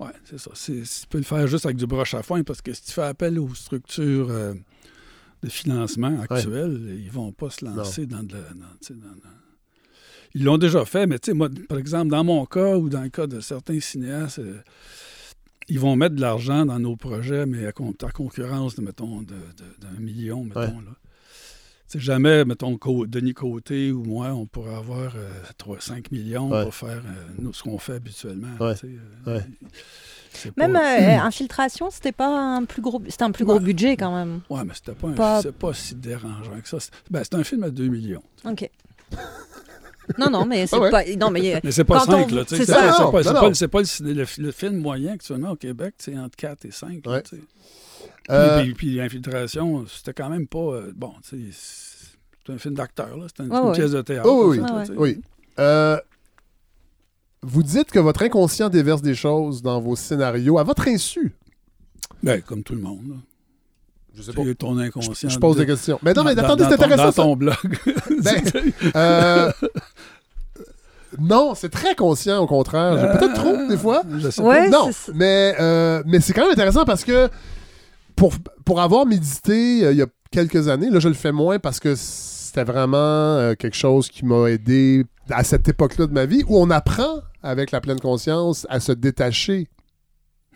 ouais, 0.00 0.10
c'est 0.24 0.38
ça. 0.38 0.50
C'est- 0.54 0.82
Tu 1.02 1.06
peux 1.08 1.18
le 1.18 1.24
faire 1.24 1.46
juste 1.46 1.64
avec 1.64 1.76
du 1.78 1.86
broche 1.86 2.14
à 2.14 2.22
foin 2.22 2.42
parce 2.42 2.60
que 2.60 2.72
si 2.72 2.82
tu 2.82 2.92
fais 2.92 3.02
appel 3.02 3.38
aux 3.38 3.54
structures 3.54 4.28
euh, 4.30 4.54
de 5.42 5.48
financement 5.48 6.20
actuelles, 6.20 6.98
ils 7.02 7.10
vont 7.10 7.32
pas 7.32 7.48
se 7.50 7.64
lancer 7.64 8.06
dans 8.06 8.22
de 8.22 8.34
la. 8.34 8.40
dans- 8.40 8.94
Ils 10.34 10.44
l'ont 10.44 10.58
déjà 10.58 10.84
fait, 10.84 11.06
mais 11.06 11.18
tu 11.18 11.30
sais, 11.30 11.34
moi, 11.34 11.48
par 11.68 11.78
exemple, 11.78 12.10
dans 12.10 12.22
mon 12.24 12.44
cas 12.46 12.76
ou 12.76 12.88
dans 12.88 13.02
le 13.02 13.08
cas 13.08 13.26
de 13.26 13.40
certains 13.40 13.80
cinéastes, 13.80 14.38
euh, 14.38 14.60
ils 15.68 15.78
vont 15.80 15.96
mettre 15.96 16.14
de 16.16 16.20
l'argent 16.20 16.64
dans 16.66 16.78
nos 16.78 16.96
projets, 16.96 17.46
mais 17.46 17.66
à, 17.66 17.72
con- 17.72 17.94
à 18.02 18.10
concurrence, 18.10 18.74
de, 18.76 18.82
mettons, 18.82 19.22
de- 19.22 19.34
de- 19.34 19.76
d'un 19.86 20.00
million, 20.00 20.44
mettons. 20.44 20.60
Ouais. 20.60 20.66
Là. 20.68 20.92
C'est 21.88 21.98
jamais, 21.98 22.44
mettons, 22.44 22.76
Co- 22.78 23.06
Denis 23.06 23.34
Côté 23.34 23.90
ou 23.90 24.04
moi, 24.04 24.28
on 24.28 24.46
pourrait 24.46 24.74
avoir 24.76 25.12
euh, 25.16 25.28
3, 25.58 25.80
5 25.80 26.12
millions 26.12 26.48
Ouais. 26.50 26.62
pour 26.62 26.74
faire 26.74 27.02
euh, 27.04 27.24
nous, 27.40 27.52
ce 27.52 27.64
qu'on 27.64 27.78
fait 27.78 27.94
habituellement. 27.94 28.46
Ouais. 28.60 28.74
euh, 29.26 29.40
même 30.56 30.72
pas- 30.74 31.00
euh, 31.00 31.18
infiltration 31.26 31.90
c'était 31.90 32.12
pas 32.12 32.28
un 32.56 32.64
plus 32.64 32.80
gros 32.80 33.02
c'était 33.08 33.24
un 33.24 33.32
plus 33.32 33.44
gros 33.44 33.54
Ouais. 33.54 33.60
budget 33.64 33.96
quand 33.96 34.14
même 34.14 34.42
Ouais, 34.48 34.62
mais 34.64 34.74
c'était 34.74 34.92
pas, 34.92 35.08
un- 35.08 35.12
Pas- 35.14 35.42
c'est 35.42 35.50
pas 35.52 35.74
si 35.74 35.96
dérangeant 35.96 36.60
que 36.62 36.68
ça. 36.68 36.78
C'est, 36.78 36.92
ben, 37.10 37.22
c'est 37.24 37.34
un 37.34 37.42
film 37.42 37.64
à 37.64 37.70
2 37.70 37.88
millions. 37.88 38.22
ok 38.44 38.70
non 40.18 40.30
non 40.30 40.44
mais 40.46 40.66
c'est 40.66 40.76
Ah 40.76 40.80
ouais. 40.80 40.90
pas 40.90 41.04
non 41.18 41.30
mais 41.30 41.54
euh, 41.56 41.60
Mais 41.64 41.72
c'est 41.72 41.84
pas 41.84 42.00
Quand 42.04 42.14
on- 42.14 42.22
5, 42.22 42.30
là. 42.32 42.44
tu 42.44 42.56
c'est 42.56 42.66
pas- 42.66 42.74
c'est 42.74 42.80
Non, 43.02 43.10
pas, 43.10 43.22
non, 43.22 43.32
pas- 43.32 43.50
non. 43.50 43.68
pas 43.68 43.78
le, 43.80 43.84
ciné- 43.84 44.14
le, 44.14 44.24
le 44.38 44.52
film 44.52 44.76
moyen 44.78 45.12
actuellement 45.14 45.50
au 45.50 45.56
Québec, 45.56 45.94
c'est 45.98 46.16
entre 46.18 46.36
4 46.36 46.64
et 46.64 46.70
5. 46.70 47.04
là, 47.06 47.12
Ouais. 47.12 47.22
Puis, 47.22 47.40
Euh, 48.30 48.62
puis, 48.62 48.74
puis 48.74 48.94
l'infiltration, 48.96 49.84
c'était 49.88 50.12
quand 50.14 50.28
même 50.28 50.46
pas. 50.46 50.58
euh, 50.58 50.92
bon, 50.94 51.12
tu 51.28 51.52
sais, 51.52 52.16
c'est 52.46 52.52
un 52.52 52.58
film 52.58 52.74
d'acteur, 52.74 53.16
là. 53.16 53.26
C'est 53.28 53.42
une, 53.44 53.50
Ouais, 53.52 53.58
une 53.58 53.66
ouais. 53.68 53.74
pièce 53.74 53.90
de 53.92 54.02
théâtre. 54.02 54.28
Oh, 54.30 54.50
oui, 54.50 54.60
oui. 54.60 54.96
Ouais. 54.96 55.18
Euh, 55.58 55.98
vous 57.42 57.62
dites 57.62 57.90
que 57.90 57.98
votre 57.98 58.22
inconscient 58.22 58.68
déverse 58.68 59.02
des 59.02 59.14
choses 59.14 59.62
dans 59.62 59.80
vos 59.80 59.96
scénarios 59.96 60.58
à 60.58 60.62
votre 60.64 60.86
insu. 60.88 61.32
Ben, 62.22 62.40
comme 62.42 62.62
tout 62.62 62.74
le 62.74 62.80
monde. 62.82 63.08
Là. 63.08 63.14
Je 64.14 64.22
sais 64.22 64.32
C'est 64.34 64.54
ton 64.56 64.78
inconscient. 64.78 65.28
Je 65.28 65.38
pose 65.38 65.56
de- 65.56 65.60
des 65.60 65.66
questions. 65.66 65.98
Mais 66.02 66.12
non, 66.12 66.24
mais 66.24 66.34
dans- 66.34 66.42
attendez, 66.44 66.64
c'est 66.64 66.74
intéressant. 66.74 67.04
Dans 67.04 67.12
ça. 67.12 67.22
ton 67.22 67.36
blog. 67.36 67.54
Ben, 68.22 68.42
euh, 68.96 69.52
non, 71.18 71.54
c'est 71.54 71.68
très 71.70 71.94
conscient, 71.94 72.38
au 72.38 72.46
contraire. 72.46 72.96
J'ai 72.98 73.18
Peut-être 73.18 73.34
trop, 73.34 73.56
des 73.68 73.76
fois. 73.76 74.02
Je 74.18 74.30
sais 74.30 74.40
Ouais. 74.42 74.68
non, 74.68 74.90
mais, 75.14 75.54
euh, 75.60 76.02
mais 76.06 76.20
c'est 76.20 76.32
quand 76.32 76.42
même 76.42 76.52
intéressant 76.52 76.84
parce 76.84 77.04
que 77.04 77.28
pour, 78.16 78.32
pour 78.64 78.80
avoir 78.80 79.06
médité 79.06 79.84
euh, 79.84 79.92
il 79.92 79.98
y 79.98 80.02
a 80.02 80.06
quelques 80.30 80.68
années, 80.68 80.90
là, 80.90 81.00
je 81.00 81.08
le 81.08 81.14
fais 81.14 81.32
moins 81.32 81.58
parce 81.58 81.80
que 81.80 81.94
c'était 81.96 82.64
vraiment 82.64 82.96
euh, 82.98 83.54
quelque 83.54 83.76
chose 83.76 84.08
qui 84.08 84.24
m'a 84.24 84.46
aidé 84.50 85.04
à 85.30 85.42
cette 85.44 85.68
époque-là 85.68 86.06
de 86.06 86.12
ma 86.12 86.26
vie 86.26 86.42
où 86.46 86.58
on 86.58 86.70
apprend 86.70 87.20
avec 87.42 87.70
la 87.70 87.80
pleine 87.80 88.00
conscience 88.00 88.66
à 88.70 88.78
se 88.80 88.92
détacher 88.92 89.68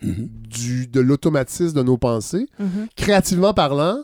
Mhm. 0.01 0.27
du, 0.49 0.87
de 0.87 0.99
l'automatisme 0.99 1.75
de 1.77 1.83
nos 1.83 1.97
pensées. 1.97 2.47
Mhm. 2.59 2.87
Créativement 2.95 3.53
parlant, 3.53 4.03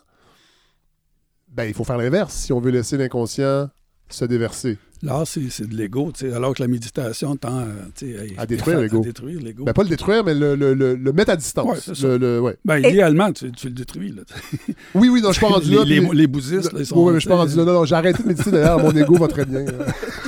ben, 1.50 1.66
il 1.66 1.74
faut 1.74 1.84
faire 1.84 1.98
l'inverse 1.98 2.34
si 2.34 2.54
on 2.54 2.60
veut 2.62 2.72
laisser 2.72 2.98
l'inconscient 2.98 3.70
se 4.10 4.26
déverser. 4.26 4.78
Là, 5.04 5.24
c'est 5.26 5.50
c'est 5.50 5.68
de 5.68 5.76
l'ego, 5.76 6.12
tu 6.14 6.28
sais, 6.30 6.34
alors 6.34 6.54
que 6.54 6.62
la 6.62 6.68
méditation 6.68 7.36
tend 7.36 7.60
à, 7.60 7.66
sais, 7.96 8.16
À 8.38 8.46
détruire 8.46 8.78
à- 8.78 8.82
l'ego. 8.82 9.00
Détruire 9.02 9.40
l'ego. 9.42 9.64
Ben, 9.64 9.74
pas 9.74 9.82
le 9.84 9.90
détruire, 9.90 10.24
mais 10.24 10.36
le, 10.36 10.54
le- 10.56 10.74
le- 10.76 10.94
le 10.96 11.14
mettre 11.14 11.32
à 11.32 11.36
distance. 11.36 11.88
Ouais. 11.88 11.94
Le- 12.04 12.18
le- 12.18 12.40
ouais. 12.42 12.56
Ben, 12.64 12.78
Et- 12.78 12.90
idéalement, 12.90 13.32
tu, 13.34 13.52
tu 13.52 13.68
le 13.68 13.74
détruis. 13.74 14.12
Là. 14.12 14.22
Oui, 14.96 15.10
oui, 15.10 15.22
non, 15.22 15.30
je 15.30 15.34
suis 15.40 15.42
pas 15.42 15.48
rendu 15.54 15.72
les, 15.72 15.76
là. 15.78 15.84
les, 15.86 16.02
puis- 16.02 16.18
les 16.18 16.28
bouddhistes, 16.28 16.72
là, 16.72 16.80
ils 16.80 16.86
sont. 16.86 16.96
Oui, 16.98 17.06
oui, 17.06 17.14
mais 17.14 17.16
je 17.16 17.22
suis 17.22 17.30
pas 17.30 17.36
rendu 17.38 17.56
là. 17.56 17.66
Non, 17.66 17.74
non, 17.74 17.86
j'ai 17.86 17.96
arrêté 17.96 18.22
de 18.22 18.28
méditer 18.28 18.52
d'ailleurs. 18.52 18.80
Mon 18.80 18.92
ego 18.96 19.16
va 19.16 19.28
très 19.28 19.46
bien. 19.46 19.66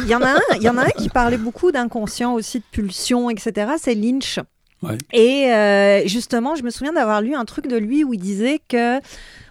il 0.02 0.08
y 0.10 0.16
en 0.16 0.22
a 0.22 0.32
un 0.32 0.40
il 0.56 0.64
y 0.64 0.70
en 0.70 0.78
a 0.78 0.86
un 0.86 0.90
qui 0.90 1.10
parlait 1.10 1.38
beaucoup 1.38 1.72
d'inconscient 1.72 2.34
aussi 2.34 2.60
de 2.60 2.66
pulsion 2.72 3.30
etc 3.30 3.74
c'est 3.80 3.94
Lynch 3.96 4.40
Ouais. 4.84 4.98
Et 5.14 5.52
euh, 5.52 6.06
justement, 6.08 6.56
je 6.56 6.64
me 6.64 6.70
souviens 6.70 6.94
d'avoir 6.94 7.22
lu 7.22 7.34
un 7.36 7.46
truc 7.46 7.68
de 7.68 7.78
lui 7.78 8.04
où 8.04 8.14
il 8.14 8.20
disait 8.20 8.60
que 8.68 9.00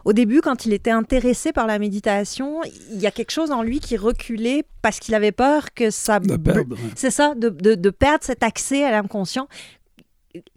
au 0.04 0.12
début, 0.12 0.40
quand 0.40 0.66
il 0.66 0.72
était 0.72 0.90
intéressé 0.90 1.52
par 1.52 1.66
la 1.66 1.78
méditation, 1.78 2.60
il 2.92 3.00
y 3.00 3.06
a 3.06 3.10
quelque 3.10 3.30
chose 3.30 3.50
en 3.50 3.62
lui 3.62 3.80
qui 3.80 3.96
reculait 3.96 4.64
parce 4.82 4.98
qu'il 4.98 5.14
avait 5.14 5.30
peur 5.32 5.72
que 5.74 5.90
ça... 5.90 6.18
De 6.20 6.36
perdre. 6.36 6.76
C'est 6.96 7.10
ça, 7.12 7.34
de, 7.36 7.48
de- 7.48 7.76
de 7.76 7.90
perdre 7.90 8.24
cet 8.24 8.42
accès 8.42 8.84
à 8.84 8.90
l'inconscient. 8.90 9.48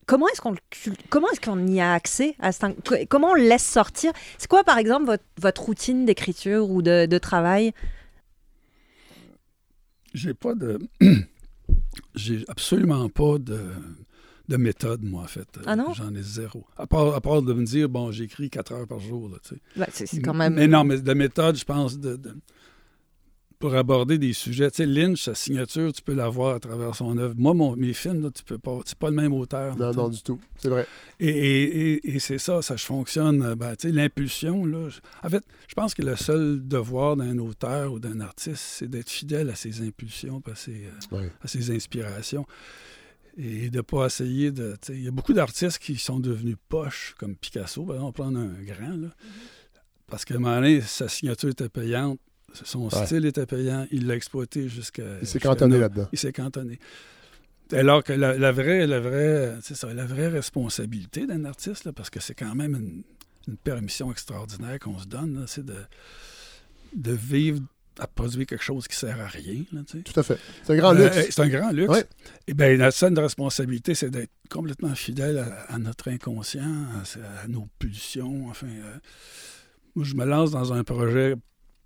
Comment 0.05 0.27
est-ce 0.29 0.39
qu'on 0.41 0.55
comment 1.09 1.27
est-ce 1.31 1.41
qu'on 1.41 1.67
y 1.67 1.81
a 1.81 1.93
accès 1.93 2.35
à 2.39 2.51
cet 2.51 2.65
Comment 3.09 3.31
on 3.31 3.33
le 3.33 3.43
laisse 3.47 3.65
sortir? 3.65 4.13
C'est 4.37 4.47
quoi, 4.47 4.63
par 4.63 4.77
exemple, 4.77 5.05
votre, 5.05 5.23
votre 5.39 5.63
routine 5.63 6.05
d'écriture 6.05 6.69
ou 6.69 6.81
de, 6.81 7.05
de 7.07 7.17
travail? 7.17 7.73
J'ai 10.13 10.33
pas 10.33 10.53
de. 10.55 10.79
J'ai 12.15 12.45
absolument 12.47 13.09
pas 13.09 13.37
de, 13.37 13.59
de 14.47 14.57
méthode, 14.57 15.03
moi, 15.03 15.23
en 15.23 15.27
fait. 15.27 15.47
Ah 15.65 15.75
non? 15.75 15.93
J'en 15.93 16.13
ai 16.13 16.21
zéro. 16.21 16.65
À 16.77 16.85
part, 16.87 17.13
à 17.15 17.21
part 17.21 17.41
de 17.41 17.53
me 17.53 17.65
dire, 17.65 17.89
bon, 17.89 18.11
j'écris 18.11 18.49
quatre 18.49 18.71
heures 18.73 18.87
par 18.87 18.99
jour, 18.99 19.29
là, 19.29 19.37
tu 19.43 19.55
sais. 19.55 19.61
Ben, 19.75 19.87
c'est, 19.91 20.21
quand 20.21 20.33
même... 20.33 20.53
Mais 20.55 20.67
non, 20.67 20.83
mais 20.83 20.99
de 20.99 21.13
méthode, 21.13 21.57
je 21.57 21.65
pense, 21.65 21.97
de, 21.99 22.15
de, 22.15 22.35
pour 23.57 23.73
aborder 23.73 24.17
des 24.17 24.33
sujets. 24.33 24.69
Tu 24.69 24.77
sais, 24.77 24.85
Lynch, 24.85 25.23
sa 25.23 25.33
signature, 25.33 25.91
tu 25.93 26.01
peux 26.01 26.13
la 26.13 26.27
voir 26.27 26.55
à 26.55 26.59
travers 26.59 26.93
son 26.93 27.17
œuvre. 27.17 27.33
Moi, 27.37 27.53
mon, 27.53 27.75
mes 27.77 27.93
films, 27.93 28.21
là, 28.21 28.29
tu 28.29 28.43
peux 28.43 28.57
pas. 28.57 28.79
C'est 28.85 28.97
pas 28.99 29.09
le 29.09 29.15
même 29.15 29.33
auteur. 29.33 29.77
Non, 29.77 29.93
non, 29.93 30.09
du 30.09 30.21
tout. 30.21 30.39
C'est 30.57 30.67
vrai. 30.69 30.85
Et, 31.21 31.29
et, 31.29 31.91
et, 31.93 32.15
et 32.15 32.19
c'est 32.19 32.37
ça, 32.37 32.61
ça 32.61 32.75
fonctionne. 32.77 33.41
euh, 33.41 33.55
Ben, 33.55 33.75
tu 33.77 33.87
sais, 33.87 33.93
l'impulsion, 33.93 34.65
là. 34.65 34.89
je- 34.89 34.99
En 35.23 35.29
fait, 35.29 35.43
je 35.69 35.73
pense 35.73 35.93
que 35.93 36.01
le 36.01 36.17
seul 36.17 36.67
devoir 36.67 37.15
d'un 37.15 37.37
auteur 37.37 37.93
ou 37.93 37.99
d'un 37.99 38.19
artiste, 38.19 38.57
c'est 38.61 38.89
d'être 38.89 39.09
fidèle 39.09 39.49
à 39.49 39.55
ses 39.55 39.81
impulsions, 39.81 40.43
à 40.51 40.55
ses, 40.55 40.89
euh, 41.13 41.27
à 41.41 41.47
ses 41.47 41.71
inspirations. 41.73 42.45
Et 43.37 43.69
de 43.69 43.81
pas 43.81 44.05
essayer 44.05 44.51
de. 44.51 44.75
Il 44.89 45.03
y 45.03 45.07
a 45.07 45.11
beaucoup 45.11 45.33
d'artistes 45.33 45.79
qui 45.79 45.97
sont 45.97 46.19
devenus 46.19 46.55
poches, 46.69 47.15
comme 47.17 47.35
Picasso. 47.35 47.83
Ben, 47.83 47.95
on 47.99 48.05
va 48.07 48.11
prendre 48.13 48.39
un 48.39 48.53
grand, 48.63 48.95
là. 48.95 49.09
Parce 50.07 50.23
qu'à 50.23 50.35
un 50.35 50.39
moment 50.39 50.55
donné, 50.55 50.79
sa 50.81 51.09
signature 51.09 51.49
était 51.49 51.67
payante, 51.67 52.19
son 52.53 52.87
Ouais. 52.87 53.05
style 53.05 53.25
était 53.25 53.45
payant, 53.45 53.85
il 53.91 54.07
l'a 54.07 54.15
exploité 54.15 54.69
jusqu'à. 54.69 55.03
Il 55.21 55.27
s'est 55.27 55.33
jusqu'à 55.33 55.49
cantonné 55.49 55.77
là-dedans. 55.79 56.07
il 56.13 56.17
s'est 56.19 56.31
cantonné. 56.31 56.79
Alors 57.71 58.03
que 58.03 58.13
la, 58.13 58.37
la 58.37 58.51
vraie, 58.51 58.85
la, 58.87 58.99
vraie, 58.99 59.55
c'est 59.61 59.75
ça, 59.75 59.91
la 59.93 60.05
vraie 60.05 60.27
responsabilité 60.27 61.25
d'un 61.25 61.43
artiste, 61.45 61.83
là, 61.85 61.91
parce 61.91 62.09
que 62.11 62.19
c'est 62.21 62.35
quand 62.35 62.53
même 62.55 62.75
une, 62.75 63.03
une 63.47 63.57
permission 63.57 64.11
extraordinaire 64.11 64.77
qu'on 64.79 64.99
se 64.99 65.07
donne, 65.07 65.39
là, 65.39 65.47
c'est 65.47 65.65
de, 65.65 65.75
de 66.95 67.11
vivre 67.11 67.59
à 67.99 68.07
produire 68.07 68.45
quelque 68.45 68.63
chose 68.63 68.87
qui 68.87 68.95
sert 68.95 69.19
à 69.19 69.27
rien. 69.27 69.63
là, 69.71 69.81
tu 69.89 69.97
sais. 69.97 70.03
Tout 70.03 70.19
à 70.19 70.23
fait. 70.23 70.37
C'est 70.63 70.73
un 70.73 70.77
grand 70.77 70.95
Euh, 70.95 71.03
luxe. 71.09 71.27
c'est 71.31 71.41
un 71.41 71.47
grand 71.49 71.71
luxe. 71.71 71.89
Ouais. 71.91 72.05
Et 72.47 72.53
bien, 72.53 72.75
la 72.77 72.91
seule 72.91 73.17
responsabilité, 73.19 73.95
c'est 73.95 74.09
d'être 74.09 74.31
complètement 74.49 74.93
fidèle 74.95 75.37
à, 75.39 75.73
à 75.73 75.77
notre 75.77 76.09
inconscient, 76.09 76.61
à, 76.63 77.43
à 77.43 77.47
nos 77.47 77.67
pulsions. 77.79 78.47
Enfin, 78.49 78.67
euh, 78.67 78.95
moi, 79.95 80.05
je 80.05 80.15
me 80.15 80.25
lance 80.25 80.51
dans 80.51 80.73
un 80.73 80.83
projet. 80.83 81.35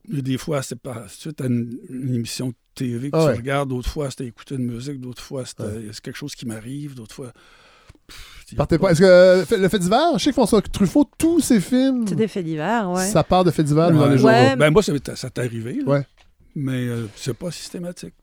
Des 0.08 0.38
fois, 0.38 0.62
c'est 0.64 0.80
pas 0.80 1.08
suite 1.10 1.42
à 1.42 1.46
une, 1.46 1.78
une 1.90 2.16
émission 2.16 2.50
de 2.50 2.56
TV 2.74 3.12
que 3.12 3.16
Ah 3.18 3.24
tu 3.26 3.28
ouais. 3.32 3.36
regardes. 3.38 3.70
D'autres 3.70 3.90
fois, 3.90 4.10
c'était 4.10 4.26
écouter 4.26 4.56
une 4.56 4.66
musique. 4.66 5.00
D'autres 5.00 5.22
fois, 5.22 5.44
Ouais. 5.60 5.88
c'est 5.92 6.02
quelque 6.02 6.16
chose 6.18 6.34
qui 6.36 6.46
m'arrive. 6.46 6.96
D'autres 6.96 7.16
fois. 7.16 7.34
Partez 8.58 8.78
pas- 8.78 8.88
pas. 8.88 8.92
Est-ce 8.92 9.00
que 9.00 9.06
euh, 9.06 9.46
le 9.58 9.70
fait 9.70 9.80
divers, 9.80 10.18
je 10.18 10.24
sais 10.24 10.30
que 10.32 10.36
François 10.36 10.62
Truffaut, 10.62 11.08
tous 11.18 11.40
ses 11.40 11.60
films, 11.60 12.06
C'est 12.08 12.16
des 12.16 12.28
faits 12.28 12.46
divers, 12.46 12.90
ouais. 12.90 13.06
ça 13.06 13.24
part 13.24 13.44
de 13.44 13.52
faits 13.52 13.68
dans 13.70 13.88
Ouais. 14.04 14.10
les 14.10 14.18
journaux. 14.18 14.34
Ouais. 14.36 14.56
Ben, 14.56 14.72
moi, 14.72 14.82
ça, 14.82 14.92
t'est 15.30 15.40
arrivé. 15.42 15.80
là. 15.86 15.92
Ouais. 15.92 16.08
Mais 16.56 16.88
euh, 16.88 17.06
c'est 17.16 17.36
pas 17.36 17.52
systématique. 17.52 18.14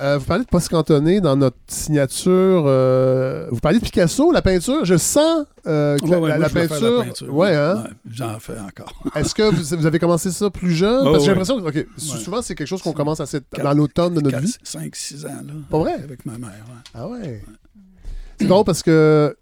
Euh, 0.00 0.18
vous 0.18 0.24
parlez 0.26 0.44
de 0.44 0.48
post 0.48 0.68
cantonné 0.70 1.20
dans 1.20 1.36
notre 1.36 1.56
signature. 1.68 2.64
euh, 2.66 3.46
vous 3.50 3.60
parlez 3.60 3.78
de 3.78 3.84
Picasso, 3.84 4.32
la 4.32 4.42
peinture. 4.42 4.84
Je 4.84 4.96
sens 4.96 5.44
euh, 5.66 5.96
que 5.98 6.04
Ouais, 6.04 6.10
la, 6.10 6.20
ouais, 6.20 6.28
la- 6.30 6.36
moi, 6.36 6.38
la 6.38 6.48
je 6.48 6.54
vais 6.54 6.60
faire 6.68 6.68
peinture. 6.80 6.98
la 6.98 7.04
peinture. 7.04 7.34
Ouais, 7.34 7.54
hein? 7.54 7.82
Ouais, 7.84 7.90
J'en 8.10 8.38
fais 8.38 8.58
encore. 8.58 8.92
Est-ce 9.14 9.34
que 9.34 9.42
vous, 9.42 9.76
vous 9.78 9.86
avez 9.86 9.98
commencé 9.98 10.30
ça 10.30 10.50
plus 10.50 10.72
jeune? 10.72 11.04
Parce 11.04 11.18
que 11.18 11.20
j'ai 11.20 11.26
ouais. 11.32 11.38
l'impression 11.38 11.62
que 11.62 11.86
souvent, 11.98 12.42
c'est 12.42 12.54
quelque 12.54 12.66
chose 12.66 12.82
qu'on 12.82 12.92
commence 12.92 13.20
à 13.20 13.26
cette- 13.26 13.48
Quatre- 13.50 13.62
dans 13.64 13.72
l'automne 13.74 14.14
de 14.14 14.20
notre 14.20 14.38
vie. 14.38 14.54
5-6 14.64 15.24
ans, 15.26 15.28
là. 15.46 15.52
Pas 15.70 15.78
vrai? 15.78 15.94
Avec 16.02 16.24
ma 16.26 16.38
mère. 16.38 16.48
ouais. 16.50 16.82
Ah 16.94 17.08
ouais. 17.08 17.42
C'est 18.38 18.46
drôle 18.46 18.64
parce 18.64 18.82
que 18.82 19.36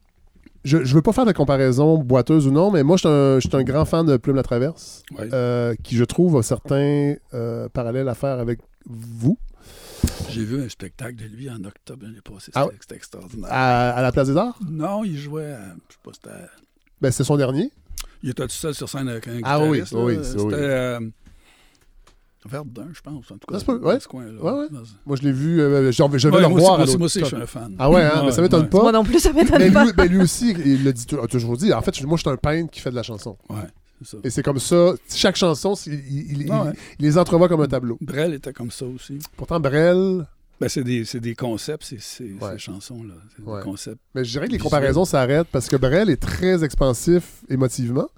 je, 0.64 0.84
je 0.84 0.94
veux 0.94 1.02
pas 1.02 1.12
faire 1.12 1.26
de 1.26 1.32
comparaison 1.32 1.98
boiteuse 1.98 2.46
ou 2.46 2.50
non, 2.50 2.70
mais 2.70 2.82
moi, 2.82 2.96
je 2.96 3.38
suis 3.40 3.54
un, 3.56 3.58
un 3.58 3.62
grand 3.64 3.84
fan 3.84 4.06
de 4.06 4.16
Plume 4.16 4.36
la 4.36 4.42
Traverse, 4.42 5.02
Ouais. 5.18 5.28
euh, 5.32 5.74
qui, 5.82 5.96
je 5.96 6.04
trouve, 6.04 6.36
a 6.38 6.42
certains 6.42 7.14
euh, 7.34 7.68
parallèles 7.68 8.08
à 8.08 8.14
faire 8.14 8.38
avec 8.38 8.60
vous 8.86 9.36
J'ai 10.30 10.44
vu 10.44 10.62
un 10.62 10.68
spectacle 10.68 11.16
de 11.16 11.24
lui 11.26 11.50
en 11.50 11.62
octobre 11.64 12.04
l'année 12.04 12.20
passée. 12.22 12.52
Ah 12.54 12.66
c'était 12.80 12.96
extraordinaire. 12.96 13.48
à, 13.52 13.90
à 13.90 14.02
la 14.02 14.12
Place 14.12 14.28
des 14.28 14.36
Arts? 14.36 14.58
Non, 14.70 15.04
il 15.04 15.18
jouait, 15.18 15.52
à- 15.52 15.74
je 15.88 15.94
sais 15.94 15.98
pas, 16.02 16.10
c'était... 16.14 16.44
Ben, 17.00 17.10
c'est 17.10 17.24
son 17.24 17.36
dernier. 17.36 17.70
Il 18.22 18.30
était 18.30 18.42
tout 18.44 18.48
seul 18.50 18.74
sur 18.74 18.88
scène 18.88 19.08
avec 19.08 19.28
un 19.28 19.40
Ah 19.42 19.60
oui, 19.60 19.80
guitariste. 19.82 19.92
oui, 19.94 20.14
c'est- 20.22 20.30
C'était 20.38 20.44
oui. 20.44 20.52
euh, 20.54 21.00
Verdun, 22.46 22.88
je 22.92 23.00
pense, 23.00 23.30
en 23.30 23.34
tout 23.38 23.46
cas. 23.48 23.54
Ça 23.54 23.60
se 23.60 23.64
peut, 23.64 23.78
ouais. 23.78 23.98
ce 24.00 24.06
coin-là. 24.08 24.40
Ouais, 24.42 24.52
ouais. 24.52 24.66
Moi, 25.06 25.16
je 25.16 25.22
l'ai 25.22 25.32
vu. 25.32 25.60
euh, 25.60 25.90
je 25.90 25.92
je 25.92 26.28
vais 26.28 26.34
Ouais, 26.34 26.42
le 26.42 26.48
moi 26.48 26.56
revoir 26.58 26.80
aussi, 26.80 26.94
à 26.94 26.98
moi 26.98 27.06
aussi, 27.06 27.20
je 27.20 27.24
suis 27.24 27.36
un 27.36 27.46
fan. 27.46 27.74
Ah 27.78 27.90
ouais, 27.90 28.02
hein? 28.02 28.22
mais 28.26 28.32
ça 28.32 28.42
m'étonne 28.42 28.62
ouais. 28.64 28.68
pas. 28.68 28.82
Moi 28.82 28.92
non 28.92 29.02
plus, 29.04 29.18
ça 29.18 29.32
Mais 29.32 29.44
m'étonne 29.44 29.62
lui, 29.62 29.70
pas. 29.70 29.92
ben, 29.92 30.04
lui 30.08 30.20
aussi, 30.20 30.54
il 30.64 30.84
l'a 30.84 30.92
dit, 30.92 31.06
a 31.22 31.26
toujours 31.26 31.56
dit. 31.56 31.72
En 31.72 31.80
fait, 31.82 32.02
moi, 32.04 32.16
je 32.16 32.22
suis 32.22 32.30
un 32.30 32.36
peintre 32.36 32.70
qui 32.70 32.80
fait 32.80 32.90
de 32.90 32.96
la 32.96 33.02
chanson. 33.02 33.36
Ouais, 33.48 33.56
c'est 34.02 34.08
ça. 34.10 34.16
Et 34.24 34.30
c'est 34.30 34.42
comme 34.42 34.58
ça. 34.58 34.92
Chaque 35.08 35.36
chanson, 35.36 35.74
il, 35.86 35.92
il- 35.94 36.46
Ah 36.52 36.64
il- 36.64 36.68
ouais. 36.68 36.74
il 36.98 37.04
les 37.06 37.16
entrevoit 37.18 37.48
comme 37.48 37.62
un 37.62 37.66
tableau. 37.68 37.96
Brel 38.00 38.34
était 38.34 38.52
comme 38.52 38.70
ça 38.70 38.84
aussi. 38.86 39.18
Pourtant, 39.36 39.58
Brel, 39.58 40.26
Ben, 40.60 40.68
c'est 40.68 40.84
des, 40.84 41.34
concepts, 41.34 41.84
ces, 41.84 41.98
ces, 41.98 42.24
Ouais. 42.40 42.52
ces 42.52 42.58
chansons-là. 42.58 43.14
C'est 43.36 43.42
Ouais. 43.42 43.58
des 43.60 43.64
concepts. 43.64 44.00
mais 44.14 44.22
je 44.24 44.30
dirais 44.32 44.46
que 44.48 44.52
les 44.52 44.58
comparaisons 44.58 45.04
s'arrêtent 45.04 45.48
parce 45.50 45.68
que 45.68 45.76
Brel 45.76 46.10
est 46.10 46.20
très 46.20 46.62
expansif 46.62 47.42
émotivement. 47.48 48.08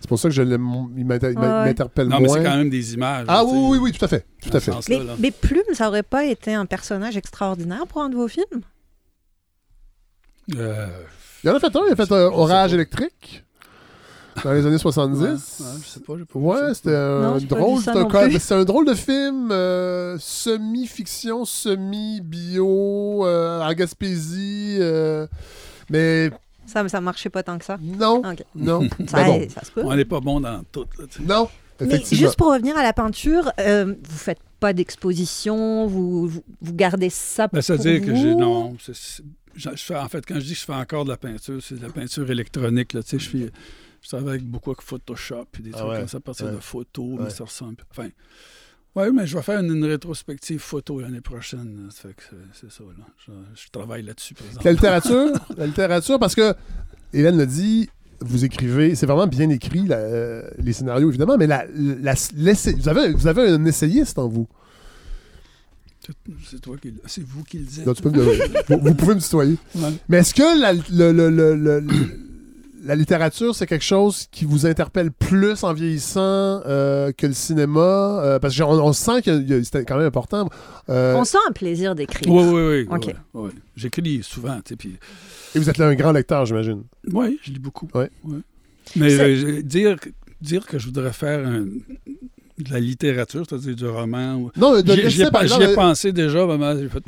C'est 0.00 0.06
pour 0.08 0.18
ça 0.18 0.28
que 0.28 0.34
je 0.34 0.42
l'aime- 0.42 0.88
il 0.96 1.04
m'inter- 1.04 1.32
il 1.32 1.38
Ouais, 1.38 1.46
m'interpelle 1.64 2.08
Non, 2.08 2.20
mais 2.20 2.26
moins. 2.28 2.36
c'est 2.38 2.44
quand 2.44 2.56
même 2.56 2.70
des 2.70 2.94
images. 2.94 3.26
Ah 3.28 3.44
oui, 3.44 3.58
oui, 3.70 3.78
oui, 3.82 3.92
tout 3.92 4.04
à 4.04 4.08
fait. 4.08 4.24
Tout 4.40 4.56
à 4.56 4.60
fait. 4.60 4.72
Mais, 4.88 4.98
là. 5.04 5.14
mais 5.18 5.30
Plume, 5.30 5.62
ça 5.74 5.88
aurait 5.88 6.02
pas 6.04 6.24
été 6.24 6.54
un 6.54 6.66
personnage 6.66 7.16
extraordinaire 7.16 7.86
pour 7.86 8.02
un 8.02 8.08
de 8.08 8.14
vos 8.16 8.28
films? 8.28 8.62
Euh, 10.56 10.86
Il 11.44 11.50
en 11.50 11.56
a 11.56 11.60
fait 11.60 11.74
un, 11.76 11.80
il 11.86 11.92
a 11.92 11.96
fait 11.96 12.12
un 12.12 12.26
Orage 12.32 12.72
électrique 12.74 13.44
dans 14.44 14.52
les 14.52 14.64
années 14.66 14.78
70. 14.78 15.20
ouais, 15.20 15.28
ouais, 15.30 15.36
je 15.82 15.88
sais 15.88 16.00
pas, 16.00 16.14
j'ai 16.16 16.24
pas 16.24 16.38
vu 16.38 16.44
Ouais, 16.44 16.56
ça. 16.58 16.74
c'était 16.74 16.94
un 16.96 17.36
drôle, 17.38 17.80
c'était 17.80 18.54
un, 18.54 18.64
drôle 18.64 18.86
de 18.86 18.94
film, 18.94 19.50
euh, 19.50 20.16
semi-fiction, 20.18 21.44
semi-bio, 21.44 23.26
euh, 23.26 23.60
en 23.60 23.72
Gaspésie, 23.74 24.78
euh, 24.80 25.26
mais 25.90 26.30
Ça, 26.68 26.86
ça 26.88 27.00
marchait 27.00 27.30
pas 27.30 27.42
tant 27.42 27.58
que 27.58 27.64
ça. 27.64 27.78
non, 27.80 28.22
non, 28.54 28.82
Ça, 29.08 29.16
Ben 29.24 29.26
bon, 29.40 29.48
ça 29.50 29.64
se 29.64 29.70
peut. 29.72 29.82
On 29.84 29.96
n'est 29.96 30.04
pas 30.04 30.20
bon 30.20 30.40
dans 30.40 30.62
tout. 30.70 30.84
Là, 30.98 31.04
non, 31.20 31.48
Mais 31.80 32.04
juste 32.04 32.36
pour 32.36 32.52
revenir 32.52 32.76
à 32.76 32.82
la 32.82 32.92
peinture, 32.92 33.50
euh, 33.58 33.94
vous 34.02 34.18
faites 34.18 34.40
pas 34.60 34.72
d'exposition, 34.72 35.86
vous, 35.86 36.28
vous, 36.28 36.44
vous 36.60 36.72
gardez 36.74 37.10
ça 37.10 37.44
Ben, 37.46 37.58
pour 37.58 37.62
C'est-à-dire 37.64 38.00
que 38.00 38.10
vous? 38.10 38.16
j'ai. 38.16 38.34
Non. 38.34 38.76
je- 38.78 39.70
je 39.74 39.82
fais, 39.82 39.96
en 39.96 40.08
fait, 40.08 40.24
quand 40.26 40.34
je 40.36 40.40
dis 40.44 40.52
que 40.52 40.58
je 40.60 40.64
fais 40.64 40.74
encore 40.74 41.04
de 41.04 41.10
la 41.10 41.16
peinture, 41.16 41.58
c'est 41.62 41.76
de 41.80 41.82
la 41.86 41.90
peinture 41.92 42.30
électronique. 42.30 42.92
Là, 42.92 43.02
tu 43.02 43.10
sais, 43.10 43.18
je, 43.18 43.28
fais, 43.28 43.50
je 44.02 44.08
travaille 44.08 44.28
avec 44.28 44.44
beaucoup 44.44 44.70
avec 44.70 44.82
Photoshop 44.82 45.46
et 45.58 45.62
des 45.62 45.70
Ah 45.74 45.78
trucs 45.78 45.90
ouais, 45.90 45.98
comme 45.98 46.08
ça 46.08 46.16
à 46.18 46.20
partir 46.20 46.46
ouais. 46.46 46.52
de 46.52 46.56
photos, 46.58 47.04
Ouais. 47.06 47.24
mais 47.24 47.30
ça 47.30 47.44
ressemble. 47.44 47.76
Enfin. 47.90 48.08
Oui, 48.98 49.08
mais 49.14 49.26
je 49.26 49.36
vais 49.36 49.42
faire 49.42 49.60
une, 49.60 49.74
une 49.74 49.84
rétrospective 49.84 50.58
photo 50.60 51.00
l'année 51.00 51.20
prochaine. 51.20 51.88
Ça 51.90 52.08
fait 52.08 52.14
que 52.14 52.22
c'est- 52.52 52.70
ça. 52.70 52.82
Là. 52.84 53.04
Je, 53.26 53.32
je 53.54 53.68
travaille 53.70 54.02
là-dessus. 54.02 54.34
La 54.64 54.72
littérature, 54.72 55.28
la 55.56 55.66
littérature, 55.66 56.18
parce 56.18 56.34
que 56.34 56.54
Hélène 57.12 57.36
l'a 57.38 57.46
dit, 57.46 57.88
vous 58.20 58.44
écrivez, 58.44 58.94
c'est 58.96 59.06
vraiment 59.06 59.26
bien 59.28 59.48
écrit, 59.50 59.86
la- 59.86 59.96
euh, 59.98 60.50
les 60.58 60.72
scénarios 60.72 61.08
évidemment, 61.10 61.36
mais 61.38 61.46
la, 61.46 61.64
la- 61.74 62.14
l'essai- 62.36 62.72
vous, 62.74 62.88
avez, 62.88 63.12
vous 63.12 63.26
avez 63.28 63.42
un 63.48 63.64
essayiste 63.64 64.18
en 64.18 64.26
vous. 64.28 64.48
C'est- 66.48 66.58
toi 66.60 66.76
qui 66.80 66.94
C'est 67.06 67.22
vous 67.22 67.44
qui 67.44 67.58
le 67.58 67.64
dites. 67.66 67.84
Donc, 67.84 67.96
tu 67.96 68.02
peux 68.02 68.10
me- 68.10 68.22
vous, 68.22 68.78
vous 68.88 68.94
pouvez 68.94 69.14
me 69.14 69.20
tutoyer. 69.20 69.56
Ouais. 69.74 69.92
Mais 70.08 70.18
est-ce 70.18 70.32
que 70.34 70.58
la, 70.60 70.72
le- 70.72 71.12
le- 71.12 71.30
le- 71.30 71.54
le- 71.54 71.80
la 72.82 72.94
littérature, 72.94 73.54
c'est 73.54 73.66
quelque 73.66 73.84
chose 73.84 74.26
qui 74.30 74.44
vous 74.44 74.66
interpelle 74.66 75.10
plus 75.10 75.64
en 75.64 75.72
vieillissant 75.72 76.20
euh, 76.66 77.12
que 77.12 77.26
le 77.26 77.32
cinéma? 77.32 78.20
Euh, 78.22 78.38
parce 78.38 78.56
qu'on 78.56 78.66
on 78.80 78.92
sent 78.92 79.22
que 79.22 79.62
c'était 79.62 79.84
quand 79.84 79.96
même 79.96 80.06
important. 80.06 80.48
Euh, 80.88 81.14
On 81.16 81.24
sent 81.24 81.38
un 81.48 81.52
plaisir 81.52 81.94
d'écrire. 81.94 82.32
Oui, 82.32 82.86
oui, 82.88 82.88
oui. 83.34 83.50
J'écris 83.76 84.22
souvent, 84.22 84.56
tu 84.56 84.70
sais, 84.70 84.76
puis... 84.76 84.96
et 85.54 85.58
vous 85.58 85.68
êtes 85.68 85.78
là 85.78 85.86
un 85.86 85.94
grand 85.94 86.12
lecteur, 86.12 86.46
j'imagine. 86.46 86.84
Oui, 87.12 87.38
je 87.42 87.52
lis 87.52 87.58
beaucoup. 87.58 87.88
Ouais. 87.94 88.10
Mais 88.96 89.18
euh, 89.20 89.62
dire, 89.62 89.96
dire 90.40 90.66
que 90.66 90.78
je 90.78 90.86
voudrais 90.86 91.12
faire 91.12 91.46
un- 91.46 91.66
de 92.64 92.72
la 92.72 92.80
littérature, 92.80 93.44
c'est-à-dire 93.48 93.74
du 93.76 93.86
roman... 93.86 94.34
ou- 94.34 94.50
Non, 94.56 94.80
de 94.80 94.92
J'y 95.08 95.22
ai, 95.22 95.26
ai 95.26 95.74
pensé 95.74 96.12
déjà, 96.12 96.44
maman, 96.46 96.74
j'ai 96.78 96.88
fait... 96.88 97.02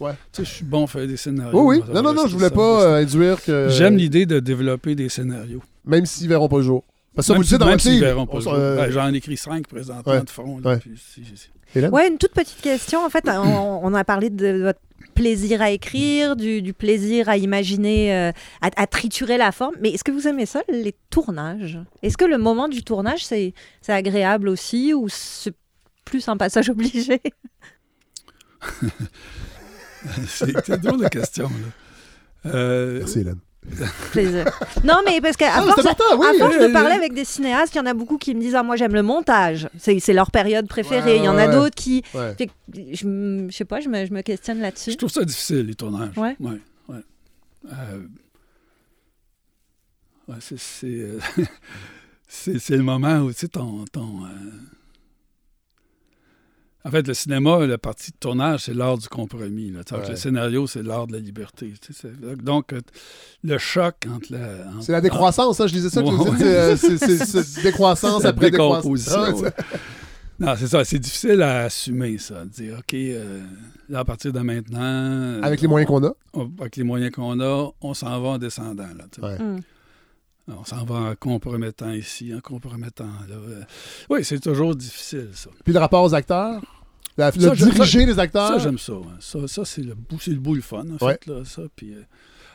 Ouais. 0.00 0.12
Tu 0.32 0.42
sais, 0.42 0.44
je 0.44 0.50
suis 0.56 0.64
bon 0.64 0.84
à 0.84 0.86
faire 0.88 1.06
des 1.06 1.16
scénarios. 1.16 1.60
Oui, 1.62 1.80
oui. 1.86 1.94
Non, 1.94 2.02
non, 2.02 2.12
non, 2.12 2.26
je 2.26 2.34
voulais 2.34 2.48
ça, 2.48 2.54
pas 2.54 2.82
euh, 2.84 3.02
induire 3.02 3.42
que. 3.42 3.68
J'aime 3.70 3.96
l'idée 3.96 4.26
de 4.26 4.40
développer 4.40 4.94
des 4.96 5.08
scénarios. 5.08 5.62
Même 5.84 6.04
s'ils 6.04 6.28
verront 6.28 6.48
pas 6.48 6.56
le 6.58 6.62
jour. 6.64 6.82
Parce 7.14 7.26
que 7.28 7.32
ça, 7.32 7.32
Même 7.34 7.42
vous 7.42 7.44
dites 7.44 7.52
si- 7.52 7.58
dans 7.58 7.66
même 7.66 7.78
s'ils 7.78 8.00
verront 8.00 8.26
pas 8.26 8.38
le 8.38 8.40
jour. 8.42 8.54
euh, 8.54 8.76
Ben, 8.76 8.90
J'en 8.90 9.12
écris 9.14 9.36
cinq 9.36 9.68
présentement 9.68 10.12
Ouais. 10.12 10.20
de 10.22 10.30
front. 10.30 10.58
là, 10.58 10.70
Ouais. 10.70 10.76
puis 10.78 10.90
si- 10.96 11.22
si- 11.24 11.48
Hélène? 11.76 11.92
Ouais, 11.92 12.08
une 12.08 12.18
toute 12.18 12.32
petite 12.32 12.60
question. 12.60 13.04
En 13.04 13.08
fait, 13.10 13.24
on, 13.28 13.80
on 13.84 13.94
a 13.94 14.04
parlé 14.04 14.30
de 14.30 14.62
votre 14.64 14.80
plaisir 15.14 15.62
à 15.62 15.70
écrire, 15.70 16.36
du, 16.36 16.60
du 16.60 16.74
plaisir 16.74 17.28
à 17.28 17.36
imaginer, 17.36 18.14
euh, 18.14 18.32
à, 18.60 18.70
à 18.76 18.86
triturer 18.86 19.38
la 19.38 19.52
forme. 19.52 19.74
Mais 19.80 19.90
est-ce 19.90 20.04
que 20.04 20.12
vous 20.12 20.28
aimez 20.28 20.46
ça, 20.46 20.62
les 20.68 20.94
tournages? 21.10 21.78
Est-ce 22.02 22.16
que 22.16 22.24
le 22.24 22.36
moment 22.38 22.68
du 22.68 22.82
tournage, 22.82 23.24
c'est 23.24 23.54
c'est 23.80 23.92
agréable 23.92 24.48
aussi 24.48 24.92
ou 24.92 25.08
c'est 25.08 25.54
plus 26.04 26.28
un 26.28 26.36
passage 26.36 26.68
obligé? 26.70 27.20
C'est 30.26 30.52
c'est 30.64 30.80
drôle 30.80 31.00
de 31.02 31.08
question. 31.08 31.48
Là. 31.48 32.50
Euh, 32.54 32.98
Merci, 32.98 33.20
Hélène. 33.20 33.38
Plaisir. 34.12 34.44
Non, 34.84 34.96
mais 35.06 35.20
parce 35.20 35.36
qu'à 35.36 35.52
Ah, 35.54 35.62
force, 35.62 35.80
c'est 35.82 35.88
important, 35.88 36.18
oui. 36.18 36.26
à 36.26 36.38
force 36.38 36.58
de 36.58 36.72
parler 36.72 36.92
avec 36.94 37.14
des 37.14 37.24
cinéastes, 37.24 37.74
il 37.74 37.78
y 37.78 37.80
en 37.80 37.86
a 37.86 37.94
beaucoup 37.94 38.18
qui 38.18 38.34
me 38.34 38.40
disent 38.40 38.54
Ah, 38.54 38.62
moi, 38.62 38.76
j'aime 38.76 38.92
le 38.94 39.02
montage. 39.02 39.68
C'est 39.78 40.12
leur 40.12 40.30
période 40.30 40.68
préférée. 40.68 41.12
Ouais, 41.12 41.18
Il 41.18 41.24
y 41.24 41.28
en 41.28 41.38
a 41.38 41.46
ouais. 41.46 41.52
d'autres 41.52 41.74
qui. 41.74 42.02
Ouais. 42.14 42.34
Fait 42.36 42.46
que 42.48 42.52
je, 42.76 43.46
je 43.50 43.56
sais 43.56 43.64
pas, 43.64 43.80
je 43.80 43.88
me, 43.88 44.04
je 44.06 44.12
me 44.12 44.20
questionne 44.22 44.58
Je 44.58 44.62
là-dessus. 44.62 44.96
trouve 44.96 45.10
ça 45.10 45.24
difficile, 45.24 45.66
les 45.66 45.74
tournages. 45.74 46.16
Ouais. 46.16 46.36
Ouais, 46.40 46.60
ouais. 46.88 47.00
Euh, 47.72 48.02
ouais, 50.28 50.36
c'est, 50.40 50.58
c'est, 50.58 50.86
euh, 50.86 51.18
c'est, 52.28 52.58
c'est 52.58 52.76
le 52.76 52.82
moment 52.82 53.20
où, 53.20 53.32
tu 53.32 53.38
sais, 53.40 53.48
ton... 53.48 53.84
ton 53.92 54.24
euh, 54.26 54.28
En 56.86 56.90
fait, 56.90 57.06
le 57.08 57.14
cinéma, 57.14 57.64
la 57.66 57.78
partie 57.78 58.10
de 58.10 58.16
tournage, 58.20 58.64
c'est 58.64 58.74
l'art 58.74 58.98
du 58.98 59.08
compromis. 59.08 59.70
Là. 59.70 59.80
Ouais. 59.92 60.10
Le 60.10 60.16
scénario, 60.16 60.66
c'est 60.66 60.82
l'art 60.82 61.06
de 61.06 61.14
la 61.14 61.18
liberté. 61.18 61.72
c'est- 61.90 62.36
Donc, 62.42 62.72
euh, 62.74 62.80
le 63.42 63.56
choc 63.56 63.94
entre 64.14 64.30
la. 64.32 64.68
entre- 64.68 64.82
C'est 64.82 64.92
la 64.92 65.00
décroissance, 65.00 65.56
ça, 65.56 65.66
je 65.66 65.72
disais 65.72 65.88
ça. 65.88 66.02
Ouais, 66.02 66.10
dites, 66.10 66.76
c'est, 66.76 67.38
euh, 67.38 67.42
décroissance 67.62 68.22
la 68.24 68.30
après 68.30 68.50
décomposition. 68.50 69.24
décroissance. 69.24 69.42
ouais. 69.42 69.52
Non, 70.40 70.54
c'est 70.58 70.66
ça. 70.66 70.84
C'est 70.84 70.98
difficile 70.98 71.40
à 71.42 71.60
assumer, 71.66 72.18
ça. 72.18 72.44
De 72.44 72.50
dire, 72.50 72.76
OK, 72.80 72.92
euh, 72.94 73.40
là, 73.88 74.00
à 74.00 74.04
partir 74.04 74.32
de 74.32 74.40
maintenant. 74.40 74.80
euh, 74.82 75.40
Avec 75.42 75.60
les 75.62 75.68
moyens 75.68 75.88
qu'on 75.88 76.04
a. 76.04 76.12
on- 76.34 76.50
avec 76.58 76.74
les 76.76 76.82
moyens 76.82 77.12
qu'on 77.12 77.38
a, 77.40 77.70
on 77.80 77.94
s'en 77.94 78.20
va 78.20 78.28
en 78.30 78.38
descendant. 78.38 78.82
Là. 78.82 79.04
Ouais. 79.28 79.38
Mm. 79.38 79.60
On 80.48 80.64
s'en 80.64 80.84
va 80.84 80.96
en 80.96 81.14
compromettant 81.14 81.92
ici, 81.92 82.34
en 82.34 82.40
compromettant 82.40 83.04
là. 83.28 83.36
Euh, 83.48 83.62
Oui, 84.10 84.24
c'est 84.24 84.40
toujours 84.40 84.74
difficile, 84.74 85.28
ça. 85.32 85.48
Puis 85.64 85.72
le 85.72 85.78
rapport 85.78 86.02
aux 86.02 86.12
acteurs? 86.14 86.60
La- 87.16 87.30
le 87.30 87.40
Ça, 87.40 87.50
diriger 87.54 88.06
les 88.06 88.14
Ça, 88.14 88.22
acteurs. 88.22 88.58
j'aime 88.58 88.78
ça. 88.78 88.92
ouais. 88.94 89.00
Ça, 89.20 89.38
ça 89.46 89.64
c'est 89.64 89.82
le 89.82 89.94
bout, 89.94 90.18
c'est 90.20 90.32
le 90.32 90.38
bout 90.40 90.54
le 90.54 90.62
fun, 90.62 90.84
en 91.00 91.04
Ouais. 91.04 91.12
fait, 91.12 91.26
là, 91.26 91.44
ça. 91.44 91.62
Puis 91.76 91.92
euh, 91.94 92.02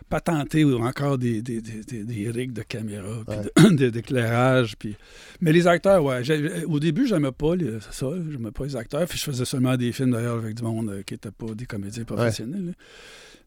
pas 0.10 0.20
tenter 0.20 0.64
encore 0.66 1.18
des, 1.20 1.42
des, 1.42 1.62
des, 1.62 1.84
des, 1.84 2.04
des 2.04 2.30
rigs 2.32 2.52
de 2.52 2.64
caméra, 2.64 3.22
puis 3.28 3.38
Ouais. 3.64 3.90
d'éclairage. 3.92 4.76
Puis... 4.78 4.96
Mais 5.40 5.52
les 5.54 5.68
acteurs, 5.68 6.04
ouais. 6.04 6.22
Au 6.66 6.80
début, 6.80 7.06
j'aimais 7.08 7.32
pas 7.32 7.56
les, 7.56 7.78
ça, 7.92 8.08
j'aimais 8.32 8.52
pas 8.52 8.66
les 8.66 8.76
acteurs. 8.76 9.06
Puis 9.08 9.18
je 9.20 9.24
faisais 9.24 9.46
seulement 9.46 9.78
des 9.78 9.92
films, 9.92 10.12
d'ailleurs, 10.12 10.38
avec 10.38 10.56
du 10.56 10.64
monde 10.64 10.90
euh, 10.90 11.04
qui 11.04 11.14
n'était 11.14 11.32
pas 11.32 11.54
des 11.56 11.66
comédiens 11.66 12.04
professionnels. 12.06 12.74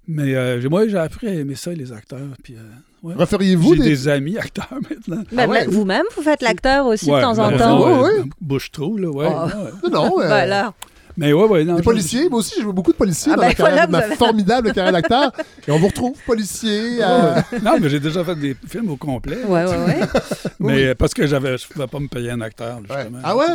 Mais 0.09 0.35
euh, 0.35 0.61
j'ai- 0.61 0.69
moi, 0.69 0.89
j'ai 0.89 0.99
appris 0.99 1.29
à 1.29 1.35
aimer 1.35 1.55
ça, 1.55 1.73
les 1.73 1.93
acteurs. 1.93 2.21
Puis, 2.43 2.55
euh, 2.57 2.61
ouais. 3.03 3.15
Referiez-vous 3.15 3.75
J'ai 3.77 3.83
des... 3.83 3.89
des... 3.91 4.09
amis 4.09 4.37
acteurs 4.39 4.69
maintenant. 4.91 5.23
Ben, 5.33 5.39
Ah 5.45 5.49
ouais? 5.49 5.67
Vous-même, 5.67 6.05
vous 6.17 6.23
faites 6.23 6.43
l'acteur 6.43 6.87
aussi 6.87 7.11
Ouais, 7.11 7.19
de 7.19 7.23
temps 7.23 7.39
en 7.39 7.51
ben, 7.51 7.59
temps. 7.59 8.03
ouais, 8.03 8.19
ouais, 8.19 8.25
Bouche-trou, 8.41 8.97
là, 8.99 9.11
ouais. 9.11 9.29
Oh. 9.29 9.47
ouais. 9.85 9.91
Non, 9.91 10.07
non. 10.09 10.19
euh, 10.21 10.29
Ben 10.29 10.33
alors, 10.53 10.75
Mais 11.17 11.33
ouais, 11.33 11.45
ouais, 11.45 11.65
non. 11.65 11.77
Les 11.77 11.83
policiers, 11.83 12.29
moi 12.29 12.39
aussi, 12.41 12.55
j'ai 12.57 12.65
vu 12.65 12.73
beaucoup 12.73 12.93
de 12.93 12.97
policiers 12.97 13.33
Ah 13.33 13.37
dans 13.37 13.43
ben 13.43 13.49
ma, 13.49 13.55
carrière- 13.55 13.75
voilà, 13.75 13.87
vous 13.87 13.93
ma 13.93 13.99
avez- 13.99 14.17
formidable 14.17 14.73
carrière 14.73 14.93
d'acteur. 14.93 15.33
Et 15.69 15.71
on 15.71 15.79
vous 15.79 15.89
retrouve, 15.89 16.17
policier. 16.27 17.03
Euh, 17.03 17.35
ouais. 17.35 17.61
Non, 17.63 17.79
mais 17.81 17.89
j'ai 17.91 18.01
déjà 18.01 18.25
fait 18.25 18.35
des 18.37 18.57
films 18.67 18.91
au 18.91 18.97
complet. 18.97 19.45
ouais, 19.45 19.65
ouais, 19.65 19.77
ouais. 19.77 20.01
Mais 20.61 20.75
Oui. 20.75 20.85
euh, 20.85 20.95
parce 20.95 21.13
que 21.15 21.27
j'avais, 21.27 21.59
je 21.59 21.67
ne 21.69 21.73
pouvais 21.73 21.87
pas 21.87 22.01
me 22.01 22.09
payer 22.09 22.31
un 22.31 22.41
acteur, 22.41 22.77
ouais. 22.79 22.83
justement. 22.97 23.19
Ah 23.23 23.37
ouais? 23.37 23.47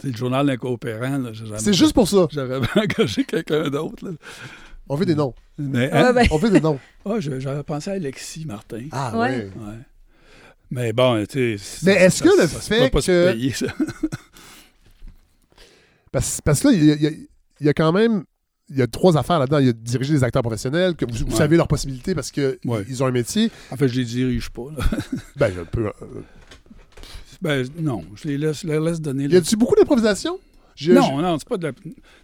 C'est 0.00 0.08
le 0.10 0.16
journal 0.16 0.46
d'un 0.46 0.56
coopérant. 0.56 1.18
là, 1.18 1.30
j'ai 1.32 1.46
jamais- 1.46 1.58
C'est 1.58 1.72
juste 1.74 1.92
pour 1.94 2.08
ça. 2.08 2.26
J'avais 2.30 2.56
engagé 2.76 3.24
quelqu'un 3.24 3.68
d'autre. 3.68 4.04
là. 4.04 4.10
On 4.88 4.96
fait 4.96 5.06
des 5.06 5.14
noms. 5.14 5.34
Mais, 5.58 5.90
Ouais, 5.92 5.96
hein? 5.98 6.12
ben, 6.12 6.26
On 6.30 6.38
fait 6.38 6.50
des 6.50 6.60
noms. 6.60 6.78
Ah, 7.04 7.14
je- 7.18 7.38
j'avais 7.40 7.62
pensé 7.62 7.90
à 7.90 7.94
Alexis 7.94 8.44
Martin. 8.46 8.82
Ah 8.92 9.16
Ouais. 9.18 9.48
Mais 10.70 10.92
bon, 10.92 11.24
tu 11.28 11.58
sais. 11.58 11.80
Mais 11.84 11.92
est-ce 11.94 12.22
que 12.22 12.30
le 12.40 12.46
fait 12.46 12.78
peut 12.84 12.90
pas 12.90 13.00
se 13.02 13.06
que- 13.10 13.32
payer, 13.32 13.52
ça. 13.52 13.66
Parce, 16.12 16.40
parce 16.40 16.60
que 16.60 16.68
là, 16.68 16.74
il 16.74 16.84
y, 16.84 17.06
a- 17.06 17.10
y 17.10 17.28
y 17.68 17.74
quand 17.74 17.92
même. 17.92 18.24
Il 18.68 18.78
y 18.78 18.82
a 18.82 18.86
trois 18.86 19.16
affaires 19.18 19.38
là-dedans. 19.38 19.58
Il 19.58 19.66
y 19.66 19.68
a 19.68 19.72
diriger 19.72 20.14
des 20.14 20.24
acteurs 20.24 20.42
professionnels, 20.42 20.94
que 20.94 21.04
vous, 21.04 21.24
vous 21.26 21.32
Ouais. 21.32 21.36
savez 21.36 21.56
leurs 21.56 21.68
possibilités 21.68 22.14
parce 22.14 22.30
qu'ils 22.30 22.56
Ouais. 22.64 22.84
ils 22.88 23.02
ont 23.02 23.06
un 23.06 23.10
métier. 23.10 23.50
En 23.70 23.76
fait, 23.76 23.88
je 23.88 23.96
les 23.98 24.04
dirige 24.04 24.48
pas. 24.50 24.66
là. 24.76 24.84
Ben, 25.36 25.52
un 25.60 25.64
peu. 25.64 25.86
euh, 25.88 25.92
Ben, 27.42 27.66
non, 27.80 28.04
je 28.14 28.28
les 28.28 28.38
laisse, 28.38 28.62
les 28.64 28.78
laisse 28.78 29.00
donner. 29.00 29.24
y 29.26 29.36
a-tu 29.36 29.56
beaucoup 29.56 29.74
d'improvisation? 29.74 30.38
Non, 30.88 31.20
non, 31.20 31.38
c'est 31.38 31.46
pas 31.48 31.58
de 31.58 31.64
la. 31.66 31.72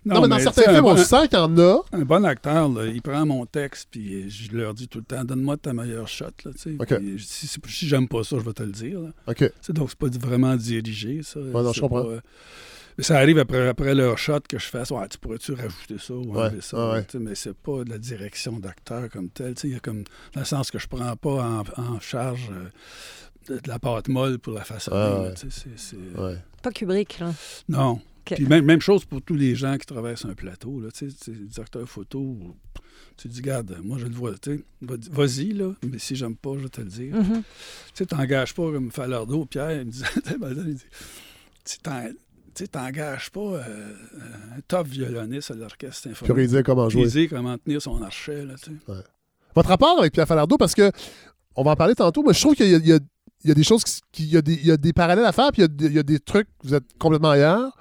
Non, 0.07 0.22
mais 0.22 0.28
dans 0.28 0.39
certains 0.39 0.62
films, 0.72 0.84
on 0.86 0.95
bon- 0.95 0.97
sent 0.97 1.28
qu'il 1.28 1.39
y 1.39 1.43
en 1.43 1.59
a. 1.59 1.80
Un 1.93 2.01
bon 2.01 2.24
acteur, 2.24 2.68
là, 2.70 2.86
il 2.86 3.03
prend 3.03 3.26
mon 3.26 3.45
texte, 3.45 3.89
puis 3.91 4.30
je 4.30 4.51
leur 4.57 4.72
dis 4.72 4.89
tout 4.89 4.99
le 4.99 5.05
temps, 5.05 5.22
donne-moi 5.22 5.59
ta 5.59 5.74
meilleure 5.74 6.09
shot. 6.09 6.26
Là, 6.45 6.53
tu 6.53 6.59
sais. 6.59 6.76
OK. 6.78 6.97
Puis 6.99 7.16
si, 7.26 7.47
si- 7.47 7.61
si 7.68 7.86
j'aime 7.86 8.09
pas 8.09 8.24
ça, 8.24 8.36
je 8.39 8.45
vais 8.45 8.55
te 8.55 8.62
le 8.62 8.72
dire. 8.72 9.01
là. 9.01 9.11
OK. 9.26 9.53
C'est 9.61 9.72
donc 9.74 9.91
c'est 9.91 9.99
pas 9.99 10.09
vraiment 10.26 10.57
dirigé, 10.57 11.20
ça. 11.22 11.41
non, 11.41 11.72
je 11.72 11.80
comprends. 11.80 12.05
pas, 12.05 12.09
euh, 12.09 12.20
mais 12.99 13.05
ça 13.05 13.16
arrive 13.18 13.38
après, 13.38 13.68
après 13.68 13.94
leur 13.94 14.18
shot 14.18 14.40
que 14.49 14.59
je 14.59 14.66
fasse 14.66 14.90
Ouais, 14.90 15.09
tu 15.09 15.16
pourrais-tu 15.18 15.53
rajouter 15.53 15.96
ça? 15.99 16.14
Ou 16.14 16.32
Ouais, 16.34 16.42
enlever 16.46 16.61
ça? 16.61 16.90
ouais, 16.92 17.07
Mais 17.18 17.34
c'est 17.34 17.57
pas 17.57 17.84
de 17.84 17.90
la 17.90 17.99
direction 17.99 18.59
d'acteur 18.59 19.09
comme 19.09 19.30
tel. 19.30 19.55
Tu 19.55 19.61
sais, 19.62 19.68
Il 19.68 19.74
y 19.74 19.76
a 19.76 19.80
comme 19.80 20.03
dans 20.34 20.40
le 20.40 20.44
sens 20.46 20.70
que 20.70 20.78
je 20.78 20.86
prends 20.88 21.16
pas 21.16 21.62
en, 21.76 21.80
en 21.80 22.01
charge 22.01 22.51
euh, 22.53 22.68
de, 23.55 23.61
de 23.61 23.68
la 23.68 23.78
pâte 23.78 24.09
molle 24.09 24.38
pour 24.38 24.53
la 24.53 24.64
façonner. 24.64 24.96
Ah, 24.99 25.22
ouais. 25.22 25.34
c'est- 25.36 25.96
Ouais. 26.18 26.36
pas 26.62 26.70
Kubrick, 26.72 27.18
là. 27.20 27.32
Non. 27.68 28.01
Puis 28.24 28.44
même, 28.44 28.66
même 28.66 28.80
chose 28.82 29.07
pour 29.07 29.22
tous 29.22 29.36
les 29.36 29.55
gens 29.55 29.78
qui 29.78 29.86
traversent 29.86 30.26
un 30.26 30.34
plateau. 30.34 30.80
Là, 30.80 30.90
tu 30.90 31.09
sais, 31.11 31.16
tu 31.16 31.32
sais, 31.32 31.38
des 31.38 31.61
acteurs 31.61 31.88
photo. 31.88 32.36
Tu 33.16 33.26
dis, 33.26 33.40
regarde, 33.40 33.78
moi 33.82 33.96
je 33.99 34.07
le 34.07 34.14
vois, 34.14 34.34
tu 34.38 34.64
vas-y, 34.82 35.53
là, 35.53 35.72
mais 35.82 35.99
si 35.99 36.14
j'aime 36.14 36.36
pas, 36.36 36.53
je 36.57 36.64
vais 36.64 36.68
te 36.68 36.80
le 36.82 36.88
dire. 36.88 37.16
Mhm. 37.16 37.42
Tu 37.42 37.42
sais, 37.94 38.07
t'engages 38.07 38.55
pas 38.55 38.70
comme 38.70 38.92
Falardeau, 38.92 39.44
Pierre, 39.46 39.72
il 39.80 39.86
me 39.86 39.90
disait, 39.90 40.05
il 40.26 40.74
dit, 40.74 40.84
tu 42.64 42.68
t'engages 42.70 43.30
pas 43.30 43.40
euh, 43.40 43.92
un 44.56 44.61
top 44.66 44.86
violoniste 44.86 45.50
à 45.50 45.54
l'orchestre 45.54 46.02
Puis 46.09 46.14
symphonique. 46.16 46.36
il 46.44 46.46
disait 46.48 46.62
comment 46.62 46.88
jouer. 46.88 47.02
Puis 47.09 47.22
il 47.24 47.28
comment 47.28 47.56
tenir 47.59 47.80
son 47.82 48.02
archet, 48.02 48.44
là, 48.44 48.54
tu 48.62 48.70
sais. 48.86 48.92
Votre 49.54 49.68
rapport 49.68 49.98
avec 49.98 50.12
Pierre 50.12 50.26
Falardeau, 50.28 50.56
parce 50.56 50.74
que 50.74 50.90
on 51.56 51.62
va 51.64 51.72
en 51.72 51.76
parler 51.76 51.94
tantôt, 51.94 52.22
mais 52.22 52.32
je 52.34 52.40
trouve 52.40 52.54
qu'il 52.54 52.68
y 52.86 52.92
a- 52.92 52.98
il 53.45 53.49
y 53.49 53.51
a 53.51 53.55
des 53.55 53.62
choses, 53.62 53.84
qui, 53.84 54.01
qui- 54.12 54.24
il, 54.24 54.32
y 54.32 54.36
a 54.36 54.43
des, 54.43 54.55
il 54.55 54.66
y 54.66 54.70
a 54.72 54.76
des 54.76 54.93
parallèles 54.93 55.24
à 55.24 55.32
faire, 55.32 55.51
puis 55.53 55.62
il 55.62 55.62
y 55.62 55.64
a 55.64 55.68
des, 55.68 55.86
il 55.86 55.93
y 55.95 55.99
a 55.99 56.03
des 56.03 56.18
trucs, 56.18 56.49
vous 56.64 56.74
êtes 56.74 56.84
complètement 56.99 57.30
ailleurs. 57.30 57.76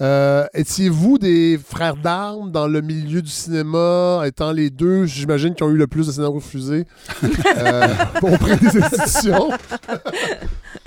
Euh, 0.00 0.44
Étiez-vous 0.54 1.18
des 1.18 1.58
frères 1.64 1.96
d'armes 1.96 2.50
dans 2.50 2.66
le 2.66 2.80
milieu 2.80 3.22
du 3.22 3.30
cinéma, 3.30 4.22
étant 4.26 4.50
les 4.50 4.70
deux, 4.70 5.04
j'imagine, 5.06 5.54
qui 5.54 5.62
ont 5.62 5.70
eu 5.70 5.76
le 5.76 5.86
plus 5.86 6.06
de 6.06 6.12
scénarios 6.12 6.36
refusés 6.36 6.86
euh, 7.56 7.88
auprès 8.22 8.56
des 8.56 8.82
institutions? 8.82 9.50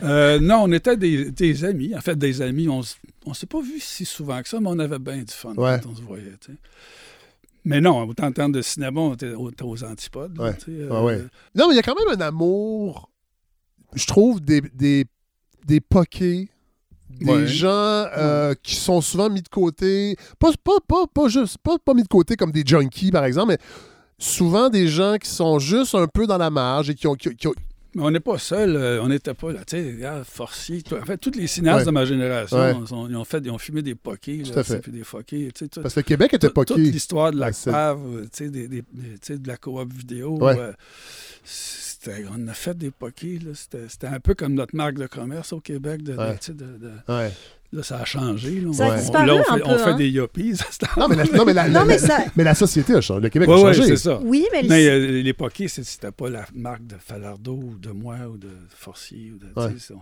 Euh, 0.04 0.40
non, 0.40 0.58
on 0.64 0.72
était 0.74 0.96
des, 0.96 1.32
des 1.32 1.66
amis. 1.66 1.96
En 1.96 2.02
fait, 2.02 2.16
des 2.16 2.42
amis. 2.44 2.70
On, 2.70 2.82
on 3.26 3.34
s'est 3.34 3.48
pas 3.48 3.62
vu 3.62 3.80
si 3.80 4.06
souvent 4.06 4.42
que 4.44 4.48
ça, 4.50 4.60
mais 4.60 4.68
on 4.70 4.78
avait 4.78 5.00
bien 5.00 5.18
du 5.18 5.34
fun 5.34 5.54
Ouais. 5.58 5.80
quand 5.82 5.90
on 5.90 5.96
se 5.96 6.02
voyait. 6.04 6.34
Mais 7.66 7.82
non, 7.82 8.04
autant 8.08 8.28
en 8.28 8.32
termes 8.32 8.52
de 8.52 8.62
cinéma, 8.62 9.02
on 9.02 9.14
était, 9.16 9.34
aux 9.34 9.84
antipodes. 9.84 10.38
Ouais. 10.40 10.56
euh, 10.70 11.02
ouais. 11.02 11.18
Non, 11.56 11.68
mais 11.68 11.74
il 11.74 11.78
y 11.78 11.80
a 11.80 11.82
quand 11.82 11.96
même 12.00 12.16
un 12.16 12.22
amour, 12.26 13.10
je 13.98 14.08
trouve, 14.08 14.40
des, 14.42 14.62
des, 14.74 15.06
des 15.66 15.80
pokés, 15.82 16.50
des 17.10 17.26
Ouais. 17.32 17.48
gens 17.48 17.70
euh, 18.18 18.54
qui 18.62 18.76
sont 18.76 19.02
souvent 19.02 19.30
mis 19.30 19.42
de 19.42 19.50
côté. 19.50 20.16
Pas, 20.40 20.52
pas, 20.64 20.78
pas, 20.88 21.06
pas 21.14 21.28
juste, 21.30 21.58
pas, 21.60 21.78
pas 21.84 21.94
mis 21.94 22.04
de 22.04 22.08
côté 22.08 22.36
comme 22.36 22.52
des 22.52 22.64
junkies, 22.66 23.12
par 23.12 23.26
exemple, 23.26 23.50
mais 23.54 23.58
souvent 24.20 24.70
des 24.70 24.88
gens 24.88 25.18
qui 25.22 25.30
sont 25.30 25.60
juste 25.60 25.96
un 25.96 26.08
peu 26.08 26.28
dans 26.28 26.38
la 26.38 26.50
marge 26.50 26.90
et 26.90 26.96
qui 26.96 27.08
ont. 27.08 27.16
qui- 27.16 27.36
qui 27.36 27.48
ont- 27.48 27.54
Mais 27.96 28.04
on 28.04 28.12
n'est 28.12 28.20
pas 28.20 28.38
seuls. 28.38 28.76
euh, 28.76 29.02
on 29.02 29.08
n'était 29.08 29.34
pas 29.34 29.52
là. 29.52 29.62
Tu 29.66 29.78
sais, 29.78 29.92
regarde, 29.96 30.24
Forcier. 30.26 30.84
tout- 30.84 30.96
En 30.96 31.06
fait, 31.06 31.18
tous 31.18 31.32
les 31.36 31.48
cinéastes 31.48 31.80
Ouais. 31.80 31.86
de 31.86 31.92
ma 31.92 32.06
génération, 32.06 32.86
ils, 33.10 33.16
ont, 33.16 33.24
fait, 33.24 33.40
ils 33.44 33.50
ont 33.50 33.58
fumé 33.58 33.82
des 33.82 33.96
pokés. 33.96 34.44
Tout 34.44 34.54
là, 34.54 34.64
Puis 34.64 34.92
des 34.92 35.02
tout- 35.02 35.82
Parce 35.82 35.96
que 35.96 36.00
le 36.02 36.04
Québec 36.04 36.34
était 36.34 36.48
tout- 36.50 36.54
toute 36.54 36.68
poké. 36.76 36.82
l'histoire 36.82 37.32
de 37.32 37.40
la 37.40 37.52
cave, 37.52 38.00
euh, 38.06 38.22
tu 38.24 38.30
sais, 38.34 38.50
des, 38.50 38.68
des- 38.68 38.84
des- 38.94 39.14
tu 39.14 39.18
sais, 39.24 39.38
de 39.40 39.48
la 39.48 39.58
coop 39.58 39.92
vidéo. 39.92 40.38
Euh, 40.44 40.74
on 42.32 42.48
a 42.48 42.54
fait 42.54 42.78
des 42.78 42.92
pokés. 42.92 43.40
là. 43.40 43.52
C'était 43.54 43.88
c'était 43.90 44.08
un 44.08 44.20
peu 44.20 44.34
comme 44.36 44.54
notre 44.54 44.76
marque 44.76 44.96
de 44.96 45.08
commerce 45.08 45.54
au 45.54 45.60
Québec. 45.60 46.04
De, 46.04 46.14
de- 46.14 46.18
Ouais. 46.18 46.38
tu 46.40 46.48
sais, 46.48 46.54
de- 46.54 46.66
de- 46.78 46.92
Ouais. 47.14 47.32
là, 47.74 47.84
ça 47.84 47.98
a 47.98 48.06
changé. 48.06 48.60
Là. 48.60 48.72
Ça 48.74 48.86
a 48.86 48.96
On- 48.96 49.00
disparu 49.00 49.26
là, 49.28 49.34
on 49.36 49.40
un 49.40 49.44
fait, 49.58 49.64
peu, 49.64 49.70
on 49.70 49.78
fait 49.78 49.90
hein? 49.92 49.96
des 49.96 50.10
yuppies. 50.10 50.54
Non, 50.98 51.08
mais 51.08 51.16
la, 51.16 51.24
non, 51.26 51.46
mais 51.46 51.54
la, 51.54 51.68
Non, 51.68 51.80
la- 51.80 51.86
mais 51.86 51.98
la- 51.98 52.08
ça. 52.08 52.26
mais 52.36 52.44
la 52.44 52.56
société 52.56 52.94
a 52.96 53.02
changé. 53.02 53.22
Le 53.22 53.30
Québec 53.30 53.50
Ouais, 53.50 53.56
a 53.56 53.64
ouais, 53.64 53.74
changé. 53.74 53.88
c'est 53.88 53.98
ça. 53.98 54.20
Oui, 54.24 54.46
mais, 54.52 54.64
Mais 54.64 54.88
euh, 54.88 55.22
les 55.22 55.34
pokés, 55.34 55.68
c'était 55.68 56.12
pas 56.12 56.30
la 56.30 56.46
marque 56.54 56.86
de 56.88 56.96
Falardeau 57.00 57.60
ou 57.64 57.76
de 57.78 57.90
moi 57.92 58.16
ou 58.32 58.38
de 58.38 58.50
Forcier. 58.70 59.34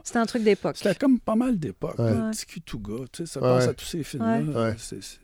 C'était 0.04 0.20
un 0.20 0.26
truc 0.26 0.44
d'époque. 0.44 0.78
C'était 0.78 0.96
comme 0.96 1.20
pas 1.20 1.36
mal 1.36 1.58
d'époque. 1.58 1.96
Touga, 2.66 3.06
tu 3.12 3.26
sais, 3.26 3.34
ça 3.34 3.40
Ouais, 3.42 3.48
passe 3.48 3.68
à 3.68 3.74
tous 3.74 3.86
ces 3.86 4.04
films-là. 4.04 4.40
Ouais. 4.42 4.56
Ouais. 4.70 4.76
c'est- 4.78 5.02
c'est- 5.04 5.20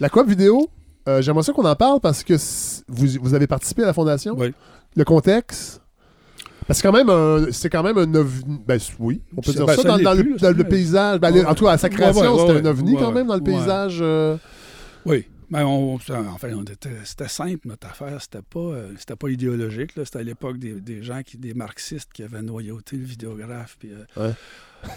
La 0.00 0.08
coop 0.08 0.28
vidéo, 0.28 0.70
euh, 1.08 1.20
j'aimerais 1.22 1.42
ça 1.42 1.52
qu'on 1.52 1.64
en 1.64 1.74
parle 1.76 2.00
parce 2.00 2.22
que 2.22 2.34
vous, 2.88 3.06
vous 3.20 3.34
avez 3.34 3.46
participé 3.46 3.82
à 3.82 3.86
la 3.86 3.92
fondation? 3.92 4.34
Ouais. 4.36 4.52
Le 4.96 5.04
contexte. 5.04 5.80
Parce 6.66 6.82
que 6.82 6.88
quand 6.88 6.92
même, 6.92 7.08
un- 7.08 7.46
c'est 7.50 7.70
quand 7.70 7.82
même 7.82 7.96
un 7.96 8.14
ovni. 8.14 8.60
Ben 8.66 8.78
oui, 8.98 9.22
on 9.36 9.40
peut 9.40 9.52
dire 9.52 9.64
ben, 9.64 9.74
ça, 9.76 9.82
ça 9.82 9.88
dans, 9.88 9.98
dans 9.98 10.12
le, 10.14 10.22
plus, 10.22 10.32
là, 10.32 10.38
dans 10.52 10.58
le 10.58 10.64
c'est- 10.64 10.68
paysage. 10.68 11.20
Ben, 11.20 11.32
Ouais, 11.32 11.44
En 11.46 11.54
tout 11.54 11.64
cas, 11.64 11.72
à 11.72 11.78
sa 11.78 11.88
création, 11.88 12.34
ouais, 12.34 12.54
c'était 12.54 12.66
un 12.68 12.70
ovni 12.70 12.94
quand 12.96 13.12
même 13.12 13.26
dans 13.26 13.36
le 13.36 13.42
paysage. 13.42 13.98
euh, 14.02 14.36
Oui. 15.06 15.24
Ben, 15.50 15.64
on, 15.64 15.94
enfin, 15.94 16.10
était, 16.70 16.90
c'était 17.04 17.26
simple, 17.28 17.68
notre 17.68 17.86
affaire. 17.86 18.20
C'était 18.20 18.42
pas, 18.42 18.58
euh, 18.60 18.92
c'était 18.98 19.16
pas 19.16 19.30
idéologique. 19.30 19.92
C'était 19.96 20.18
à 20.18 20.22
l'époque 20.22 20.58
des, 20.58 20.74
des 20.74 21.02
gens, 21.02 21.22
qui, 21.24 21.38
des 21.38 21.54
marxistes 21.54 22.10
qui 22.12 22.22
avaient 22.22 22.42
noyauté 22.42 22.96
le 22.96 23.04
vidéographe. 23.04 23.76
Puis, 23.80 23.90
euh. 24.18 24.32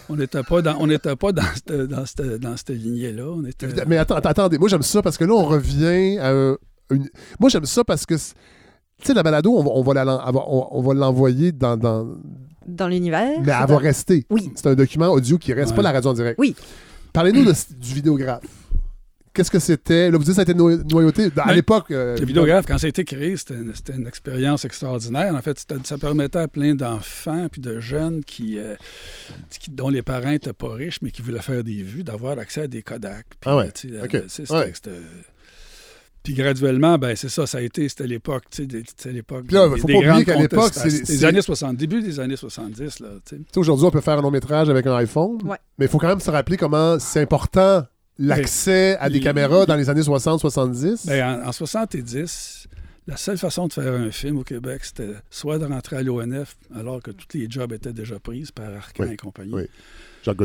On 0.09 0.17
n'était 0.17 0.43
pas 0.43 0.61
dans, 0.61 0.75
on 0.81 0.87
n'était 0.87 1.15
pas 1.15 1.31
dans 1.31 1.41
cette, 1.55 1.71
dans 1.71 2.05
cette, 2.05 2.21
dans 2.41 2.57
cette 2.57 2.69
lignée-là. 2.71 3.23
On 3.29 3.45
était. 3.45 3.67
Mais 3.87 3.95
attends, 3.97 4.15
attendez, 4.17 4.57
moi 4.57 4.67
j'aime 4.67 4.81
ça 4.83 5.01
parce 5.01 5.17
que 5.17 5.23
là 5.23 5.33
on 5.33 5.45
revient 5.45 6.17
à 6.19 6.31
un- 6.31 6.57
une. 6.91 7.09
Moi 7.39 7.49
j'aime 7.49 7.65
ça 7.65 7.83
parce 7.85 8.05
que 8.05 8.17
c'est- 8.17 8.35
tu 9.01 9.07
sais 9.07 9.13
la 9.13 9.23
balado 9.23 9.51
on 9.57 9.63
va, 9.63 9.69
on 9.73 9.81
va 9.81 9.93
la- 10.05 10.31
on, 10.47 10.67
on 10.71 10.81
va 10.81 10.93
l'envoyer 10.93 11.51
dans, 11.51 11.75
dans 11.77 12.07
Dans 12.67 12.87
l'univers. 12.87 13.39
mais 13.43 13.51
elle 13.51 13.67
va 13.67 13.77
rester. 13.77 14.25
Oui. 14.29 14.51
C'est 14.55 14.67
un 14.67 14.75
document 14.75 15.09
audio 15.09 15.37
qui 15.37 15.53
reste 15.53 15.71
Ouais. 15.71 15.75
pas 15.77 15.81
la 15.81 15.91
radio 15.91 16.11
en 16.11 16.13
direct. 16.13 16.39
Oui. 16.39 16.55
Parlez-nous 17.13 17.43
de- 17.45 17.53
du 17.79 17.93
vidéographe. 17.93 18.43
qu'est-ce 19.33 19.49
que 19.51 19.59
c'était? 19.59 20.11
Là, 20.11 20.17
vous 20.17 20.23
dites 20.23 20.29
que 20.29 20.35
ça 20.35 20.41
a 20.41 20.43
été 20.43 20.53
no- 20.53 20.83
noyauté. 20.83 21.25
À 21.37 21.47
Ben, 21.47 21.53
l'époque. 21.53 21.91
euh, 21.91 22.17
Le 22.17 22.25
vidéographe, 22.25 22.65
quand 22.67 22.77
ça 22.77 22.85
a 22.87 22.89
été 22.89 23.03
créé, 23.05 23.35
c'était 23.37 23.53
une, 23.55 23.73
c'était 23.73 23.93
une 23.93 24.05
expérience 24.07 24.65
extraordinaire. 24.65 25.33
En 25.33 25.41
fait, 25.41 25.65
ça 25.85 25.97
permettait 25.97 26.39
à 26.39 26.47
plein 26.49 26.75
d'enfants 26.75 27.47
puis 27.51 27.61
de 27.61 27.79
jeunes 27.79 28.23
qui, 28.25 28.59
euh, 28.59 28.75
qui- 29.49 29.71
dont 29.71 29.87
les 29.89 30.01
parents 30.01 30.31
n'étaient 30.31 30.51
pas 30.53 30.73
riches, 30.73 30.99
mais 31.01 31.11
qui 31.11 31.21
voulaient 31.21 31.39
faire 31.41 31.63
des 31.63 31.81
vues, 31.81 32.03
d'avoir 32.03 32.37
accès 32.39 32.61
à 32.63 32.67
des 32.67 32.81
Kodak. 32.81 33.25
Ah 33.45 33.55
ouais, 33.57 33.67
euh, 33.85 34.23
c'était- 34.27 34.53
Ouais. 34.53 34.71
c'était- 34.73 34.91
Puis 36.23 36.33
graduellement, 36.35 36.97
ben 36.99 37.15
c'est 37.15 37.29
ça, 37.29 37.47
ça 37.47 37.57
a 37.57 37.61
été, 37.61 37.89
c'était 37.89 38.05
l'époque, 38.05 38.43
tu 38.51 38.63
sais, 38.63 38.83
c'était 38.87 39.11
l'époque. 39.11 39.45
Puis 39.47 39.55
là, 39.55 39.67
des- 39.69 39.79
faut 39.79 39.87
des 39.87 39.93
pas 39.93 39.99
oublier 39.99 40.25
qu'à 40.25 40.35
l'époque, 40.35 40.71
c'est- 40.73 40.89
C'était 40.91 41.13
les 41.13 41.25
années 41.25 41.41
60, 41.41 41.77
début 41.77 42.01
des 42.01 42.19
années 42.19 42.35
70, 42.35 42.99
là, 42.99 43.07
tu 43.25 43.37
sais. 43.37 43.59
Aujourd'hui, 43.59 43.85
on 43.87 43.91
peut 43.91 44.01
faire 44.01 44.19
un 44.19 44.21
long 44.21 44.29
métrage 44.31 44.69
avec 44.69 44.85
un 44.85 44.95
iPhone. 44.97 45.39
Ouais. 45.43 45.57
Mais 45.79 45.85
il 45.85 45.89
faut 45.89 45.97
quand 45.97 46.07
même 46.09 46.19
se 46.19 46.29
rappeler 46.29 46.57
comment 46.57 46.99
c'est 46.99 47.21
important 47.21 47.83
l'accès 48.19 48.97
à 48.99 49.09
des 49.09 49.17
il- 49.17 49.23
caméras 49.23 49.65
dans 49.65 49.75
les 49.75 49.89
années 49.89 50.03
60-70. 50.03 51.07
Ben, 51.07 51.41
en, 51.43 51.47
en 51.47 51.51
70, 51.51 52.67
la 53.07 53.17
seule 53.17 53.39
façon 53.39 53.67
de 53.67 53.73
faire 53.73 53.91
un 53.93 54.11
film 54.11 54.37
au 54.37 54.43
Québec, 54.43 54.85
c'était 54.85 55.15
soit 55.31 55.57
de 55.57 55.65
rentrer 55.65 55.95
à 55.97 56.03
l'ONF, 56.03 56.55
alors 56.75 57.01
que 57.01 57.09
tous 57.09 57.35
les 57.35 57.49
jobs 57.49 57.73
étaient 57.73 57.93
déjà 57.93 58.19
pris 58.19 58.47
par 58.53 58.71
Arcan 58.71 59.05
Oui, 59.05 59.13
et 59.13 59.17
compagnie, 59.17 59.53
oui. 59.53 59.63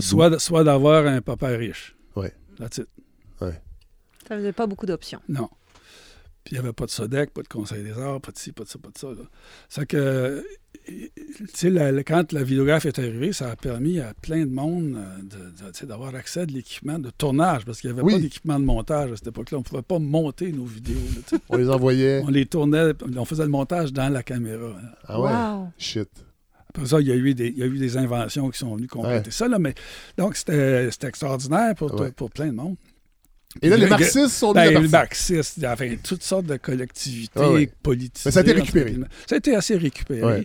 Soit, 0.01 0.39
soit 0.39 0.65
d'avoir 0.65 1.07
un 1.07 1.21
papa 1.21 1.49
riche. 1.49 1.95
Ouais. 2.15 2.33
That's 2.59 2.79
it. 2.79 2.87
Ça 3.39 4.37
faisait 4.37 4.53
pas 4.53 4.67
beaucoup 4.67 4.87
d'options. 4.87 5.21
Non. 5.29 5.49
Puis 6.47 6.55
il 6.55 6.61
n'y 6.61 6.65
avait 6.65 6.73
pas 6.73 6.87
de 6.87 6.93
SODEC, 6.93 7.33
pas 7.33 7.43
de 7.43 7.49
Conseil 7.49 7.83
des 7.83 7.91
arts, 7.99 8.21
pas 8.21 8.31
de 8.31 8.39
ci, 8.39 8.53
pas 8.53 8.63
de 8.63 8.69
ça, 8.69 8.79
pas 8.79 8.91
de 8.91 8.97
ça. 8.99 9.09
C'est 9.69 9.85
que, 9.85 10.45
tu 10.87 11.11
sais, 11.53 12.05
quand 12.07 12.33
la 12.33 12.45
vidéographe 12.45 12.87
est 12.87 12.97
arrivée, 13.01 13.33
ça 13.33 13.51
a 13.51 13.57
permis 13.57 13.99
à 13.99 14.15
plein 14.15 14.47
de 14.47 14.51
monde 14.53 14.95
euh, 14.97 15.17
de- 15.23 15.73
de- 15.81 15.87
d'avoir 15.87 16.15
accès 16.15 16.43
à 16.43 16.47
de 16.47 16.53
l'équipement 16.53 17.01
de 17.01 17.11
tournage, 17.11 17.65
parce 17.65 17.81
qu'il 17.81 17.91
n'y 17.91 17.99
avait 17.99 18.07
Oui. 18.07 18.13
pas 18.15 18.21
d'équipement 18.21 18.61
de 18.61 18.65
montage 18.65 19.11
à 19.11 19.17
cette 19.17 19.27
époque-là. 19.27 19.59
On 19.59 19.63
ne 19.63 19.65
pouvait 19.65 19.83
pas 19.83 19.99
monter 19.99 20.53
nos 20.53 20.67
vidéos. 20.67 21.01
là. 21.33 21.39
On 21.49 21.57
les 21.57 21.69
envoyait. 21.69 22.23
on 22.25 22.29
les 22.31 22.47
tournait, 22.47 22.93
on 23.17 23.25
faisait 23.25 23.43
le 23.43 23.49
montage 23.51 23.93
dans 23.93 24.09
la 24.09 24.23
caméra. 24.23 24.69
hein. 24.81 24.89
Ah 25.09 25.21
ouais? 25.21 25.33
Wow. 25.33 25.69
Shit. 25.79 26.09
Après 26.69 26.87
ça, 26.87 27.01
il 27.01 27.09
y, 27.09 27.11
a 27.11 27.17
eu 27.17 27.35
des, 27.35 27.49
il 27.49 27.59
y 27.59 27.63
a 27.65 27.67
eu 27.67 27.77
des 27.79 27.97
inventions 27.97 28.51
qui 28.51 28.59
sont 28.59 28.77
venues 28.77 28.87
compléter 28.87 29.27
Ouais. 29.27 29.31
ça. 29.33 29.49
Là, 29.49 29.59
mais, 29.59 29.75
donc, 30.17 30.37
c'était 30.37 30.93
c'était 30.93 31.09
extraordinaire 31.09 31.75
pour, 31.75 31.93
Ouais. 32.01 32.13
pour 32.13 32.31
plein 32.31 32.47
de 32.47 32.53
monde. 32.53 32.77
Et 33.63 33.69
là, 33.69 33.77
les 33.77 33.85
Le- 33.85 33.89
marxistes 33.91 34.29
sont 34.29 34.53
Ben, 34.53 34.71
les 34.83 34.89
marxistes, 34.89 35.59
enfin, 35.65 35.95
toutes 36.03 36.23
sortes 36.23 36.47
de 36.47 36.57
collectivités 36.57 37.33
Ah 37.37 37.77
politiques. 37.83 38.33
Ça 38.33 38.39
a 38.41 38.43
été 38.43 38.53
récupéré. 38.53 38.95
Ça 39.27 39.35
a 39.37 39.39
été 39.39 39.55
assez 39.55 39.77
récupéré. 39.77 40.23
Ouais. 40.23 40.45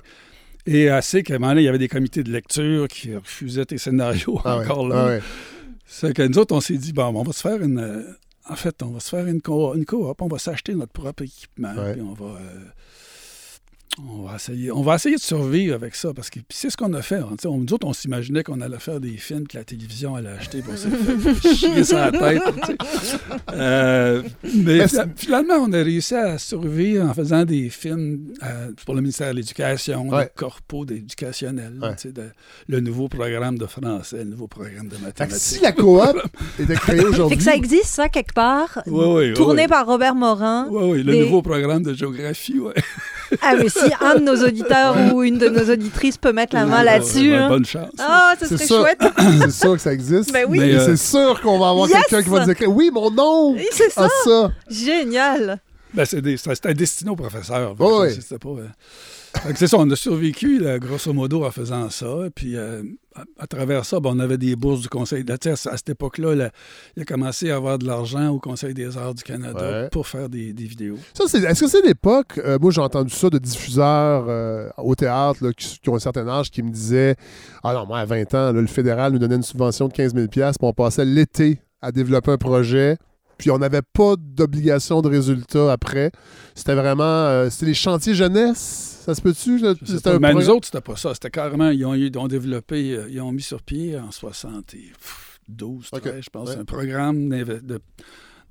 Et 0.65 0.89
assez 0.89 1.23
qu'à 1.23 1.35
un 1.35 1.39
moment 1.39 1.51
donné, 1.53 1.61
il 1.63 1.65
y 1.65 1.69
avait 1.69 1.77
des 1.79 1.87
comités 1.87 2.23
de 2.23 2.31
lecture 2.31 2.87
qui 2.87 3.15
refusaient 3.15 3.65
tes 3.65 3.77
scénarios 3.77 4.39
Ah 4.45 4.57
ouais. 4.57 4.63
encore 4.65 4.87
là. 4.87 4.95
Ah 4.97 5.05
ouais. 5.07 5.21
C'est 5.87 6.13
que 6.13 6.21
nous 6.23 6.37
autres, 6.37 6.55
on 6.55 6.61
s'est 6.61 6.77
dit, 6.77 6.93
bon, 6.93 7.05
on 7.07 7.23
va 7.23 7.33
se 7.33 7.41
faire 7.41 7.61
une. 7.61 7.79
euh, 7.79 8.03
en 8.49 8.55
fait, 8.55 8.81
on 8.83 8.87
va 8.91 8.99
se 8.99 9.09
faire 9.09 9.27
une, 9.27 9.41
co- 9.41 9.75
une 9.75 9.85
coop, 9.85 10.21
on 10.21 10.27
va 10.27 10.37
s'acheter 10.39 10.73
notre 10.73 10.91
propre 10.93 11.23
équipement, 11.23 11.73
puis 11.93 12.01
on 12.01 12.13
va. 12.13 12.25
euh, 12.39 12.59
on 14.09 14.23
va, 14.23 14.35
essayer, 14.35 14.71
on 14.71 14.81
va 14.81 14.95
essayer 14.95 15.15
de 15.15 15.21
survivre 15.21 15.75
avec 15.75 15.95
ça, 15.95 16.13
parce 16.13 16.29
que 16.29 16.39
puis 16.39 16.57
c'est 16.57 16.69
ce 16.69 16.77
qu'on 16.77 16.93
a 16.93 17.01
fait. 17.01 17.15
hein, 17.17 17.29
on, 17.45 17.57
nous 17.57 17.73
autres, 17.73 17.85
on 17.87 17.93
s'imaginait 17.93 18.43
qu'on 18.43 18.59
allait 18.61 18.79
faire 18.79 18.99
des 18.99 19.17
films 19.17 19.47
que 19.47 19.57
la 19.57 19.63
télévision 19.63 20.15
allait 20.15 20.29
acheter 20.29 20.61
pour 20.61 20.77
se 20.77 20.87
faire 20.87 21.53
chier 21.55 21.83
sur 21.83 21.97
la 21.97 22.11
tête. 22.11 22.41
Euh, 23.53 24.21
mais 24.43 24.77
Mais 24.77 24.87
fina- 24.87 25.05
finalement, 25.15 25.53
on 25.55 25.73
a 25.73 25.77
réussi 25.83 26.15
à 26.15 26.37
survivre 26.37 27.05
en 27.09 27.13
faisant 27.13 27.43
des 27.45 27.69
films 27.69 28.33
euh, 28.43 28.71
pour 28.85 28.95
le 28.95 29.01
ministère 29.01 29.31
de 29.31 29.35
l'Éducation, 29.37 30.09
Ouais. 30.09 30.25
des 30.25 30.29
corpos 30.35 30.85
d'éducationnels, 30.85 31.79
Ouais. 31.81 32.11
de- 32.11 32.29
le 32.67 32.79
nouveau 32.79 33.07
programme 33.07 33.57
de 33.57 33.65
français, 33.65 34.17
le 34.19 34.23
nouveau 34.25 34.47
programme 34.47 34.87
de 34.87 34.95
Fait 34.95 34.99
que 35.01 35.05
mathématiques. 35.05 35.41
si 35.41 35.59
la 35.61 35.71
coop 35.71 36.01
était 36.59 36.73
créée 36.75 36.99
Fait 36.99 37.05
aujourd'hui. 37.05 37.37
que 37.37 37.43
ça 37.43 37.55
existe, 37.55 37.85
ça, 37.87 38.09
quelque 38.09 38.33
part. 38.33 38.81
Oui, 38.87 39.05
oui, 39.29 39.33
tourné 39.33 39.63
oui. 39.63 39.67
par 39.67 39.85
Robert 39.85 40.15
Morin. 40.15 40.67
Oui, 40.69 40.83
oui, 40.91 41.03
le 41.03 41.11
Des- 41.13 41.19
nouveau 41.25 41.41
programme 41.41 41.83
de 41.83 41.93
géographie, 41.93 42.59
oui. 42.59 42.73
Ah, 43.41 43.53
mais 43.57 43.69
si 43.69 43.90
un 43.99 44.15
de 44.15 44.19
nos 44.21 44.35
auditeurs 44.45 44.95
ou 45.13 45.23
une 45.23 45.37
de 45.37 45.49
nos 45.49 45.69
auditrices 45.71 46.17
peut 46.17 46.31
mettre 46.33 46.55
la 46.55 46.65
main 46.65 46.83
là-dessus. 46.83 47.33
hein. 47.33 47.49
Bonne 47.49 47.65
chance. 47.65 47.89
Ah, 47.99 48.33
ce 48.39 48.47
C'est 48.47 48.65
serait 48.67 48.95
chouette. 48.97 49.13
c'est 49.41 49.51
sûr 49.51 49.73
que 49.73 49.81
ça 49.81 49.93
existe. 49.93 50.31
Ben 50.31 50.45
oui. 50.47 50.59
Mais, 50.59 50.73
euh, 50.75 50.85
c'est 50.85 50.97
sûr 50.97 51.39
qu'on 51.41 51.59
va 51.59 51.69
avoir 51.69 51.87
Yes! 51.89 51.97
quelqu'un 52.07 52.23
qui 52.23 52.29
va 52.29 52.45
nous 52.45 52.51
écrire 52.51 52.69
Oui, 52.71 52.89
mon 52.93 53.11
nom 53.11 53.53
Oui, 53.53 53.67
c'est 53.71 53.89
ça. 53.91 54.05
Ah, 54.05 54.09
ça 54.23 54.51
Génial. 54.69 55.59
Ben, 55.93 56.05
c'est 56.05 56.21
des- 56.21 56.37
c'était 56.37 56.73
destiné 56.73 57.11
aux 57.11 57.15
professeurs. 57.15 57.75
C'était 58.09 58.37
pas, 58.39 58.49
euh, 58.49 58.65
que 58.67 58.71
c'est 59.55 59.67
ça, 59.67 59.77
on 59.77 59.89
a 59.89 59.95
survécu, 59.95 60.59
là, 60.59 60.77
grosso 60.79 61.13
modo, 61.13 61.43
en 61.45 61.51
faisant 61.51 61.89
ça. 61.89 62.07
Puis 62.35 62.55
euh, 62.55 62.83
à, 63.15 63.23
à 63.39 63.47
travers 63.47 63.85
ça, 63.85 63.99
ben, 63.99 64.11
on 64.13 64.19
avait 64.19 64.37
des 64.37 64.55
bourses 64.55 64.81
du 64.81 64.89
Conseil 64.89 65.23
sais, 65.41 65.51
À 65.51 65.77
cette 65.77 65.89
époque-là, 65.89 66.35
là, 66.35 66.51
il 66.95 67.01
a 67.01 67.05
commencé 67.05 67.49
à 67.49 67.55
avoir 67.55 67.77
de 67.77 67.85
l'argent 67.85 68.27
au 68.29 68.39
Conseil 68.39 68.73
des 68.73 68.97
arts 68.97 69.15
du 69.15 69.23
Canada 69.23 69.59
Ouais. 69.83 69.89
pour 69.91 70.07
faire 70.07 70.29
des, 70.29 70.53
des 70.53 70.65
vidéos. 70.65 70.97
Ça, 71.13 71.23
c'est- 71.27 71.43
Est-ce 71.43 71.61
que 71.61 71.67
c'est 71.69 71.81
l'époque, 71.85 72.39
euh, 72.43 72.57
moi 72.59 72.71
j'ai 72.71 72.81
entendu 72.81 73.13
ça 73.13 73.29
de 73.29 73.37
diffuseurs 73.37 74.25
euh, 74.27 74.69
au 74.77 74.95
théâtre 74.95 75.43
là, 75.43 75.51
qui, 75.53 75.79
qui 75.79 75.89
ont 75.89 75.95
un 75.95 75.99
certain 75.99 76.27
âge 76.27 76.51
qui 76.51 76.61
me 76.63 76.69
disaient 76.69 77.15
Ah 77.63 77.73
non, 77.73 77.85
moi 77.85 77.99
à 77.99 78.05
20 78.05 78.33
ans, 78.35 78.51
là, 78.51 78.61
le 78.61 78.67
fédéral 78.67 79.13
nous 79.13 79.19
donnait 79.19 79.35
une 79.35 79.43
subvention 79.43 79.87
de 79.87 79.93
15 79.93 80.13
000 80.13 80.27
puis 80.27 80.41
on 80.61 80.73
passait 80.73 81.05
l'été 81.05 81.59
à 81.81 81.91
développer 81.91 82.31
un 82.31 82.37
projet, 82.37 82.97
puis 83.37 83.49
on 83.49 83.57
n'avait 83.57 83.81
pas 83.81 84.13
d'obligation 84.19 85.01
de 85.01 85.09
résultat 85.09 85.71
après. 85.71 86.11
C'était 86.53 86.75
vraiment. 86.75 87.03
euh, 87.03 87.49
c'était 87.49 87.65
les 87.65 87.73
chantiers 87.73 88.13
jeunesse, 88.13 88.90
ça 89.03 89.15
se 89.15 89.21
peut-tu 89.21 89.59
C'était 89.85 90.19
mais 90.19 90.33
nous 90.33 90.49
autres, 90.49 90.65
c'était 90.67 90.81
pas 90.81 90.95
ça. 90.95 91.13
C'était 91.13 91.29
carrément, 91.31 91.69
ils 91.69 91.85
ont, 91.85 91.93
eu- 91.95 92.07
ils 92.09 92.17
ont 92.17 92.27
développé, 92.27 92.93
euh, 92.95 93.07
ils 93.09 93.19
ont 93.21 93.31
mis 93.31 93.41
sur 93.41 93.61
pied 93.61 93.97
en 93.99 94.11
72, 94.11 95.89
13, 95.91 96.01
Ok, 96.01 96.21
je 96.21 96.29
pense, 96.29 96.49
ouais. 96.49 96.57
un 96.57 96.65
programme 96.65 97.29
de, 97.29 97.81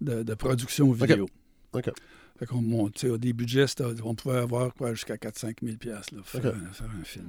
de- 0.00 0.22
de 0.22 0.34
production 0.34 0.90
vidéo. 0.92 1.28
Ok. 1.72 1.90
Fait 2.38 2.46
qu'on 2.46 2.90
sais, 2.96 3.18
des 3.18 3.32
budgets, 3.34 3.66
on 4.02 4.14
pouvait 4.14 4.38
avoir 4.38 4.72
quoi, 4.74 4.94
jusqu'à 4.94 5.16
4-5 5.16 5.56
000 5.62 5.76
piastres, 5.76 6.14
là, 6.14 6.20
pour 6.22 6.28
faire, 6.40 6.54
un- 6.54 6.72
faire 6.72 6.88
un 6.98 7.04
film. 7.04 7.26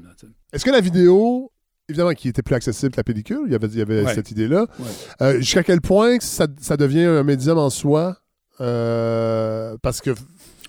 Est-ce 0.54 0.64
que 0.64 0.72
la 0.72 0.80
vidéo, 0.80 1.52
évidemment, 1.90 2.14
qui 2.14 2.30
était 2.30 2.42
plus 2.42 2.56
accessible 2.56 2.92
que 2.94 2.98
la 2.98 3.04
pellicule, 3.04 3.42
il 3.46 3.52
y 3.52 3.56
avait, 3.56 3.68
il 3.68 3.78
y 3.78 3.82
avait 3.82 4.04
Ouais. 4.06 4.14
cette 4.16 4.32
idée-là, 4.32 4.68
Ouais. 4.80 4.86
Euh, 5.22 5.38
jusqu'à 5.40 5.64
quel 5.64 5.82
point 5.82 6.18
ça, 6.22 6.48
ça 6.62 6.78
devient 6.78 7.04
un 7.04 7.24
médium 7.24 7.58
en 7.58 7.70
soi 7.70 8.18
euh, 8.62 9.76
Parce 9.82 10.00
que. 10.02 10.12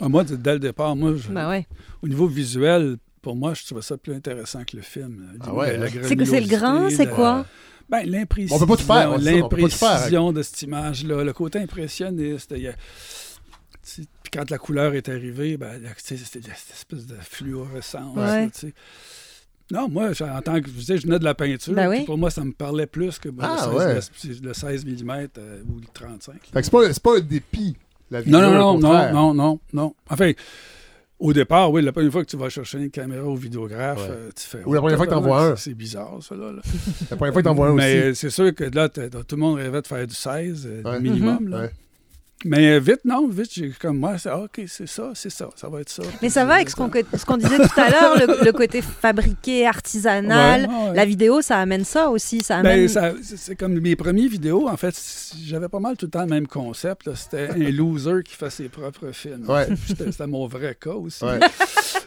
Ah, 0.00 0.08
moi, 0.08 0.24
dès 0.24 0.52
le 0.54 0.58
départ, 0.58 0.96
moi, 0.96 1.14
je- 1.16 1.28
Ben 1.28 1.48
ouais. 1.48 1.66
au 2.02 2.08
niveau 2.08 2.26
visuel, 2.26 2.96
pour 3.20 3.36
moi, 3.36 3.54
je 3.54 3.64
trouvais 3.64 3.82
ça 3.82 3.96
plus 3.96 4.14
intéressant 4.14 4.64
que 4.64 4.76
le 4.76 4.82
film. 4.82 5.38
Ah 5.40 5.54
ouais, 5.54 5.72
La- 5.72 5.78
la 5.78 5.86
hein? 5.86 6.02
C'est 6.04 6.16
que 6.16 6.24
c'est 6.24 6.40
le 6.40 6.48
grand, 6.48 6.90
c'est 6.90 7.04
la- 7.04 7.10
quoi? 7.12 7.46
Ben, 7.88 8.04
l'imprécision. 8.06 8.56
On 8.56 8.58
peut 8.60 8.66
pas 8.66 8.76
tout 8.76 8.84
faire, 8.84 9.10
ouais, 9.12 9.20
ça, 9.22 9.32
on 9.44 9.48
peut 9.48 9.56
pas 9.58 9.62
tout 9.62 9.68
faire. 9.70 9.88
L'imprécision 9.90 10.32
de 10.32 10.42
cette 10.42 10.62
image-là, 10.62 11.24
le 11.24 11.32
côté 11.32 11.58
impressionniste. 11.58 12.52
il 12.56 12.62
y 12.62 12.68
a- 12.68 12.72
tu 12.72 12.78
sais, 13.82 14.02
Puis 14.22 14.30
quand 14.32 14.48
la 14.50 14.58
couleur 14.58 14.94
est 14.94 15.08
arrivée, 15.08 15.56
ben, 15.56 15.80
la- 15.82 15.90
c'était 15.96 16.22
cette 16.24 16.46
espèce 16.46 17.06
de 17.06 17.16
fluorescence. 17.20 18.16
Ouais. 18.16 18.46
là. 18.46 18.70
Non, 19.70 19.88
moi, 19.88 20.10
en 20.20 20.42
tant 20.42 20.60
que. 20.60 20.68
Je 20.68 20.72
disais, 20.72 20.98
je 20.98 21.06
venais 21.06 21.18
de 21.18 21.24
la 21.24 21.34
peinture. 21.34 21.74
Ben 21.74 21.88
oui. 21.88 22.04
Pour 22.04 22.18
moi, 22.18 22.30
ça 22.30 22.44
me 22.44 22.52
parlait 22.52 22.86
plus 22.86 23.18
que 23.18 23.28
ben, 23.28 23.44
Ah, 23.58 23.68
le, 23.70 23.76
ouais. 23.76 24.00
16, 24.16 24.42
le 24.42 24.52
16 24.54 24.84
mm 24.84 25.28
ou 25.68 25.78
le 25.80 25.86
35. 25.94 26.34
Fait 26.52 26.58
que 26.60 26.62
c'est 26.64 26.70
pas, 26.70 26.92
c'est 26.92 27.02
pas 27.02 27.16
un 27.16 27.20
dépit, 27.20 27.76
la 28.12 28.20
vidéo. 28.20 28.38
Non, 28.40 28.50
non, 28.50 28.78
non, 28.78 28.78
non, 28.78 29.12
non, 29.12 29.34
non, 29.34 29.60
non. 29.72 29.94
Enfin, 30.10 30.32
au 31.18 31.32
départ, 31.32 31.70
oui, 31.70 31.82
la 31.82 31.92
première 31.92 32.10
fois 32.12 32.24
que 32.24 32.30
tu 32.30 32.36
vas 32.36 32.48
chercher 32.48 32.78
une 32.78 32.90
caméra 32.90 33.24
au 33.24 33.36
vidéographe, 33.36 33.98
Ouais. 34.08 34.14
euh, 34.14 34.30
tu 34.34 34.46
fais. 34.46 34.64
Ou 34.64 34.72
la 34.74 34.80
première 34.80 34.96
fois 34.96 35.06
que 35.06 35.12
t'en 35.12 35.20
vois 35.20 35.42
un. 35.52 35.56
C'est 35.56 35.74
bizarre, 35.74 36.18
ça, 36.20 36.34
là. 36.34 36.52
La 37.10 37.16
première 37.16 37.32
fois 37.32 37.42
que 37.42 37.48
t'en 37.48 37.54
vois 37.54 37.68
un 37.68 37.72
aussi. 37.72 37.76
Mais 37.84 38.14
c'est 38.14 38.30
sûr 38.30 38.54
que 38.54 38.64
là, 38.64 38.88
tout 38.88 39.00
le 39.36 39.36
monde 39.40 39.56
rêvait 39.58 39.82
de 39.82 39.86
faire 39.86 40.06
du 40.06 40.14
16 40.14 40.66
euh, 40.70 40.82
Ouais. 40.82 41.00
minimum. 41.00 41.38
Mhm. 41.44 41.48
là. 41.50 41.58
Ouais. 41.60 41.70
Mais 42.44 42.72
euh, 42.72 42.78
vite, 42.80 43.00
non, 43.04 43.28
vite, 43.28 43.50
j'ai 43.52 43.70
comme 43.80 43.98
moi, 43.98 44.18
c'est 44.18 44.28
ah, 44.30 44.40
OK, 44.40 44.62
c'est 44.66 44.88
ça, 44.88 45.10
c'est 45.14 45.30
ça, 45.30 45.48
ça 45.56 45.68
va 45.68 45.80
être 45.80 45.88
ça. 45.90 46.02
Mais 46.22 46.28
ça 46.28 46.44
va 46.44 46.54
avec 46.54 46.70
ce 46.70 46.76
qu'on 46.76 46.90
ce 46.90 47.24
qu'on 47.24 47.36
disait 47.36 47.56
tout 47.58 47.80
à 47.80 47.90
l'heure, 47.90 48.16
le, 48.18 48.44
le 48.44 48.52
côté 48.52 48.82
fabriqué, 48.82 49.66
artisanal. 49.66 50.62
Ouais, 50.62 50.66
ouais, 50.68 50.88
ouais. 50.90 50.96
La 50.96 51.04
vidéo, 51.04 51.40
ça 51.42 51.58
amène 51.58 51.84
ça 51.84 52.08
aussi. 52.10 52.42
Ça 52.42 52.58
amène... 52.58 52.80
Ben, 52.80 52.88
ça- 52.88 53.12
c'est 53.22 53.56
comme 53.56 53.78
mes 53.80 53.96
premières 53.96 54.28
vidéos, 54.28 54.68
en 54.68 54.76
fait, 54.76 54.94
j'avais 55.44 55.68
pas 55.68 55.80
mal 55.80 55.96
tout 55.96 56.06
le 56.06 56.10
temps 56.10 56.22
le 56.22 56.26
même 56.28 56.46
concept. 56.46 57.06
là. 57.06 57.14
C'était 57.14 57.48
un 57.50 57.70
loser 57.70 58.22
qui 58.24 58.34
fait 58.34 58.50
ses 58.50 58.68
propres 58.68 59.12
films. 59.12 59.44
Ouais. 59.48 59.66
C'était 59.86 60.10
c'était 60.12 60.26
mon 60.26 60.46
vrai 60.46 60.76
cas 60.80 60.90
aussi. 60.90 61.24
Ouais. 61.24 61.38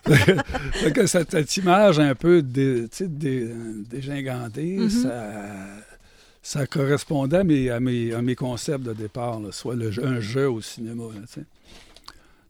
Fait 0.73 0.91
que 0.91 1.07
cette, 1.07 1.31
cette 1.31 1.57
image 1.57 1.99
un 1.99 2.13
peu 2.13 2.41
dé, 2.43 2.85
dégingandée, 3.89 4.77
Mhm. 4.79 4.89
ça, 4.89 5.31
ça 6.45 6.67
correspondait 6.67 7.37
à 7.37 7.43
mes, 7.43 7.71
à 7.71 7.79
mes, 7.79 8.13
à 8.13 8.21
mes 8.21 8.35
concepts 8.35 8.83
de 8.85 8.93
départ, 8.93 9.39
là, 9.39 9.51
soit 9.51 9.75
le 9.75 9.91
un 10.05 10.19
jeu 10.19 10.47
au 10.47 10.61
cinéma. 10.61 11.05
là, 11.15 11.43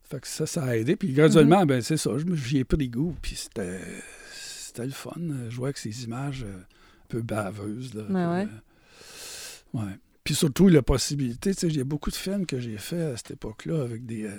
fait 0.04 0.20
que 0.20 0.28
ça, 0.28 0.44
ça 0.46 0.64
a 0.64 0.76
aidé. 0.76 0.96
Puis 0.96 1.14
graduellement, 1.14 1.64
ben, 1.64 1.80
c'est 1.80 1.96
ça, 1.96 2.10
j'y 2.34 2.58
ai 2.58 2.64
pris 2.64 2.90
goût. 2.90 3.16
Puis 3.22 3.36
c'était, 3.36 3.80
c'était 4.34 4.84
le 4.84 4.92
fun. 4.92 5.14
Je 5.46 5.50
jouais 5.50 5.68
avec 5.68 5.78
ces 5.78 6.04
images 6.04 6.44
euh, 6.46 6.58
un 6.58 7.06
peu 7.08 7.22
baveuses. 7.22 7.94
Là, 7.94 8.02
Ouais, 8.02 8.44
ouais. 8.44 8.48
Euh, 9.74 9.78
ouais. 9.78 9.92
Puis 10.22 10.34
surtout, 10.34 10.68
la 10.68 10.82
possibilité, 10.82 11.54
tu 11.54 11.60
sais, 11.60 11.66
il 11.68 11.78
y 11.78 11.80
a 11.80 11.84
beaucoup 11.84 12.10
de 12.10 12.16
films 12.16 12.44
que 12.44 12.60
j'ai 12.60 12.76
fait 12.76 13.00
à 13.00 13.16
cette 13.16 13.30
époque-là 13.30 13.80
avec 13.82 14.04
des. 14.04 14.24
euh, 14.24 14.38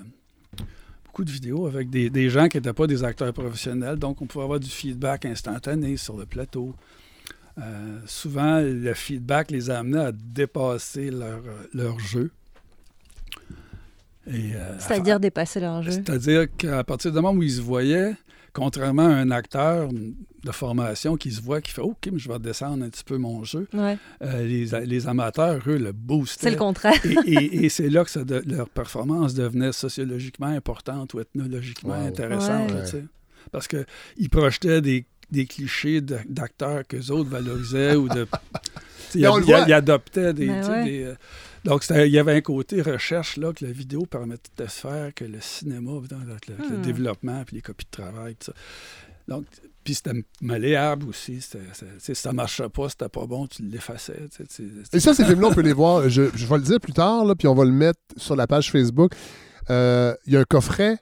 beaucoup 1.03 1.25
de 1.25 1.31
vidéos 1.31 1.65
avec 1.65 1.89
des, 1.89 2.11
des 2.11 2.29
gens 2.29 2.47
qui 2.47 2.57
n'étaient 2.57 2.73
pas 2.73 2.85
des 2.85 3.03
acteurs 3.03 3.33
professionnels, 3.33 3.95
donc 3.97 4.21
on 4.21 4.27
pouvait 4.27 4.43
avoir 4.43 4.59
du 4.59 4.69
feedback 4.69 5.25
instantané 5.25 5.97
sur 5.97 6.15
le 6.15 6.27
plateau. 6.27 6.75
Euh, 7.59 7.99
souvent, 8.05 8.59
le 8.61 8.93
feedback 8.93 9.49
les 9.51 9.69
amenait 9.69 9.99
à 10.05 10.11
dépasser 10.11 11.09
leur, 11.09 11.41
leur 11.73 11.99
jeu. 11.99 12.29
Euh, 14.27 14.75
C'est-à-dire 14.79 15.19
dépasser 15.19 15.59
leur 15.59 15.81
jeu? 15.83 15.91
C'est-à-dire 15.91 16.45
qu'à 16.57 16.83
partir 16.83 17.11
du 17.11 17.15
moment 17.15 17.31
où 17.31 17.43
ils 17.43 17.51
se 17.53 17.61
voyaient, 17.61 18.13
contrairement 18.53 19.07
à 19.07 19.13
un 19.13 19.31
acteur 19.31 19.89
de 19.89 20.51
formation 20.51 21.15
qui 21.17 21.31
se 21.31 21.41
voit, 21.41 21.61
qui 21.61 21.71
fait 21.71 21.81
OK, 21.81 22.09
mais 22.11 22.19
je 22.19 22.29
vais 22.29 22.37
descendre 22.39 22.83
un 22.85 22.89
petit 22.89 23.03
peu 23.03 23.17
mon 23.17 23.43
jeu, 23.43 23.67
Ouais. 23.73 23.97
euh, 24.21 24.45
les, 24.45 24.85
les 24.85 25.07
amateurs, 25.07 25.61
eux, 25.67 25.77
le 25.77 25.93
boostaient. 25.93 26.43
C'est 26.47 26.51
le 26.51 26.57
contraire. 26.57 26.93
et, 27.05 27.33
et- 27.33 27.65
et 27.65 27.69
c'est 27.69 27.89
là 27.89 28.03
que 28.03 28.11
ça 28.11 28.23
de- 28.23 28.43
leur 28.45 28.69
performance 28.69 29.33
devenait 29.33 29.71
sociologiquement 29.71 30.47
importante 30.47 31.13
ou 31.13 31.21
ethnologiquement 31.21 31.99
Wow. 31.99 32.07
intéressante. 32.07 32.71
Ouais. 32.71 32.81
là. 32.81 32.99
Parce 33.51 33.67
qu'ils 33.69 34.29
projetaient 34.29 34.81
des, 34.81 35.05
des 35.31 35.45
clichés 35.45 36.01
d'acteurs 36.01 36.85
que 36.87 36.95
les 36.97 37.11
autres 37.11 37.29
valorisaient 37.29 37.95
ou 37.95 38.07
de. 38.09 38.27
Ils 39.15 39.21
le 39.21 39.73
adoptaient 39.73 40.33
des. 40.33 40.47
Ben 40.47 40.69
ouais. 40.69 40.83
des, 40.85 41.03
euh, 41.03 41.15
donc, 41.63 41.83
il 41.89 42.07
y 42.11 42.19
avait 42.19 42.33
un 42.35 42.41
côté 42.41 42.81
recherche 42.81 43.37
là, 43.37 43.51
que 43.53 43.65
la 43.65 43.71
vidéo 43.71 44.05
permettait 44.05 44.51
de 44.57 44.69
se 44.69 44.79
faire, 44.81 45.13
que 45.13 45.25
le 45.25 45.39
cinéma, 45.41 45.91
le, 46.09 46.17
le- 46.53 46.69
le 46.69 46.77
Hmm. 46.77 46.81
développement, 46.81 47.43
puis 47.45 47.57
les 47.57 47.61
copies 47.61 47.85
de 47.85 47.91
travail, 48.03 48.35
tout 48.35 48.45
ça. 48.47 48.53
Donc, 49.27 49.45
puis 49.83 49.95
c'était 49.95 50.23
malléable 50.41 51.07
aussi. 51.09 51.39
tu 51.39 51.57
sais, 51.73 51.87
si 51.99 52.15
ça 52.15 52.31
marchait 52.33 52.69
pas, 52.69 52.87
c'était 52.89 53.09
pas 53.09 53.25
bon, 53.25 53.47
tu 53.47 53.63
l'effaçais. 53.63 54.27
Et 54.93 54.99
ça, 54.99 55.13
ces 55.13 55.25
films-là, 55.25 55.47
on 55.49 55.53
peut 55.53 55.61
les 55.61 55.73
voir. 55.83 56.07
Je, 56.09 56.23
je 56.35 56.45
vais 56.45 56.55
le 56.57 56.63
dire 56.63 56.79
plus 56.79 56.93
tard, 56.93 57.25
là, 57.25 57.35
puis 57.35 57.47
on 57.47 57.55
va 57.55 57.65
le 57.65 57.71
mettre 57.71 57.99
sur 58.17 58.35
la 58.35 58.47
page 58.47 58.71
Facebook. 58.71 59.11
Euh, 59.69 60.13
Il 60.25 60.33
y 60.33 60.37
a 60.37 60.41
un 60.41 60.45
coffret 60.45 60.97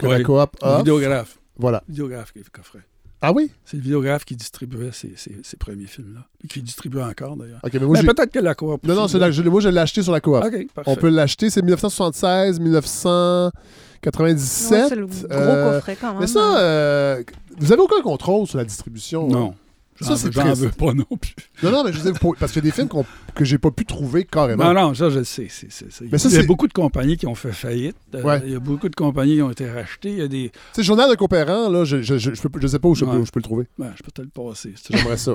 que 0.00 0.06
la 0.06 0.16
Oui. 0.18 0.22
coop 0.24 0.56
Le 0.62 0.66
a. 0.68 0.78
vidéographe. 0.78 1.38
Voilà. 1.56 1.82
Le 1.88 1.92
vidéographe 1.92 2.32
qui 2.32 2.42
coffrait. 2.44 2.80
Ah 3.22 3.32
oui? 3.32 3.50
C'est 3.66 3.76
le 3.76 3.82
vidéographe 3.82 4.24
qui 4.24 4.34
distribuait 4.34 4.92
ces, 4.92 5.12
ces- 5.16 5.36
ces 5.42 5.56
premiers 5.58 5.84
films-là. 5.86 6.20
Et 6.42 6.48
qui 6.48 6.62
distribue 6.62 7.00
encore, 7.00 7.36
d'ailleurs. 7.36 7.60
OK, 7.62 7.72
mais 7.74 7.80
peut-être 8.02 8.32
que 8.32 8.38
la 8.38 8.54
coop. 8.54 8.82
Non, 8.86 8.94
non, 8.94 9.08
c'est 9.08 9.18
là, 9.18 9.30
je, 9.30 9.42
moi, 9.42 9.60
je 9.60 9.68
l'ai 9.68 9.78
acheté 9.78 10.02
sur 10.02 10.12
la 10.12 10.20
coop. 10.20 10.42
OK, 10.42 10.66
parfait. 10.74 10.90
On 10.90 10.96
peut 10.96 11.10
l'acheter, 11.10 11.50
c'est 11.50 11.60
1976, 11.62 12.58
1997. 12.60 14.72
Ouais, 14.72 14.88
c'est 14.88 14.94
le 14.96 15.06
gros 15.06 15.16
Euh, 15.30 15.74
coffret 15.74 15.96
quand 16.00 16.12
même. 16.12 16.20
Mais 16.20 16.26
ça, 16.26 16.58
euh, 16.58 17.22
vous 17.58 17.72
avez 17.72 17.82
aucun 17.82 18.00
contrôle 18.02 18.46
sur 18.46 18.58
la 18.58 18.64
distribution? 18.64 19.28
hein? 19.34 19.54
Ça, 20.00 20.16
c'est 20.16 20.32
j'en 20.32 20.52
veux 20.54 20.70
pas 20.70 20.92
non 20.94 21.04
plus. 21.20 21.34
Non, 21.62 21.70
non, 21.70 21.84
mais 21.84 21.92
je 21.92 21.98
veux 21.98 22.10
dire, 22.10 22.18
pour- 22.20 22.34
parce 22.36 22.52
qu'il 22.52 22.64
y 22.64 22.66
a 22.66 22.70
des 22.70 22.74
films 22.74 22.88
qu'on- 22.88 23.04
que 23.34 23.44
j'ai 23.44 23.58
pas 23.58 23.70
pu 23.70 23.84
trouver 23.84 24.24
carrément. 24.24 24.64
Non, 24.64 24.74
non, 24.88 24.94
ça, 24.94 25.10
je 25.10 25.18
le 25.18 25.24
sais. 25.24 25.46
c'est- 25.50 25.66
c'est- 25.70 25.90
c'est- 25.90 26.04
Mais 26.10 26.18
ça, 26.18 26.28
il 26.28 26.34
y 26.34 26.38
a 26.38 26.40
c'est- 26.40 26.46
beaucoup 26.46 26.66
de 26.66 26.72
compagnies 26.72 27.16
qui 27.16 27.26
ont 27.26 27.34
fait 27.34 27.52
faillite. 27.52 27.96
Euh, 28.14 28.22
Ouais. 28.22 28.40
Il 28.44 28.52
y 28.52 28.56
a 28.56 28.60
beaucoup 28.60 28.88
de 28.88 28.94
compagnies 28.96 29.36
qui 29.36 29.42
ont 29.42 29.50
été 29.50 29.70
rachetées. 29.70 30.10
Il 30.10 30.18
y 30.18 30.22
a 30.22 30.28
des. 30.28 30.50
Tu 30.50 30.58
sais, 30.72 30.82
Journal 30.82 31.08
de 31.10 31.14
coopérant, 31.16 31.68
là, 31.68 31.84
je, 31.84 32.02
je, 32.02 32.18
je, 32.18 32.34
je 32.34 32.42
peux- 32.48 32.60
je 32.60 32.66
sais 32.66 32.78
pas 32.78 32.88
où 32.88 32.94
je, 32.94 33.04
peux, 33.04 33.10
où 33.12 33.26
je 33.26 33.30
peux 33.30 33.40
le 33.40 33.44
trouver. 33.44 33.66
Ben, 33.78 33.92
je 33.96 34.02
peux 34.02 34.10
te 34.10 34.22
le 34.22 34.28
passer. 34.28 34.74
J'aimerais 34.90 35.16
ça. 35.16 35.34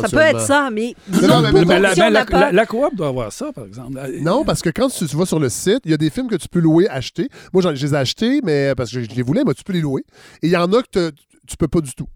Ça 0.00 0.08
peut 0.08 0.16
être 0.18 0.40
ça, 0.40 0.70
mais 0.72 0.94
non, 1.10 1.40
la, 2.52 2.66
coop 2.66 2.94
doit 2.94 3.08
avoir 3.08 3.32
ça, 3.32 3.52
par 3.52 3.64
exemple. 3.64 3.98
Non, 4.20 4.44
parce 4.44 4.62
que 4.62 4.70
quand 4.70 4.88
tu, 4.88 5.06
tu 5.06 5.16
vas 5.16 5.26
sur 5.26 5.40
le 5.40 5.48
site, 5.48 5.80
il 5.84 5.90
y 5.90 5.94
a 5.94 5.96
des 5.96 6.10
films 6.10 6.28
que 6.28 6.36
tu 6.36 6.48
peux 6.48 6.60
louer, 6.60 6.88
acheter. 6.88 7.28
Moi, 7.52 7.62
je 7.62 7.68
les 7.68 7.94
ai 7.94 7.96
achetés, 7.96 8.40
mais 8.44 8.74
parce 8.76 8.90
que 8.92 9.02
je 9.02 9.08
les 9.08 9.22
voulais, 9.22 9.42
mais 9.46 9.54
tu 9.54 9.64
peux 9.64 9.72
les 9.72 9.80
louer. 9.80 10.04
Et 10.42 10.46
il 10.48 10.50
y 10.52 10.56
en 10.56 10.72
a 10.72 10.82
que 10.82 11.10
tu 11.46 11.56
peux 11.56 11.68
pas 11.68 11.80
du 11.80 11.92
tout. 11.94 12.06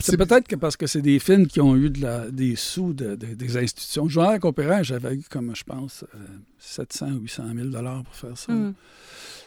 C'est- 0.00 0.16
peut-être 0.16 0.48
que 0.48 0.56
parce 0.56 0.76
que 0.76 0.86
c'est 0.86 1.02
des 1.02 1.18
films 1.18 1.46
qui 1.46 1.60
ont 1.60 1.76
eu 1.76 1.90
de 1.90 2.00
la- 2.02 2.30
des 2.30 2.56
sous 2.56 2.92
de- 2.92 3.16
de- 3.16 3.34
des 3.34 3.56
institutions. 3.56 4.08
Journal 4.08 4.38
Compérant, 4.40 4.82
j'avais 4.82 5.14
eu 5.14 5.22
comme, 5.28 5.54
je 5.56 5.64
pense, 5.64 6.04
euh, 6.14 6.18
700 6.58 7.12
ou 7.12 7.20
800 7.20 7.44
000 7.54 7.68
pour 8.04 8.14
faire 8.14 8.36
ça. 8.38 8.52
Hmm. 8.52 8.74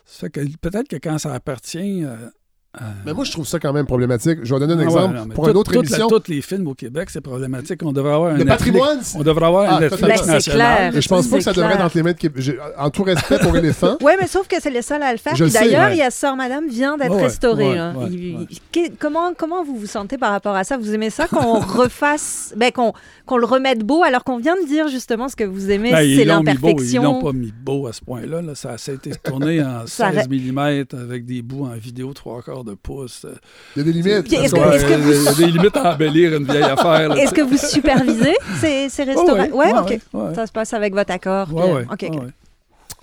Ça 0.05 0.21
fait 0.21 0.29
que 0.31 0.57
peut-être 0.57 0.87
que 0.87 0.95
quand 0.97 1.17
ça 1.19 1.33
appartient 1.33 2.03
euh, 2.03 2.29
à... 2.73 2.81
Mais 3.05 3.13
moi, 3.13 3.23
je 3.25 3.31
trouve 3.31 3.47
ça 3.47 3.57
quand 3.59 3.73
même 3.73 3.87
problématique. 3.87 4.39
Je 4.43 4.53
vais 4.53 4.59
donner 4.59 4.73
un 4.73 4.77
Ah 4.77 4.79
ouais, 4.79 4.85
exemple. 4.85 5.15
non, 5.15 5.25
mais 5.27 5.33
pour 5.33 5.45
tout- 5.45 5.49
une 5.51 5.57
autre 5.57 5.71
toute 5.73 5.83
émission, 5.85 6.07
Tous 6.07 6.23
les 6.27 6.41
films 6.41 6.67
au 6.67 6.75
Québec, 6.75 7.09
c'est 7.11 7.19
problématique. 7.21 7.81
On 7.83 7.91
devrait 7.91 8.13
avoir 8.13 8.31
un 8.33 8.37
le 8.37 8.43
Netflix- 8.43 8.57
patrimoine, 8.77 8.99
On 9.15 9.23
devrait 9.23 9.45
avoir 9.47 9.65
Ah, 9.71 9.77
un 9.77 9.79
Netflix 9.79 10.21
Ben, 10.21 10.33
national. 10.33 10.77
clair. 10.77 10.95
Et 10.95 11.01
je 11.01 11.07
pense 11.09 11.27
pas 11.27 11.37
que 11.37 11.43
ça 11.43 11.53
devrait 11.53 11.73
être 11.73 11.81
entre 11.83 11.97
les 11.97 12.03
mains 12.03 12.11
de 12.11 12.59
En 12.77 12.89
tout 12.91 13.03
respect 13.03 13.39
pour 13.39 13.57
Éléphant. 13.57 13.97
Oui, 14.01 14.11
mais 14.21 14.27
sauf 14.27 14.47
que 14.47 14.55
c'est 14.61 14.69
les 14.69 14.83
seuls 14.83 15.01
à 15.01 15.11
le 15.11 15.17
faire. 15.17 15.33
D'ailleurs, 15.33 15.87
ouais. 15.89 15.95
il 15.95 15.97
y 15.97 16.01
a 16.03 16.11
Sœur 16.11 16.35
Madame 16.35 16.67
vient 16.67 16.95
d'être 16.97 17.15
Ouais, 17.15 17.23
restaurée. 17.23 17.69
ouais, 17.71 17.79
ouais, 17.79 18.07
Il- 18.11 18.37
ouais. 18.37 18.45
que- 18.71 18.93
comment, 18.99 19.33
comment 19.35 19.63
vous 19.63 19.75
vous 19.75 19.87
sentez 19.87 20.17
par 20.19 20.31
rapport 20.31 20.55
à 20.55 20.63
ça? 20.63 20.77
Vous 20.77 20.93
aimez 20.93 21.09
ça 21.09 21.27
qu'on 21.27 21.59
refasse, 21.59 22.53
ben, 22.55 22.71
qu'on 22.71 22.93
qu'on 23.25 23.37
le 23.37 23.45
remette 23.45 23.83
beau 23.83 24.03
alors 24.03 24.23
qu'on 24.23 24.37
vient 24.37 24.55
de 24.59 24.65
dire 24.67 24.87
justement 24.87 25.27
ce 25.29 25.35
que 25.35 25.43
vous 25.43 25.69
aimez, 25.69 25.91
Ben, 25.91 25.97
c'est 25.99 26.15
beau, 26.15 26.21
Ils 26.21 26.27
l'ont 26.27 26.33
l'imperfection. 26.43 27.21
pas 27.21 27.31
mis 27.33 27.51
beau 27.63 27.85
à 27.87 27.93
ce 27.93 28.01
point-là. 28.01 28.41
là. 28.41 28.55
Ça, 28.55 28.71
a 28.71 28.91
été 28.91 29.11
tourné 29.23 29.61
en 29.63 29.81
Ça 29.87 30.11
16 30.11 30.27
mm 30.29 30.85
avec 30.99 31.25
des 31.25 31.41
bouts 31.41 31.65
en 31.65 31.75
vidéo 31.77 32.11
trois 32.13 32.41
quarts 32.41 32.58
de 32.63 32.73
pouce. 32.73 33.25
Euh, 33.25 33.35
Il 33.75 33.79
y 33.79 33.81
a 33.81 33.83
des 33.85 33.93
limites. 33.93 34.31
Est-ce 34.33 34.53
que- 34.53 34.59
ouais, 34.59 34.75
est-ce 34.75 34.85
que 34.85 34.93
vous- 34.93 35.11
Il 35.13 35.23
y 35.23 35.27
a 35.27 35.33
des 35.33 35.45
limites 35.57 35.77
à 35.77 35.93
embellir 35.93 36.35
une 36.37 36.45
vieille 36.45 36.63
affaire. 36.63 37.11
Est-ce 37.17 37.33
que 37.33 37.41
vous 37.41 37.57
supervisez 37.57 38.35
ces, 38.59 39.03
restaurants? 39.03 39.33
Ouais, 39.33 39.51
Ouais, 39.51 39.73
ouais, 39.73 39.79
ok. 39.79 39.99
ouais, 40.13 40.21
ouais. 40.21 40.35
Ça 40.35 40.47
se 40.47 40.51
passe 40.51 40.73
avec 40.73 40.93
votre 40.93 41.11
accord. 41.11 41.47
euh. 41.57 41.83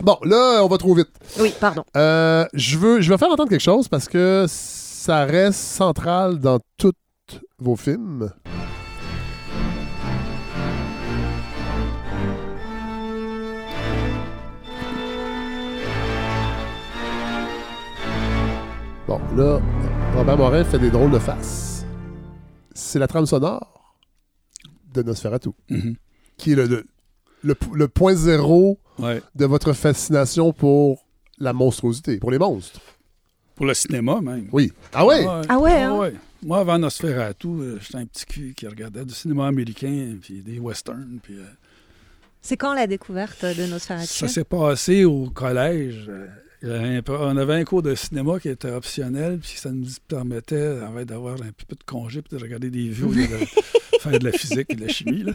Bon, 0.01 0.19
là, 0.25 0.61
on 0.63 0.69
va 0.69 0.77
trop 0.79 0.95
vite. 0.95 1.09
Oui, 1.41 1.55
pardon. 1.59 1.83
Euh, 1.97 2.45
je, 2.53 2.77
veux, 2.77 3.01
je 3.01 3.11
vais 3.11 3.17
faire 3.19 3.31
entendre 3.31 3.49
quelque 3.49 3.63
chose 3.63 3.89
parce 3.89 4.09
que 4.09 4.45
ça 4.49 5.25
reste 5.25 5.59
central 5.59 6.39
dans 6.39 6.59
tous 6.77 6.93
vos 7.59 7.77
films. 7.77 8.31
Bon, 19.07 19.21
là, 19.37 19.61
Robert 20.17 20.37
Morin 20.37 20.65
fait 20.65 20.79
des 20.79 20.91
drôles 20.91 21.11
de 21.13 21.19
faces. 21.19 21.85
C'est 22.75 22.99
la 22.99 23.07
trame 23.07 23.27
sonore 23.27 23.95
de 24.93 25.03
Nosferatu, 25.03 25.51
Mhm. 25.71 25.95
qui 26.37 26.53
est 26.53 26.57
le, 26.57 26.67
le, 26.67 26.85
le, 27.43 27.55
le 27.75 27.89
point 27.89 28.15
zéro 28.15 28.79
Ouais. 28.99 29.21
de 29.35 29.45
votre 29.45 29.73
fascination 29.75 30.53
pour 30.53 31.05
la 31.39 31.53
monstruosité, 31.53 32.17
pour 32.19 32.31
les 32.31 32.39
monstres. 32.39 32.81
Pour 33.55 33.67
le 33.67 33.75
cinéma, 33.75 34.21
même. 34.21 34.49
Oui. 34.53 34.73
Ah 34.93 35.05
ouais? 35.07 35.25
Ah 35.49 35.59
ouais, 35.59 35.73
hein? 35.83 35.99
ouais. 35.99 36.15
Moi, 36.43 36.59
avant 36.59 36.79
Nosferatu, 36.79 37.49
euh, 37.49 37.79
j'étais 37.81 37.97
un 37.99 38.07
petit 38.07 38.25
cul 38.27 38.55
qui 38.57 38.67
regardait 38.67 39.05
du 39.05 39.15
cinéma 39.15 39.47
américain, 39.47 40.17
puis 40.21 40.43
des 40.43 40.59
westerns, 40.59 41.19
puis... 41.23 41.39
euh, 41.39 41.45
C'est 42.43 42.57
quand 42.57 42.75
la 42.75 42.87
découverte 42.87 43.45
de 43.45 43.67
Nosferatu? 43.67 44.07
Ça 44.07 44.29
s'est 44.29 44.45
passé 44.45 45.05
au 45.05 45.31
collège. 45.31 46.07
Euh, 46.09 46.27
un 46.71 47.01
on 47.09 47.37
avait 47.37 47.55
un 47.55 47.65
cours 47.65 47.83
de 47.83 47.95
cinéma 47.95 48.39
qui 48.41 48.49
était 48.49 48.71
optionnel, 48.71 49.39
puis 49.39 49.55
ça 49.57 49.71
nous 49.71 49.87
permettait 50.09 50.81
en 50.83 50.93
fait, 50.95 51.05
d'avoir 51.05 51.35
un 51.35 51.53
peu 51.69 51.77
de 51.77 51.85
congé, 51.85 52.23
puis 52.23 52.37
de 52.37 52.43
regarder 52.43 52.71
des 52.71 52.89
lieu 52.89 53.27
de 53.27 53.99
faire 54.01 54.19
de 54.19 54.25
la 54.25 54.33
physique 54.33 54.67
et 54.71 54.75
de 54.75 54.81
la 54.81 54.89
chimie. 54.89 55.23
Là. 55.23 55.33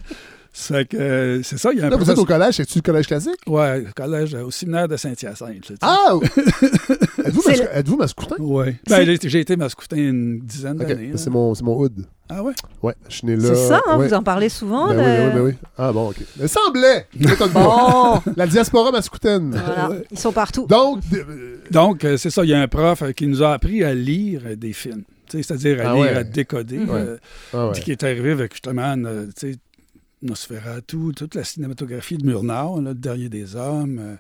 C'est 0.54 0.86
que, 0.86 0.98
euh, 0.98 1.44
c'est 1.44 1.58
ça, 1.58 1.72
il 1.72 1.80
y 1.80 1.82
a 1.82 1.86
un 1.86 1.90
Là, 1.90 1.96
vous 1.96 2.12
êtes 2.12 2.18
au 2.18 2.26
collège, 2.26 2.56
c'est-tu 2.56 2.80
le 2.80 2.84
collège 2.84 3.08
classique? 3.08 3.40
Au 3.46 3.58
collège, 3.96 4.36
euh, 4.36 4.44
au 4.44 4.52
séminaire 4.52 4.88
de 4.88 4.98
Saint-Hyacinthe. 4.98 5.72
Ah! 5.82 6.16
êtes-vous, 7.26 7.98
mascoutin? 7.98 8.36
Ouais. 8.40 8.76
Ben, 8.90 9.18
j'ai, 9.22 9.40
été 9.40 9.56
mascoutin 9.56 9.98
une 9.98 10.40
dizaine 10.40 10.78
d'années. 10.78 11.08
là. 11.12 11.18
c'est 11.18 11.30
mon, 11.30 11.54
c'est 11.56 11.64
mon 11.64 11.78
hood. 11.78 12.06
Ah 12.30 12.42
ouais? 12.44 12.54
Ouais, 12.82 12.94
je 13.10 13.16
suis 13.18 13.28
né 13.28 13.36
là. 13.36 13.44
C'est 13.50 13.68
ça, 13.68 13.82
hein, 13.88 13.98
ouais. 13.98 14.08
vous 14.08 14.14
en 14.14 14.24
parlez 14.24 14.48
souvent. 14.50 14.88
Ben 14.88 14.96
de- 14.96 15.00
oui, 15.02 15.06
ben 15.06 15.26
oui, 15.28 15.34
ben 15.34 15.42
oui. 15.44 15.54
Ah 15.78 15.92
bon, 15.92 16.10
ok. 16.10 16.16
Il 16.40 16.48
semblait! 16.50 17.08
Bon, 17.54 18.22
La 18.38 18.48
diaspora 18.48 18.92
mascoutaine. 18.92 19.52
voilà, 19.52 19.90
Ouais. 19.90 20.04
ils 20.12 20.18
sont 20.20 20.32
partout. 20.32 20.66
Donc, 20.68 21.00
euh, 21.14 21.58
Donc, 21.72 22.06
euh, 22.06 22.16
c'est 22.18 22.30
ça, 22.30 22.44
il 22.46 22.50
y 22.50 22.54
a 22.54 22.62
un 22.62 22.68
prof 22.70 23.02
euh, 23.02 23.12
qui 23.12 23.28
nous 23.28 23.44
a 23.44 23.52
appris 23.54 23.84
à 23.84 23.94
lire 23.94 24.44
euh, 24.46 24.56
des 24.56 24.72
films. 24.74 25.04
C'est-à-dire 25.28 25.80
à 25.86 25.92
Ah 25.92 25.94
lire, 25.94 26.02
ouais. 26.04 26.16
à 26.16 26.24
décoder. 26.24 26.78
Mhm. 26.80 26.90
euh, 26.92 27.18
ah 27.54 27.68
ouais. 27.68 27.72
Puis 27.74 27.84
qui 27.84 27.92
est 27.92 28.04
arrivé 28.04 28.32
avec 28.32 28.54
justement 28.54 28.96
euh, 29.06 29.26
tu 29.38 29.52
sais, 29.54 29.58
Nosferatu, 30.22 30.98
toute 31.16 31.36
la 31.36 31.44
cinématographie 31.44 32.18
de 32.18 32.26
Murnau, 32.26 32.80
là, 32.82 32.90
Le 32.90 32.94
Dernier 32.94 33.28
des 33.30 33.56
Hommes, 33.56 34.00
euh, 34.00 34.16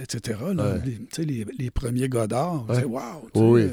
etc. 0.00 0.38
là, 0.54 0.64
Ouais. 0.74 0.80
les, 0.84 0.92
tu 0.92 1.06
sais, 1.12 1.24
les, 1.24 1.46
les 1.58 1.70
premiers 1.70 2.08
Godard. 2.08 2.64
Ouais. 2.68 2.76
C'est 2.76 2.84
wow! 2.84 3.00
Oui. 3.34 3.62
euh, 3.62 3.70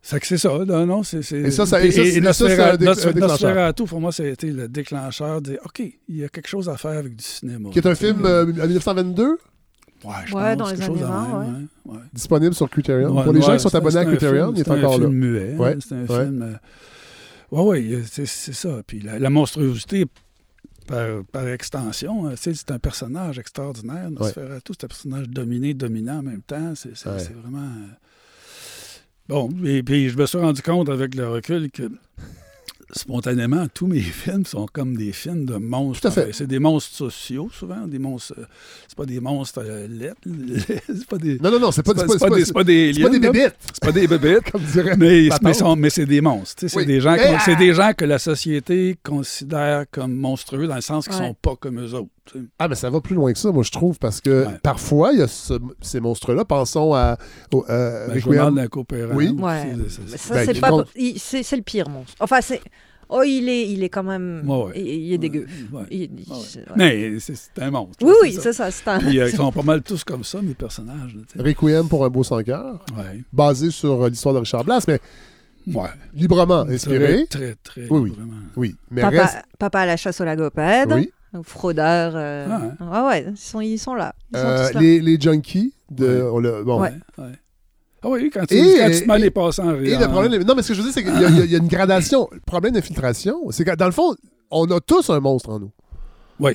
c'est 0.00 0.20
que 0.20 0.26
c'est 0.26 0.38
ça, 0.38 0.50
là, 0.66 0.86
non? 0.86 1.02
C'est, 1.02 1.22
c'est- 1.22 1.38
Et 1.40 1.50
ça, 1.50 1.66
ça- 1.66 1.82
et- 1.84 1.88
et 1.88 1.90
ça, 1.92 2.02
et 2.02 2.10
c'est- 2.12 2.20
Nosfera- 2.20 2.56
ça, 2.56 2.70
un 2.72 3.12
un. 3.16 3.26
Nosferatu, 3.28 3.84
pour 3.84 4.00
moi, 4.00 4.12
ça 4.12 4.22
a 4.22 4.26
été 4.26 4.50
le 4.50 4.68
déclencheur 4.68 5.42
de 5.42 5.58
OK, 5.64 5.80
il 6.08 6.16
y 6.16 6.24
a 6.24 6.28
quelque 6.28 6.48
chose 6.48 6.68
à 6.68 6.76
faire 6.76 6.92
avec 6.98 7.14
du 7.16 7.24
cinéma. 7.24 7.68
Qui 7.70 7.78
est 7.80 7.86
un 7.86 7.94
film 7.94 8.24
euh, 8.24 8.44
en 8.44 8.66
1922, 8.66 9.38
Ouais, 10.04 10.12
je 10.26 10.34
Ouais, 10.34 10.54
pense, 10.54 10.56
dans 10.58 10.70
les 10.70 10.80
années 10.82 11.00
de 11.00 11.04
20, 11.04 11.40
même, 11.42 11.66
ouais, 11.86 11.94
ouais. 11.94 11.98
disponible 12.12 12.54
sur 12.54 12.70
Criterion. 12.70 13.16
Ouais, 13.16 13.24
Pour 13.24 13.32
les 13.32 13.40
gens 13.42 13.48
ouais, 13.48 13.56
qui 13.56 13.62
sont 13.64 13.68
c'est- 13.68 13.76
abonnés 13.78 13.96
à 13.96 14.00
un 14.00 14.04
Criterion, 14.04 14.44
film- 14.46 14.56
il 14.56 14.60
est 14.60 14.64
c'est 14.64 14.70
un 14.70 14.78
encore 14.78 14.98
là. 14.98 15.06
film 15.06 15.18
muet. 15.18 15.54
Ouais, 15.58 15.76
C'est 15.80 15.94
un 15.96 16.00
ouais. 16.06 16.24
film. 16.24 16.58
Oui, 17.50 17.62
oui, 17.96 18.02
c'est 18.08 18.26
c'est 18.26 18.52
ça. 18.52 18.80
Puis 18.86 19.00
la, 19.00 19.18
la 19.18 19.28
monstruosité, 19.30 20.06
par, 20.88 21.24
par 21.30 21.46
extension, 21.48 22.34
sais, 22.36 22.54
c'est 22.54 22.70
un 22.72 22.78
personnage 22.80 23.38
extraordinaire. 23.38 24.10
Nosferatu, 24.10 24.72
c'est 24.72 24.84
un 24.84 24.88
personnage 24.88 25.28
dominé, 25.28 25.74
dominant 25.74 26.18
en 26.18 26.22
même 26.22 26.42
temps. 26.42 26.70
Ouais. 26.70 26.74
c'est 26.94 27.32
vraiment. 27.34 27.62
euh, 27.62 27.94
Bon, 29.28 29.50
et 29.62 29.82
puis 29.82 30.08
je 30.08 30.16
me 30.16 30.24
suis 30.24 30.38
rendu 30.38 30.62
compte 30.62 30.88
avec 30.88 31.14
le 31.14 31.28
recul 31.28 31.70
que 31.70 31.82
spontanément, 32.92 33.66
tous 33.72 33.86
mes 33.86 34.00
films 34.00 34.46
sont 34.46 34.66
comme 34.72 34.96
des 34.96 35.12
films 35.12 35.44
de 35.44 35.56
monstres. 35.56 36.02
Tout 36.02 36.08
à 36.08 36.10
fait. 36.10 36.22
Enfin, 36.22 36.30
C'est 36.32 36.46
des 36.46 36.58
monstres 36.58 36.94
sociaux, 36.94 37.50
souvent. 37.52 37.86
Des 37.86 37.98
monstres. 37.98 38.34
C'est 38.86 38.96
pas 38.96 39.06
des 39.06 39.20
monstres 39.20 39.62
euh, 39.64 39.86
laids. 39.88 40.12
c'est 40.86 41.06
pas 41.06 41.18
des. 41.18 41.38
Non, 41.38 41.50
non, 41.50 41.60
non, 41.60 41.72
c'est 41.72 41.82
pas, 41.82 41.94
des, 41.94 42.00
c'est 42.08 42.18
pas 42.18 42.30
des 42.30 42.44
c'est 42.44 42.52
pas 42.52 42.64
des 42.64 42.90
aliens, 42.90 43.10
là. 43.10 43.18
bébites, 43.18 43.56
C'est 43.72 43.82
pas 43.82 43.92
des 43.92 44.06
bébêtes. 44.06 44.50
comme 44.52 44.62
dirait. 44.62 44.96
Mais, 44.96 45.28
ma 45.42 45.74
mais, 45.76 45.90
c'est 45.90 46.06
des 46.06 46.20
monstres. 46.20 46.60
sais, 46.60 46.68
C'est 46.68 46.78
Oui. 46.78 46.86
des, 46.86 47.00
gens 47.00 47.16
ah! 47.18 47.94
que 47.94 48.04
la 48.04 48.18
société 48.18 48.96
considère 49.02 49.84
comme 49.90 50.14
monstrueux 50.14 50.66
dans 50.66 50.76
le 50.76 50.80
sens 50.80 51.06
qu'ils 51.06 51.18
Ouais. 51.18 51.28
sont 51.28 51.34
pas 51.34 51.56
comme 51.56 51.80
eux 51.80 51.94
autres. 51.94 52.10
Ah, 52.58 52.68
mais 52.68 52.74
ça 52.74 52.90
va 52.90 53.00
plus 53.00 53.14
loin 53.14 53.32
que 53.32 53.38
ça, 53.38 53.50
moi, 53.52 53.62
je 53.62 53.70
trouve, 53.70 53.98
parce 53.98 54.20
que 54.20 54.46
Ouais. 54.46 54.58
parfois, 54.62 55.12
il 55.12 55.18
y 55.20 55.22
a 55.22 55.28
ce- 55.28 55.54
ces 55.80 56.00
monstres-là. 56.00 56.44
Pensons 56.44 56.94
à. 56.94 57.16
Au, 57.52 57.64
euh, 57.68 58.06
Ben, 58.08 58.14
Requiem. 58.14 58.32
journal 58.34 58.54
d'un 58.54 58.66
coopérant. 58.68 59.14
Oui. 59.14 59.28
Ouais. 59.30 59.74
c'est- 59.88 60.16
ça, 60.18 60.34
Ben, 60.34 60.46
le 60.46 61.62
pire 61.62 61.88
monstre. 61.88 62.14
Enfin, 62.20 62.40
c'est. 62.40 62.60
Oh, 63.10 63.22
il 63.24 63.48
est, 63.48 63.70
il 63.70 63.82
est 63.82 63.88
quand 63.88 64.02
même. 64.02 64.42
Ouais, 64.46 64.64
ouais. 64.64 64.72
Il, 64.76 64.86
il 64.86 65.12
est 65.14 65.18
dégueu. 65.18 65.46
Ouais. 65.72 65.82
Il- 65.90 66.02
il- 66.02 66.10
Ouais, 66.30 66.36
ouais. 66.36 66.42
c'est- 66.46 66.58
ouais. 66.58 66.74
Mais 66.76 67.18
c'est 67.20 67.62
un 67.62 67.70
monstre. 67.70 67.96
Oui, 68.04 68.10
là, 68.10 68.16
oui, 68.22 68.32
ça. 68.34 68.40
c'est 68.42 68.52
ça. 68.52 68.70
C'est 68.70 68.86
un. 68.88 68.98
Puis, 68.98 69.18
euh, 69.18 69.28
ils 69.32 69.34
sont 69.36 69.50
pas 69.50 69.62
mal 69.62 69.82
tous 69.82 70.04
comme 70.04 70.24
ça, 70.24 70.42
mes 70.42 70.52
personnages. 70.54 71.16
là. 71.16 71.42
Requiem 71.42 71.88
pour 71.88 72.04
un 72.04 72.10
beau 72.10 72.22
sans 72.22 72.42
cœur, 72.42 72.84
Ouais. 72.96 73.22
basé 73.32 73.70
sur 73.70 74.02
euh, 74.02 74.08
l'histoire 74.10 74.34
de 74.34 74.40
Richard 74.40 74.64
Blas, 74.64 74.84
mais 74.86 75.00
Ouais. 75.74 75.88
librement 76.14 76.60
inspiré. 76.68 77.26
Très, 77.28 77.54
très, 77.54 77.56
très. 77.62 77.86
Oui, 77.90 78.00
oui. 78.00 78.10
Vraiment. 78.10 78.32
Oui, 78.56 78.76
mais 78.90 79.00
Papa, 79.02 79.22
reste. 79.22 79.38
papa 79.58 79.80
à 79.80 79.86
la 79.86 79.96
chasse 79.96 80.20
au 80.20 80.24
lagopède. 80.24 80.92
Oui. 80.92 81.10
Fraudeur. 81.42 82.12
euh, 82.14 82.46
Ah, 82.80 83.02
ouais, 83.04 83.08
ouais, 83.08 83.26
ils 83.30 83.36
sont, 83.36 83.60
ils 83.60 83.78
sont 83.78 83.94
là. 83.94 84.14
Ils 84.32 84.38
sont 84.38 84.44
Euh, 84.46 84.70
là. 84.72 84.80
les, 84.80 85.00
les 85.00 85.20
junkies, 85.20 85.74
de, 85.90 86.22
Ouais. 86.22 86.42
l'a- 86.42 86.62
bon. 86.62 86.80
Ouais. 86.80 86.92
Ouais. 87.18 87.32
Ah 88.02 88.08
oui, 88.10 88.30
quand 88.32 88.46
tu, 88.46 88.54
Et- 88.54 88.78
quand 88.78 88.90
tu 88.90 89.00
te 89.02 89.08
mets 89.08 89.16
et- 89.18 89.22
les 89.22 89.30
passants 89.30 89.66
en 89.68 89.74
Et 89.74 89.96
le 89.96 90.06
problème, 90.08 90.42
non, 90.44 90.54
mais 90.54 90.62
ce 90.62 90.68
que 90.68 90.74
je 90.74 90.80
veux 90.82 90.84
dire, 90.90 90.94
c'est 90.94 91.02
qu'il 91.04 91.20
y, 91.20 91.24
a- 91.24 91.44
y 91.44 91.56
une 91.56 91.66
gradation. 91.68 92.28
Le 92.32 92.40
problème 92.40 92.72
d'infiltration, 92.74 93.50
c'est 93.50 93.64
que 93.64 93.74
dans 93.74 93.86
le 93.86 93.92
fond, 93.92 94.14
on 94.50 94.64
a 94.70 94.80
tous 94.80 95.10
un 95.10 95.20
monstre 95.20 95.50
en 95.50 95.58
nous. 95.60 95.70
Oui. 96.40 96.52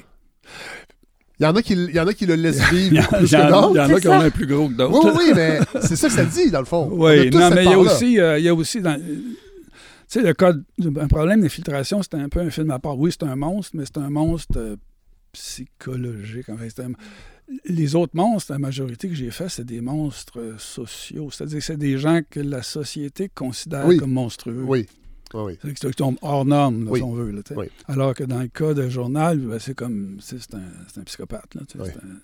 Il 1.39 1.43
y 1.43 1.45
en 1.47 1.55
a 1.55 1.61
qui, 1.61 1.73
il 1.73 1.93
y 1.93 1.99
en 1.99 2.07
a 2.07 2.13
qui 2.13 2.25
le 2.25 2.35
laissent 2.35 2.61
Il 2.71 2.77
y 2.77 2.89
vivre 2.89 2.93
il 2.93 2.97
y 2.97 2.99
en 3.01 3.05
que 3.09 3.15
a, 3.15 3.19
il 3.19 3.25
y 3.25 3.51
d'autres. 3.51 3.93
en 3.95 3.99
qui 3.99 4.07
ont 4.07 4.13
un 4.21 4.29
plus 4.29 4.47
gros 4.47 4.67
que 4.69 4.71
Oui, 4.71 4.77
d'autres. 4.77 5.13
oui, 5.17 5.23
oui, 5.27 5.31
mais 5.35 5.59
c'est 5.81 5.95
ça 5.95 6.07
que 6.07 6.13
ça 6.13 6.23
dit, 6.25 6.49
dans 6.49 6.59
le 6.59 6.65
fond. 6.65 6.87
Oui, 6.91 7.29
non, 7.29 7.49
mais 7.53 7.65
il 7.65 7.71
y 7.71 7.73
a 7.73 7.79
aussi, 7.79 8.19
euh, 8.19 8.39
il 8.39 8.45
y 8.45 8.49
a 8.49 8.55
aussi 8.55 8.79
dans, 8.81 8.97
sais, 10.19 10.21
le 10.25 10.33
cas, 10.33 10.53
de- 10.53 10.99
un 10.99 11.07
problème 11.07 11.41
d'infiltration, 11.41 12.01
c'est 12.01 12.15
un 12.15 12.29
peu 12.29 12.39
un 12.39 12.49
film 12.49 12.71
à 12.71 12.79
part. 12.79 12.97
Oui, 12.97 13.11
c'est 13.11 13.23
un 13.23 13.35
monstre, 13.35 13.71
mais 13.75 13.85
c'est 13.85 13.97
un 13.97 14.09
monstre 14.09 14.57
euh, 14.57 14.75
psychologique. 15.31 16.45
C'est 16.69 16.79
un- 16.81 16.91
les 17.65 17.95
autres 17.95 18.15
monstres, 18.15 18.51
la 18.51 18.59
majorité 18.59 19.09
que 19.09 19.15
j'ai 19.15 19.29
fait, 19.31 19.49
c'est 19.49 19.65
des 19.65 19.81
monstres 19.81 20.39
euh, 20.39 20.55
sociaux. 20.57 21.29
C'est-à-dire 21.31 21.59
que 21.59 21.63
c'est 21.65 21.77
des 21.77 21.97
gens 21.97 22.21
que 22.29 22.39
la 22.39 22.63
société 22.63 23.29
considère 23.33 23.85
Oui. 23.85 23.97
comme 23.97 24.11
monstrueux. 24.13 24.63
Oui. 24.65 24.87
Oui, 25.33 25.41
oui. 25.45 25.57
C'est-à-dire 25.61 25.79
qu'ils 25.79 25.95
tombent 25.95 26.17
hors 26.21 26.45
normes, 26.45 26.85
là, 26.85 26.91
Oui. 26.91 26.99
si 26.99 27.03
on 27.03 27.13
veut. 27.13 27.31
là. 27.31 27.41
Oui. 27.55 27.65
Alors 27.87 28.13
que 28.13 28.23
dans 28.23 28.39
le 28.39 28.47
cas 28.47 28.73
de 28.73 28.87
journal, 28.87 29.39
ben, 29.39 29.59
c'est 29.59 29.73
comme, 29.75 30.17
c'est 30.21 30.37
un, 30.53 30.61
c'est 30.93 30.99
un 31.01 31.03
psychopathe. 31.03 31.55
Là, 31.55 31.61
c'est 31.67 31.79
un- 31.81 32.19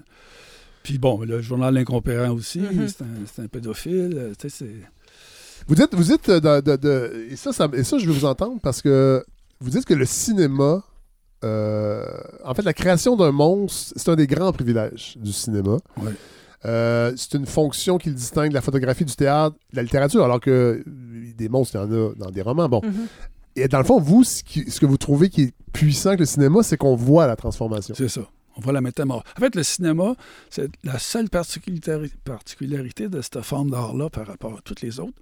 Puis 0.84 0.98
bon, 1.00 1.22
le 1.24 1.42
journal 1.42 1.74
L'Incompérent 1.74 2.32
aussi, 2.34 2.60
Mhm. 2.60 2.88
c'est 2.88 3.02
un, 3.02 3.08
c'est 3.26 3.42
un 3.42 3.48
pédophile. 3.48 4.14
euh, 4.16 4.34
tu 4.40 4.50
sais, 4.50 4.50
c'est... 4.50 4.76
Vous 5.70 5.76
dites, 5.76 5.93
vous 5.93 6.03
dites 6.03 6.28
euh, 6.30 6.39
de, 6.39 6.61
de- 6.61 6.76
de- 6.76 7.28
et, 7.32 7.36
ça, 7.36 7.53
ça- 7.53 7.70
et 7.74 7.84
ça, 7.84 7.97
je 7.99 8.05
veux 8.07 8.11
vous 8.13 8.26
entendre 8.26 8.59
parce 8.61 8.82
que 8.82 9.24
vous 9.61 9.70
dites 9.70 9.86
que 9.86 9.93
le 9.93 10.05
cinéma, 10.05 10.84
euh, 11.43 12.05
en 12.43 12.53
fait, 12.53 12.63
la 12.63 12.74
création 12.74 13.15
d'un 13.15 13.32
monstre, 13.32 13.93
c'est 13.95 14.09
un 14.09 14.15
des 14.15 14.28
grands 14.28 14.51
privilèges 14.51 15.15
du 15.17 15.32
cinéma. 15.32 15.78
Ouais. 15.97 16.11
Euh, 16.65 17.13
c'est 17.15 17.36
une 17.38 17.45
fonction 17.45 17.97
qui 17.97 18.09
le 18.09 18.15
distingue 18.15 18.49
de 18.49 18.53
la 18.53 18.61
photographie, 18.61 19.05
du 19.05 19.15
théâtre, 19.15 19.55
de 19.72 19.78
la 19.78 19.84
littérature, 19.84 20.24
alors 20.26 20.41
que 20.41 20.84
des 20.86 21.47
monstres, 21.47 21.76
il 21.76 21.78
y 21.78 21.82
en 21.82 22.09
a 22.09 22.13
dans 22.15 22.32
des 22.32 22.41
romans. 22.41 22.67
Bon. 22.67 22.82
Mhm. 22.84 23.07
Et 23.55 23.67
dans 23.67 23.78
le 23.80 23.86
fond, 23.86 23.99
vous, 23.99 24.24
ce, 24.24 24.43
qui- 24.43 24.70
ce 24.70 24.80
que 24.80 24.86
vous 24.86 24.97
trouvez 24.97 25.30
qui 25.30 25.43
est 25.43 25.53
puissant 25.72 26.09
avec 26.09 26.20
le 26.22 26.26
cinéma, 26.26 26.63
c'est 26.63 26.78
qu'on 26.78 26.95
voit 26.95 27.28
la 27.28 27.36
transformation. 27.36 27.93
C'est 27.95 28.09
ça. 28.09 28.22
On 28.57 28.61
voit 28.61 28.74
la 28.74 28.82
métamorphose. 28.82 29.32
En 29.38 29.39
fait, 29.39 29.55
le 29.55 29.63
cinéma, 29.63 30.15
c'est 30.49 30.67
la 30.84 30.99
seule 30.99 31.28
particulari- 31.30 32.11
particularité 32.26 33.07
de 33.07 33.22
cette 33.22 33.39
forme 33.41 33.70
d'art-là 33.72 34.09
par 34.09 34.28
rapport 34.28 34.53
à 34.57 34.59
toutes 34.63 34.82
les 34.82 34.99
autres, 34.99 35.13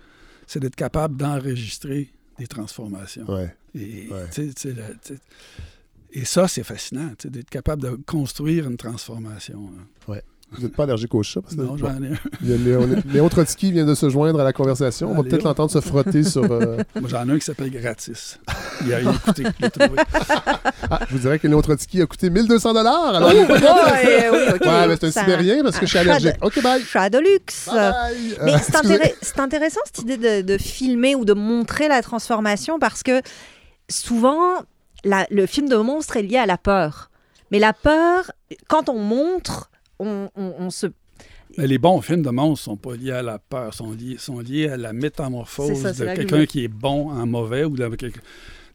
c'est 0.47 0.59
d'être 0.59 0.75
capable 0.75 1.17
d'enregistrer 1.17 2.09
des 2.39 2.47
transformations. 2.47 3.29
Ouais. 3.31 3.53
Et, 3.75 4.07
Ouais. 4.09 4.25
le- 4.35 6.25
ça, 6.25 6.47
c'est 6.47 6.63
fascinant, 6.63 7.11
d'être 7.25 7.49
capable 7.49 7.81
de 7.83 7.89
construire 8.05 8.67
une 8.67 8.77
transformation. 8.77 9.69
hein. 9.77 9.85
Vous 10.51 10.61
n'êtes 10.63 10.75
pas 10.75 10.83
allergique 10.83 11.13
aux 11.13 11.23
chats? 11.23 11.41
Parce 11.41 11.55
que, 11.55 11.61
Non, 11.61 11.67
bon, 11.71 11.77
j'en 11.77 12.01
ai 12.01 12.07
un. 12.07 12.15
il 12.41 12.49
y 12.49 12.53
a 12.53 12.57
Léon, 12.57 12.87
Léon 13.13 13.27
Trotsky 13.29 13.71
vient 13.73 13.85
de 13.85 13.93
se 13.95 14.09
joindre 14.09 14.39
à 14.39 14.43
la 14.45 14.53
conversation. 14.53 15.11
On 15.11 15.15
va 15.15 15.19
Ah, 15.25 15.29
peut-être 15.29 15.43
l'entendre 15.43 15.71
se 15.71 15.81
frotter 15.81 16.23
sur. 16.23 16.43
euh, 16.49 16.77
Moi, 16.95 17.09
j'en 17.09 17.27
ai 17.27 17.33
un 17.33 17.37
qui 17.37 17.43
s'appelle 17.45 17.69
Gratis. 17.69 18.39
Il 18.85 18.93
a, 18.93 18.99
trouvé. 19.69 19.89
Ah, 20.89 20.99
je 21.09 21.13
vous 21.15 21.19
dirais 21.19 21.37
que 21.37 21.47
Léon 21.47 21.61
Trotsky 21.61 22.01
a 22.01 22.05
coûté 22.05 22.29
1200 22.29 22.73
dollars. 22.73 23.15
Alors, 23.15 23.29
Oh, 23.33 23.35
ouais, 23.35 24.29
oui, 24.31 24.37
ok. 24.55 24.61
Ouais, 24.65 24.87
mais 24.87 24.95
c'est 24.95 25.07
un 25.07 25.11
C'est 25.11 25.19
sibérien 25.19 25.63
parce 25.63 25.77
que 25.79 25.85
je 25.85 25.89
suis 25.89 25.97
chat 25.97 25.99
allergique. 26.01 26.35
OK, 26.41 26.61
bye. 26.63 26.81
Chat 26.81 27.09
de 27.09 27.17
luxe. 27.19 27.65
Bye 27.67 27.75
bye. 27.91 28.37
Mais 28.45 28.53
Euh, 28.53 29.07
c'est 29.21 29.39
intéressant 29.39 29.81
cette 29.85 29.99
idée 30.03 30.17
de, 30.17 30.41
de 30.47 30.57
filmer 30.57 31.15
ou 31.15 31.25
de 31.25 31.33
montrer 31.33 31.89
la 31.89 32.01
transformation 32.01 32.79
parce 32.79 33.03
que 33.03 33.21
souvent, 33.89 34.59
la- 35.03 35.27
le 35.29 35.45
film 35.45 35.67
de 35.69 35.75
monstre 35.75 36.17
est 36.17 36.23
lié 36.23 36.37
à 36.37 36.45
la 36.45 36.57
peur. 36.57 37.09
Mais 37.51 37.59
la 37.59 37.73
peur, 37.73 38.31
quand 38.67 38.89
on 38.89 38.99
montre, 38.99 39.69
on, 39.99 40.29
on- 40.35 40.53
on 40.59 40.69
se... 40.69 40.87
Mais 41.57 41.65
les 41.65 41.77
bons 41.77 42.01
films 42.01 42.21
de 42.21 42.29
monstres 42.29 42.65
sont 42.65 42.77
pas 42.77 42.95
liés 42.95 43.11
à 43.11 43.21
la 43.23 43.39
peur, 43.39 43.73
sont 43.73 43.91
liés, 43.91 44.17
sont 44.19 44.39
liés 44.39 44.67
à 44.69 44.77
la 44.77 44.93
métamorphose 44.93 45.81
ça, 45.81 45.91
de 45.93 46.13
quelqu'un 46.15 46.45
qui 46.45 46.63
est 46.65 46.67
bon 46.67 47.09
en 47.09 47.25
mauvais 47.25 47.63
ou 47.63 47.75
de, 47.75 47.87
quelqu'un- 47.95 48.19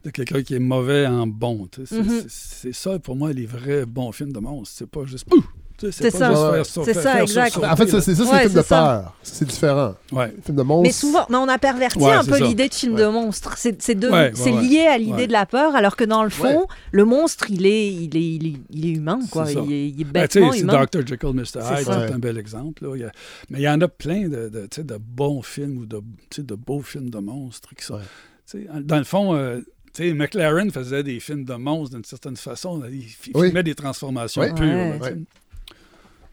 de 0.03 0.09
quelqu'un 0.09 0.41
qui 0.43 0.55
est 0.55 0.59
mauvais 0.59 1.05
en 1.07 1.25
bon. 1.27 1.67
tu 1.71 1.85
sais. 1.85 2.01
C'est 2.27 2.73
ça, 2.73 2.99
pour 2.99 3.15
moi, 3.15 3.31
les 3.31 3.45
vrais 3.45 3.85
bons 3.85 4.11
films 4.11 4.33
de 4.33 4.39
monstres. 4.39 4.75
C'est 4.79 4.89
pas 4.89 5.05
juste... 5.05 5.25
Pouf! 5.29 5.45
C'est 5.91 6.11
ça. 6.11 6.63
C'est 6.63 6.93
ça, 6.93 7.21
exact. 7.21 7.57
En 7.57 7.75
fait, 7.75 7.85
là. 7.91 8.01
c'est 8.01 8.15
ça, 8.15 8.23
c'est 8.25 8.39
films 8.39 8.53
de 8.53 8.61
c'est 8.61 8.67
peur. 8.69 9.13
C'est 9.23 9.45
différent. 9.47 9.95
Films 10.09 10.57
de 10.57 10.61
monstres. 10.63 10.83
Mais 10.83 10.91
souvent, 10.91 11.25
mais 11.29 11.37
on 11.37 11.47
a 11.47 11.57
perverti 11.57 11.97
Ouais, 11.99 12.11
un 12.13 12.23
c'est 12.23 12.31
peu 12.31 12.39
l'idée 12.39 12.69
de 12.69 12.73
film 12.73 12.93
Ouais. 12.95 13.01
de 13.01 13.07
monstre. 13.07 13.55
C'est 13.57 13.81
c'est 13.81 13.97
c'est 14.33 14.51
lié 14.51 14.87
à 14.87 14.97
l'idée 14.97 15.11
Ouais. 15.13 15.27
de 15.27 15.31
la 15.31 15.45
peur, 15.45 15.75
alors 15.75 15.95
que 15.95 16.03
dans 16.03 16.23
le 16.23 16.29
fond, 16.29 16.59
Ouais. 16.61 16.65
le 16.91 17.05
monstre, 17.05 17.45
il 17.49 17.65
est, 17.65 17.93
il 17.93 18.15
est, 18.17 18.21
il 18.35 18.47
est, 18.47 18.53
il 18.71 18.85
est 18.85 18.91
humain, 18.93 19.19
quoi. 19.31 19.45
C'est. 19.45 19.53
Il 19.53 19.71
est, 19.71 19.89
il 19.89 20.01
est 20.01 20.03
Ben, 20.05 20.27
tu 20.27 20.33
sais, 20.33 20.39
bêtement 20.39 20.53
c'est 20.53 20.59
humain. 20.61 20.85
Dr. 20.91 21.07
Jekyll, 21.07 21.29
Mr. 21.33 21.45
C'est 21.45 21.59
Hyde, 21.59 21.83
c'est 21.85 22.13
un 22.13 22.19
bel 22.19 22.37
exemple. 22.37 22.85
là. 22.85 22.95
Il 22.95 23.01
y 23.01 23.03
a- 23.05 23.11
Mais 23.49 23.59
il 23.59 23.63
y 23.63 23.69
en 23.69 23.79
a 23.81 23.87
plein 23.87 24.27
de, 24.27 24.49
de, 24.49 24.97
bons 24.99 25.41
films 25.41 25.77
ou 25.79 25.85
de, 25.85 26.01
de 26.37 26.55
beaux 26.55 26.81
films 26.81 27.09
de 27.09 27.19
monstres 27.19 27.69
qui 27.75 27.83
sont. 27.85 27.95
Ouais. 27.95 28.67
Dans 28.81 28.97
le 28.97 29.03
fond, 29.03 29.35
euh, 29.35 29.59
tu 29.95 30.03
sais, 30.09 30.13
McLaren 30.13 30.69
faisait 30.71 31.03
des 31.03 31.19
films 31.19 31.45
de 31.45 31.53
monstres 31.53 31.95
d'une 31.95 32.03
certaine 32.03 32.35
façon. 32.35 32.79
là. 32.79 32.87
Il 32.91 33.05
Oui. 33.35 33.45
filmait 33.47 33.63
des 33.63 33.75
transformations 33.75 34.41
Ouais. 34.41 34.53
pures. 34.53 34.65
là, 34.65 34.91
Ouais. 34.97 34.99
Ouais. 35.01 35.17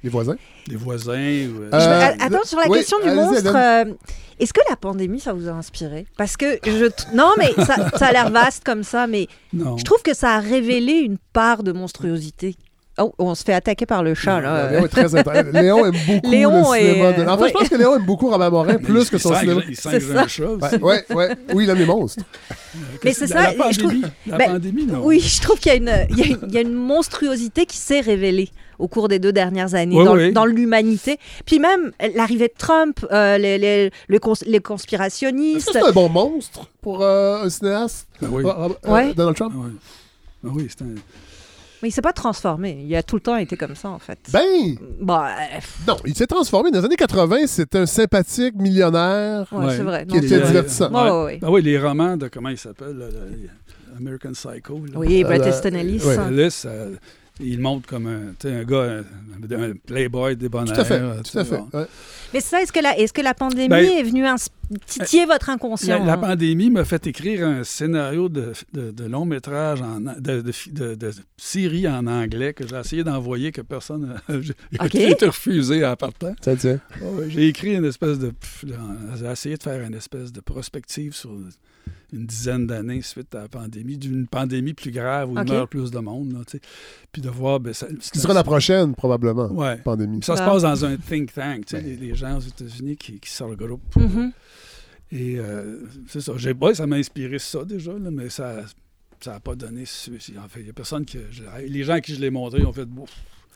Les 0.02 0.08
voisins? 0.10 0.36
Des 0.66 0.76
voisins. 0.76 1.12
Euh, 1.12 1.70
Je 1.72 2.24
Attends, 2.24 2.44
sur 2.44 2.58
la 2.58 2.68
oui, 2.68 2.78
question 2.78 2.98
du 3.04 3.10
monstre, 3.10 3.52
euh, 3.54 3.84
est-ce 4.38 4.52
que 4.52 4.60
la 4.70 4.76
pandémie, 4.76 5.20
ça 5.20 5.32
vous 5.34 5.46
a 5.48 5.52
inspiré? 5.52 6.06
Parce 6.16 6.36
que 6.38 6.58
je... 6.64 6.86
t- 6.86 7.02
Non, 7.14 7.32
mais 7.38 7.52
ça, 7.64 7.76
ça 7.98 8.06
a 8.06 8.12
l'air 8.12 8.30
vaste 8.30 8.64
comme 8.64 8.82
ça, 8.82 9.06
mais 9.06 9.26
non. 9.52 9.76
je 9.76 9.84
trouve 9.84 10.02
que 10.02 10.14
ça 10.14 10.30
a 10.36 10.40
révélé 10.40 10.92
une 10.92 11.18
part 11.34 11.62
de 11.62 11.72
monstruosité. 11.72 12.56
Oh, 12.98 13.14
on 13.18 13.34
se 13.34 13.44
fait 13.44 13.54
attaquer 13.54 13.86
par 13.86 14.02
le 14.02 14.14
chat, 14.14 14.40
là. 14.40 14.70
Léon 14.72 14.84
est 14.84 14.88
très 14.88 15.14
intéressant. 15.14 15.50
Léon 15.60 15.86
aime 15.86 15.94
beaucoup 16.06 16.30
Léon 16.30 16.72
le 16.72 16.78
cinéma. 16.78 17.10
est- 17.10 17.14
de- 17.24 17.28
En 17.28 17.36
fait, 17.38 17.44
oui. 17.44 17.48
je 17.54 17.58
pense 17.58 17.68
que 17.68 17.74
Léon 17.76 17.96
aime 17.96 18.04
beaucoup 18.04 18.28
Robert 18.30 18.50
Morin 18.50 18.76
plus 18.78 19.08
que 19.08 19.16
son 19.18 19.34
cinéma. 19.34 19.60
Il 19.68 20.16
un 20.18 20.26
chat 20.28 20.44
aussi. 20.46 20.76
Ouais, 20.76 20.80
ouais, 20.82 21.14
ouais. 21.14 21.36
Oui, 21.54 21.64
il 21.64 21.70
aime 21.70 21.78
les 21.78 21.86
monstres. 21.86 22.22
Mais 23.04 23.12
c'est 23.12 23.26
ça, 23.26 23.52
La 23.52 23.70
je 23.70 23.78
trouve- 23.78 23.90
pandémie, 23.92 24.12
la 24.26 24.36
Ben, 24.38 24.52
pandémie, 24.52 24.86
non. 24.86 25.00
Oui, 25.04 25.20
je 25.20 25.40
trouve 25.40 25.58
qu'il 25.58 25.72
y 25.72 25.74
a, 25.74 25.78
une, 25.78 26.06
il 26.10 26.18
y 26.18 26.22
a 26.22 26.26
une- 26.26 26.38
il 26.48 26.54
y 26.54 26.58
a 26.58 26.60
une 26.62 26.74
monstruosité 26.74 27.64
qui 27.64 27.76
s'est 27.78 28.00
révélée 28.00 28.50
au 28.80 28.88
cours 28.88 29.08
des 29.08 29.18
deux 29.18 29.32
dernières 29.32 29.74
années 29.74 29.96
Oui, 29.96 30.04
dans, 30.04 30.14
oui. 30.16 30.32
dans 30.32 30.44
l'humanité. 30.46 31.18
Puis 31.46 31.58
même 31.58 31.92
l'arrivée 32.14 32.48
de 32.48 32.54
Trump, 32.58 33.04
euh, 33.12 33.38
les, 33.38 33.90
les, 34.08 34.18
cons- 34.18 34.34
les 34.46 34.60
conspirationnistes. 34.60 35.70
c'est 35.72 35.82
un 35.86 35.92
bon 35.92 36.08
monstre 36.08 36.66
pour 36.80 37.02
euh, 37.02 37.44
un 37.44 37.50
cinéaste? 37.50 38.08
Ben 38.20 38.28
oui. 38.32 38.44
Ah, 38.46 38.68
ah, 38.84 38.92
Ouais. 38.92 39.14
Donald 39.14 39.36
Trump? 39.36 39.52
Ah 39.56 39.60
ouais. 39.66 39.72
Ben 40.42 40.52
oui, 40.54 40.66
c'est 40.68 40.82
un... 40.82 40.88
Mais 41.82 41.88
il 41.88 41.92
s'est 41.92 42.02
pas 42.02 42.12
transformé. 42.12 42.84
Il 42.86 42.94
a 42.94 43.02
tout 43.02 43.16
le 43.16 43.22
temps 43.22 43.36
été 43.36 43.56
comme 43.56 43.74
ça, 43.74 43.88
en 43.88 43.98
fait. 43.98 44.18
Ben, 44.30 44.76
Bah, 45.00 45.28
euh, 45.38 45.58
non, 45.88 45.96
il 46.04 46.14
s'est 46.14 46.26
transformé. 46.26 46.70
Dans 46.70 46.78
les 46.80 46.84
années 46.84 46.96
80, 46.96 47.46
c'était 47.46 47.78
un 47.78 47.86
sympathique 47.86 48.54
millionnaire. 48.56 49.46
ouais, 49.50 49.64
Ouais. 49.64 49.76
c'est 49.76 49.82
vrai. 49.82 50.04
Qui 50.06 50.16
Non, 50.16 50.22
était 50.22 50.40
divertissant. 50.42 50.92
Ouais, 50.92 51.10
ouais, 51.10 51.24
ouais. 51.24 51.38
Ben 51.40 51.48
oui, 51.48 51.62
les 51.62 51.78
romans 51.78 52.18
de 52.18 52.28
comment 52.28 52.50
il 52.50 52.58
s'appelle, 52.58 53.02
American 53.96 54.32
Psycho. 54.32 54.74
là. 54.92 54.92
Oui, 54.98 55.24
Bret 55.24 55.40
Euh, 55.40 55.48
Easton 55.48 55.74
Ellis. 55.74 56.02
euh, 56.66 56.96
il 57.40 57.60
montre 57.60 57.86
comme 57.86 58.06
un, 58.06 58.62
gars, 58.64 59.02
un, 59.02 59.62
un 59.62 59.72
playboy 59.86 60.36
débonnaire. 60.36 60.74
Tout 60.74 60.80
à 60.80 60.84
fait. 60.84 61.00
euh, 61.00 61.20
Tout 61.22 61.38
à 61.38 61.44
fait. 61.44 61.58
ouais. 61.72 61.86
Mais 62.32 62.40
ça, 62.40 62.62
est-ce 62.62 62.72
que 62.72 62.80
la, 62.80 62.96
est-ce 62.98 63.12
que 63.12 63.22
la 63.22 63.34
pandémie 63.34 63.68
Ben, 63.68 63.84
est 63.84 64.02
venue 64.04 64.24
titiller 64.86 65.26
votre 65.26 65.50
inconscient 65.50 66.04
la 66.04 66.12
hein? 66.12 66.18
pandémie 66.18 66.70
m'a 66.70 66.84
fait 66.84 67.04
écrire 67.08 67.44
un 67.46 67.64
scénario 67.64 68.28
de, 68.28 68.52
de, 68.72 68.92
de 68.92 69.04
long 69.04 69.24
métrage, 69.24 69.82
en, 69.82 69.98
de, 70.00 70.40
de, 70.42 70.52
de- 70.70 70.94
de 70.94 71.10
série 71.36 71.88
en 71.88 72.06
anglais 72.06 72.54
que 72.54 72.64
j'ai 72.68 72.76
essayé 72.76 73.02
d'envoyer, 73.02 73.50
que 73.50 73.62
personne 73.62 74.14
j'ai 74.28 74.54
Ok. 74.78 74.90
j'ai 74.92 75.10
été 75.10 75.26
refusé 75.26 75.84
en 75.84 75.96
partant. 75.96 76.34
Tiens. 76.40 76.54
Ouais, 77.02 77.28
j'ai 77.28 77.48
écrit 77.48 77.74
une 77.74 77.84
espèce 77.84 78.18
de. 78.20 78.32
J'ai 79.18 79.26
essayé 79.26 79.56
de 79.56 79.62
faire 79.62 79.82
une 79.84 79.94
espèce 79.94 80.30
de 80.32 80.40
prospective 80.40 81.14
sur 81.16 81.32
une 82.12 82.26
dizaine 82.26 82.66
d'années 82.66 83.02
suite 83.02 83.34
à 83.36 83.42
la 83.42 83.48
pandémie, 83.48 83.96
d'une 83.96 84.26
pandémie 84.26 84.74
plus 84.74 84.90
grave 84.90 85.30
où 85.30 85.38
il 85.38 85.44
meurt 85.52 85.70
plus 85.70 85.90
de 85.92 85.98
monde. 86.00 86.32
là. 86.32 86.40
Puis 87.12 87.22
de 87.22 87.28
voir. 87.28 87.60
Ben, 87.60 87.72
ça, 87.72 87.86
Ce 88.00 88.10
qui 88.10 88.18
sera 88.18 88.34
la 88.34 88.42
prochaine, 88.42 88.94
probablement. 88.94 89.46
Ouais. 89.52 89.76
Pandémie. 89.76 90.18
Puis 90.18 90.26
ça 90.26 90.36
se 90.36 90.42
Ah. 90.42 90.46
passe 90.46 90.62
dans 90.62 90.84
un 90.84 90.96
think 90.96 91.32
tank, 91.32 91.66
tu 91.66 91.76
sais, 91.76 91.82
Ben. 91.82 91.88
les, 91.88 91.96
les 92.08 92.14
gens 92.14 92.36
aux 92.36 92.40
États-Unis 92.40 92.96
qui, 92.96 93.20
qui 93.20 93.30
se 93.30 93.44
regroupent. 93.44 93.94
Mhm. 93.96 94.32
Et 95.12 95.38
euh, 95.38 95.78
c'est 96.08 96.20
ça. 96.20 96.32
J'ai, 96.36 96.52
ouais, 96.52 96.74
ça 96.74 96.86
m'a 96.86 96.96
inspiré 96.96 97.38
ça 97.38 97.64
déjà, 97.64 97.92
là, 97.92 98.10
mais 98.10 98.28
ça. 98.30 98.62
ça 99.20 99.32
n'a 99.32 99.40
pas 99.40 99.54
donné. 99.54 99.82
En 99.82 100.48
fait, 100.48 100.60
il 100.60 100.66
y 100.66 100.70
a 100.70 100.72
personne 100.72 101.04
qui. 101.04 101.18
Les 101.68 101.84
gens 101.84 101.94
à 101.94 102.00
qui 102.00 102.14
je 102.14 102.20
l'ai 102.20 102.30
montré 102.30 102.64
ont 102.64 102.72
fait 102.72 102.86
bouf. 102.86 103.10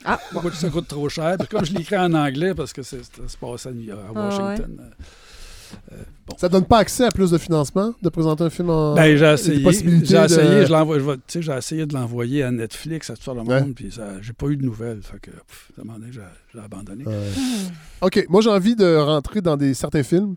Ah, 0.04 0.20
Pourquoi 0.32 0.52
ça 0.52 0.68
coûte 0.68 0.88
trop 0.88 1.08
cher? 1.08 1.36
Puis 1.38 1.48
comme 1.48 1.64
je 1.64 1.72
l'écris 1.72 1.96
en 1.96 2.12
anglais, 2.12 2.54
parce 2.54 2.72
que 2.72 2.82
c'est- 2.82 3.04
ça 3.04 3.28
se 3.28 3.36
passe 3.36 3.66
à, 3.66 3.72
New- 3.72 3.92
à 3.92 3.96
Ah, 4.14 4.28
Washington. 4.28 4.80
Euh, 5.92 5.96
bon. 6.26 6.36
Ça 6.38 6.48
donne 6.48 6.64
pas 6.64 6.78
accès 6.78 7.04
à 7.04 7.10
plus 7.10 7.30
de 7.30 7.38
financement 7.38 7.94
de 8.02 8.08
présenter 8.08 8.44
un 8.44 8.50
film 8.50 8.70
en. 8.70 8.94
Ben, 8.94 9.16
j'ai 9.16 9.32
essayé. 9.32 9.56
J'ai 9.72 9.82
de- 9.82 10.24
essayé, 10.24 10.66
je 10.66 11.40
j'ai 11.40 11.52
essayé 11.52 11.86
de 11.86 11.94
l'envoyer 11.94 12.42
à 12.42 12.50
Netflix, 12.50 13.10
à 13.10 13.16
tout 13.16 13.32
le 13.34 13.42
monde, 13.42 13.74
puis 13.74 13.92
ça, 13.92 14.20
j'ai 14.20 14.32
pas 14.32 14.46
eu 14.46 14.56
de 14.56 14.64
nouvelles. 14.64 15.00
Fait 15.02 15.18
que, 15.20 15.30
pff, 15.30 15.72
à 15.76 15.80
un 15.80 15.84
moment 15.84 15.98
donné, 15.98 16.12
j'ai, 16.12 16.58
abandonné. 16.58 17.04
OK, 18.00 18.26
moi 18.28 18.40
j'ai 18.40 18.50
envie 18.50 18.76
de 18.76 18.96
rentrer 18.96 19.40
dans 19.40 19.56
des 19.56 19.74
certains 19.74 20.02
films. 20.02 20.36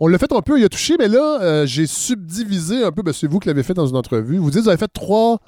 On 0.00 0.06
l'a 0.06 0.18
fait 0.18 0.32
un 0.32 0.42
peu, 0.42 0.58
il 0.58 0.64
a 0.64 0.68
touché, 0.68 0.96
mais 0.98 1.08
là, 1.08 1.40
euh, 1.42 1.66
j'ai 1.66 1.86
subdivisé 1.86 2.84
un 2.84 2.92
peu, 2.92 3.02
ben, 3.02 3.12
c'est 3.12 3.26
vous 3.26 3.38
qui 3.38 3.48
l'avez 3.48 3.62
fait 3.62 3.74
dans 3.74 3.86
une 3.86 3.96
entrevue. 3.96 4.38
Vous 4.38 4.50
dites 4.50 4.60
que 4.60 4.64
vous 4.64 4.68
avez 4.70 4.78
fait 4.78 4.92
trois, 4.92 5.38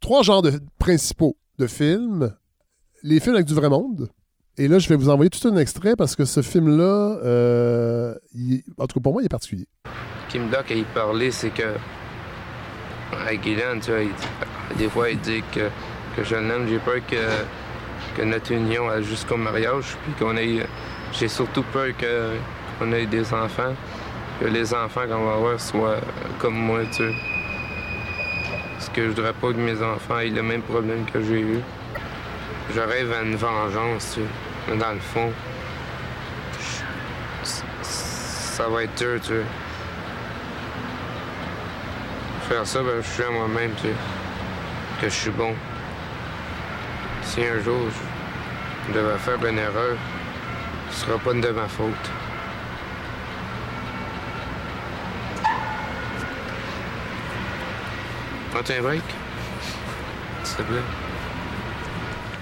trois 0.00 0.22
genres 0.22 0.42
de, 0.42 0.52
principaux 0.78 1.36
de 1.58 1.66
films. 1.66 2.32
Les 3.02 3.20
films 3.20 3.34
avec 3.34 3.46
du 3.46 3.54
vrai 3.54 3.68
monde. 3.68 4.08
Et 4.58 4.68
là, 4.68 4.78
je 4.78 4.88
vais 4.88 4.96
vous 4.96 5.08
envoyer 5.08 5.30
tout 5.30 5.48
un 5.48 5.56
extrait 5.56 5.96
parce 5.96 6.14
que 6.14 6.26
ce 6.26 6.42
film-là, 6.42 7.18
euh, 7.24 8.14
en 8.76 8.86
tout 8.86 8.98
cas 8.98 9.02
pour 9.02 9.14
moi, 9.14 9.22
il 9.22 9.26
est 9.26 9.30
particulier. 9.30 9.66
Kim 10.28 10.50
Doc, 10.50 10.66
il 10.70 10.84
parlait, 10.84 11.30
c'est 11.30 11.50
que. 11.50 11.74
Avec 13.26 13.42
Guylaine, 13.42 13.80
tu 13.80 13.90
vois, 13.90 14.00
des 14.76 14.88
fois, 14.88 15.10
il 15.10 15.18
dit 15.20 15.42
que, 15.52 15.68
que 16.16 16.24
je 16.24 16.34
l'aime. 16.34 16.66
J'ai 16.68 16.78
peur 16.78 16.96
que, 17.06 18.16
que 18.16 18.22
notre 18.22 18.52
union 18.52 18.90
aille 18.90 19.04
jusqu'au 19.04 19.36
mariage, 19.36 19.96
puis 20.04 20.12
qu'on 20.18 20.36
ait. 20.36 20.66
J'ai 21.12 21.28
surtout 21.28 21.62
peur 21.72 21.88
qu'on 21.98 22.92
ait 22.92 23.06
des 23.06 23.32
enfants, 23.32 23.74
que 24.40 24.46
les 24.46 24.74
enfants 24.74 25.06
qu'on 25.08 25.24
va 25.24 25.34
avoir 25.34 25.60
soient 25.60 26.00
comme 26.38 26.56
moi, 26.56 26.80
tu 26.90 27.04
sais. 27.04 27.14
Parce 28.74 28.88
que 28.90 29.04
je 29.04 29.08
voudrais 29.08 29.32
pas 29.32 29.52
que 29.52 29.58
mes 29.58 29.82
enfants 29.82 30.18
aient 30.18 30.28
le 30.28 30.42
même 30.42 30.62
problème 30.62 31.06
que 31.10 31.22
j'ai 31.22 31.40
eu. 31.40 31.60
Je 32.70 32.80
rêve 32.80 33.12
à 33.12 33.22
une 33.22 33.36
vengeance, 33.36 34.14
tu. 34.14 34.20
Mais 34.68 34.76
dans 34.76 34.92
le 34.92 35.00
fond, 35.00 35.32
ça 37.82 38.68
va 38.68 38.84
être 38.84 38.96
dur, 38.96 39.20
tu. 39.20 39.42
Faire 42.48 42.66
ça, 42.66 42.82
ben, 42.82 43.02
je 43.02 43.08
suis 43.08 43.22
à 43.22 43.30
moi-même, 43.30 43.72
tu 43.80 43.88
que 45.02 45.08
je 45.08 45.14
suis 45.14 45.30
bon. 45.30 45.52
Si 47.24 47.44
un 47.44 47.60
jour 47.60 47.88
je 48.88 48.92
devais 48.92 49.18
faire 49.18 49.44
une 49.44 49.58
erreur, 49.58 49.96
ce 50.90 51.06
sera 51.06 51.18
pas 51.18 51.32
de 51.32 51.48
ma 51.48 51.66
faute. 51.66 52.10
Prends-tu 58.52 58.72
un 58.74 58.82
break? 58.82 59.02
S'il 60.44 60.56
te 60.58 60.62
plaît. 60.62 61.11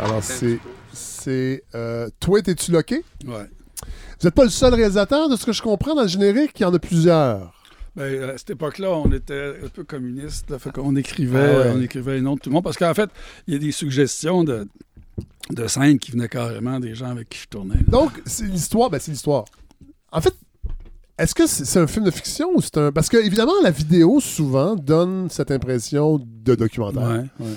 Alors, 0.00 0.22
c'est. 0.22 0.58
C'est. 0.92 1.64
Euh, 1.74 2.08
toi, 2.18 2.40
t'es-tu 2.42 2.72
loqué? 2.72 3.04
Ouais. 3.26 3.48
Vous 4.20 4.26
n'êtes 4.26 4.34
pas 4.34 4.44
le 4.44 4.50
seul 4.50 4.74
réalisateur, 4.74 5.28
de 5.28 5.36
ce 5.36 5.46
que 5.46 5.52
je 5.52 5.62
comprends 5.62 5.94
dans 5.94 6.02
le 6.02 6.08
générique, 6.08 6.52
il 6.58 6.62
y 6.62 6.64
en 6.64 6.74
a 6.74 6.78
plusieurs. 6.78 7.52
Ben, 7.96 8.30
à 8.30 8.38
cette 8.38 8.50
époque-là, 8.50 8.90
on 8.92 9.10
était 9.12 9.54
un 9.64 9.68
peu 9.68 9.84
communiste. 9.84 10.50
Là, 10.50 10.58
fait 10.58 10.70
qu'on 10.72 10.94
écrivait, 10.96 11.38
Ah 11.54 11.58
ouais. 11.58 11.72
on 11.74 11.80
écrivait 11.82 12.14
les 12.14 12.20
noms 12.20 12.34
de 12.34 12.40
tout 12.40 12.50
le 12.50 12.54
monde. 12.54 12.64
Parce 12.64 12.76
qu'en 12.76 12.94
fait, 12.94 13.10
il 13.46 13.54
y 13.54 13.56
a 13.56 13.58
des 13.60 13.72
suggestions 13.72 14.44
de, 14.44 14.68
de 15.50 15.66
scènes 15.66 15.98
qui 15.98 16.12
venaient 16.12 16.28
carrément 16.28 16.78
des 16.80 16.94
gens 16.94 17.10
avec 17.10 17.28
qui 17.30 17.38
je 17.40 17.48
tournais. 17.48 17.74
là. 17.74 17.80
Donc, 17.88 18.12
c'est 18.26 18.44
l'histoire, 18.44 18.90
ben 18.90 19.00
c'est 19.00 19.10
l'histoire. 19.10 19.44
En 20.12 20.20
fait, 20.20 20.34
est-ce 21.22 21.34
que 21.34 21.46
c'est 21.46 21.78
un 21.78 21.86
film 21.86 22.04
de 22.04 22.10
fiction 22.10 22.50
ou 22.54 22.60
c'est 22.62 22.76
un. 22.78 22.92
Parce 22.92 23.08
que, 23.08 23.16
évidemment, 23.16 23.52
la 23.62 23.70
vidéo, 23.70 24.20
souvent, 24.20 24.74
donne 24.76 25.28
cette 25.30 25.50
impression 25.50 26.18
de 26.24 26.54
documentaire. 26.54 27.02
Ouais, 27.08 27.46
ouais. 27.46 27.52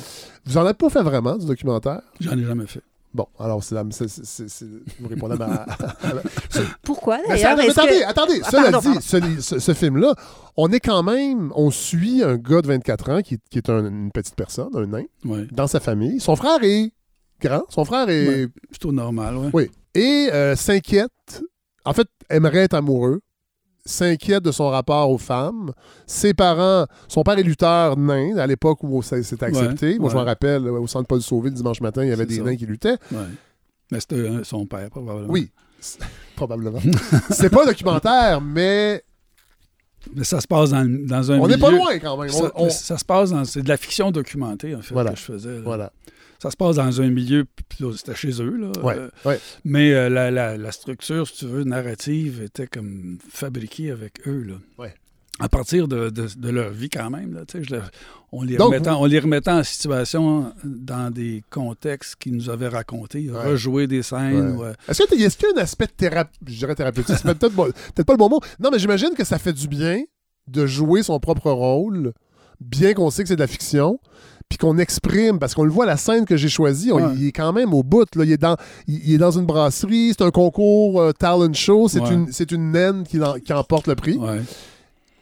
Vous 0.45 0.57
en 0.57 0.61
avez 0.65 0.73
pas 0.73 0.89
fait 0.89 1.01
vraiment, 1.03 1.37
du 1.37 1.45
documentaire? 1.45 2.01
J'en 2.19 2.37
ai 2.37 2.43
jamais 2.43 2.67
fait. 2.67 2.81
Bon, 3.13 3.27
alors, 3.39 3.63
c'est 3.63 3.75
la. 3.75 3.83
c'est- 3.91 4.07
c'est- 4.07 4.25
c'est- 4.25 4.49
c'est- 4.49 4.65
Vous 4.99 5.07
répondez 5.07 5.35
à 5.35 5.37
ma. 5.37 5.65
Pourquoi 6.83 7.19
Mais 7.29 7.37
ça- 7.37 7.55
d'ailleurs 7.55 7.57
mais 7.57 7.69
attendez, 7.69 7.99
que- 7.99 8.05
attendez. 8.07 8.41
Ah, 8.43 8.49
Cela 8.51 8.71
pardon, 8.71 8.79
dit, 8.79 8.99
pardon. 9.11 9.35
ce, 9.37 9.41
ce- 9.41 9.59
ce 9.59 9.73
film-là, 9.73 10.15
on 10.57 10.71
est 10.71 10.79
quand 10.79 11.03
même. 11.03 11.51
On 11.55 11.69
suit 11.71 12.23
un 12.23 12.37
gars 12.37 12.61
de 12.61 12.67
24 12.67 13.11
ans 13.11 13.21
qui, 13.21 13.37
qui 13.49 13.57
est 13.59 13.69
un- 13.69 13.85
une 13.87 14.11
petite 14.11 14.35
personne, 14.35 14.69
un 14.73 14.85
nain, 14.87 15.03
Ouais. 15.25 15.47
dans 15.51 15.67
sa 15.67 15.79
famille. 15.79 16.19
Son 16.19 16.35
frère 16.35 16.57
est 16.63 16.91
grand. 17.41 17.63
Son 17.69 17.85
frère 17.85 18.09
est. 18.09 18.27
Ouais. 18.27 18.47
Plutôt 18.69 18.91
normal, 18.91 19.37
ouais. 19.37 19.49
Oui. 19.53 19.71
Et 19.95 20.29
euh, 20.33 20.55
s'inquiète, 20.55 21.43
en 21.85 21.93
fait, 21.93 22.07
aimerait 22.29 22.59
être 22.63 22.73
amoureux, 22.73 23.21
s'inquiète 23.85 24.43
de 24.43 24.51
son 24.51 24.69
rapport 24.69 25.09
aux 25.09 25.17
femmes. 25.17 25.71
Ses 26.07 26.33
parents, 26.33 26.85
son 27.07 27.23
père 27.23 27.37
est 27.37 27.43
lutteur 27.43 27.97
nain 27.97 28.37
à 28.37 28.47
l'époque 28.47 28.79
où 28.83 29.01
c'était 29.01 29.45
accepté. 29.45 29.93
Ouais, 29.93 29.99
Moi, 29.99 30.09
je 30.09 30.15
m'en 30.15 30.23
rappelle, 30.23 30.67
au 30.67 30.87
centre 30.87 31.07
Paul 31.07 31.21
Sauvé, 31.21 31.49
le 31.49 31.55
dimanche 31.55 31.81
matin, 31.81 32.03
il 32.03 32.09
y 32.09 32.11
avait 32.11 32.23
C'est 32.23 32.29
des 32.29 32.37
ça. 32.37 32.43
nains 32.43 32.55
qui 32.55 32.65
luttaient. 32.65 32.97
Ouais. 33.11 33.17
Mais 33.91 33.99
c'était 33.99 34.15
euh, 34.15 34.43
son 34.43 34.65
père, 34.65 34.89
probablement. 34.89 35.27
Oui, 35.31 35.51
c'est- 35.79 35.99
probablement. 36.35 36.79
C'est 37.29 37.49
pas 37.49 37.63
un 37.63 37.67
documentaire, 37.67 38.41
mais 38.41 39.03
Mais 40.15 40.23
ça 40.23 40.39
se 40.41 40.47
passe 40.47 40.71
dans, 40.71 40.85
dans 41.07 41.31
un 41.31 41.39
on 41.39 41.47
n'est 41.47 41.57
pas 41.57 41.71
loin 41.71 41.97
quand 41.99 42.17
même. 42.17 42.29
Ça, 42.29 42.51
On- 42.55 42.65
on- 42.65 42.69
ça 42.69 42.97
se 42.97 43.05
passe 43.05 43.31
dans... 43.31 43.43
C'est 43.45 43.61
de 43.61 43.69
la 43.69 43.77
fiction 43.77 44.11
documentée, 44.11 44.75
en 44.75 44.81
fait, 44.81 44.93
Voilà. 44.93 45.11
que 45.11 45.17
je 45.19 45.23
faisais. 45.23 45.55
là. 45.55 45.61
Voilà. 45.63 45.91
Ça 46.43 46.51
se 46.51 46.57
passe 46.57 46.75
dans 46.75 47.01
un 47.01 47.09
milieu... 47.09 47.45
là, 47.79 47.91
C'était 47.95 48.15
chez 48.15 48.41
eux, 48.41 48.57
là. 48.57 48.71
Ouais, 48.83 48.97
Euh, 48.97 49.09
ouais. 49.23 49.39
Mais 49.63 49.93
euh, 49.93 50.09
la, 50.09 50.29
la- 50.29 50.57
la 50.57 50.71
structure, 50.73 51.25
si 51.25 51.37
tu 51.37 51.45
veux, 51.45 51.63
narrative, 51.63 52.41
était 52.43 52.67
comme 52.67 53.17
fabriquée 53.29 53.91
avec 53.91 54.27
eux, 54.27 54.43
là. 54.43 54.55
Ouais. 54.77 54.93
À 55.39 55.47
partir 55.47 55.87
de, 55.87 56.09
de- 56.09 56.27
de 56.37 56.49
leur 56.49 56.71
vie, 56.71 56.89
quand 56.89 57.09
même, 57.09 57.33
là. 57.33 57.45
Tu 57.47 57.59
sais, 57.59 57.63
je 57.63 57.75
on, 58.33 58.43
les 58.43 58.57
Donc, 58.57 58.73
remettait, 58.73 58.89
on 58.89 59.05
les 59.05 59.19
remettait 59.19 59.51
en 59.51 59.63
situation 59.63 60.53
dans 60.65 61.11
des 61.11 61.43
contextes 61.49 62.17
qu'ils 62.17 62.35
nous 62.35 62.49
avaient 62.49 62.67
racontés. 62.67 63.29
Ouais. 63.29 63.51
Rejouer 63.51 63.87
des 63.87 64.03
scènes. 64.03 64.57
Ouais. 64.57 64.67
ouais. 64.67 64.73
Est-ce 64.89 65.03
qu'il 65.03 65.21
y 65.21 65.25
a 65.25 65.29
un 65.55 65.61
aspect 65.61 65.87
thérapeutique, 65.87 66.41
je 66.45 66.57
dirais 66.57 66.75
thérapeutique, 66.75 67.15
c'est 67.17 67.23
peut-être 67.37 67.53
bon- 67.55 67.71
peut-être 67.71 68.05
pas 68.05 68.13
le 68.13 68.17
bon 68.17 68.27
mot. 68.29 68.41
Non, 68.59 68.69
mais 68.69 68.79
j'imagine 68.79 69.11
que 69.15 69.23
ça 69.23 69.39
fait 69.39 69.53
du 69.53 69.67
bien 69.69 70.03
de 70.47 70.65
jouer 70.67 71.03
son 71.03 71.19
propre 71.21 71.49
rôle, 71.51 72.11
bien 72.59 72.93
qu'on 72.93 73.09
sait 73.09 73.23
que 73.23 73.29
c'est 73.29 73.35
de 73.35 73.39
la 73.41 73.47
fiction, 73.47 73.99
puis 74.57 74.67
qu'on 74.67 74.77
exprime, 74.77 75.39
parce 75.39 75.55
qu'on 75.55 75.63
le 75.63 75.71
voit, 75.71 75.85
la 75.87 75.97
scène 75.97 76.25
que 76.25 76.37
j'ai 76.37 76.49
choisie, 76.49 76.91
on- 76.91 76.97
Ouais. 76.97 77.13
il 77.17 77.27
est 77.27 77.31
quand 77.31 77.51
même 77.53 77.73
au 77.73 77.81
bout. 77.81 78.05
Là. 78.15 78.23
Il, 78.23 78.31
est 78.31 78.37
dans, 78.37 78.55
il, 78.87 79.01
il 79.09 79.13
est 79.15 79.17
dans 79.17 79.31
une 79.31 79.45
brasserie, 79.45 80.13
c'est 80.15 80.23
un 80.23 80.29
concours 80.31 81.01
euh, 81.01 81.11
talent 81.11 81.51
show, 81.53 81.87
c'est 81.87 81.99
Ouais. 81.99 82.09
une, 82.51 82.71
naine 82.71 83.03
qui, 83.03 83.17
l'en- 83.17 83.39
qui 83.39 83.51
emporte 83.51 83.87
le 83.87 83.95
prix. 83.95 84.17
Ouais. 84.17 84.41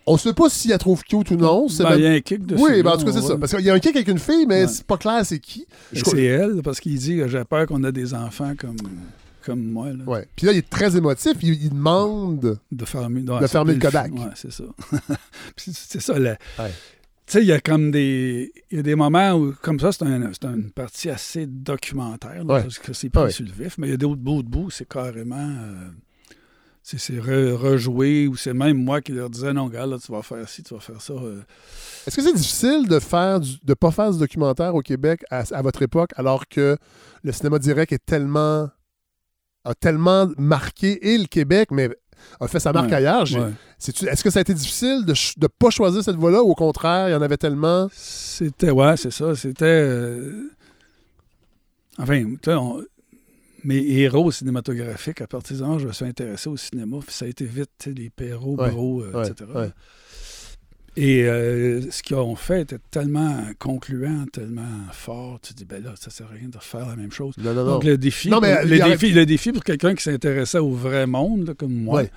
On 0.06 0.18
sait 0.18 0.34
pas 0.34 0.50
si 0.50 0.72
elle 0.72 0.78
trouve 0.80 1.02
cute 1.04 1.32
ou 1.32 1.36
non. 1.38 1.70
c'est 1.70 1.84
Ben, 1.84 1.92
même- 1.92 2.00
Il 2.00 2.04
y 2.04 2.08
a 2.08 2.12
un 2.12 2.20
kick 2.20 2.46
dessus. 2.46 2.62
Oui, 2.62 2.84
ben, 2.84 2.92
en 2.92 2.98
tout 2.98 3.06
cas, 3.06 3.14
c'est 3.14 3.22
ça. 3.22 3.38
Parce 3.38 3.56
qu'il 3.56 3.64
y 3.66 3.70
a 3.70 3.74
un 3.74 3.80
kick 3.80 3.96
avec 3.96 4.08
une 4.10 4.20
fille, 4.20 4.46
mais 4.48 4.68
c'est 4.68 4.84
pas 4.84 4.98
clair 4.98 5.22
c'est 5.26 5.40
qui. 5.40 5.66
C'est 5.94 6.24
elle, 6.24 6.62
parce 6.64 6.80
qu'il 6.80 6.98
dit 6.98 7.22
J'ai 7.28 7.44
peur 7.46 7.68
qu'on 7.68 7.84
ait 7.86 7.92
des 7.92 8.14
enfants 8.14 8.52
comme, 8.60 8.76
comme 9.46 9.64
moi. 9.64 9.88
Là, 9.92 10.04
Ouais. 10.08 10.28
Puis 10.36 10.48
là, 10.48 10.52
il 10.54 10.58
est 10.58 10.70
très 10.70 10.98
émotif. 10.98 11.34
Il, 11.42 11.54
il 11.54 11.70
demande. 11.70 12.58
De 12.72 12.86
fermer, 12.86 13.22
De 13.22 13.48
fermer 13.48 13.74
le 13.76 13.80
Kodak. 13.80 14.12
Ouais, 14.14 14.20
c'est 14.36 14.52
ça. 14.52 14.64
C'est 15.56 16.02
ça. 16.02 16.14
Ouais. 16.14 16.38
Tu 17.32 17.38
sais, 17.38 17.44
il 17.44 17.48
y 17.48 17.54
a 17.54 17.62
comme 17.62 17.92
des. 17.92 18.52
Il 18.72 18.76
y 18.76 18.80
a 18.82 18.84
des 18.84 18.96
moments 18.96 19.32
où, 19.36 19.54
comme 19.62 19.80
ça, 19.80 19.94
c'est 19.94 20.04
un- 20.04 20.32
une 20.54 20.72
partie 20.72 21.10
assez 21.10 21.46
documentaire, 21.48 22.44
là, 22.44 22.56
Ouais. 22.56 22.62
parce 22.64 22.78
que 22.78 22.92
c'est 22.92 23.10
pris 23.10 23.24
Ouais. 23.24 23.32
sur 23.32 23.46
le 23.46 23.52
vif, 23.54 23.78
mais 23.78 23.88
il 23.88 23.92
y 23.92 23.94
a 23.94 23.98
d'autres 23.98 24.20
bouts 24.22 24.44
de 24.44 24.50
bout, 24.50 24.70
c'est 24.70 24.86
carrément. 24.86 25.38
euh, 25.38 25.88
c'est 26.84 27.00
c'est 27.00 27.14
re- 27.22 27.54
rejoué, 27.54 28.28
ou 28.28 28.36
c'est 28.36 28.54
même 28.54 28.84
moi 28.84 29.00
qui 29.00 29.14
leur 29.14 29.30
disais 29.30 29.54
non, 29.54 29.70
gars, 29.70 29.86
là, 29.86 29.98
tu 29.98 30.12
vas 30.12 30.22
faire 30.24 30.50
ci, 30.50 30.62
tu 30.62 30.74
vas 30.74 30.82
faire 30.82 31.02
ça. 31.02 31.14
euh. 31.14 31.42
Est-ce 32.06 32.18
que 32.18 32.22
c'est 32.22 32.34
difficile 32.34 32.90
de 32.90 33.00
faire 33.00 33.40
du- 33.40 33.60
de 33.64 33.74
pas 33.76 33.92
faire 33.92 34.12
ce 34.14 34.20
documentaire 34.20 34.76
au 34.76 34.82
Québec 34.82 35.24
à, 35.32 35.44
à 35.52 35.62
votre 35.62 35.82
époque 35.84 36.10
alors 36.18 36.50
que 36.50 36.76
le 37.24 37.32
cinéma 37.32 37.60
direct 37.60 37.94
est 37.94 38.06
tellement 38.06 38.70
a 39.64 39.74
tellement 39.76 40.28
marqué 40.38 41.14
et 41.14 41.18
le 41.18 41.28
Québec 41.28 41.70
mais 41.72 41.90
a 42.40 42.48
fait 42.48 42.60
sa 42.60 42.72
marque 42.74 42.90
Ouais, 42.90 42.96
ailleurs. 42.96 43.24
Ouais. 43.32 43.52
Est-ce 43.80 44.24
que 44.24 44.30
ça 44.30 44.40
a 44.40 44.42
été 44.42 44.54
difficile 44.54 45.04
de 45.06 45.14
ne 45.42 45.48
pas 45.48 45.70
choisir 45.70 46.04
cette 46.04 46.16
voie-là 46.16 46.42
ou 46.44 46.52
au 46.52 46.56
contraire, 46.56 47.10
il 47.10 47.12
y 47.12 47.16
en 47.16 47.22
avait 47.22 47.38
tellement? 47.38 47.88
C'était, 47.94 48.72
ouais, 48.72 48.98
c'est 48.98 49.12
ça. 49.12 49.36
C'était. 49.36 49.66
euh, 49.66 50.50
Enfin, 52.00 52.24
on- 52.48 52.84
mes 53.64 53.78
héros 54.00 54.32
cinématographiques, 54.32 55.22
à 55.22 55.28
partir 55.28 55.58
de 55.58 55.62
là, 55.62 55.78
je 55.78 55.86
me 55.88 55.92
suis 55.92 56.06
intéressé 56.06 56.50
au 56.50 56.58
cinéma, 56.58 56.98
puis 57.06 57.14
ça 57.14 57.26
a 57.26 57.28
été 57.28 57.46
vite, 57.46 57.70
tu 57.78 57.90
sais, 57.92 57.96
les 57.96 58.10
Perrault, 58.10 58.56
Bro, 58.72 59.04
euh, 59.04 59.12
ouais, 59.12 59.28
etc. 59.30 59.46
Et 60.98 61.24
euh, 61.24 61.90
ce 61.90 62.04
qu'ils 62.04 62.18
ont 62.18 62.36
fait 62.36 62.62
était 62.62 62.78
tellement 62.92 63.46
concluant, 63.60 64.26
tellement 64.32 64.68
fort. 64.92 65.40
Tu 65.42 65.54
te 65.54 65.58
dis, 65.60 65.66
ben 65.66 65.82
là, 65.84 65.94
ça 65.96 66.10
sert 66.12 66.28
à 66.28 66.32
rien 66.34 66.50
de 66.50 66.58
refaire 66.58 66.88
la 66.88 66.96
même 66.98 67.12
chose. 67.14 67.34
Non, 67.38 67.54
non, 67.54 67.64
non. 67.64 67.72
Donc, 67.74 67.84
le 67.86 67.98
défi, 67.98 68.30
Non, 68.30 68.42
mais 68.42 68.64
le, 68.66 68.78
défi, 68.78 69.12
le 69.12 69.26
défi 69.26 69.52
pour 69.54 69.64
quelqu'un 69.64 69.96
qui 69.96 70.04
s'intéressait 70.04 70.58
au 70.60 70.72
vrai 70.72 71.08
monde, 71.08 71.48
là, 71.48 71.54
comme 71.54 71.74
moi, 71.74 72.02
Ouais. 72.02 72.12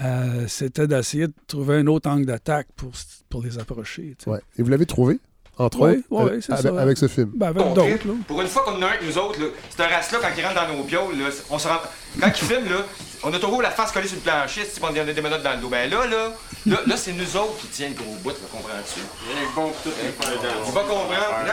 euh, 0.00 0.46
c'était 0.48 0.86
d'essayer 0.86 1.26
de 1.26 1.34
trouver 1.46 1.76
un 1.76 1.86
autre 1.88 2.08
angle 2.08 2.24
d'attaque 2.26 2.68
pour, 2.74 2.92
pour 3.28 3.42
les 3.42 3.58
approcher. 3.58 4.14
tu 4.18 4.24
sais. 4.24 4.30
Ouais. 4.30 4.40
Et 4.58 4.62
vous 4.62 4.70
l'avez 4.70 4.86
trouvé? 4.86 5.18
Entre 5.58 5.80
autres, 5.80 6.00
oui, 6.10 6.30
avec, 6.30 6.42
c'est 6.42 6.52
avec- 6.52 6.72
ça. 6.74 6.80
avec 6.80 6.98
ce 6.98 7.08
film. 7.08 7.30
Ben, 7.34 7.48
avec 7.48 7.62
Compris. 7.62 7.92
d'autres, 7.92 8.06
là. 8.08 8.14
Pour 8.28 8.42
une 8.42 8.48
fois 8.48 8.62
qu'on 8.64 8.72
en 8.76 8.82
a 8.82 8.86
un 8.86 8.96
que 8.96 9.04
nous 9.04 9.18
autres, 9.18 9.40
là, 9.40 9.46
cette 9.70 9.86
race-là, 9.90 10.18
quand 10.20 10.28
ils 10.36 10.44
rentrent 10.44 10.66
dans 10.68 10.74
nos 10.76 10.82
pioles, 10.84 11.16
là, 11.18 11.26
on 11.50 11.58
se 11.58 11.66
rend... 11.68 11.78
quand 12.20 12.26
ils 12.28 12.34
filment, 12.34 12.68
là, 12.70 12.80
on 13.22 13.32
a 13.32 13.38
toujours 13.38 13.62
la 13.62 13.70
face 13.70 13.90
collée 13.92 14.06
sur 14.06 14.16
le 14.16 14.22
plancher, 14.22 14.64
si 14.64 14.78
on 14.82 14.86
a 14.88 15.04
des 15.04 15.20
menottes 15.22 15.42
dans 15.42 15.52
le 15.52 15.56
dos. 15.58 15.68
Ben 15.68 15.90
là, 15.90 16.06
là, 16.06 16.28
là, 16.66 16.76
là, 16.86 16.96
c'est 16.96 17.12
nous 17.12 17.36
autres 17.36 17.56
qui 17.60 17.66
tiennent 17.68 17.94
le 17.96 18.02
gros 18.04 18.14
bout, 18.22 18.28
là, 18.30 18.34
comprends-tu? 18.52 19.00
Il 19.30 20.72
va 20.72 20.80
comprendre. 20.82 21.10
Non, 21.10 21.52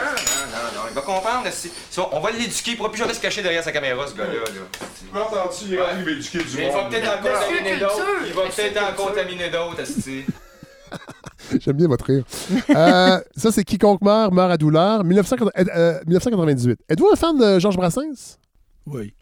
non, 0.52 0.70
non, 0.74 0.82
il 0.90 0.94
va 0.94 1.00
comprendre. 1.00 1.46
si- 1.50 1.70
on 2.12 2.20
va 2.20 2.30
l'éduquer, 2.30 2.72
il 2.72 2.76
pourra 2.76 2.90
plus 2.90 2.98
jamais 2.98 3.14
se 3.14 3.20
cacher 3.20 3.42
derrière 3.42 3.64
sa 3.64 3.72
caméra, 3.72 4.06
ce 4.06 4.14
gars-là. 4.14 4.32
Là. 4.34 5.20
entendu, 5.24 5.64
il 5.70 5.76
va 5.76 5.92
éduquer 6.10 6.38
du 6.38 6.56
Mais 6.56 6.66
il 6.66 6.72
va 6.72 6.84
peut-être 6.84 7.08
en 7.08 7.22
contaminer 7.22 7.76
d'autres. 7.78 8.06
Il 8.26 8.32
va 8.34 8.42
peut-être 8.42 8.82
en 8.82 8.92
contaminer 9.06 9.48
d'autres. 9.48 9.82
J'aime 11.60 11.76
bien 11.76 11.88
votre 11.88 12.04
rire. 12.06 12.24
Euh, 12.70 13.20
ça, 13.36 13.52
c'est 13.52 13.64
Quiconque 13.64 14.02
meurt, 14.02 14.32
meurt 14.32 14.50
à 14.50 14.56
douleur. 14.56 15.04
1980 15.04 15.50
euh, 15.76 16.00
1998. 16.06 16.80
Êtes-vous 16.88 17.08
un 17.12 17.16
fan 17.16 17.38
de 17.38 17.58
Georges 17.58 17.76
Brassens? 17.76 18.38
Oui. 18.86 19.14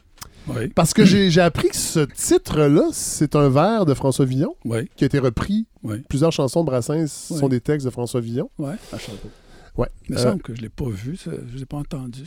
Oui. 0.48 0.68
Parce 0.74 0.92
que 0.92 1.04
j'ai 1.04 1.40
appris 1.40 1.68
que 1.68 1.76
ce 1.76 2.00
titre-là, 2.00 2.88
c'est 2.92 3.36
un 3.36 3.48
vers 3.48 3.86
de 3.86 3.94
François 3.94 4.24
Villon 4.24 4.54
Oui. 4.64 4.88
qui 4.96 5.04
a 5.04 5.06
été 5.06 5.18
repris. 5.20 5.66
Oui. 5.84 5.98
Plusieurs 6.08 6.32
chansons 6.32 6.62
de 6.62 6.66
Brassens 6.66 7.28
Oui. 7.30 7.38
sont 7.38 7.48
des 7.48 7.60
textes 7.60 7.84
de 7.86 7.90
François 7.90 8.20
Villon. 8.20 8.50
Oui. 8.58 8.72
À 8.92 8.98
Château. 8.98 9.30
Ouais. 9.76 9.88
Il 10.08 10.14
me 10.14 10.20
Euh, 10.20 10.22
semble 10.22 10.42
que 10.42 10.52
je 10.54 10.58
ne 10.58 10.64
l'ai 10.64 10.68
pas 10.68 10.88
vu. 10.88 11.16
ça. 11.16 11.30
Je 11.48 11.54
ne 11.54 11.58
l'ai 11.60 11.64
pas 11.66 11.76
entendu. 11.78 12.24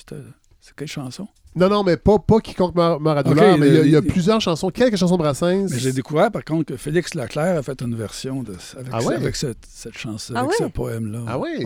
C'est 0.65 0.75
quelle 0.75 0.87
chanson? 0.87 1.27
Non, 1.55 1.69
non, 1.69 1.83
mais 1.83 1.95
pas, 1.95 2.17
pas 2.17 2.39
Quiconque 2.39 2.73
meurt, 2.73 2.99
meurt 2.99 3.19
à 3.19 3.23
douleur, 3.23 3.55
mais 3.59 3.67
il 3.67 3.91
y 3.91 3.95
a- 3.95 3.99
y, 3.99 4.01
plusieurs 4.01 4.41
chansons, 4.41 4.71
quelques 4.71 4.95
chansons 4.95 5.15
de 5.15 5.21
Brassens. 5.21 5.67
Mais 5.69 5.77
j'ai 5.77 5.93
découvert, 5.93 6.31
par 6.31 6.43
contre, 6.43 6.65
que 6.73 6.75
Félix 6.77 7.13
Leclerc 7.13 7.57
a 7.59 7.61
fait 7.61 7.79
une 7.83 7.93
version 7.95 8.41
de, 8.41 8.53
avec, 8.75 8.87
Ah 8.91 9.03
ouais? 9.03 9.13
avec 9.15 9.35
cette, 9.35 9.63
cette 9.69 9.95
chanson, 9.95 10.33
Ah 10.35 10.39
avec 10.39 10.49
ouais? 10.51 10.55
ce 10.65 10.71
poème-là. 10.71 11.23
Ah 11.27 11.37
ouais? 11.37 11.65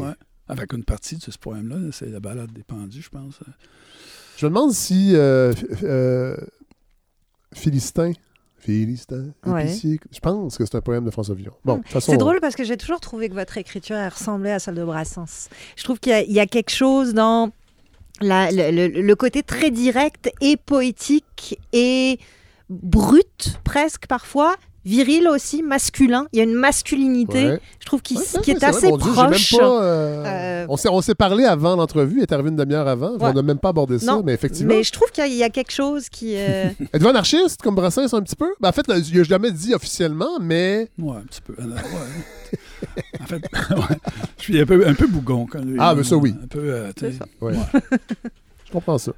Avec 0.49 0.73
une 0.73 0.83
partie 0.83 1.15
de 1.15 1.21
ce 1.21 1.37
poème-là. 1.37 1.77
C'est 1.93 2.07
la 2.09 2.19
balade 2.19 2.51
des 2.51 2.63
pendus, 2.63 3.01
je 3.01 3.09
pense. 3.09 3.39
Je 4.35 4.45
me 4.45 4.49
demande 4.51 4.73
si 4.73 5.15
euh, 5.15 5.53
euh, 5.83 6.35
Philistin, 7.53 8.11
Philistin, 8.57 9.27
Ouais. 9.45 9.63
épicier, 9.63 9.99
je 10.11 10.19
pense 10.19 10.57
que 10.57 10.65
c'est 10.65 10.75
un 10.75 10.81
poème 10.81 11.05
de 11.05 11.11
François 11.11 11.35
Villon. 11.35 11.53
Bon, 11.63 11.81
façon, 11.85 12.11
C'est 12.11 12.17
drôle 12.17 12.39
parce 12.41 12.55
que 12.55 12.63
j'ai 12.65 12.75
toujours 12.77 12.99
trouvé 12.99 13.29
que 13.29 13.33
votre 13.33 13.57
écriture 13.57 13.95
ressemblait 14.11 14.51
à 14.51 14.59
celle 14.59 14.75
de 14.75 14.83
Brassens. 14.83 15.47
Je 15.77 15.83
trouve 15.83 15.99
qu'il 15.99 16.31
y, 16.31 16.39
a 16.39 16.45
quelque 16.45 16.69
chose 16.71 17.13
dans 17.13 17.51
la- 18.21 18.51
le, 18.51 18.71
le- 18.87 19.01
le 19.01 19.15
côté 19.15 19.43
très 19.43 19.71
direct 19.71 20.31
et 20.41 20.57
poétique 20.57 21.59
et 21.73 22.19
brut 22.69 23.59
presque 23.63 24.07
parfois, 24.07 24.55
viril 24.85 25.27
aussi, 25.27 25.61
masculin. 25.63 26.25
Il 26.33 26.37
y 26.37 26.39
a 26.41 26.43
une 26.43 26.53
masculinité, 26.53 27.45
Ouais. 27.51 27.59
je 27.79 27.85
trouve, 27.85 28.01
qui, 28.01 28.15
Ouais, 28.17 28.23
qui 28.43 28.51
ouais, 28.51 28.57
est 28.57 28.59
c'est 28.59 28.65
assez 28.65 28.89
vrai, 28.89 28.97
Dieu, 29.01 29.11
proche. 29.11 29.57
pas, 29.57 29.83
euh, 29.83 30.65
Euh, 30.65 30.65
on 30.69 31.01
s'est 31.01 31.15
parlé 31.15 31.45
avant 31.45 31.75
l'entrevue, 31.75 32.17
il 32.17 32.21
est 32.23 32.31
arrivé 32.31 32.49
une 32.49 32.55
demi-heure 32.55 32.87
avant. 32.87 33.11
Ouais. 33.13 33.17
On 33.29 33.33
n'a 33.33 33.41
même 33.41 33.59
pas 33.59 33.69
abordé 33.69 33.99
ça, 33.99 34.13
Non, 34.13 34.23
mais 34.25 34.33
effectivement. 34.33 34.73
Mais 34.73 34.83
je 34.83 34.91
trouve 34.91 35.11
qu'il 35.11 35.23
y 35.23 35.27
a- 35.27 35.29
il 35.29 35.35
y, 35.35 35.43
a 35.43 35.49
quelque 35.49 35.71
chose 35.71 36.09
qui... 36.09 36.35
euh, 36.37 36.65
Êtes-vous 36.93 37.07
anarchiste 37.07 37.61
comme 37.61 37.75
Brassens 37.75 38.13
un 38.13 38.21
petit 38.21 38.35
peu? 38.35 38.49
Ben, 38.59 38.69
en 38.69 38.71
fait, 38.71 38.87
là, 38.87 38.97
il 38.97 39.17
n'a 39.17 39.23
jamais 39.23 39.51
dit 39.51 39.73
officiellement, 39.73 40.39
mais. 40.41 40.89
Oui, 40.97 41.15
un 41.17 41.21
petit 41.21 41.41
peu. 41.41 41.53
Ouais. 41.53 41.69
en 43.21 43.25
fait, 43.25 43.35
ouais. 43.75 43.97
je 44.37 44.43
suis 44.43 44.59
un 44.59 44.65
peu, 44.65 44.87
un 44.87 44.93
peu 44.93 45.07
bougon 45.07 45.45
quand. 45.49 45.59
Ah, 45.77 45.93
mais 45.95 46.03
ça, 46.03 46.15
oui. 46.15 46.35
Un 46.43 46.47
peu, 46.47 46.59
euh, 46.59 46.91
ça. 46.99 47.25
Ouais. 47.41 47.53
Je 48.65 48.71
comprends 48.71 48.97
ça. 48.97 49.11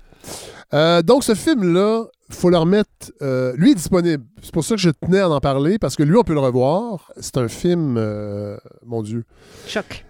Euh, 0.73 1.01
donc, 1.01 1.23
ce 1.23 1.35
film-là, 1.35 2.05
faut 2.29 2.49
le 2.49 2.57
remettre. 2.57 2.89
euh, 3.21 3.53
lui 3.57 3.71
est 3.71 3.75
disponible. 3.75 4.23
C'est 4.41 4.53
pour 4.53 4.63
ça 4.63 4.75
que 4.75 4.81
je 4.81 4.89
tenais 4.89 5.19
à 5.19 5.29
en 5.29 5.39
parler, 5.39 5.77
parce 5.79 5.95
que 5.95 6.03
lui, 6.03 6.15
on 6.17 6.23
peut 6.23 6.33
le 6.33 6.39
revoir. 6.39 7.11
C'est 7.19 7.37
un 7.37 7.47
film, 7.47 7.95
euh, 7.97 8.57
mon 8.85 9.01
Dieu. 9.03 9.25
choc. 9.67 10.05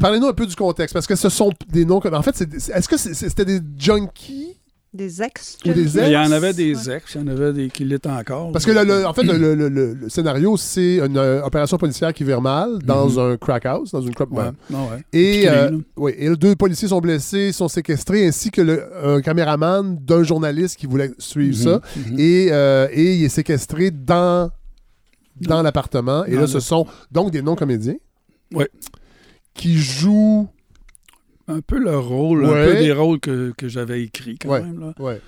Parlez-nous 0.00 0.26
un 0.26 0.32
peu 0.32 0.46
du 0.46 0.56
contexte, 0.56 0.94
parce 0.94 1.06
que 1.06 1.16
ce 1.16 1.28
sont 1.28 1.50
des 1.68 1.84
noms. 1.84 2.00
comme- 2.00 2.14
En 2.14 2.22
fait, 2.22 2.34
c'est- 2.36 2.70
est-ce 2.70 2.88
que 2.88 2.96
c'était 2.96 3.44
des 3.44 3.60
junkies? 3.78 4.58
Des 4.94 5.22
ex. 5.22 5.56
Ou 5.64 5.72
des 5.72 5.96
Il 5.98 6.08
y 6.10 6.16
en 6.18 6.30
avait 6.32 6.52
des 6.52 6.90
ex, 6.90 7.14
il 7.14 7.20
y 7.22 7.24
en 7.24 7.26
avait 7.28 7.54
des 7.54 7.70
qui 7.70 7.82
l'étaient 7.82 8.10
encore. 8.10 8.52
Parce 8.52 8.66
que, 8.66 8.72
le- 8.72 8.84
le- 8.84 9.06
en 9.06 9.14
fait, 9.14 9.22
le, 9.22 9.38
le- 9.38 9.54
le- 9.54 9.70
le- 9.70 9.94
le 9.94 10.08
scénario, 10.10 10.58
c'est 10.58 10.96
une 10.98 11.16
euh, 11.16 11.42
opération 11.42 11.78
policière 11.78 12.12
qui 12.12 12.24
vire 12.24 12.42
mal 12.42 12.78
dans 12.84 13.08
Mhm. 13.08 13.18
un 13.18 13.36
crack 13.38 13.64
house, 13.64 13.90
dans 13.92 14.02
une 14.02 14.14
crop 14.14 14.30
Ouais, 14.32 14.44
non, 14.68 14.90
ouais. 14.90 15.02
Et, 15.14 15.48
euh, 15.48 15.70
là. 15.70 15.76
oui, 15.96 16.12
et 16.18 16.36
deux 16.36 16.54
policiers 16.56 16.88
sont 16.88 17.00
blessés, 17.00 17.52
sont 17.52 17.68
séquestrés, 17.68 18.26
ainsi 18.26 18.50
que 18.50 18.60
le, 18.60 18.84
un 19.02 19.22
caméraman 19.22 19.96
d'un 19.98 20.24
journaliste 20.24 20.76
qui 20.76 20.86
voulait 20.86 21.10
suivre 21.16 21.56
ça. 21.56 21.80
Mhm, 21.96 22.12
mhm. 22.12 22.20
Et, 22.20 22.48
euh, 22.52 22.86
et 22.92 23.14
il 23.14 23.24
est 23.24 23.30
séquestré 23.30 23.90
dans, 23.90 24.50
dans 25.40 25.62
l'appartement. 25.62 26.26
Et 26.26 26.32
Dans 26.32 26.36
là, 26.36 26.42
le- 26.42 26.46
ce 26.48 26.60
sont 26.60 26.86
donc 27.10 27.30
des 27.30 27.40
non-comédiens. 27.40 27.96
Qui 29.54 29.76
jouent. 29.78 30.48
Un 31.48 31.60
peu 31.60 31.78
le 31.78 31.98
rôle, 31.98 32.44
Ouais. 32.44 32.62
un 32.62 32.66
peu 32.72 32.78
des 32.78 32.92
rôles 32.92 33.20
que, 33.20 33.52
que 33.56 33.68
j'avais 33.68 34.02
écrits 34.02 34.38
quand 34.38 34.48
Ouais. 34.50 34.62
même. 34.62 34.80
Là. 34.80 34.94
Ouais. 34.98 35.20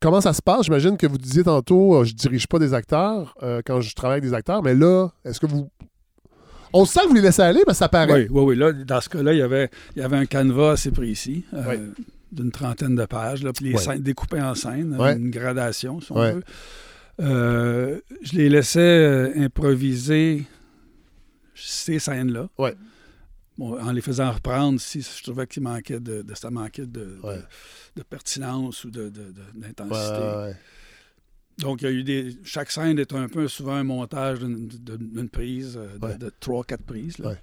Comment 0.00 0.20
ça 0.22 0.32
se 0.32 0.40
passe? 0.40 0.64
J'imagine 0.64 0.96
que 0.96 1.06
vous 1.06 1.18
disiez 1.18 1.42
tantôt, 1.44 1.96
euh, 1.96 2.04
je 2.04 2.14
dirige 2.14 2.46
pas 2.46 2.58
des 2.58 2.72
acteurs 2.72 3.34
euh, 3.42 3.60
quand 3.64 3.80
je 3.82 3.94
travaille 3.94 4.18
avec 4.18 4.24
des 4.30 4.34
acteurs, 4.34 4.62
mais 4.62 4.74
là, 4.74 5.08
est-ce 5.24 5.38
que 5.40 5.46
vous. 5.46 5.70
On 6.72 6.84
sent 6.84 7.00
que 7.02 7.08
vous 7.08 7.14
les 7.14 7.20
laissez 7.20 7.42
aller, 7.42 7.62
que 7.66 7.74
ça 7.74 7.88
paraît. 7.88 8.22
Oui, 8.22 8.28
oui, 8.30 8.42
oui. 8.42 8.56
Là, 8.56 8.72
dans 8.72 9.00
ce 9.00 9.08
cas-là, 9.08 9.32
il 9.34 9.38
y 9.38 9.42
avait, 9.42 9.68
il 9.96 10.02
y 10.02 10.04
avait 10.04 10.16
un 10.16 10.24
canevas 10.26 10.70
assez 10.72 10.90
précis, 10.92 11.44
euh, 11.52 11.88
d'une 12.32 12.50
trentaine 12.52 12.94
de 12.94 13.04
pages, 13.06 13.42
là, 13.42 13.52
puis 13.52 13.66
les 13.72 13.76
scènes 13.76 14.00
découpées 14.02 14.40
en 14.40 14.54
scènes, 14.54 14.96
Ouais. 14.98 15.16
une 15.16 15.30
gradation, 15.30 16.00
si 16.00 16.12
on 16.12 16.14
veut. 16.20 16.42
Euh, 17.20 17.98
je 18.22 18.36
les 18.36 18.48
laissais 18.48 19.32
improviser 19.36 20.44
ces 21.54 21.98
scènes-là. 21.98 22.48
Bon, 23.58 23.78
en 23.78 23.92
les 23.92 24.00
faisant 24.00 24.30
reprendre 24.32 24.80
si 24.80 25.02
je 25.02 25.22
trouvais 25.22 25.46
qu'il 25.46 25.62
manquait 25.62 26.00
de, 26.00 26.22
de- 26.22 26.34
ça 26.34 26.50
manquait 26.50 26.86
de, 26.86 27.18
Ouais. 27.22 27.36
de, 27.36 27.42
de 27.96 28.02
pertinence 28.02 28.84
ou 28.84 28.90
d'intensité. 28.90 30.18
ouais, 30.18 30.36
ouais. 30.44 30.56
Donc, 31.58 31.82
il 31.82 31.84
y 31.84 31.88
a 31.88 31.90
eu 31.92 32.04
des. 32.04 32.36
Chaque 32.42 32.70
scène 32.70 32.98
est 32.98 33.12
un 33.12 33.28
peu 33.28 33.46
souvent 33.48 33.74
un 33.74 33.84
montage 33.84 34.38
d'une, 34.38 35.28
prise, 35.28 35.76
euh, 35.78 36.16
de, 36.16 36.32
trois, 36.40 36.64
quatre 36.64 36.84
prises. 36.84 37.18
là. 37.18 37.34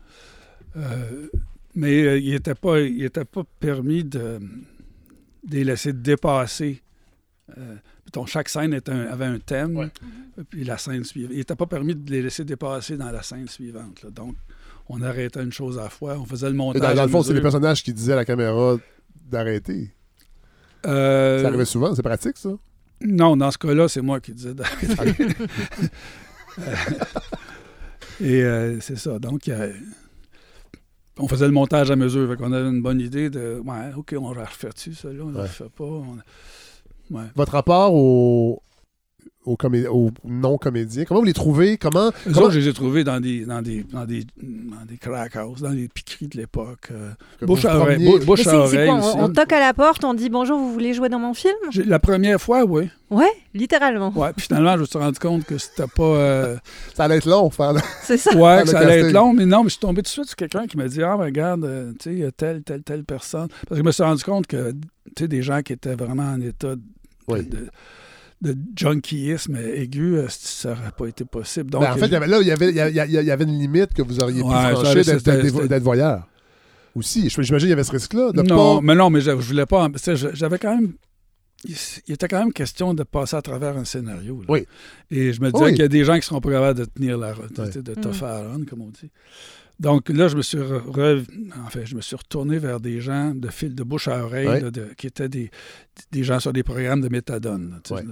Euh, 0.76 1.28
mais 1.76 2.02
euh, 2.04 2.18
il 2.18 2.32
n'était 2.32 2.56
pas, 2.56 2.80
il 2.82 3.04
était 3.04 3.26
pas 3.26 3.44
permis 3.60 4.04
de, 4.04 4.40
de 4.40 5.56
les 5.56 5.64
laisser 5.64 5.94
dépasser. 5.94 6.82
Euh, 7.58 7.76
mettons, 8.06 8.26
chaque 8.26 8.50
scène 8.50 8.74
était 8.74 8.92
un- 8.92 9.06
avait 9.06 9.26
un 9.26 9.38
thème, 9.40 9.90
puis 10.50 10.64
la 10.64 10.80
scène 10.80 11.04
suivante. 11.04 11.32
Il 11.34 11.38
n'était 11.38 11.56
pas 11.56 11.68
permis 11.68 11.94
de 11.96 12.10
les 12.10 12.24
laisser 12.24 12.44
dépasser 12.44 12.98
dans 12.98 13.12
la 13.12 13.22
scène 13.22 13.48
suivante. 13.48 14.02
là. 14.02 14.10
Donc, 14.10 14.36
on 14.90 15.02
arrêtait 15.02 15.42
une 15.44 15.52
chose 15.52 15.78
à 15.80 15.84
la 15.84 15.90
fois, 15.90 16.18
on 16.18 16.26
faisait 16.26 16.50
le 16.50 16.56
montage. 16.56 16.82
Dans, 16.82 16.94
dans 16.96 17.04
le 17.04 17.10
fond, 17.10 17.24
c'est 17.24 17.34
les 17.34 17.42
personnages 17.42 17.84
qui 17.84 17.94
disaient 17.94 18.14
à 18.14 18.18
la 18.18 18.26
caméra 18.26 18.78
d'arrêter. 19.30 19.92
Euh, 20.86 21.42
Ça 21.42 21.48
arrivait 21.48 21.66
souvent, 21.66 21.94
c'est 21.96 22.02
pratique, 22.04 22.38
ça? 22.38 22.50
Non, 23.02 23.36
dans 23.38 23.52
ce 23.52 23.58
cas-là, 23.58 23.88
c'est 23.88 24.02
moi 24.02 24.20
qui 24.20 24.34
disais 24.34 24.54
d'arrêter. 24.54 25.28
Et 28.22 28.42
euh, 28.44 28.80
c'est 28.80 28.98
ça. 28.98 29.20
Donc, 29.20 29.50
on 31.20 31.28
faisait 31.28 31.46
le 31.46 31.52
montage 31.52 31.92
à 31.92 31.96
mesure. 31.96 32.36
On 32.40 32.52
avait 32.52 32.70
une 32.70 32.82
bonne 32.82 33.00
idée 33.00 33.30
de 33.30 33.62
Ouais, 33.64 33.92
OK, 33.96 34.16
on 34.20 34.32
va 34.32 34.46
refaire 34.46 34.74
dessus, 34.74 34.94
ça 34.96 35.10
là, 35.10 35.24
on 35.24 35.28
ne 35.28 35.32
Ouais. 35.34 35.42
le 35.44 35.48
refait 35.48 35.70
pas. 35.76 35.84
on- 35.84 36.18
Ouais. 37.10 37.24
Votre 37.36 37.54
rapport 37.54 37.94
aux, 37.94 38.62
aux, 39.46 39.56
comé- 39.56 39.88
aux 39.88 40.12
non-comédiens, 40.26 41.06
comment 41.06 41.20
vous 41.22 41.26
les 41.26 41.34
trouvez? 41.34 41.78
Comment. 41.78 42.08
Autres, 42.28 42.52
je 42.52 42.60
les 42.60 42.68
ai 42.68 42.74
trouvés 42.74 43.04
dans 43.04 43.20
des, 43.20 43.46
dans 43.46 43.62
des, 43.62 43.84
dans 43.84 44.06
des, 44.06 44.26
dans 44.42 44.86
des 44.86 44.98
crack 44.98 45.36
houses, 45.36 45.62
dans 45.62 45.70
les 45.72 45.88
piqueries 45.88 46.28
de 46.28 46.38
l'époque. 46.38 46.90
euh, 46.92 47.12
bouche 47.42 47.66
à 47.66 47.78
oreille. 47.80 48.20
Bouche 48.26 48.46
oreille 48.48 48.90
on, 48.90 49.24
on 49.24 49.30
toque 49.30 49.54
à 49.54 49.60
la 49.60 49.74
porte, 49.74 50.04
on 50.04 50.14
dit 50.14 50.30
bonjour, 50.30 50.58
vous 50.60 50.72
voulez 50.74 50.94
jouer 50.94 51.10
dans 51.10 51.20
mon 51.20 51.34
film? 51.34 51.56
La 51.86 52.00
première 52.00 52.40
fois, 52.42 52.64
oui. 52.66 52.90
Ouais, 53.10 53.32
littéralement. 53.54 54.12
Ouais. 54.18 54.34
Puis 54.36 54.48
finalement, 54.48 54.76
je 54.76 54.82
me 54.82 54.86
suis 54.86 54.98
rendu 55.00 55.18
compte 55.18 55.46
que 55.46 55.58
c'était 55.58 55.88
pas. 55.88 56.04
euh, 56.04 56.58
Ça 56.96 57.06
allait 57.06 57.18
être 57.18 57.26
long, 57.30 57.50
faire 57.50 57.72
le- 57.74 57.80
C'est 58.04 58.18
ça. 58.18 58.36
Ouais, 58.36 58.64
que 58.64 58.70
ça 58.70 58.80
allait 58.80 58.88
casting. 58.96 59.06
être 59.08 59.14
long, 59.14 59.34
mais 59.34 59.46
non, 59.46 59.60
mais 59.64 59.70
je 59.70 59.76
suis 59.76 59.80
tombé 59.80 60.02
tout 60.02 60.08
de 60.08 60.10
suite 60.10 60.26
sur 60.26 60.36
quelqu'un 60.36 60.68
qui 60.68 60.76
m'a 60.76 60.88
dit 60.90 61.02
Ah, 61.02 61.16
ben, 61.18 61.24
regarde, 61.24 61.64
euh, 61.64 61.92
tu 61.94 61.98
sais, 62.10 62.12
il 62.12 62.20
y 62.20 62.26
a 62.26 62.32
telle, 62.32 62.64
telle, 62.64 62.84
telle 62.84 63.06
personne. 63.06 63.48
Parce 63.48 63.70
que 63.70 63.76
je 63.78 63.84
me 63.84 63.92
suis 63.92 64.04
rendu 64.04 64.24
compte 64.24 64.46
que, 64.48 64.72
tu 64.72 64.78
sais, 65.20 65.28
des 65.30 65.42
gens 65.42 65.62
qui 65.62 65.72
étaient 65.72 65.96
vraiment 65.96 66.24
en 66.34 66.42
état 66.42 66.76
de, 66.76 66.82
Oui. 67.30 67.46
de, 67.46 67.70
de 68.42 68.56
junkiisme 68.76 69.56
aigu, 69.58 70.18
euh, 70.18 70.26
ça 70.30 70.70
n'aurait 70.76 70.92
pas 70.98 71.08
été 71.08 71.26
possible. 71.26 71.72
Donc, 71.72 71.82
Ben, 71.82 71.92
en 71.94 71.98
fait, 71.98 72.06
il 72.06 72.12
y 72.12 72.16
avait, 72.16 72.28
là, 72.28 72.40
il 72.42 72.48
y 72.48 72.52
avait, 72.52 72.70
il 72.70 72.76
y, 72.76 72.80
a- 72.80 72.90
il 72.90 72.96
y 72.96 73.00
a- 73.00 73.06
il 73.22 73.28
y 73.28 73.32
avait 73.32 73.44
une 73.46 73.58
limite 73.58 73.94
que 73.94 74.02
vous 74.04 74.20
auriez 74.20 74.42
pu 74.42 74.48
Ouais, 74.48 74.72
franchir 74.74 75.04
d'être, 75.68 75.84
voyeur. 75.84 76.28
Aussi. 76.96 77.30
J'imagine 77.30 77.58
qu'il 77.60 77.70
y 77.70 77.74
avait 77.74 77.84
ce 77.84 77.92
risque-là. 77.92 78.32
De 78.32 78.42
non, 78.42 78.78
pas... 78.78 78.82
mais 78.82 78.96
non, 78.96 79.10
mais 79.10 79.22
je, 79.22 79.32
je 79.32 79.36
voulais 79.48 79.66
pas. 79.66 79.88
tu 79.90 80.00
sais, 80.00 80.16
je- 80.16 80.34
J'avais 80.34 80.58
quand 80.60 80.76
même. 80.76 80.94
Il 81.66 81.76
il 82.08 82.14
était 82.14 82.28
quand 82.28 82.40
même 82.40 82.54
question 82.54 82.94
de 82.94 83.02
passer 83.04 83.36
à 83.36 83.42
travers 83.42 83.76
un 83.78 83.86
scénario. 83.86 84.40
là. 84.42 84.46
Oui. 84.50 84.68
Et 85.10 85.34
je 85.34 85.42
me 85.42 85.52
disais 85.52 85.64
Oui. 85.66 85.72
qu'il 85.72 85.82
y 85.82 85.86
a 85.86 85.88
des 85.88 86.04
gens 86.06 86.16
qui 86.20 86.26
seront 86.26 86.40
pas 86.42 86.52
capables 86.52 86.80
de 86.80 86.86
tenir 86.86 87.18
la 87.18 87.34
route, 87.34 87.58
Ouais. 87.58 87.70
de 87.82 87.92
Mm. 87.92 88.02
tough 88.02 88.24
à 88.24 88.42
run, 88.44 88.64
comme 88.70 88.82
on 88.82 88.90
dit. 88.90 89.10
Donc 89.80 90.10
là, 90.10 90.28
je 90.28 90.36
me 90.36 90.42
suis 90.42 90.58
re- 90.58 91.26
enfin, 91.66 91.82
je 91.86 91.96
me 91.96 92.02
suis 92.02 92.16
retourné 92.16 92.58
vers 92.58 92.80
des 92.80 93.00
gens 93.00 93.34
de 93.36 93.48
fil 93.50 93.76
de 93.76 93.84
bouche 93.84 94.08
à 94.08 94.24
oreille, 94.24 94.48
Ouais. 94.48 94.62
là, 94.62 94.72
de- 94.72 94.88
qui 94.98 95.06
étaient 95.08 95.30
des, 95.30 95.52
des 96.12 96.24
gens 96.24 96.40
sur 96.40 96.52
des 96.54 96.64
programmes 96.64 97.02
de 97.02 97.10
méthadone. 97.10 97.80
là. 97.90 97.96
Ouais. 97.96 98.04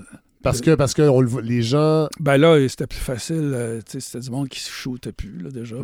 Parce 0.44 0.62
que, 0.62 0.76
parce 0.76 0.94
que 0.94 1.02
on 1.02 1.22
le 1.22 1.28
voit- 1.28 1.42
les 1.42 1.64
gens. 1.64 2.08
Ben 2.20 2.38
là, 2.38 2.60
c'était 2.70 2.86
plus 2.86 3.00
facile. 3.00 3.52
euh, 3.56 3.82
c'était 3.88 4.20
du 4.20 4.30
monde 4.30 4.48
qui 4.48 4.60
se 4.60 4.70
shootait 4.70 5.12
plus, 5.12 5.40
là, 5.42 5.50
déjà. 5.50 5.76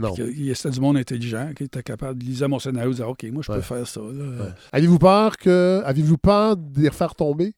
C'était 0.54 0.70
du 0.70 0.80
monde 0.80 0.98
intelligent 0.98 1.50
qui 1.56 1.64
était 1.64 1.82
capable 1.82 2.20
de 2.20 2.26
liser 2.26 2.46
mon 2.48 2.60
scénario 2.60 2.92
et 2.92 2.96
dire 2.96 3.10
OK, 3.10 3.24
moi, 3.32 3.42
je 3.44 3.52
Ouais. 3.52 3.58
peux 3.58 3.64
faire 3.64 3.88
ça. 3.88 4.02
Avez-vous 4.72 5.00
peur 5.00 5.38
que. 5.38 5.82
Avez-vous 5.84 6.18
peur 6.20 6.58
de 6.58 6.80
les 6.80 6.90
refaire 6.90 7.16
tomber? 7.16 7.56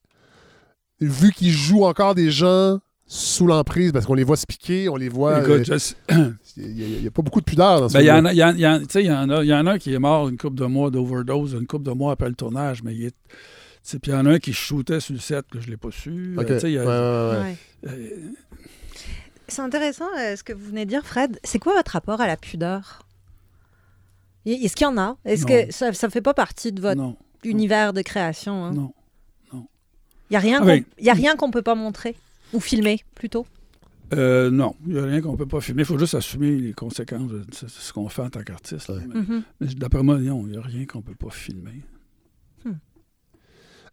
Vu 1.01 1.33
qu'ils 1.33 1.51
jouent 1.51 1.83
encore 1.83 2.15
des 2.15 2.31
gens 2.31 2.79
sous 3.15 3.45
l'emprise, 3.45 3.91
parce 3.91 4.05
qu'on 4.07 4.15
les 4.15 4.23
voit 4.23 4.37
se 4.37 4.47
piquer, 4.47 4.89
on 4.89 4.95
les 4.95 5.09
voit. 5.09 5.39
Écoute, 5.41 5.69
euh, 5.69 5.77
je 5.77 6.15
Il 6.57 7.01
n'y 7.01 7.07
a, 7.07 7.11
pas 7.11 7.21
beaucoup 7.21 7.39
de 7.41 7.45
pudeur 7.45 7.79
dans 7.81 7.89
ce 7.89 7.93
Ben, 7.93 8.01
il 8.01 8.05
y, 8.07 8.11
en 8.11 8.25
a- 8.25 8.31
il 8.33 8.37
y 8.37 8.43
en- 8.43 8.53
il 8.53 8.59
y 8.59 8.61
y 8.61 9.11
en 9.11 9.29
a- 9.29 9.43
il 9.43 9.47
y 9.49 9.53
en 9.53 9.67
a 9.67 9.71
un 9.73 9.77
qui 9.77 9.93
est 9.93 9.99
mort 9.99 10.29
une 10.29 10.37
couple 10.37 10.55
de 10.55 10.65
mois 10.65 10.89
d'overdose, 10.91 11.53
une 11.53 11.67
couple 11.67 11.85
de 11.85 11.91
mois 11.91 12.13
après 12.13 12.29
le 12.29 12.35
tournage, 12.35 12.81
mais 12.83 12.95
il 12.95 13.05
est. 13.05 13.15
Puis 13.85 13.99
il 14.05 14.09
y 14.11 14.13
en 14.15 14.25
a 14.25 14.31
un 14.31 14.39
qui 14.39 14.53
shootait 14.53 14.99
sur 14.99 15.13
le 15.13 15.19
set 15.19 15.45
que 15.51 15.59
je 15.59 15.65
ne 15.67 15.71
l'ai 15.71 15.77
pas 15.77 15.89
su. 15.91 16.35
Euh, 16.39 16.69
y 16.69 16.77
a- 16.77 16.85
Ouais, 16.85 17.37
ouais, 17.37 17.43
ouais. 17.43 17.57
Euh, 17.91 18.31
C'est 19.47 19.61
intéressant 19.61 20.07
euh, 20.19 20.35
ce 20.35 20.43
que 20.43 20.53
vous 20.53 20.65
venez 20.65 20.85
de 20.85 20.89
dire, 20.89 21.05
Fred. 21.05 21.39
C'est 21.43 21.59
quoi 21.59 21.75
votre 21.75 21.91
rapport 21.91 22.19
à 22.21 22.25
la 22.27 22.37
pudeur? 22.37 23.05
Est-ce 24.45 24.75
qu'il 24.75 24.85
y 24.85 24.89
en 24.89 24.97
a? 24.97 25.17
Est-ce 25.25 25.43
Non. 25.45 25.47
que 25.67 25.71
ça 25.71 25.89
ne 25.91 26.11
fait 26.11 26.21
pas 26.21 26.33
partie 26.33 26.71
de 26.71 26.81
votre 26.81 26.97
non, 26.99 27.15
univers 27.43 27.93
de 27.93 28.01
création 28.01 28.65
hein? 28.65 28.71
non. 28.73 28.93
Il 29.53 30.33
n'y 30.33 30.37
a 30.37 30.39
rien 30.39 30.57
Ah 30.61 30.65
qu'on 30.65 30.71
oui. 30.71 30.85
y 30.99 31.09
a 31.09 31.13
rien 31.13 31.35
qu'on 31.35 31.51
peut 31.51 31.61
pas 31.61 31.75
montrer? 31.75 32.15
Ou 32.53 32.59
filmer 32.59 33.01
plutôt? 33.15 33.45
Euh, 34.13 34.51
non, 34.51 34.75
il 34.85 34.93
n'y 34.93 34.99
a 34.99 35.03
rien 35.05 35.21
qu'on 35.21 35.31
ne 35.31 35.37
peut 35.37 35.47
pas 35.47 35.59
filmer. 35.59 35.81
Il 35.81 35.85
faut 35.85 35.97
juste 35.97 36.13
assumer 36.13 36.55
les 36.55 36.73
conséquences 36.73 37.29
de 37.31 37.43
ce, 37.51 37.91
qu'on 37.93 38.09
fait 38.09 38.21
en 38.21 38.29
tant 38.29 38.43
qu'artiste. 38.43 38.89
Ouais. 38.89 38.99
Mais- 39.07 39.21
Mhm. 39.21 39.43
mais 39.59 39.67
D'après 39.75 40.03
moi, 40.03 40.19
non, 40.19 40.45
il 40.45 40.51
n'y 40.51 40.57
a 40.57 40.61
rien 40.61 40.85
qu'on 40.85 40.99
ne 40.99 41.03
peut 41.03 41.15
pas 41.15 41.31
filmer. 41.31 41.81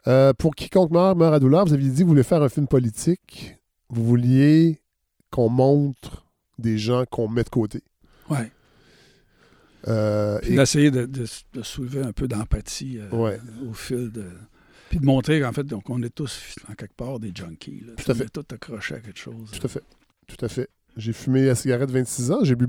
Euh, 0.07 0.32
pour 0.32 0.55
quiconque 0.55 0.91
meurt, 0.93 1.16
meurt 1.19 1.35
à 1.35 1.39
douleur, 1.41 1.66
vous 1.66 1.74
aviez 1.74 1.91
dit 1.91 1.99
que 1.99 2.03
vous 2.05 2.11
voulez 2.11 2.23
faire 2.23 2.43
un 2.43 2.49
film 2.49 2.66
politique. 2.66 3.57
Vous 3.91 4.03
vouliez 4.05 4.81
qu'on 5.31 5.51
montre 5.51 6.24
des 6.59 6.78
gens 6.78 7.05
qu'on 7.05 7.28
met 7.28 7.45
de 7.45 7.51
côté. 7.51 7.82
Ouais. 8.31 8.51
Euh, 9.89 10.39
Puis 10.41 10.53
et- 10.53 10.57
d'essayer 10.57 10.91
de, 10.91 11.05
de- 11.07 11.27
de 11.55 11.62
soulever 11.62 12.01
un 12.03 12.12
peu 12.12 12.28
d'empathie 12.28 12.99
euh, 12.99 13.11
Ouais. 13.11 13.39
au 13.69 13.73
fil 13.74 14.11
de. 14.11 14.24
Puis 14.91 14.99
de 14.99 15.07
montrer 15.07 15.41
qu'en 15.41 15.53
fait, 15.53 15.62
donc, 15.65 15.89
on 15.89 16.03
est 16.03 16.15
tous, 16.15 16.57
en 16.71 16.75
quelque 16.75 16.95
part, 16.97 17.19
des 17.19 17.33
junkies. 17.35 17.83
là. 17.87 17.93
Tout 17.97 18.11
à 18.11 18.15
On 18.15 18.19
fait. 18.19 18.25
est 18.25 18.29
tous 18.29 18.55
accrochés 18.55 18.97
à 18.97 19.01
quelque 19.01 19.19
chose. 19.19 19.51
Tout 19.53 19.65
à 19.67 19.69
fait. 19.69 19.83
Tout 20.27 20.45
à 20.45 20.49
fait. 20.49 20.69
J'ai 20.99 21.12
fumé 21.15 21.47
la 21.47 21.55
cigarette 21.55 21.91
26 21.91 22.31
ans. 22.33 22.41
J'ai 22.43 22.57
bu 22.57 22.67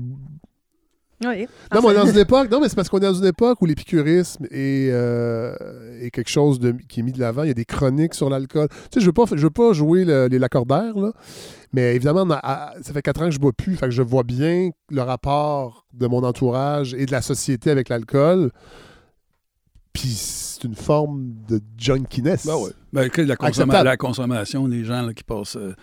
Oui. 1.24 1.46
Non, 1.72 1.80
mais 1.80 1.86
on 1.86 1.90
est 1.90 1.94
dans 1.94 2.06
une 2.06 2.18
époque. 2.18 2.50
Non, 2.50 2.60
mais 2.60 2.68
c'est 2.68 2.74
parce 2.74 2.88
qu'on 2.88 2.98
est 2.98 3.02
dans 3.02 3.14
une 3.14 3.26
époque 3.26 3.60
où 3.62 3.66
l'épicurisme 3.66 4.44
est, 4.50 4.90
euh, 4.90 5.54
est 6.00 6.10
quelque 6.10 6.30
chose 6.30 6.58
de, 6.58 6.72
qui 6.88 7.00
est 7.00 7.02
mis 7.04 7.12
de 7.12 7.20
l'avant. 7.20 7.42
Il 7.44 7.48
y 7.48 7.50
a 7.52 7.54
des 7.54 7.64
chroniques 7.64 8.14
sur 8.14 8.28
l'alcool. 8.28 8.68
Tu 8.68 8.76
sais, 8.94 9.00
je 9.00 9.06
veux 9.06 9.12
pas, 9.12 9.24
je 9.30 9.36
veux 9.36 9.50
pas 9.50 9.72
jouer 9.72 10.04
le- 10.04 10.26
les 10.26 10.38
lacordaires, 10.40 10.96
là. 10.98 11.12
Mais 11.72 11.94
évidemment, 11.94 12.22
on 12.22 12.30
a- 12.30 12.40
à- 12.42 12.74
ça 12.82 12.92
fait 12.92 13.02
quatre 13.02 13.22
ans 13.22 13.26
que 13.26 13.30
je 13.32 13.38
bois 13.38 13.52
plus. 13.52 13.76
Fait 13.76 13.86
que 13.86 13.92
je 13.92 14.02
vois 14.02 14.24
bien 14.24 14.70
le 14.90 15.02
rapport 15.02 15.86
de 15.92 16.06
mon 16.08 16.24
entourage 16.24 16.92
et 16.94 17.06
de 17.06 17.12
la 17.12 17.22
société 17.22 17.70
avec 17.70 17.88
l'alcool. 17.88 18.50
Puis 19.92 20.08
c'est 20.08 20.64
une 20.64 20.74
forme 20.74 21.34
de 21.48 21.60
junkiness. 21.76 22.46
Ben 22.46 22.56
oui. 22.56 22.70
Ben, 22.92 23.10
que 23.10 23.20
la, 23.22 23.34
consomma- 23.36 23.82
la 23.84 23.96
consommation, 23.96 24.66
les 24.66 24.84
gens 24.84 25.02
là, 25.02 25.12
qui 25.12 25.22
passent 25.22 25.56
euh, 25.56 25.74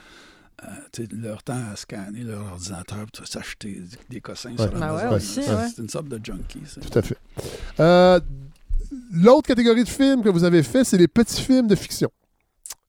euh, 0.63 1.05
leur 1.11 1.43
temps 1.43 1.61
à 1.71 1.75
scanner 1.75 2.23
leur 2.23 2.41
ordinateur 2.53 3.05
pour 3.13 3.27
s'acheter 3.27 3.81
des 4.09 4.19
cossins 4.21 4.55
sur. 4.57 4.71
Ben 4.71 4.81
Amazon. 4.81 5.13
ouais, 5.13 5.19
C'est- 5.19 5.41
ouais. 5.49 5.67
C'est 5.75 5.81
une 5.81 5.89
sorte 5.89 6.07
de 6.07 6.19
junkie, 6.23 6.61
ça. 6.65 6.81
Tout 6.81 6.97
à 6.97 7.01
fait. 7.01 7.17
Euh, 7.79 8.19
L'autre 9.11 9.47
catégorie 9.47 9.83
de 9.83 9.89
films 9.89 10.23
que 10.23 10.29
vous 10.29 10.43
avez 10.43 10.63
fait, 10.63 10.83
c'est 10.83 10.97
les 10.97 11.07
petits 11.07 11.41
films 11.41 11.67
de 11.67 11.75
fiction. 11.75 12.09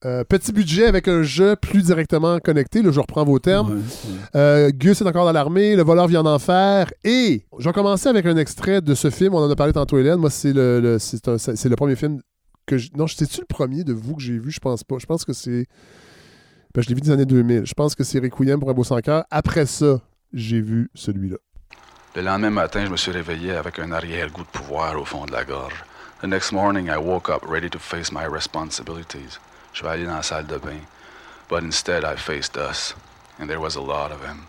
Euh, 0.03 0.23
petit 0.23 0.51
budget 0.51 0.87
avec 0.87 1.07
un 1.07 1.21
jeu 1.21 1.55
plus 1.55 1.83
directement 1.83 2.39
connecté. 2.39 2.81
Là, 2.81 2.91
je 2.91 2.99
reprends 2.99 3.23
vos 3.23 3.37
termes. 3.37 3.69
Ouais, 3.69 3.75
ouais. 3.75 4.17
Euh, 4.35 4.71
Gus 4.73 4.99
est 5.01 5.05
encore 5.07 5.25
dans 5.25 5.31
l'armée, 5.31 5.75
le 5.75 5.83
voleur 5.83 6.07
vient 6.07 6.23
d'en 6.23 6.39
faire. 6.39 6.91
Et 7.03 7.45
je 7.59 7.65
vais 7.69 7.73
commencer 7.73 8.09
avec 8.09 8.25
un 8.25 8.35
extrait 8.37 8.81
de 8.81 8.95
ce 8.95 9.11
film. 9.11 9.35
On 9.35 9.39
en 9.45 9.49
a 9.51 9.55
parlé 9.55 9.73
tantôt, 9.73 9.99
Hélène. 9.99 10.15
Moi, 10.17 10.31
c'est 10.31 10.53
le, 10.53 10.79
le- 10.81 10.97
c'est 10.99 11.27
un- 11.27 11.37
c'est 11.37 11.69
le 11.69 11.75
premier 11.75 11.95
film 11.95 12.19
que 12.65 12.77
je... 12.79 12.89
Non, 12.95 13.05
c'est-tu 13.05 13.41
le 13.41 13.45
premier 13.45 13.83
de 13.83 13.93
vous 13.93 14.15
que 14.15 14.21
j'ai 14.23 14.39
vu? 14.39 14.49
Je 14.49 14.59
pense 14.59 14.83
pas. 14.83 14.95
Je 14.99 15.05
pense 15.05 15.23
que 15.23 15.33
c'est... 15.33 15.67
Ben, 16.73 16.81
je 16.81 16.89
l'ai 16.89 16.95
vu 16.95 17.01
des 17.01 17.11
années 17.11 17.25
2000. 17.25 17.65
Je 17.65 17.73
pense 17.75 17.93
que 17.93 18.03
c'est 18.03 18.17
Requiem 18.19 18.59
pour 18.59 18.69
un 18.71 18.73
beau 18.73 18.83
sans 18.83 18.99
cœur. 19.01 19.25
Après 19.29 19.67
ça, 19.67 19.99
j'ai 20.33 20.61
vu 20.61 20.89
celui-là. 20.95 21.37
Le 22.15 22.23
lendemain 22.23 22.49
matin, 22.49 22.85
je 22.85 22.89
me 22.91 22.97
suis 22.97 23.11
réveillé 23.11 23.51
avec 23.51 23.77
un 23.77 23.91
arrière-goût 23.91 24.41
de 24.41 24.47
pouvoir 24.59 24.99
au 24.99 25.05
fond 25.05 25.25
de 25.25 25.31
la 25.31 25.43
gorge. 25.45 25.83
The 26.23 26.27
next 26.27 26.51
morning, 26.53 26.87
I 26.87 26.97
woke 26.97 27.29
up 27.29 27.43
ready 27.47 27.69
to 27.69 27.77
face 27.79 28.11
my 28.11 28.25
responsibilities. 28.31 29.37
Je 29.73 29.83
vais 29.83 29.89
aller 29.89 30.05
dans 30.05 30.15
la 30.15 30.23
salle 30.23 30.47
de 30.47 30.57
bain. 30.57 30.81
But 31.49 31.63
instead, 31.63 32.03
I 32.03 32.15
faced 32.15 32.57
us. 32.57 32.93
And 33.39 33.47
there 33.47 33.59
was 33.59 33.75
a 33.75 33.81
lot 33.81 34.11
of 34.11 34.21
them. 34.21 34.47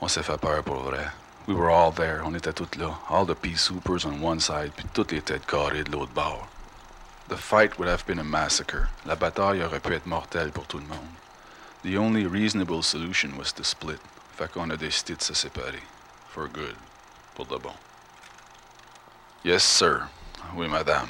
On 0.00 0.08
s'est 0.08 0.24
fait 0.24 0.40
peur 0.40 0.62
pour 0.62 0.82
vrai. 0.82 1.12
We 1.46 1.54
were 1.54 1.70
all 1.70 1.90
there. 1.90 2.22
On 2.24 2.34
était 2.34 2.54
tous 2.54 2.78
là. 2.78 2.98
All 3.08 3.26
the 3.26 3.34
pea 3.34 3.56
soupers 3.56 4.04
on 4.04 4.20
one 4.20 4.40
side, 4.40 4.72
puis 4.76 4.84
toutes 4.94 5.12
les 5.12 5.22
têtes 5.22 5.46
carrées 5.46 5.84
de 5.84 5.90
l'autre 5.90 6.12
bord. 6.14 6.46
The 7.28 7.36
fight 7.36 7.78
would 7.78 7.88
have 7.88 8.06
been 8.06 8.18
a 8.18 8.24
massacre. 8.24 8.88
La 9.04 9.16
bataille 9.16 9.62
aurait 9.62 9.80
pu 9.80 9.94
être 9.94 10.06
mortelle 10.06 10.52
pour 10.52 10.66
tout 10.66 10.78
le 10.78 10.86
monde. 10.86 11.16
The 11.82 11.96
only 11.96 12.26
reasonable 12.26 12.82
solution 12.82 13.36
was 13.36 13.52
to 13.52 13.64
split. 13.64 14.00
Fait 14.36 14.50
qu'on 14.50 14.70
a 14.70 14.76
décidé 14.76 15.16
de 15.16 15.22
se 15.22 15.34
séparer. 15.34 15.82
For 16.28 16.48
good. 16.48 16.76
Pour 17.34 17.46
de 17.46 17.58
bon. 17.58 17.74
Yes, 19.44 19.64
sir. 19.64 20.08
Oui, 20.54 20.68
madame. 20.68 21.08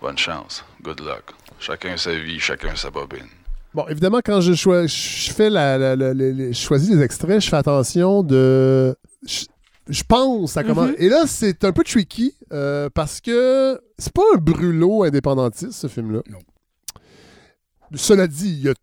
Bonne 0.00 0.16
chance. 0.16 0.62
Good 0.82 1.00
luck. 1.00 1.34
Chacun 1.60 1.96
sa 1.96 2.14
vie, 2.18 2.40
chacun 2.40 2.74
sa 2.74 2.90
bobine. 2.90 3.26
Bon, 3.74 3.86
évidemment, 3.88 4.20
quand 4.24 4.40
je, 4.40 4.54
choi- 4.54 4.86
je 4.86 5.30
fais 5.30 5.48
la, 5.50 5.78
la- 5.78 5.94
la- 5.94 6.12
la- 6.14 6.32
la- 6.32 6.52
je 6.52 6.58
choisis 6.58 6.90
les 6.90 7.02
extraits, 7.02 7.40
je 7.40 7.48
fais 7.48 7.56
attention 7.56 8.22
de. 8.22 8.96
Je, 9.26 9.44
je 9.88 10.02
pense 10.02 10.56
à 10.56 10.64
comment. 10.64 10.86
Mhm. 10.86 10.96
Et 10.98 11.08
là, 11.08 11.24
c'est 11.26 11.62
un 11.64 11.72
peu 11.72 11.84
tricky 11.84 12.34
euh, 12.52 12.88
parce 12.92 13.20
que 13.20 13.80
c'est 13.98 14.12
pas 14.12 14.22
un 14.34 14.38
brûlot 14.38 15.04
indépendantiste, 15.04 15.72
ce 15.72 15.86
film-là. 15.86 16.22
Non. 16.30 16.38
Cela 17.94 18.26
dit, 18.26 18.48
il 18.50 18.62
y 18.64 18.68
a. 18.68 18.74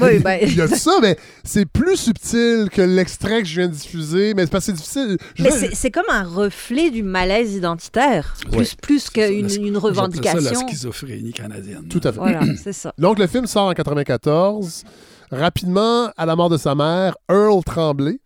Oui, 0.00 0.18
ben- 0.24 0.38
il 0.42 0.56
y 0.56 0.60
a 0.60 0.66
ça, 0.68 0.98
mais 1.00 1.16
c'est 1.44 1.64
plus 1.64 1.96
subtil 1.96 2.68
que 2.72 2.82
l'extrait 2.82 3.40
que 3.42 3.46
je 3.48 3.54
viens 3.60 3.68
de 3.68 3.72
diffuser. 3.74 4.34
Mais 4.34 4.42
c'est 4.44 4.50
parce 4.50 4.66
que 4.66 4.72
c'est 4.72 4.76
difficile. 4.76 5.16
Je 5.36 5.42
Mais 5.44 5.50
veux- 5.50 5.56
c'est 5.58 5.74
c'est 5.76 5.90
comme 5.92 6.06
un 6.10 6.24
reflet 6.24 6.90
du 6.90 7.02
malaise 7.04 7.54
identitaire, 7.54 8.34
plus, 8.50 8.74
plus 8.74 8.98
C'est 9.00 9.12
qu'une 9.12 9.44
une 9.44 9.48
J'appelle 9.48 9.72
ça 9.72 9.72
la 9.72 9.78
revendication. 9.80 10.68
schizophrénie 10.68 11.32
canadienne. 11.32 11.86
Tout 11.88 12.00
à 12.02 12.12
fait. 12.12 12.18
Voilà, 12.18 12.40
c'est 12.62 12.72
ça. 12.72 12.92
Donc, 12.98 13.18
le 13.20 13.26
film 13.28 13.46
sort 13.46 13.68
en 13.68 13.72
94. 13.72 14.82
Rapidement, 15.30 16.10
à 16.16 16.26
la 16.26 16.34
mort 16.34 16.48
de 16.48 16.56
sa 16.56 16.74
mère, 16.74 17.16
Earl 17.30 17.62
Tremblay 17.64 18.18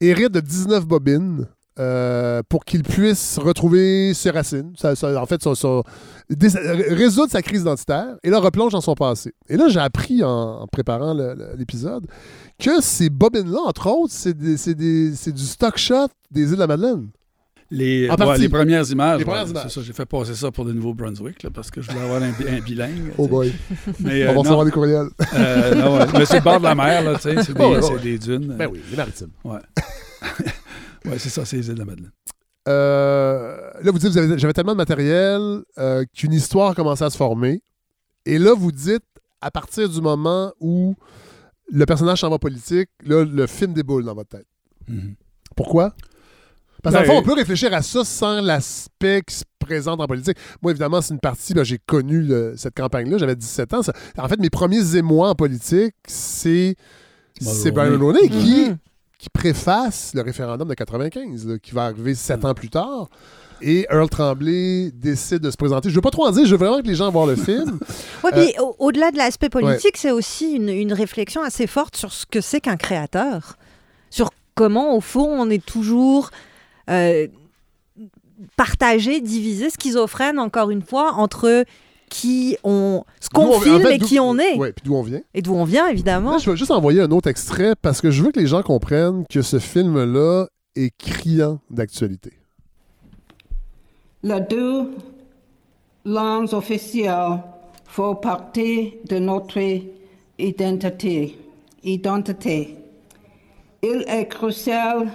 hérite 0.00 0.30
de 0.30 0.38
19 0.40 0.86
bobines 0.86 1.48
euh, 1.78 2.42
pour 2.48 2.64
qu'il 2.64 2.82
puisse 2.82 3.38
retrouver 3.38 4.12
ses 4.14 4.30
racines. 4.30 4.72
Ça- 4.76 4.94
ça- 4.96 5.20
en 5.20 5.26
fait, 5.26 5.42
son- 5.42 5.54
son- 5.54 5.82
dé- 6.30 6.48
résoudre 6.90 7.30
sa 7.30 7.42
crise 7.42 7.60
identitaire. 7.62 8.16
Et 8.22 8.30
là, 8.30 8.40
replonge 8.40 8.72
dans 8.72 8.80
son 8.80 8.94
passé. 8.94 9.32
Et 9.48 9.56
là, 9.56 9.68
j'ai 9.68 9.80
appris 9.80 10.22
en, 10.24 10.60
en 10.62 10.66
préparant 10.66 11.14
l'épisode 11.56 12.06
que 12.58 12.80
ces 12.80 13.10
bobines-là, 13.10 13.60
entre 13.66 13.86
autres, 13.88 14.12
c'est 14.12 14.34
du 14.34 15.14
stock 15.36 15.76
shot 15.78 16.08
des 16.30 16.42
îles 16.42 16.54
de 16.54 16.60
la 16.60 16.66
Madeleine. 16.66 17.08
Les, 17.70 18.08
ouais, 18.08 18.38
les 18.38 18.48
premières 18.48 18.90
images. 18.90 19.22
Ouais, 19.26 19.44
j'ai 19.82 19.92
fait 19.92 20.06
passer 20.06 20.34
ça 20.34 20.50
pour 20.50 20.64
le 20.64 20.72
Nouveau-Brunswick 20.72 21.46
parce 21.52 21.70
que 21.70 21.82
je 21.82 21.90
voulais 21.90 22.02
avoir 22.02 22.22
un, 22.22 22.30
bi- 22.30 22.48
un 22.48 22.60
bilingue. 22.60 23.12
Oh 23.18 23.28
boy, 23.28 23.52
Mais, 24.00 24.26
on 24.26 24.30
euh, 24.30 24.32
va 24.32 24.38
recevoir 24.38 24.58
non, 24.60 24.64
des 24.64 24.70
courriels. 24.70 25.08
euh, 25.34 25.74
non, 25.74 25.98
ouais. 25.98 26.06
Mais 26.14 26.24
c'est 26.24 26.38
le 26.38 26.44
bord 26.44 26.58
de 26.60 26.64
la 26.64 26.74
mer, 26.74 27.02
là, 27.04 27.16
tu 27.16 27.24
sais, 27.24 27.34
c'est 27.44 27.52
des, 27.58 27.62
ouais. 27.62 27.98
des 28.02 28.18
dunes. 28.18 28.54
Ben 28.58 28.70
oui, 28.72 28.80
les 28.90 28.96
maritimes. 28.96 29.28
Ouais. 29.44 29.58
ouais, 31.06 31.18
c'est 31.18 31.28
ça, 31.28 31.44
c'est 31.44 31.56
les 31.56 31.68
îles 31.68 31.74
de 31.74 31.78
la 31.80 31.84
Madeleine. 31.84 32.12
Euh, 32.68 33.56
là, 33.82 33.90
vous 33.90 33.98
dites, 33.98 34.10
vous 34.10 34.18
avez- 34.18 34.38
j'avais 34.38 34.52
tellement 34.52 34.72
de 34.72 34.76
matériel 34.76 35.62
euh, 35.78 36.04
qu'une 36.14 36.32
histoire 36.32 36.74
commençait 36.74 37.04
à 37.04 37.10
se 37.10 37.16
former. 37.16 37.62
Et 38.26 38.38
là, 38.38 38.52
vous 38.54 38.72
dites, 38.72 39.04
à 39.40 39.50
partir 39.50 39.88
du 39.88 40.00
moment 40.00 40.52
où 40.60 40.94
le 41.70 41.86
personnage 41.86 42.20
s'en 42.20 42.28
va 42.30 42.38
politique, 42.38 42.90
là, 43.04 43.24
le 43.24 43.46
film 43.46 43.72
déboule 43.72 44.04
dans 44.04 44.14
votre 44.14 44.28
tête. 44.30 44.46
Mhm. 44.88 45.14
Pourquoi? 45.56 45.94
Parce 46.82 46.94
qu'en 46.94 47.02
Ben, 47.02 47.06
fond, 47.08 47.18
on 47.18 47.22
peut 47.22 47.32
réfléchir 47.34 47.72
à 47.74 47.82
ça 47.82 48.04
sans 48.04 48.40
l'aspect 48.40 49.22
qui 49.26 49.34
se 49.34 49.44
présente 49.58 50.00
en 50.00 50.06
politique. 50.06 50.36
Moi, 50.62 50.70
évidemment, 50.72 51.00
c'est 51.00 51.12
une 51.14 51.20
partie, 51.20 51.52
ben, 51.54 51.64
j'ai 51.64 51.78
connu 51.78 52.22
le- 52.22 52.54
cette 52.56 52.74
campagne-là, 52.76 53.18
j'avais 53.18 53.34
17 53.34 53.74
ans. 53.74 53.82
Ça- 53.82 53.92
en 54.16 54.28
fait, 54.28 54.38
mes 54.38 54.50
premiers 54.50 54.94
émois 54.96 55.30
en 55.30 55.34
politique, 55.34 55.94
c'est 56.06 56.76
c'est 57.40 57.70
Brian 57.70 57.90
Mulroney. 57.92 58.28
Mulroney 58.28 58.44
qui, 58.44 58.70
Mhm. 58.70 58.78
Qui 59.18 59.28
préface 59.30 60.12
le 60.14 60.22
référendum 60.22 60.68
de 60.68 60.74
95, 60.74 61.46
là, 61.46 61.58
qui 61.58 61.72
va 61.72 61.86
arriver 61.86 62.14
sept 62.14 62.44
ans 62.44 62.54
plus 62.54 62.70
tard. 62.70 63.08
Et 63.60 63.86
Earl 63.90 64.08
Tremblay 64.08 64.92
décide 64.94 65.40
de 65.40 65.50
se 65.50 65.56
présenter. 65.56 65.90
Je 65.90 65.94
veux 65.96 66.00
pas 66.00 66.10
trop 66.12 66.26
en 66.26 66.30
dire, 66.30 66.44
je 66.46 66.52
veux 66.52 66.56
vraiment 66.64 66.80
que 66.80 66.86
les 66.86 66.94
gens 66.94 67.10
voient 67.10 67.26
le 67.26 67.34
film. 67.44 67.80
Ouais, 68.22 68.30
puis 68.30 68.54
au- 68.60 68.76
au-delà 68.78 69.10
de 69.10 69.16
l'aspect 69.16 69.48
Euh, 69.52 69.56
ouais. 69.58 69.62
politique, 69.64 69.96
c'est 69.96 70.12
aussi 70.12 70.52
une, 70.52 70.68
une 70.68 70.92
réflexion 70.92 71.42
assez 71.42 71.66
forte 71.66 71.96
sur 71.96 72.12
ce 72.12 72.24
que 72.26 72.40
c'est 72.40 72.60
qu'un 72.60 72.76
créateur. 72.76 73.56
Sur 74.10 74.30
comment, 74.54 74.94
au 74.96 75.00
fond, 75.00 75.26
on 75.26 75.50
est 75.50 75.64
toujours 75.66 76.30
euh, 76.88 77.26
partagé, 78.56 79.20
divisé, 79.20 79.70
schizophrène, 79.70 80.38
encore 80.38 80.70
une 80.70 80.82
fois, 80.82 81.14
entre 81.14 81.64
qui 82.08 82.56
on 82.64 83.04
ce 83.20 83.28
qu'on 83.28 83.54
en 83.54 83.60
filme 83.60 83.82
fait, 83.82 83.94
et 83.96 83.98
qui 83.98 84.18
on 84.18 84.38
est 84.38 84.56
Ouais, 84.56 84.72
puis 84.72 84.84
d'où 84.84 84.94
on 84.96 85.02
vient. 85.02 85.20
et 85.34 85.42
d'où 85.42 85.54
on 85.54 85.64
vient 85.64 85.86
évidemment. 85.88 86.32
Là, 86.32 86.38
je 86.38 86.50
vais 86.50 86.56
juste 86.56 86.70
envoyer 86.70 87.00
un 87.02 87.10
autre 87.10 87.28
extrait 87.28 87.74
parce 87.80 88.00
que 88.00 88.10
je 88.10 88.22
veux 88.22 88.32
que 88.32 88.40
les 88.40 88.46
gens 88.46 88.62
comprennent 88.62 89.24
que 89.30 89.42
ce 89.42 89.58
film-là 89.58 90.46
est 90.76 90.90
criant 90.96 91.60
d'actualité. 91.70 92.32
Les 94.22 94.40
deux 94.40 94.90
langues 96.04 96.52
officielles 96.52 97.40
font 97.84 98.14
partie 98.16 98.94
de 99.08 99.18
notre 99.18 99.58
identité. 100.38 101.36
identité. 101.84 102.74
Il 103.82 104.04
est 104.08 104.26
crucial 104.26 105.08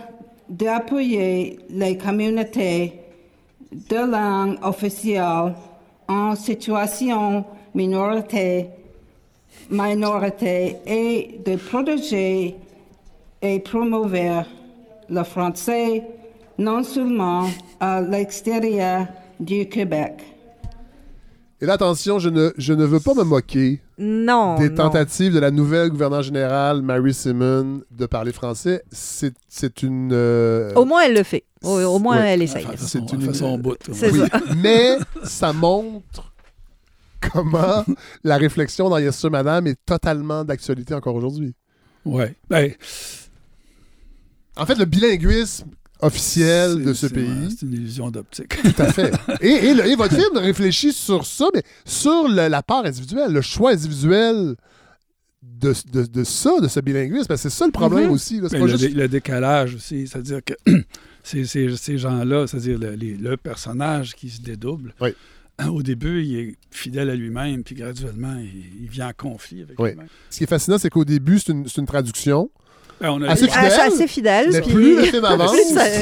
d'appuyer 0.49 1.59
les 1.69 1.97
communautés 1.97 2.93
de 3.89 4.09
langue 4.11 4.57
officielle 4.63 5.53
en 6.07 6.35
situation 6.35 7.45
minorité, 7.73 8.67
minorité 9.69 10.77
et 10.85 11.39
de 11.45 11.55
protéger 11.55 12.55
et 13.41 13.59
promouvoir 13.59 14.45
le 15.09 15.23
français 15.23 16.03
non 16.57 16.83
seulement 16.83 17.49
à 17.79 18.01
l'extérieur 18.01 19.07
du 19.39 19.67
Québec. 19.67 20.13
Et 21.61 21.69
attention, 21.69 22.19
je 22.19 22.29
ne, 22.29 22.51
je 22.57 22.73
ne 22.73 22.85
veux 22.85 22.99
pas 22.99 23.13
me 23.13 23.23
moquer 23.23 23.81
Non. 23.97 24.57
des 24.57 24.69
non. 24.69 24.75
tentatives 24.75 25.33
de 25.33 25.39
la 25.39 25.51
nouvelle 25.51 25.89
gouverneure 25.89 26.23
générale, 26.23 26.81
Mary 26.81 27.13
Simon, 27.13 27.81
de 27.91 28.05
parler 28.05 28.31
français. 28.31 28.83
C'est 28.91 29.33
c'est 29.47 29.83
une... 29.83 30.11
euh, 30.13 30.73
Au 30.75 30.85
moins 30.85 31.03
elle 31.03 31.13
le 31.13 31.23
fait. 31.23 31.43
Au, 31.63 31.79
au 31.79 31.99
moins 31.99 32.17
Ouais. 32.17 32.29
elle 32.33 32.41
essaye. 32.41 32.65
C'est 32.77 33.11
une- 33.11 33.33
son 33.33 33.57
bout. 33.57 33.77
Oui, 33.89 34.21
mais 34.57 34.97
ça 35.23 35.53
montre 35.53 36.33
comment 37.33 37.85
la 38.23 38.37
réflexion 38.37 38.89
dans 38.89 38.97
Yes 38.97 39.15
Sir 39.15 39.31
Madame 39.31 39.67
est 39.67 39.79
totalement 39.85 40.43
d'actualité 40.43 40.93
encore 40.93 41.15
aujourd'hui. 41.15 41.53
Ouais. 42.03 42.35
Ben, 42.49 42.73
En 44.57 44.65
fait, 44.65 44.75
le 44.75 44.85
bilinguisme 44.85 45.67
officiel 46.05 46.75
c'est- 46.77 46.83
de 46.85 46.93
ce 46.93 47.07
pays. 47.07 47.23
ouais, 47.27 47.47
C'est 47.49 47.65
une 47.65 47.73
illusion 47.73 48.11
d'optique. 48.11 48.61
Tout 48.61 48.81
à 48.81 48.91
fait. 48.91 49.11
Et, 49.41 49.47
et 49.67 49.73
le- 49.73 49.85
et 49.85 49.95
votre 49.95 50.15
film 50.15 50.37
réfléchit 50.37 50.93
sur 50.93 51.25
ça, 51.25 51.45
mais 51.53 51.63
sur 51.85 52.27
le- 52.27 52.47
la 52.47 52.61
part 52.63 52.85
individuelle, 52.85 53.31
le 53.31 53.41
choix 53.41 53.71
individuel 53.71 54.55
de, 55.41 55.73
de, 55.91 56.05
de 56.05 56.23
ça, 56.23 56.59
de 56.61 56.67
ce 56.67 56.79
bilinguisme. 56.79 57.27
Parce 57.27 57.43
que 57.43 57.49
c'est 57.49 57.55
ça 57.57 57.65
le 57.65 57.71
problème 57.71 58.05
Mhm. 58.07 58.11
aussi. 58.11 58.39
là. 58.39 58.49
Pas 58.49 58.57
le, 58.59 58.67
juste- 58.67 58.93
le 58.93 59.07
décalage 59.07 59.75
aussi, 59.75 60.07
c'est-à-dire 60.07 60.39
que 60.43 60.53
ces, 61.23 61.45
ces- 61.45 61.75
ces 61.75 61.97
gens-là, 61.97 62.47
c'est-à-dire 62.47 62.77
le, 62.79 63.35
personnage 63.37 64.13
qui 64.15 64.29
se 64.29 64.41
dédouble, 64.41 64.93
Oui. 65.01 65.09
au 65.69 65.81
début, 65.83 66.23
il 66.23 66.35
est 66.39 66.55
fidèle 66.71 67.09
à 67.09 67.15
lui-même, 67.15 67.63
puis 67.63 67.75
graduellement, 67.75 68.35
il, 68.39 68.83
il 68.83 68.89
vient 68.89 69.09
en 69.09 69.13
conflit 69.17 69.61
avec 69.63 69.79
Oui. 69.79 69.89
lui-même. 69.91 70.07
Ce 70.29 70.37
qui 70.37 70.43
est 70.45 70.47
fascinant, 70.47 70.77
c'est 70.77 70.89
qu'au 70.89 71.05
début, 71.05 71.39
c'est 71.39 71.51
une, 71.51 71.67
c'est 71.67 71.79
une 71.81 71.87
traduction. 71.87 72.49
Ben, 73.01 73.09
on 73.11 73.21
a 73.21 73.29
Assez 73.29 73.47
Ah, 73.51 73.63
fidèle, 73.63 73.79
assez 73.93 74.07
fidèle. 74.07 74.49
Mais 74.51 74.61
puis- 74.61 74.73
plus 74.73 74.95
le 74.97 75.03
film 75.03 75.25
avance, 75.25 75.55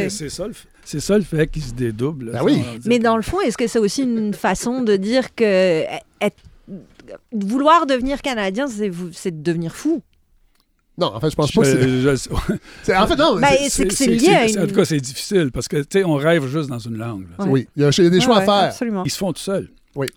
c'est 0.10 0.30
ça, 0.30 0.46
le 0.48 0.54
f- 0.54 0.66
c'est 0.84 1.00
ça 1.00 1.18
le 1.18 1.24
fait 1.24 1.48
qu'il 1.48 1.64
se 1.64 1.74
dédouble. 1.74 2.32
Ben 2.32 2.44
oui. 2.44 2.56
dire 2.58 2.66
Mais 2.86 3.00
dans 3.00 3.16
le 3.16 3.22
fond, 3.24 3.40
est-ce 3.42 3.58
que 3.58 3.68
c'est 3.68 3.80
aussi 3.80 4.04
une 4.04 4.34
façon 4.34 4.82
de 4.84 4.96
dire 4.98 5.34
que 5.36 5.84
être- 6.22 6.36
vouloir 7.32 7.86
devenir 7.86 8.22
canadien, 8.22 8.68
c'est 8.68 9.32
de 9.32 9.42
devenir 9.44 9.76
fou? 9.76 10.02
Non, 10.98 11.08
en 11.16 11.20
fait, 11.20 11.32
je 11.32 11.36
pense 11.36 11.52
pas 11.52 11.62
que 11.64 12.16
c'est. 12.84 12.96
En 12.96 13.08
fait, 13.08 13.16
non. 13.16 13.40
Ben, 13.40 13.48
c'est- 13.70 13.86
lié 14.08 14.20
c'est- 14.20 14.60
En 14.60 14.64
une- 14.64 14.68
tout 14.68 14.76
cas, 14.76 14.86
c'est 14.86 15.00
difficile 15.00 15.50
parce 15.52 15.68
que, 15.68 15.78
tu 15.78 15.86
sais, 16.00 16.04
on 16.04 16.16
rêve 16.16 16.46
juste 16.48 16.70
dans 16.70 16.80
une 16.80 16.98
langue. 16.98 17.26
là. 17.40 17.46
Ouais. 17.46 17.52
Oui, 17.52 17.68
il 17.76 17.82
y 17.84 17.86
a, 17.86 17.90
il 17.90 18.04
y 18.04 18.08
a 18.08 18.10
des 18.10 18.22
choix 18.22 18.36
Ouais, 18.38 18.42
à 18.44 18.46
faire. 18.46 18.54
Absolument. 18.70 19.04
Ils 19.06 19.10
se 19.10 19.18
font 19.18 19.34
tout 19.34 19.42
seuls. 19.42 19.70
Oui. 19.96 20.08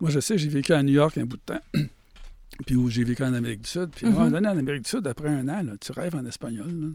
Moi, 0.00 0.10
je 0.10 0.20
sais, 0.20 0.38
j'ai 0.38 0.48
vécu 0.48 0.72
à 0.72 0.82
New 0.82 0.92
York 0.94 1.18
un 1.18 1.24
bout 1.24 1.36
de 1.36 1.42
temps. 1.54 1.60
Puis 2.66 2.76
où 2.76 2.88
j'ai 2.88 3.04
vécu 3.04 3.22
en 3.24 3.34
Amérique 3.34 3.62
du 3.62 3.68
Sud. 3.68 3.90
Puis 3.94 4.06
à 4.06 4.08
un 4.08 4.12
moment 4.12 4.26
Mhm. 4.26 4.32
donné, 4.32 4.48
en 4.48 4.58
Amérique 4.58 4.82
du 4.84 4.90
Sud, 4.90 5.06
après 5.06 5.28
un 5.28 5.48
an, 5.48 5.62
là, 5.62 5.72
tu 5.80 5.92
rêves 5.92 6.14
en 6.14 6.24
espagnol. 6.24 6.66
là. 6.68 6.88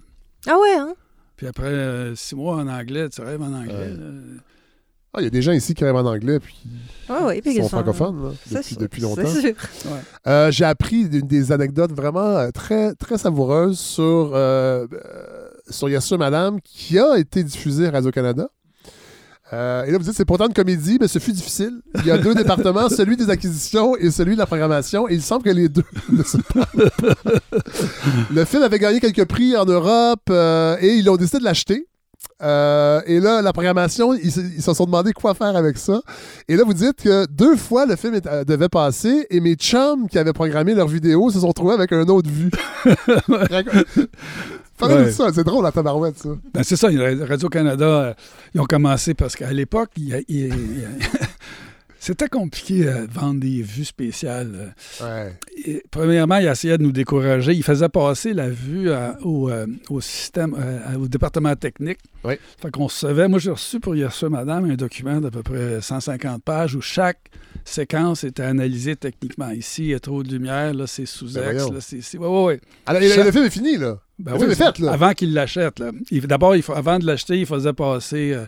Ah 0.54 0.58
ouais, 0.60 0.76
hein? 0.78 0.94
Puis 1.36 1.48
après 1.48 1.66
euh, 1.68 2.16
six 2.16 2.36
mois 2.36 2.56
en 2.56 2.68
anglais, 2.68 3.10
tu 3.10 3.22
rêves 3.22 3.42
en 3.42 3.54
anglais. 3.54 3.74
Ouais. 3.74 4.38
Ah, 5.14 5.22
il 5.22 5.24
y 5.24 5.28
a 5.28 5.32
des 5.32 5.42
gens 5.42 5.54
ici 5.54 5.74
qui 5.74 5.84
rêvent 5.84 5.96
en 5.96 6.06
anglais 6.06 6.40
puis 6.40 6.56
Ouais, 7.10 7.24
ouais, 7.24 7.42
puis 7.42 7.56
qui 7.56 7.62
sont 7.64 7.70
francophones 7.70 8.24
là, 8.26 8.30
depuis, 8.52 8.64
sûr, 8.64 8.78
depuis 8.78 9.02
c'est 9.02 9.08
longtemps. 9.08 9.26
sûr. 9.28 9.54
Euh, 10.28 10.52
J'ai 10.52 10.66
appris 10.66 11.10
des, 11.10 11.22
des 11.24 11.52
anecdotes 11.52 11.92
vraiment 11.94 12.38
euh, 12.38 12.52
très, 12.52 12.94
très 12.94 13.18
savoureuses 13.18 13.80
sur, 13.80 14.32
euh, 14.36 14.86
sur 15.70 15.90
Yes 15.90 16.06
Sir 16.06 16.20
Madame 16.20 16.62
qui 16.62 17.00
a 17.00 17.18
été 17.18 17.44
diffusée 17.44 17.88
à 17.88 17.92
Radio-Canada. 17.92 18.50
Euh, 19.52 19.84
et 19.86 19.92
là, 19.92 19.98
vous 19.98 20.04
dites, 20.04 20.14
c'est 20.14 20.26
pourtant 20.26 20.46
une 20.48 20.54
comédie, 20.54 20.98
mais 21.02 21.08
ce 21.08 21.18
fut 21.20 21.32
difficile. 21.32 21.82
Il 21.96 22.06
y 22.06 22.12
a 22.12 22.18
deux 22.20 22.36
départements, 22.44 22.88
celui 22.90 23.18
des 23.18 23.30
acquisitions 23.32 23.96
et 23.96 24.12
celui 24.12 24.34
de 24.36 24.40
la 24.40 24.46
programmation, 24.46 25.10
et 25.10 25.16
il 25.16 25.22
semble 25.24 25.44
que 25.44 25.50
les 25.50 25.70
deux 25.70 25.84
ne 26.12 26.22
se 26.24 26.38
parlent 26.38 26.92
pas. 27.02 27.14
Le 28.32 28.46
film 28.46 28.62
avait 28.64 28.78
gagné 28.80 29.00
quelques 29.00 29.26
prix 29.26 29.58
en 29.58 29.66
Europe 29.66 30.22
euh, 30.30 30.78
et 30.82 30.94
ils 30.96 31.10
ont 31.10 31.18
décidé 31.18 31.40
de 31.40 31.44
l'acheter. 31.46 31.88
Euh, 32.42 33.02
et 33.06 33.20
là, 33.20 33.42
la 33.42 33.52
programmation, 33.52 34.14
ils, 34.14 34.32
se- 34.32 34.40
ils 34.40 34.62
se 34.62 34.74
sont 34.74 34.86
demandé 34.86 35.12
quoi 35.14 35.34
faire 35.34 35.56
avec 35.56 35.78
ça. 35.78 36.02
Et 36.48 36.56
là, 36.56 36.64
vous 36.66 36.74
dites 36.74 36.98
que 37.02 37.26
deux 37.30 37.56
fois 37.58 37.86
le 37.86 37.96
film 37.96 38.14
est- 38.14 38.28
euh, 38.28 38.44
devait 38.46 38.70
passer 38.70 39.26
et 39.30 39.40
mes 39.40 39.56
chums 39.56 40.08
qui 40.08 40.18
avaient 40.20 40.32
programmé 40.34 40.74
leur 40.74 40.88
vidéo 40.88 41.30
se 41.32 41.40
sont 41.40 41.52
trouvés 41.54 41.74
avec 41.74 41.92
un 41.92 42.08
autre 42.08 42.30
vue. 42.30 42.52
Ouais. 44.88 45.12
ça, 45.12 45.28
c'est 45.34 45.44
drôle 45.44 45.64
la 45.64 45.72
tabarouette, 45.72 46.18
ça. 46.18 46.30
Ben, 46.54 46.64
c'est 46.64 46.76
ça, 46.76 46.88
Radio-Canada, 47.28 47.86
euh, 47.86 48.14
ils 48.56 48.62
ont 48.62 48.66
commencé 48.66 49.14
parce 49.14 49.36
qu'à 49.36 49.52
l'époque, 49.52 49.92
c'était 52.02 52.30
compliqué 52.30 52.86
de 52.86 53.08
vendre 53.12 53.42
des 53.42 53.62
vues 53.62 53.84
spéciales. 53.84 54.74
euh. 55.02 55.26
Ouais. 55.26 55.34
Et, 55.66 55.84
premièrement, 55.92 56.38
il 56.38 56.48
essayait 56.48 56.78
de 56.78 56.84
nous 56.84 56.94
décourager. 56.94 57.52
Il 57.54 57.62
faisait 57.64 57.90
passer 57.90 58.34
la 58.34 58.50
vue 58.50 58.90
à- 58.90 59.18
au, 59.22 59.50
euh, 59.50 59.68
au 59.90 60.00
système, 60.00 60.56
euh, 60.58 60.96
au 60.96 61.08
département 61.10 61.54
technique. 61.58 62.00
Oui. 62.24 62.36
Fait 62.62 62.72
qu'on 62.72 62.86
recevait, 62.86 63.28
moi 63.28 63.40
j'ai 63.40 63.52
reçu 63.52 63.82
pour 63.82 63.96
hier 63.96 64.14
soir, 64.14 64.32
madame, 64.32 64.72
un 64.72 64.76
document 64.76 65.20
d'à 65.20 65.30
peu 65.30 65.44
près 65.44 65.82
150 65.82 66.42
pages 66.42 66.74
où 66.76 66.82
chaque 66.82 67.20
séquence 67.66 68.24
était 68.24 68.44
analysée 68.44 68.96
techniquement. 68.96 69.50
Ici, 69.52 69.84
il 69.84 69.90
y 69.90 69.94
a 69.94 70.00
trop 70.00 70.24
de 70.24 70.32
lumière, 70.32 70.74
là 70.74 70.88
c'est 70.88 71.02
Ben 71.04 71.08
sous-ex, 71.08 71.44
voyons. 71.44 71.72
là 71.74 71.80
c'est... 71.82 72.18
Ouais, 72.18 72.28
ouais, 72.28 72.44
ouais. 72.46 72.62
Alors, 72.86 73.02
Chaque- 73.02 73.26
le 73.26 73.32
film 73.34 73.44
est 73.46 73.50
fini, 73.50 73.76
là. 73.78 74.00
Ben 74.20 74.34
oui, 74.38 74.54
fait, 74.54 74.80
là. 74.80 74.92
Avant 74.92 75.14
qu'il 75.14 75.34
l'achète. 75.34 75.82
D'abord, 76.12 76.54
avant 76.76 77.00
de 77.00 77.06
l'acheter, 77.06 77.40
il 77.40 77.46
faisait 77.46 77.72
passer 77.74 78.34
euh, 78.34 78.46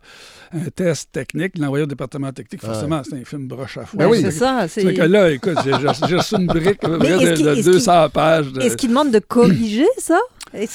un 0.54 0.70
test 0.70 1.10
technique. 1.14 1.54
Il 1.56 1.62
l'envoyait 1.62 1.86
au 1.86 1.88
département 1.88 2.32
technique. 2.34 2.62
Forcément, 2.62 3.02
c'est 3.08 3.16
un 3.16 3.24
film 3.24 3.48
broche 3.48 3.78
à 3.78 3.86
foin. 3.86 3.98
Ben 4.00 4.08
oui. 4.10 4.20
C'est 4.22 4.32
ça. 4.32 4.68
c'est- 4.68 4.94
que 4.94 5.02
là, 5.02 5.32
écoute, 5.32 5.58
j'ai 5.64 6.16
reçu 6.16 6.36
une 6.36 6.48
brique 6.48 6.84
à 6.84 6.90
peu 6.90 6.98
Mais 6.98 7.16
près 7.16 7.24
est-ce 7.24 7.30
de, 7.32 7.36
qu'il- 7.36 7.46
de 7.46 7.50
est-ce 7.52 7.62
qu'il- 7.62 7.72
200 7.72 8.10
pages. 8.10 8.52
de- 8.52 8.62
Est-ce 8.62 8.76
qu'il 8.76 8.90
demande 8.90 9.12
de 9.12 9.20
corriger 9.20 9.88
ça? 9.98 10.20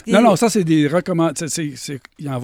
Non, 0.06 0.22
non, 0.22 0.36
ça, 0.36 0.48
c'est 0.48 0.64
des 0.64 0.88
recommandations. 0.88 1.46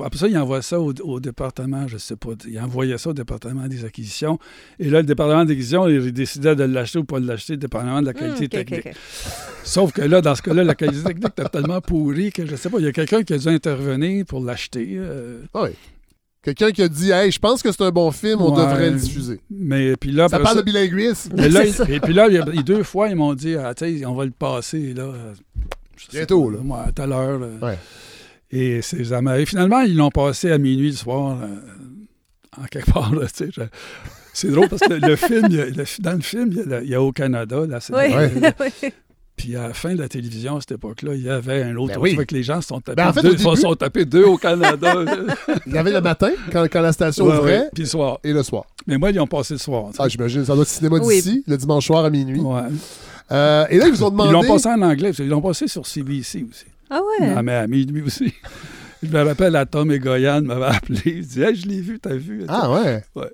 Après 0.04 0.18
ça, 0.18 0.28
il 0.28 0.36
envoie 0.36 0.60
ça 0.60 0.78
au, 0.78 0.92
au 1.02 1.18
département, 1.18 1.88
je 1.88 1.96
sais 1.96 2.16
pas. 2.16 2.32
Il 2.46 2.60
envoyait 2.60 2.98
ça 2.98 3.08
au 3.08 3.12
département 3.14 3.66
des 3.68 3.86
acquisitions. 3.86 4.38
Et 4.78 4.90
là, 4.90 4.98
le 5.00 5.06
département 5.06 5.42
des 5.46 5.52
acquisitions, 5.54 5.88
il 5.88 6.12
décidait 6.12 6.54
de 6.54 6.64
l'acheter 6.64 6.98
ou 6.98 7.04
pas 7.04 7.20
de 7.20 7.26
l'acheter, 7.26 7.56
dépendamment 7.56 8.02
de 8.02 8.06
la 8.06 8.12
Hmm, 8.12 8.16
qualité 8.36 8.48
technique. 8.50 8.88
Sauf 9.64 9.92
que 9.92 10.02
là, 10.02 10.20
dans 10.20 10.34
ce 10.34 10.42
cas-là, 10.42 10.62
la 10.64 10.74
qualité 10.74 11.02
technique 11.02 11.28
était 11.38 11.48
tellement 11.48 11.80
pourrie 11.80 12.32
que 12.32 12.41
je 12.46 12.56
sais 12.56 12.68
pas, 12.70 12.78
il 12.78 12.84
y 12.84 12.88
a 12.88 12.92
quelqu'un 12.92 13.22
qui 13.22 13.32
a 13.34 13.38
dû 13.38 13.48
intervenir 13.48 14.24
pour 14.26 14.40
l'acheter. 14.44 14.88
euh, 14.96 15.42
Ah 15.54 15.62
oui. 15.64 15.70
Quelqu'un 16.42 16.72
qui 16.72 16.82
a 16.82 16.88
dit, 16.88 17.12
hey, 17.12 17.30
je 17.30 17.38
pense 17.38 17.62
que 17.62 17.70
c'est 17.70 17.82
un 17.82 17.90
bon 17.92 18.10
film, 18.10 18.40
on 18.42 18.52
Ouais. 18.52 18.62
devrait 18.64 18.90
le 18.90 18.96
diffuser. 18.98 19.40
mais 19.50 19.96
puis 19.96 20.10
là, 20.10 20.28
Ça 20.28 20.40
parle 20.40 20.56
ça- 20.56 20.60
de 20.62 20.66
bilinguisme. 20.66 21.32
mais 21.36 21.48
là, 21.48 21.62
et 21.88 22.00
puis 22.00 22.12
là, 22.14 22.26
il 22.28 22.34
y 22.34 22.38
a- 22.38 22.44
il 22.48 22.56
y 22.56 22.58
a 22.58 22.62
deux 22.62 22.82
fois, 22.82 23.08
ils 23.08 23.14
m'ont 23.16 23.34
dit, 23.34 23.54
ah, 23.54 23.72
tu 23.74 23.98
sais, 24.00 24.06
on 24.06 24.14
va 24.14 24.24
le 24.24 24.32
passer, 24.32 24.92
là. 24.94 25.12
Bientôt, 26.12 26.46
pas, 26.46 26.56
là. 26.56 26.58
moi, 26.64 26.84
à 26.88 26.92
tout 26.92 27.02
à 27.02 27.06
l'heure. 27.06 27.40
Ouais. 27.62 27.78
Et 28.50 28.82
c'est 28.82 29.04
ça 29.04 29.22
m'arrive. 29.22 29.46
Finalement, 29.48 29.80
ils 29.82 29.96
l'ont 29.96 30.10
passé 30.10 30.50
à 30.50 30.58
minuit 30.58 30.90
le 30.90 30.96
soir, 30.96 31.38
en 32.60 32.64
quelque 32.64 32.90
part, 32.90 33.14
là, 33.14 33.26
tu 33.28 33.44
sais. 33.46 33.50
je- 33.52 33.62
C'est 34.34 34.48
drôle 34.50 34.68
parce 34.68 34.80
que 34.82 34.94
le 34.94 35.14
film, 35.14 35.46
il 35.50 35.56
y 35.56 35.60
a- 35.60 35.66
le- 35.66 36.02
dans 36.02 36.12
le 36.14 36.20
film, 36.22 36.48
il 36.50 36.56
y 36.56 36.60
a, 36.60 36.64
la- 36.64 36.82
il 36.82 36.88
y 36.88 36.94
a 36.94 37.02
au 37.02 37.12
Canada, 37.12 37.66
là, 37.68 37.80
c'est- 37.80 37.92
Oui, 37.94 38.12
Ouais. 38.14 38.32
oui. 38.82 38.92
Puis 39.36 39.56
à 39.56 39.68
la 39.68 39.74
fin 39.74 39.94
de 39.94 39.98
la 39.98 40.08
télévision, 40.08 40.56
à 40.56 40.60
cette 40.60 40.72
époque-là, 40.72 41.14
il 41.14 41.22
y 41.22 41.30
avait 41.30 41.62
un 41.62 41.74
autre. 41.76 41.94
Ben 41.94 42.00
oui. 42.00 42.10
Tu 42.10 42.16
vois 42.16 42.24
que 42.26 42.34
les 42.34 42.42
gens 42.42 42.60
se 42.60 42.68
sont 42.68 42.80
tapés, 42.80 42.96
Ben, 42.96 43.08
en 43.08 43.12
fait, 43.12 43.22
deux, 43.22 43.28
au 43.30 43.34
début- 43.34 43.56
se 43.56 43.62
sont 43.62 43.74
tapés 43.74 44.04
deux 44.04 44.24
au 44.24 44.36
Canada. 44.36 44.94
Il 45.66 45.72
y 45.72 45.78
avait 45.78 45.90
le 45.92 46.00
matin, 46.00 46.30
quand, 46.52 46.64
quand 46.70 46.80
la 46.82 46.92
station 46.92 47.24
Ouais, 47.26 47.36
ouvrait, 47.38 47.58
ouais. 47.60 47.68
Puis 47.74 47.84
le 47.84 47.88
soir. 47.88 48.18
et 48.22 48.32
le 48.32 48.42
soir. 48.42 48.64
Mais 48.86 48.98
moi, 48.98 49.10
ils 49.10 49.18
ont 49.20 49.26
passé 49.26 49.54
le 49.54 49.58
soir. 49.58 49.86
Ah, 49.98 50.06
j'imagine, 50.08 50.44
ça 50.44 50.54
doit 50.54 50.62
être 50.62 50.68
cinéma 50.68 50.98
Oui. 51.02 51.16
d'ici, 51.16 51.42
le 51.46 51.56
dimanche 51.56 51.86
soir 51.86 52.04
à 52.04 52.10
minuit. 52.10 52.40
Ouais. 52.40 52.60
Euh, 53.30 53.64
et 53.70 53.78
là, 53.78 53.86
ils 53.86 53.92
vous 53.92 54.04
ont 54.04 54.10
demandé... 54.10 54.28
Ils 54.30 54.32
l'ont 54.32 54.42
passé 54.54 54.68
en 54.68 54.82
anglais, 54.82 55.08
parce 55.08 55.16
qu'ils 55.16 55.28
l'ont 55.28 55.40
passé 55.40 55.66
sur 55.66 55.86
CBC 55.86 56.44
aussi. 56.50 56.66
Ah 56.90 57.00
ouais? 57.20 57.32
Ah, 57.34 57.42
mais 57.42 57.54
à 57.54 57.66
minuit 57.66 58.02
aussi. 58.02 58.32
Je 59.02 59.08
me 59.10 59.22
rappelle, 59.24 59.56
à 59.56 59.64
Tom 59.64 59.90
et 59.90 59.98
Goyan 59.98 60.42
m'avait 60.42 60.66
appelé. 60.76 61.00
Il 61.06 61.26
dit 61.26 61.42
Hey, 61.42 61.56
Je 61.56 61.66
l'ai 61.66 61.80
vu, 61.80 61.98
t'as 61.98 62.14
vu? 62.14 62.44
Ah 62.48 62.70
ouais. 62.70 63.02
Ouais. 63.16 63.30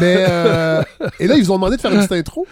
Mais 0.00 0.24
euh, 0.28 0.82
et 1.18 1.26
là, 1.26 1.36
ils 1.36 1.42
vous 1.42 1.50
ont 1.50 1.56
demandé 1.56 1.76
de 1.76 1.80
faire 1.80 1.90
une 1.92 1.98
petite 1.98 2.12
intro? 2.12 2.46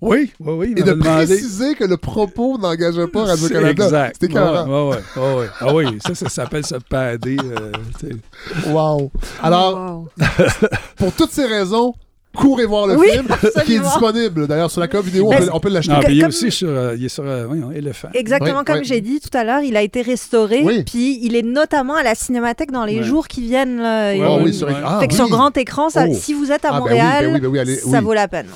Oui, 0.00 0.32
oui, 0.40 0.52
oui. 0.54 0.68
il 0.76 0.78
et 0.78 0.82
de 0.82 0.92
demandé. 0.92 1.26
préciser 1.26 1.74
que 1.74 1.84
le 1.84 1.96
propos 1.96 2.56
n'engageait 2.58 3.08
pas 3.08 3.24
C'est 3.26 3.30
Radio-Canada. 3.32 3.84
Exact. 3.84 4.16
C'était 4.20 4.38
ouais, 4.38 4.40
ouais, 4.64 4.96
ouais, 5.16 5.34
ouais. 5.38 5.46
Ah 5.60 5.74
oui, 5.74 5.98
ça, 6.06 6.14
ça 6.14 6.28
s'appelle 6.28 6.64
se 6.64 6.76
padder. 6.76 7.36
euh, 7.42 7.72
tu 7.98 8.08
sais. 8.08 8.70
Wow. 8.70 9.10
Alors, 9.42 9.74
Wow. 9.74 10.08
pour 10.96 11.12
toutes 11.12 11.32
ces 11.32 11.46
raisons, 11.46 11.94
courez 12.38 12.64
voir 12.66 12.86
le 12.86 12.96
Oui, 12.96 13.08
film, 13.10 13.26
qui 13.64 13.74
est 13.74 13.80
disponible. 13.80 14.46
D'ailleurs, 14.46 14.70
sur 14.70 14.80
la 14.80 14.88
cop 14.88 15.04
vidéo, 15.04 15.26
on 15.26 15.30
Ben, 15.30 15.40
peut, 15.44 15.50
on 15.52 15.60
peut 15.60 15.68
l'acheter. 15.68 15.94
Puis 16.04 16.16
il 16.16 16.22
est 16.22 16.26
aussi 16.26 16.50
sur, 16.50 16.68
euh, 16.68 16.94
il 16.96 17.04
est 17.04 17.08
sur 17.08 17.24
euh, 17.26 17.46
Elephant. 17.74 18.08
Exactement 18.14 18.58
Oui, 18.60 18.64
comme 18.64 18.78
oui. 18.78 18.84
j'ai 18.84 19.00
dit 19.00 19.20
tout 19.20 19.36
à 19.36 19.44
l'heure, 19.44 19.60
il 19.60 19.76
a 19.76 19.82
été 19.82 20.02
restauré, 20.02 20.62
Oui. 20.64 20.84
puis 20.84 21.18
il 21.22 21.34
est 21.36 21.42
notamment 21.42 21.96
à 21.96 22.02
la 22.02 22.14
Cinémathèque 22.14 22.70
dans 22.70 22.84
les 22.84 23.02
jours 23.02 23.28
qui 23.28 23.42
viennent. 23.42 23.80
Oh 23.80 24.36
oui, 24.38 24.42
oui, 24.44 24.54
sur, 24.54 24.68
ouais. 24.68 24.74
ah, 24.84 24.98
fait 25.00 25.08
que 25.08 25.12
oui. 25.12 25.16
sur 25.18 25.28
grand 25.28 25.56
écran, 25.56 25.88
ça- 25.90 26.06
Oh. 26.08 26.14
si 26.14 26.32
vous 26.34 26.52
êtes 26.52 26.64
à 26.64 26.68
Ah, 26.68 26.72
ben 26.72 26.76
oui, 26.76 26.80
Montréal, 26.80 27.24
ben 27.26 27.34
oui, 27.34 27.40
ben 27.40 27.48
oui, 27.48 27.58
allez, 27.58 27.76
ça 27.76 28.00
vaut 28.00 28.14
la 28.14 28.28
peine. 28.28 28.46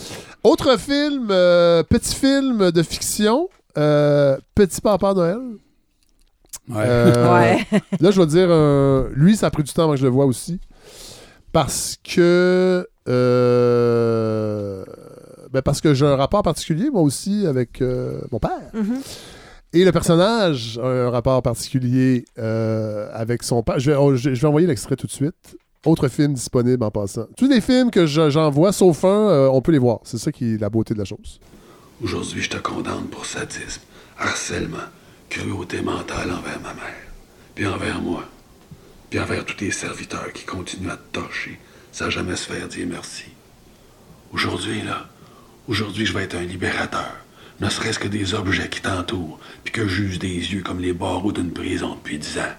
Autre 0.45 0.79
film, 0.79 1.29
euh, 1.31 1.83
petit 1.83 2.15
film 2.15 2.71
de 2.71 2.83
fiction, 2.83 3.49
euh, 3.79 4.37
Petit 4.55 4.81
Papa 4.81 5.15
Noël. 5.15 5.39
Ouais. 6.69 6.77
Euh, 6.87 7.33
Ouais. 7.73 7.81
Là, 8.01 8.11
je 8.11 8.21
vais 8.21 8.27
dire, 8.27 8.47
euh, 8.51 9.09
lui, 9.15 9.37
ça 9.37 9.47
a 9.47 9.51
pris 9.51 9.63
du 9.63 9.73
temps 9.73 9.85
avant 9.85 9.93
que 9.93 9.99
je 9.99 10.05
le 10.05 10.11
voie 10.11 10.27
aussi. 10.27 10.61
Parce 11.53 11.97
que. 12.03 12.87
euh, 13.73 14.85
ben 15.53 15.61
parce 15.63 15.81
que 15.83 15.93
j'ai 15.93 16.07
un 16.07 16.17
rapport 16.17 16.43
particulier, 16.43 16.89
moi 16.91 17.03
aussi, 17.03 17.47
avec 17.47 17.83
euh, 17.83 18.21
mon 18.31 18.39
père. 18.39 18.71
Mhm. 18.73 19.01
Et 19.75 19.85
le 19.85 19.93
personnage 19.93 20.79
a 20.83 20.87
un 20.87 21.11
rapport 21.11 21.43
particulier 21.43 22.25
euh, 22.39 23.09
avec 23.13 23.43
son 23.43 23.63
père. 23.63 23.79
Je 23.79 23.91
vais, 23.91 23.97
oh, 23.99 24.15
je, 24.17 24.35
je 24.35 24.41
vais 24.41 24.47
envoyer 24.47 24.67
l'extrait 24.67 24.97
tout 24.97 25.07
de 25.07 25.13
suite. 25.13 25.57
Autre 25.85 26.09
film 26.09 26.33
disponible 26.35 26.83
en 26.85 26.91
passant. 26.91 27.25
Tous 27.37 27.49
les 27.49 27.61
films 27.61 27.91
que 27.91 28.07
je- 28.07 28.31
j'envoie, 28.31 28.73
sauf 28.73 29.05
un, 29.05 29.09
euh, 29.09 29.49
on 29.51 29.61
peut 29.61 29.73
les 29.73 29.79
voir. 29.79 29.99
C'est 30.05 30.19
ça 30.19 30.31
qui 30.31 30.55
est 30.55 30.59
la 30.61 30.71
beauté 30.71 30.95
de 30.95 30.99
la 30.99 31.05
chose. 31.05 31.41
Aujourd'hui, 32.03 32.41
je 32.43 32.51
te 32.51 32.57
condamne 32.59 33.05
pour 33.11 33.25
sadisme, 33.27 33.81
harcèlement, 34.19 34.77
cruauté 35.29 35.81
mentale 35.83 36.31
envers 36.31 36.61
ma 36.63 36.75
mère, 36.75 37.03
puis 37.55 37.67
envers 37.67 38.01
moi, 38.01 38.25
puis 39.13 39.21
envers 39.21 39.45
tous 39.45 39.57
tes 39.57 39.71
serviteurs 39.71 40.33
qui 40.33 40.45
continuent 40.45 40.89
à 40.89 40.97
te 40.97 41.13
torcher 41.13 41.61
sans 41.93 42.09
jamais 42.09 42.35
se 42.35 42.51
faire 42.51 42.67
dire 42.67 42.87
merci. 42.89 43.27
Aujourd'hui, 44.33 44.81
là, 44.81 45.07
aujourd'hui, 45.69 46.07
je 46.07 46.15
vais 46.15 46.23
être 46.23 46.35
un 46.35 46.45
libérateur, 46.45 47.13
ne 47.61 47.69
serait-ce 47.69 47.99
que 47.99 48.09
des 48.09 48.33
objets 48.33 48.71
qui 48.71 48.81
t'entourent, 48.81 49.39
puis 49.65 49.73
que 49.75 49.87
j'use 49.87 50.19
des 50.19 50.55
yeux 50.55 50.63
comme 50.63 50.81
les 50.81 50.95
barreaux 50.95 51.31
d'une 51.31 51.53
prison 51.53 51.95
depuis 51.97 52.17
dix 52.17 52.39
ans. 52.39 52.57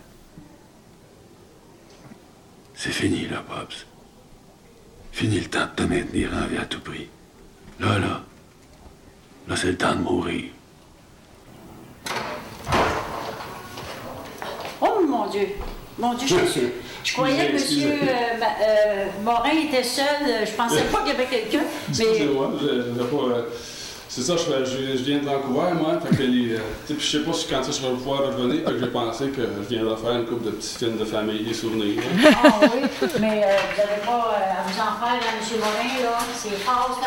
C'est 2.75 2.91
fini, 2.91 3.27
là, 3.27 3.43
Pops. 3.49 3.87
Fini 5.11 5.39
le 5.39 5.49
temps 5.49 5.65
de 5.65 5.83
te 5.83 5.89
maintenir 5.89 6.29
en 6.35 6.45
vie 6.45 6.57
à 6.57 6.65
tout 6.65 6.81
prix. 6.81 7.09
Là, 7.79 7.97
là, 7.97 8.23
Là, 9.47 9.55
c'est 9.55 9.71
le 9.71 9.77
temps 9.77 9.95
de 9.95 10.01
mourir. 10.01 10.51
Oh 14.81 15.01
mon 15.07 15.27
Dieu! 15.31 15.47
Mon 15.99 16.13
Dieu, 16.15 16.27
je, 16.27 16.59
je 17.03 17.13
croyais 17.13 17.35
que 17.47 17.51
M. 17.51 17.55
excusez. 17.55 17.93
Morin 19.23 19.51
était 19.67 19.83
seul. 19.83 20.05
Je 20.45 20.51
pensais 20.51 20.83
pas 20.91 20.99
qu'il 20.99 21.09
y 21.09 21.11
avait 21.11 21.25
quelqu'un. 21.25 21.59
Mais 21.89 21.89
Excusez-moi, 22.03 22.51
je, 22.61 22.67
je 22.97 23.03
pas, 23.03 23.23
euh, 23.35 23.41
c'est 24.09 24.21
ça, 24.21 24.33
je, 24.37 24.43
fais- 24.43 24.65
je- 24.65 24.97
je 24.97 25.03
viens 25.03 25.19
de 25.19 25.25
Vancouver, 25.25 25.73
moi. 25.75 25.99
Fait 26.05 26.15
que 26.15 26.23
les, 26.23 26.53
euh, 26.53 26.59
puis 26.87 26.95
je 26.99 27.17
sais 27.17 27.23
pas 27.23 27.33
si 27.33 27.47
quand 27.47 27.61
que 27.61 27.71
je 27.71 27.81
vais 27.81 27.93
pouvoir 27.93 28.19
revenir. 28.27 28.65
Fait 28.65 28.73
que 28.73 28.79
j'ai 28.79 28.87
pensé 28.87 29.25
que 29.29 29.41
je 29.41 29.75
viendrais 29.75 29.97
faire 29.97 30.11
une 30.13 30.25
couple 30.25 30.45
de 30.45 30.51
petits 30.51 30.77
films 30.77 30.97
de 30.97 31.05
famille, 31.05 31.43
des 31.43 31.53
souvenirs. 31.53 32.01
là. 32.23 32.29
Ah 32.43 32.59
oui, 32.61 32.81
mais 33.19 33.43
euh, 33.43 33.47
vous 33.57 33.81
n'avez 33.81 34.01
pas 34.05 34.33
euh, 34.33 34.59
à 34.59 34.63
vous 34.67 34.79
en 34.79 34.93
faire, 35.05 35.19
là, 35.19 35.29
M. 35.39 35.59
Morin, 35.59 36.03
là. 36.11 36.17
C'est 36.35 36.49
fort. 36.63 36.99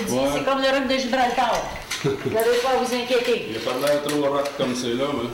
Je 0.00 0.04
dis, 0.06 0.12
Ouais. 0.14 0.20
c'est 0.34 0.44
comme 0.44 0.60
le 0.62 0.68
roc 0.68 0.86
de 0.88 0.96
Gibraltar. 0.98 1.62
Vous 2.04 2.10
n'avez 2.34 2.58
pas 2.62 2.68
à 2.70 2.76
vous 2.84 2.94
inquiéter. 2.94 3.46
Il 3.50 3.56
a 3.56 3.60
pas 3.60 3.86
l'air 3.86 4.02
trop 4.02 4.20
rock 4.30 4.50
comme 4.58 4.74
c'est 4.74 4.92
là, 4.92 5.04
mais. 5.14 5.30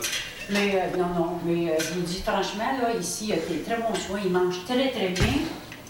Mais 0.53 0.75
euh, 0.75 0.97
non, 0.99 1.07
non, 1.15 1.31
mais 1.45 1.71
euh, 1.71 1.75
je 1.79 1.95
vous 1.95 2.01
dis 2.03 2.21
franchement, 2.25 2.65
là, 2.83 2.95
ici, 2.99 3.25
il 3.25 3.31
y 3.31 3.33
a 3.33 3.37
des 3.37 3.63
très 3.63 3.77
bons 3.77 3.95
soins. 3.95 4.19
Ils 4.25 4.33
mangent 4.33 4.65
très, 4.65 4.91
très 4.91 5.09
bien. 5.11 5.25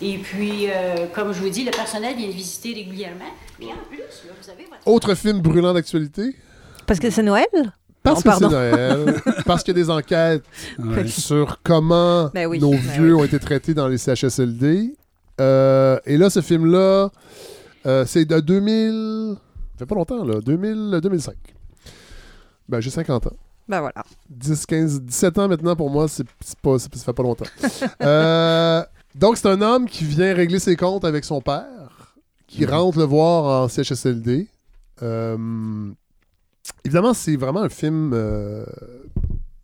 Et 0.02 0.18
puis, 0.18 0.66
euh, 0.68 1.06
comme 1.14 1.32
je 1.32 1.40
vous 1.40 1.48
dis, 1.50 1.64
le 1.64 1.70
personnel 1.70 2.16
vient 2.16 2.28
de 2.28 2.32
visiter 2.32 2.72
régulièrement. 2.74 3.24
Puis 3.58 3.68
en 3.68 3.86
plus, 3.88 3.98
là, 3.98 4.32
vous 4.40 4.50
avez 4.50 4.64
votre... 4.64 4.86
Autre 4.86 5.14
film 5.14 5.40
brûlant 5.40 5.72
d'actualité? 5.74 6.34
Parce 6.86 6.98
que 7.00 7.10
c'est 7.10 7.22
Noël? 7.22 7.46
Parce 8.02 8.24
Non, 8.24 8.32
que 8.32 8.38
c'est. 8.38 8.48
Noël. 8.48 9.20
parce 9.46 9.62
qu'il 9.62 9.76
y 9.76 9.80
a 9.80 9.82
des 9.84 9.90
enquêtes 9.90 10.44
Ouais. 10.78 11.06
sur 11.06 11.60
comment 11.62 12.30
Ben 12.32 12.46
oui, 12.46 12.58
nos 12.58 12.70
ben 12.70 12.78
vieux 12.78 13.14
oui. 13.14 13.20
ont 13.20 13.24
été 13.24 13.38
traités 13.38 13.74
dans 13.74 13.88
les 13.88 13.98
CHSLD. 13.98 14.94
Euh, 15.40 15.98
et 16.06 16.16
là, 16.16 16.30
ce 16.30 16.40
film-là, 16.40 17.10
euh, 17.86 18.04
c'est 18.06 18.24
de 18.24 18.40
2000. 18.40 19.36
Ça 19.74 19.78
fait 19.80 19.86
pas 19.86 19.94
longtemps, 19.94 20.24
là. 20.24 20.40
2000, 20.40 20.98
2005. 21.02 21.34
Ben, 22.68 22.80
j'ai 22.80 22.90
50 22.90 23.26
ans. 23.26 23.36
Ben 23.70 23.80
voilà. 23.80 24.04
10, 24.28 24.66
15, 24.66 25.00
17 25.02 25.38
ans 25.38 25.48
maintenant 25.48 25.76
pour 25.76 25.88
moi, 25.90 26.06
c'est 26.08 26.26
pas, 26.60 26.78
c'est- 26.78 26.94
ça 26.96 27.04
fait 27.04 27.12
pas 27.12 27.22
longtemps. 27.22 27.46
Euh, 28.02 28.82
donc, 29.14 29.36
c'est 29.36 29.48
un 29.48 29.60
homme 29.62 29.86
qui 29.88 30.04
vient 30.04 30.34
régler 30.34 30.58
ses 30.58 30.76
comptes 30.76 31.04
avec 31.04 31.24
son 31.24 31.40
père, 31.40 32.04
qui 32.46 32.64
rentre 32.66 32.98
le 32.98 33.04
voir 33.04 33.62
en 33.64 33.68
CHSLD. 33.68 34.48
Euh, 35.02 35.36
évidemment, 36.84 37.14
c'est 37.14 37.36
vraiment 37.36 37.60
un 37.62 37.68
film. 37.68 38.12
euh, 38.14 38.64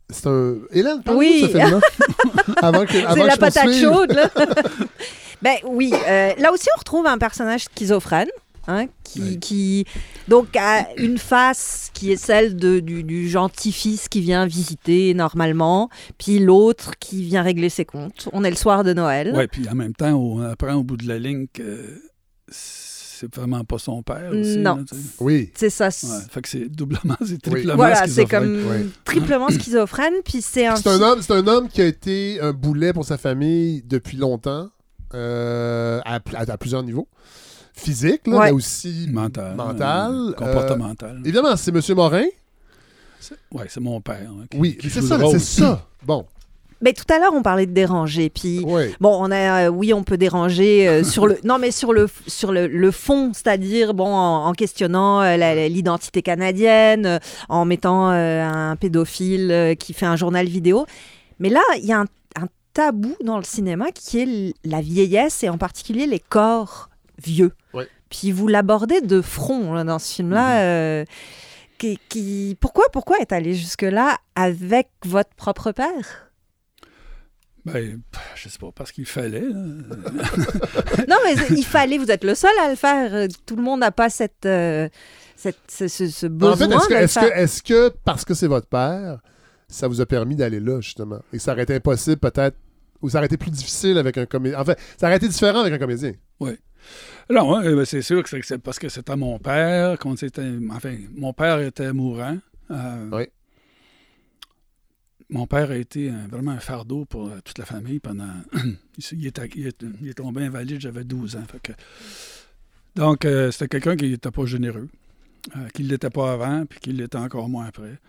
c'est 0.09 0.27
un. 0.27 0.55
Hélène, 0.71 1.01
parle 1.03 1.17
Oui. 1.17 1.41
de 1.43 1.47
ce 1.47 1.51
film-là. 1.57 1.79
avant 2.61 2.85
que, 2.85 2.97
avant 3.05 3.13
C'est 3.15 3.21
que 3.21 3.27
la 3.27 3.33
je 3.35 3.39
patate 3.39 3.73
chaude, 3.73 4.11
là. 4.13 4.29
ben 5.41 5.55
oui, 5.65 5.93
euh, 5.93 6.33
là 6.37 6.51
aussi, 6.53 6.67
on 6.75 6.79
retrouve 6.79 7.05
un 7.07 7.17
personnage 7.17 7.65
schizophrène. 7.65 8.29
Hein, 8.67 8.87
qui, 9.03 9.21
Oui. 9.21 9.39
qui 9.39 9.85
donc 10.27 10.55
a 10.55 10.87
une 10.97 11.17
face 11.17 11.89
qui 11.93 12.11
est 12.11 12.17
celle 12.17 12.55
de, 12.55 12.79
du, 12.79 13.03
du 13.03 13.29
gentil 13.29 13.71
fils 13.71 14.07
qui 14.09 14.21
vient 14.21 14.45
visiter 14.45 15.13
normalement, 15.13 15.89
puis 16.17 16.39
l'autre 16.39 16.91
qui 16.99 17.23
vient 17.23 17.41
régler 17.41 17.69
ses 17.69 17.85
comptes. 17.85 18.29
On 18.33 18.43
est 18.43 18.49
le 18.49 18.55
soir 18.55 18.83
de 18.83 18.93
Noël. 18.93 19.33
Ouais, 19.35 19.47
puis 19.47 19.67
en 19.69 19.75
même 19.75 19.93
temps, 19.93 20.13
on 20.13 20.41
apprend 20.41 20.73
au 20.75 20.83
bout 20.83 20.97
de 20.97 21.07
la 21.07 21.17
ligne 21.19 21.47
que 21.53 21.99
c'est 22.49 23.33
vraiment 23.35 23.63
pas 23.63 23.79
son 23.79 24.03
père. 24.03 24.31
Aussi, 24.31 24.57
Non. 24.59 24.75
là. 24.75 24.83
Oui. 25.19 25.51
C'est 25.55 25.71
ça. 25.71 25.87
Ouais, 25.87 26.19
fait 26.29 26.41
que 26.41 26.47
c'est 26.49 26.69
doublement, 26.69 27.15
c'est 27.25 27.41
triplement 27.41 27.75
Voilà, 27.75 27.95
c'est 28.05 28.25
schizophrène. 28.25 28.63
comme 28.63 28.91
triplement 29.05 29.49
schizophrène, 29.49 30.13
puis 30.23 30.41
c'est 30.41 30.67
un. 30.67 30.75
C'est 30.75 30.89
un, 30.89 31.01
homme, 31.01 31.21
c'est 31.21 31.33
un 31.33 31.47
homme 31.47 31.67
qui 31.67 31.81
a 31.81 31.85
été 31.85 32.39
un 32.41 32.53
boulet 32.53 32.93
pour 32.93 33.05
sa 33.05 33.17
famille 33.17 33.81
depuis 33.83 34.17
longtemps, 34.17 34.69
euh, 35.15 35.99
à, 36.05 36.15
à- 36.35 36.51
à 36.51 36.57
plusieurs 36.57 36.83
niveaux. 36.83 37.07
Physique, 37.77 38.25
là, 38.27 38.37
Ouais. 38.37 38.45
mais 38.47 38.51
aussi 38.51 39.07
Mental. 39.11 39.55
mental. 39.55 40.11
euh, 40.13 40.29
Euh, 40.29 40.33
comportemental. 40.33 41.21
évidemment, 41.23 41.55
c'est 41.55 41.71
M. 41.73 41.81
Morin. 41.95 42.25
Ouais, 43.51 43.65
c'est 43.69 43.79
mon 43.79 43.99
père. 44.01 44.27
hein, 44.29 44.45
qui- 44.49 44.57
Oui, 44.57 44.77
c'est 44.81 45.01
ça, 45.01 45.19
c'est 45.31 45.39
ça. 45.39 45.85
Bon, 46.05 46.25
Mais 46.79 46.93
tout 46.93 47.11
à 47.11 47.17
l'heure, 47.17 47.33
on 47.33 47.41
parlait 47.41 47.65
de 47.65 47.71
déranger, 47.71 48.29
puis. 48.29 48.61
oui. 48.63 48.93
Bon, 48.99 49.17
on 49.19 49.31
a, 49.31 49.63
euh, 49.65 49.67
oui, 49.69 49.93
on 49.95 50.03
peut 50.03 50.17
déranger 50.17 50.87
euh, 50.87 51.03
sur 51.03 51.25
le, 51.25 51.39
non, 51.43 51.57
mais 51.57 51.71
sur 51.71 51.91
le, 51.91 52.07
sur 52.27 52.51
le, 52.51 52.67
le 52.67 52.91
fond, 52.91 53.31
c'est-à-dire 53.33 53.95
bon, 53.95 54.05
en, 54.13 54.45
en 54.45 54.53
questionnant 54.53 55.21
euh, 55.23 55.67
l'identité 55.69 56.21
canadienne, 56.21 57.19
en 57.49 57.65
mettant 57.65 58.11
euh, 58.11 58.43
un 58.47 58.75
pédophile 58.75 59.49
euh, 59.51 59.73
qui 59.73 59.93
fait 59.93 60.05
un 60.05 60.15
journal 60.15 60.45
vidéo. 60.45 60.85
Mais 61.39 61.49
là, 61.49 61.61
il 61.77 61.85
y 61.85 61.93
a 61.93 62.01
un, 62.01 62.05
un 62.39 62.47
tabou 62.73 63.15
dans 63.23 63.37
le 63.37 63.43
cinéma 63.43 63.87
qui 63.91 64.19
est 64.19 64.53
la 64.63 64.79
vieillesse 64.81 65.43
et 65.43 65.49
en 65.49 65.57
particulier 65.57 66.05
les 66.05 66.19
corps 66.19 66.89
vieux. 67.25 67.53
Puis 68.09 68.31
vous 68.31 68.47
l'abordez 68.47 69.01
de 69.01 69.21
front 69.21 69.73
là, 69.73 69.83
dans 69.83 69.99
ce 69.99 70.15
film-là. 70.15 70.61
euh, 70.61 71.05
qui, 71.77 71.99
qui- 72.09 72.57
pourquoi, 72.59 72.85
pourquoi 72.91 73.17
être 73.21 73.33
allé 73.33 73.53
jusque-là 73.53 74.17
avec 74.35 74.89
votre 75.05 75.29
propre 75.35 75.71
père? 75.71 76.31
Ben, 77.65 77.99
je 78.35 78.47
sais 78.47 78.57
pas, 78.59 78.69
parce 78.73 78.91
qu'il 78.93 79.05
fallait. 79.05 79.41
là. 79.41 79.47
Non, 81.07 81.17
mais 81.25 81.35
il 81.55 81.65
fallait, 81.65 81.97
vous 81.97 82.09
êtes 82.09 82.23
le 82.23 82.33
seul 82.33 82.51
à 82.63 82.69
le 82.69 82.75
faire. 82.75 83.13
Euh, 83.13 83.27
Tout 83.45 83.55
le 83.57 83.61
monde 83.61 83.81
n'a 83.81 83.91
pas 83.91 84.09
cette, 84.09 84.45
euh, 84.45 84.87
cette, 85.35 85.57
ce, 85.67 85.87
ce- 85.89 86.07
ce 86.07 86.25
En 86.27 86.29
besoin 86.29 86.79
fait, 86.87 86.93
est-ce 87.03 87.19
que, 87.19 87.25
est-ce 87.37 87.61
que, 87.63 87.89
que 87.89 87.95
parce 88.05 88.23
que 88.25 88.33
c'est 88.33 88.47
votre 88.47 88.67
père, 88.67 89.19
ça 89.67 89.87
vous 89.89 89.99
a 89.99 90.05
permis 90.05 90.35
d'aller 90.37 90.61
là, 90.61 90.79
justement? 90.79 91.19
Et 91.33 91.39
ça 91.39 91.51
aurait 91.51 91.63
été 91.63 91.75
impossible, 91.75 92.17
peut-être, 92.17 92.55
ou 93.01 93.09
ça 93.09 93.17
aurait 93.17 93.27
été 93.27 93.37
plus 93.37 93.51
difficile 93.51 93.97
avec 93.97 94.17
un 94.17 94.25
comédien. 94.25 94.59
En 94.61 94.65
fait, 94.65 94.79
ça 94.97 95.07
aurait 95.07 95.17
été 95.17 95.27
différent 95.27 95.59
avec 95.59 95.73
un 95.73 95.77
comédien. 95.77 96.13
Non, 97.29 97.61
ben, 97.61 97.85
c'est 97.85 98.01
sûr 98.01 98.23
que 98.23 98.29
c'est- 98.29 98.57
parce 98.57 98.79
que 98.79 98.89
c'était 98.89 99.15
mon 99.15 99.37
père. 99.39 99.97
Quand 99.99 100.17
c'était, 100.17 100.49
enfin, 100.71 100.95
mon 101.15 101.33
père 101.33 101.59
était 101.59 101.91
mourant. 101.93 102.37
euh, 102.71 103.09
Oui. 103.11 103.23
Mon 105.29 105.45
père 105.45 105.71
a 105.71 105.75
été 105.75 106.09
un- 106.09 106.27
vraiment 106.27 106.51
un 106.51 106.59
fardeau 106.59 107.03
pour 107.05 107.27
euh, 107.27 107.39
toute 107.43 107.57
la 107.57 107.65
famille 107.65 107.99
pendant. 107.99 108.29
il, 109.11 109.27
est, 109.27 109.39
il, 109.55 109.67
est, 109.67 109.83
il 110.01 110.07
est 110.09 110.13
tombé 110.13 110.43
invalide, 110.45 110.79
j'avais 110.79 111.03
12 111.03 111.35
ans. 111.35 111.43
fait 111.51 111.61
que- 111.61 111.73
Donc, 112.95 113.25
euh, 113.25 113.51
c'était 113.51 113.67
quelqu'un 113.67 113.97
qui 113.97 114.09
n'était 114.09 114.31
pas 114.31 114.45
généreux, 114.45 114.87
euh, 115.57 115.67
qui 115.73 115.83
ne 115.83 115.89
l'était 115.89 116.09
pas 116.09 116.31
avant, 116.31 116.65
puis 116.65 116.79
qui 116.79 116.93
l'était 116.93 117.17
encore 117.17 117.49
moins 117.49 117.65
après. 117.65 117.99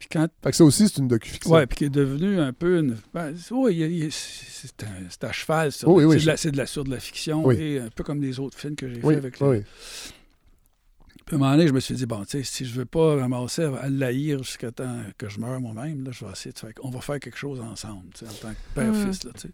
Puis 0.00 0.08
quand 0.10 0.26
Fait 0.42 0.50
que 0.50 0.56
ça 0.56 0.64
aussi, 0.64 0.88
c'est 0.88 0.98
une 0.98 1.06
docu-fiction. 1.08 1.52
Ouais, 1.52 1.66
puis 1.66 1.76
qui 1.76 1.84
est 1.84 1.90
devenu 1.90 2.40
un 2.40 2.52
peu 2.52 2.78
une. 2.80 2.96
Ben, 3.14 3.32
c'est- 3.36 3.52
oui, 3.54 3.76
il- 3.76 4.04
il- 4.06 4.10
c'est 4.12 4.82
un- 4.82 5.06
c'est 5.10 5.22
à 5.24 5.30
cheval. 5.32 5.70
sur- 5.70 5.88
Oui, 5.88 6.04
oui, 6.04 6.14
c'est 6.14 6.18
je- 6.20 6.24
de 6.24 6.30
la- 6.30 6.36
c'est 6.38 6.50
de, 6.50 6.56
la, 6.56 6.66
sur 6.66 6.82
de 6.84 6.90
la 6.90 6.98
fiction, 6.98 7.44
Oui. 7.44 7.56
et 7.60 7.78
un 7.80 7.90
peu 7.90 8.02
comme 8.02 8.20
les 8.22 8.40
autres 8.40 8.58
films 8.58 8.74
que 8.76 8.88
j'ai 8.88 9.00
oui, 9.02 9.14
fait 9.14 9.18
avec 9.18 9.36
oui, 9.40 9.58
les- 9.58 9.62
Puis 11.26 11.34
à 11.34 11.34
un 11.36 11.38
moment 11.38 11.52
donné, 11.52 11.68
je 11.68 11.72
me 11.74 11.78
suis 11.80 11.94
dit, 11.94 12.06
bon, 12.06 12.24
tu 12.24 12.30
sais, 12.38 12.42
si 12.42 12.64
je 12.64 12.72
veux 12.74 12.86
pas 12.86 13.16
ramasser 13.16 13.62
à 13.64 13.88
l'haïr 13.88 14.42
jusqu'à 14.42 14.72
temps 14.72 15.00
que 15.18 15.28
je 15.28 15.38
meure 15.38 15.60
moi-même, 15.60 16.02
là, 16.02 16.10
je 16.12 16.24
vais 16.24 16.32
essayer 16.32 16.52
de 16.52 16.58
faire. 16.58 16.70
On 16.82 16.90
va 16.90 17.00
faire 17.02 17.20
quelque 17.20 17.38
chose 17.38 17.60
ensemble, 17.60 18.06
tu 18.14 18.24
sais, 18.24 18.30
en 18.32 18.34
tant 18.48 18.50
que 18.54 18.74
père-fils, 18.74 19.22
là, 19.24 19.30
tu 19.34 19.42
sais. 19.42 19.50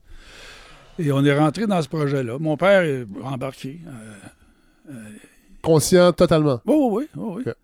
Et 1.00 1.12
on 1.12 1.22
est 1.24 1.36
rentré 1.38 1.66
dans 1.66 1.82
ce 1.82 1.88
projet-là. 1.88 2.38
Mon 2.38 2.56
père 2.56 2.82
est 2.82 3.04
embarqué. 3.22 3.80
euh, 4.88 4.94
Conscient 5.60 6.12
totalement. 6.12 6.60
Oh 6.66 6.90
oui, 6.92 7.08
oh 7.16 7.34
oui. 7.38 7.42
Ok. 7.44 7.54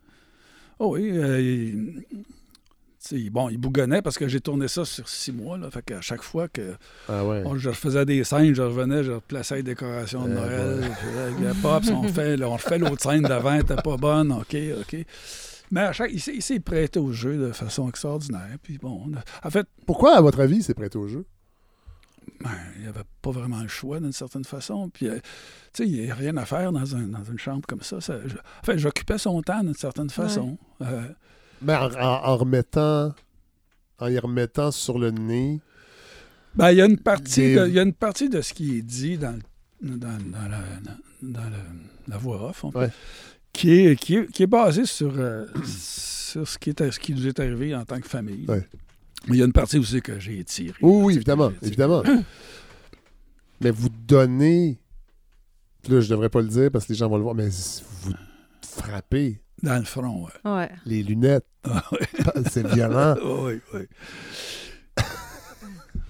Oh 0.80 0.94
oui. 0.96 1.10
euh, 1.12 1.40
il- 1.40 2.02
bon, 3.31 3.49
il 3.49 3.59
bougonnait 3.59 4.03
parce 4.03 4.16
que 4.19 4.29
j'ai 4.29 4.41
tourné 4.41 4.69
ça 4.69 4.85
sur 4.85 5.09
six 5.09 5.33
mois. 5.33 5.59
Là, 5.59 5.70
fait 5.70 5.83
qu'à 5.83 6.01
chaque 6.01 6.23
fois 6.23 6.49
que 6.49 6.74
Ah 7.09 7.24
ouais. 7.24 7.43
bon, 7.43 7.57
je 7.57 7.69
refaisais 7.70 8.05
des 8.05 8.24
scènes, 8.24 8.55
je 8.55 8.62
revenais, 8.62 9.03
je 9.05 9.12
replaçais 9.12 9.57
les 9.57 9.62
décorations 9.62 10.24
de 10.27 10.31
Eh 10.31 10.35
Noël. 10.35 10.81
là, 11.43 11.53
pops, 11.62 11.89
on 11.91 12.03
fait, 12.05 12.37
là, 12.37 12.49
on 12.49 12.55
refait 12.55 12.79
l'autre 12.79 13.03
scène 13.03 13.23
d'avant, 13.23 13.55
elle 13.55 13.62
était 13.62 13.77
pas 13.77 13.97
bonne, 13.97 14.33
OK, 14.33 14.57
OK. 14.81 14.97
Mais 15.70 15.81
à 15.81 15.93
chaque, 15.93 16.11
il 16.12 16.20
s'est- 16.20 16.35
il 16.35 16.43
s'est 16.43 16.61
prêté 16.61 16.99
au 16.99 17.12
jeu 17.12 17.39
de 17.39 17.53
façon 17.53 17.89
extraordinaire. 17.89 18.57
Puis 18.62 18.79
bon, 18.79 19.11
a- 19.43 19.47
en 19.47 19.51
fait, 19.51 19.66
Pourquoi, 19.87 20.16
à 20.16 20.20
votre 20.20 20.41
avis, 20.41 20.62
c'est 20.62 20.74
prêt 20.74 20.95
au 20.97 21.09
jeu? 21.09 21.24
ben, 22.41 22.51
il 22.77 22.83
n'y 22.83 22.89
avait 22.89 23.01
pas 23.20 23.31
vraiment 23.31 23.62
le 23.62 23.69
choix 23.69 23.99
d'une 24.01 24.12
certaine 24.12 24.45
façon. 24.45 24.89
Puis, 24.91 25.09
euh, 25.09 25.16
tu 25.73 25.85
sais, 25.85 25.89
il 25.89 26.03
n'y 26.05 26.11
a 26.11 26.15
rien 26.15 26.37
à 26.37 26.45
faire 26.45 26.73
dans, 26.73 26.95
un- 26.97 27.09
dans 27.09 27.24
une 27.24 27.39
chambre 27.39 27.62
comme 27.66 27.83
ça. 27.83 28.01
ça 28.01 28.19
je- 28.27 28.35
en 28.37 28.65
fait, 28.65 28.79
j'occupais 28.79 29.19
son 29.19 29.41
temps 29.43 29.62
d'une 29.62 29.74
certaine 29.74 30.11
façon. 30.11 30.57
Euh, 30.83 31.03
Ben, 31.62 31.78
en, 31.80 31.94
en- 32.01 32.24
en 32.24 32.36
remettant. 32.36 33.14
En 33.98 34.09
y 34.09 34.18
remettant 34.18 34.70
sur 34.72 34.98
le 34.98 35.10
nez. 35.10 35.60
ben, 36.55 36.70
il 36.72 36.78
y 36.78 36.82
a 36.82 36.86
une 36.86 36.98
partie 36.98 37.40
Des- 37.40 37.55
de, 37.56 37.68
il 37.68 37.74
y 37.74 37.78
a 37.78 37.82
une 37.82 37.93
partie 37.93 38.28
de 38.28 38.40
ce 38.40 38.52
qui 38.52 38.78
est 38.78 38.82
dit 38.82 39.16
dans, 39.16 39.39
le- 39.80 39.97
dans, 39.97 40.09
dans 40.09 40.48
la, 40.48 40.60
dans 41.22 41.51
la 42.09 42.16
voix 42.18 42.48
off, 42.51 42.64
on 42.64 42.72
peut- 42.72 42.80
Ouais. 42.80 42.90
qui, 43.52 43.70
est, 43.86 43.97
qui, 43.97 44.16
est, 44.16 44.26
qui 44.32 44.43
est 44.43 44.47
basée 44.48 44.86
sur, 44.86 45.12
euh, 45.16 45.47
sur 45.64 46.48
ce, 46.48 46.59
qui 46.59 46.70
est, 46.70 46.90
ce 46.90 46.98
qui 46.98 47.14
nous 47.14 47.26
est 47.28 47.39
arrivé 47.39 47.74
en 47.76 47.84
tant 47.84 48.01
que 48.01 48.09
famille. 48.09 48.44
Ouais. 48.48 48.66
Mais 49.28 49.36
il 49.36 49.39
y 49.39 49.43
a 49.43 49.47
une 49.47 49.52
partie 49.52 49.78
aussi 49.78 50.01
que 50.02 50.18
j'ai 50.18 50.40
étirée. 50.40 50.74
Oui, 50.82 51.02
oui, 51.05 51.14
évidemment. 51.14 51.52
Évidemment. 51.62 52.02
mais 53.60 53.70
vous 53.70 53.89
donnez. 54.09 54.78
Là, 55.89 56.01
je 56.01 56.09
devrais 56.09 56.28
pas 56.28 56.40
le 56.40 56.48
dire 56.48 56.70
parce 56.72 56.86
que 56.86 56.93
les 56.93 56.98
gens 56.98 57.09
vont 57.09 57.16
le 57.18 57.22
voir, 57.22 57.34
mais 57.36 57.48
vous 57.48 58.12
frappez 58.77 59.40
Dans 59.62 59.78
le 59.78 59.85
front, 59.85 60.27
ouais. 60.44 60.51
Ouais. 60.51 60.70
les 60.86 61.03
lunettes. 61.03 61.44
Ah, 61.65 61.82
ouais. 61.93 61.99
c'est 62.51 62.66
violent. 62.66 63.15
oui, 63.24 63.61
oui. 63.74 63.81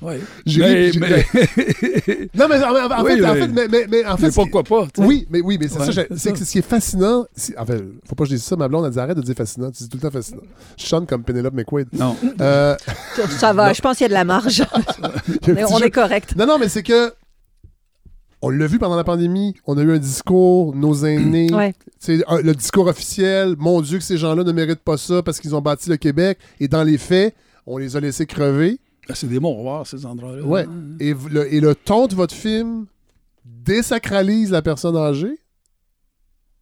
Oui. 0.05 0.15
J'ai 0.47 0.61
Mais, 0.61 0.91
ri- 0.91 0.99
mais, 0.99 2.29
Non, 2.35 2.49
mais 2.49 2.61
en, 2.65 2.75
en 2.75 3.05
Oui, 3.05 3.13
fait, 3.21 3.25
en 3.25 3.35
mais- 3.35 3.41
fait, 3.41 3.49
mais, 3.49 3.69
mais- 3.69 3.87
mais 3.89 4.05
en 4.05 4.17
fait, 4.17 4.33
pourquoi 4.35 4.65
pas? 4.65 4.89
Oui, 4.99 5.29
mais 5.31 5.41
oui, 5.41 5.59
mais 5.61 5.69
c'est 5.69 5.79
Ouais, 5.79 5.87
ça. 5.87 5.93
c'est 5.93 6.19
C'est 6.19 6.33
que 6.33 6.39
ce 6.45 6.51
qui 6.51 6.59
est 6.59 6.63
fascinant. 6.63 7.25
c'est- 7.37 7.57
En 7.57 7.65
fait, 7.65 7.79
faut 8.09 8.17
pas 8.17 8.25
que 8.25 8.31
je 8.31 8.35
dise 8.35 8.43
ça. 8.43 8.57
Ma 8.57 8.67
blonde 8.67 8.87
a 8.87 8.91
dit 8.91 8.99
arrête 8.99 9.17
de 9.17 9.23
dire 9.23 9.37
fascinant. 9.37 9.71
Tu 9.71 9.85
dis 9.85 9.89
tout 9.89 9.99
le 9.99 10.03
temps 10.03 10.11
fascinant. 10.11 10.43
Je 10.77 10.85
chante 10.87 11.09
comme 11.09 11.23
Penelope 11.23 11.55
McQuaid. 11.55 11.87
Non. 11.93 12.17
Euh, 12.41 12.75
Ça 13.39 13.53
va, 13.53 13.73
je 13.73 13.81
pense 13.81 13.97
qu'il 13.99 14.05
y 14.05 14.07
a 14.07 14.09
de 14.09 14.15
la 14.15 14.25
marge. 14.25 14.65
on 15.47 15.79
jeu- 15.79 15.85
est 15.87 15.91
correct. 15.93 16.35
Non, 16.37 16.47
non, 16.47 16.59
mais 16.59 16.69
c'est 16.69 16.83
que. 16.83 17.13
On 18.45 18.51
l'a 18.51 18.67
vu 18.67 18.79
pendant 18.79 18.97
la 18.97 19.05
pandémie. 19.05 19.55
On 19.67 19.79
a 19.79 19.83
eu 19.83 19.93
un 19.93 19.99
discours, 19.99 20.75
nos 20.75 21.05
aînés. 21.05 21.53
Ouais. 21.55 21.73
Le 22.09 22.53
discours 22.53 22.89
officiel. 22.89 23.55
Mon 23.59 23.81
Dieu, 23.81 23.99
que 23.99 24.05
ces 24.05 24.17
gens-là 24.17 24.43
ne 24.43 24.53
méritent 24.53 24.83
pas 24.83 24.97
ça 24.97 25.23
parce 25.23 25.39
qu'ils 25.41 25.55
ont 25.55 25.61
bâti 25.61 25.89
le 25.89 25.97
Québec. 25.97 26.39
Et 26.59 26.67
dans 26.67 26.83
les 26.83 26.99
faits, 26.99 27.35
on 27.67 27.79
les 27.79 27.97
a 27.97 28.01
laissés 28.01 28.27
crever. 28.27 28.81
Ben, 29.09 29.15
C'est 29.15 29.29
des 29.29 29.39
mouroirs, 29.39 29.87
ces 29.87 30.05
endroits-là. 30.05 30.43
Ouais. 30.43 30.65
Hein. 30.65 30.97
Et 30.99 31.15
le, 31.31 31.55
et 31.55 31.61
le 31.61 31.75
ton 31.77 32.09
de 32.09 32.15
votre 32.15 32.35
film 32.35 32.87
désacralise 33.45 34.51
la 34.51 34.63
personne 34.63 34.97
âgée, 34.97 35.39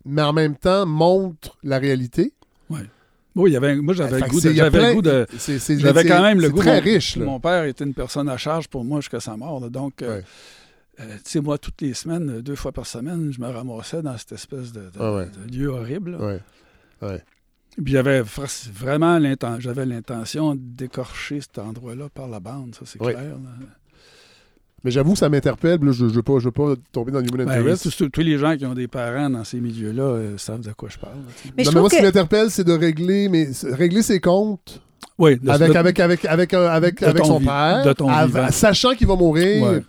mais 0.04 0.22
en 0.22 0.32
même 0.32 0.56
temps 0.56 0.86
montre 0.86 1.56
la 1.62 1.78
réalité. 1.78 2.32
Oui, 3.36 3.50
il 3.50 3.52
y 3.52 3.56
avait, 3.56 3.76
moi, 3.76 3.94
j'avais 3.94 4.18
le 4.18 4.26
goût 4.26 4.40
de. 4.40 4.50
il 4.50 4.56
y 4.56 4.60
a 4.60 4.64
J'avais 4.64 4.88
le 4.88 4.94
goût 4.94 5.02
de. 5.02 5.26
J'avais 5.78 6.04
quand 6.04 6.20
même 6.20 6.40
le 6.40 6.50
goût. 6.50 6.58
très 6.58 6.78
mon, 6.80 6.84
riche, 6.84 7.14
là. 7.16 7.24
Mon 7.24 7.38
père 7.38 7.62
était 7.64 7.84
une 7.84 7.94
personne 7.94 8.28
à 8.28 8.36
charge 8.36 8.66
pour 8.66 8.84
moi 8.84 8.98
jusqu'à 9.00 9.20
sa 9.20 9.36
mort. 9.36 9.60
là. 9.60 9.68
donc, 9.68 9.94
Ouais. 10.00 10.06
euh, 10.08 10.20
tu 11.06 11.30
sais, 11.30 11.40
moi, 11.40 11.58
toutes 11.58 11.80
les 11.80 11.94
semaines, 11.94 12.30
euh, 12.38 12.42
deux 12.42 12.56
fois 12.56 12.72
par 12.72 12.86
semaine, 12.86 13.32
je 13.32 13.40
me 13.40 13.48
ramassais 13.48 14.02
dans 14.02 14.16
cette 14.18 14.32
espèce 14.32 14.72
de, 14.72 14.80
de- 14.80 14.90
Ah 14.98 15.14
ouais. 15.14 15.26
de 15.46 15.56
lieu 15.56 15.68
horrible. 15.68 16.16
Ouais. 16.20 16.40
Ouais. 17.02 17.22
Puis 17.82 17.92
j'avais 17.92 18.22
vraiment 18.74 19.18
l'inten- 19.18 19.58
j'avais 19.60 19.86
l'intention 19.86 20.54
d'écorcher 20.58 21.40
cet 21.40 21.58
endroit-là 21.58 22.08
par 22.12 22.28
la 22.28 22.40
bande, 22.40 22.74
ça 22.74 22.82
c'est 22.84 23.00
Ouais. 23.00 23.12
clair. 23.14 23.24
là. 23.34 23.66
Mais 24.82 24.90
j'avoue, 24.90 25.14
ça 25.14 25.28
m'interpelle. 25.28 25.78
Je 25.92 26.04
ne 26.06 26.10
veux, 26.10 26.22
pas- 26.22 26.38
je 26.38 26.46
veux 26.46 26.52
pas 26.52 26.72
tomber 26.90 27.12
dans 27.12 27.20
l'human 27.20 27.44
Ben, 27.46 27.50
interest. 27.50 28.10
tous, 28.10 28.20
les 28.22 28.38
gens 28.38 28.56
qui 28.56 28.64
ont 28.64 28.72
des 28.74 28.88
parents 28.88 29.28
dans 29.28 29.44
ces 29.44 29.60
milieux-là 29.60 30.02
euh, 30.02 30.38
savent 30.38 30.62
de 30.62 30.72
quoi 30.72 30.88
je 30.88 30.96
parle. 30.98 31.18
Mais 31.56 31.64
je 31.64 31.68
non, 31.68 31.74
mais 31.74 31.80
moi, 31.80 31.90
ce 31.90 31.96
qui 31.96 32.02
m'interpelle, 32.02 32.50
c'est 32.50 32.64
de 32.64 32.72
régler, 32.72 33.28
mais 33.28 33.50
régler 33.72 34.02
ses 34.02 34.20
comptes 34.20 34.80
Oui, 35.18 35.38
de- 35.38 35.50
avec, 35.50 35.72
de- 35.72 35.76
avec, 35.76 36.00
avec, 36.00 36.24
avec, 36.24 36.54
avec, 36.54 37.02
avec 37.02 37.24
son 37.26 37.40
père, 37.40 37.84
av- 38.08 38.26
vivant. 38.26 38.48
sachant 38.50 38.94
qu'il 38.94 39.06
va 39.06 39.16
mourir, 39.16 39.62
Ouais. 39.70 39.82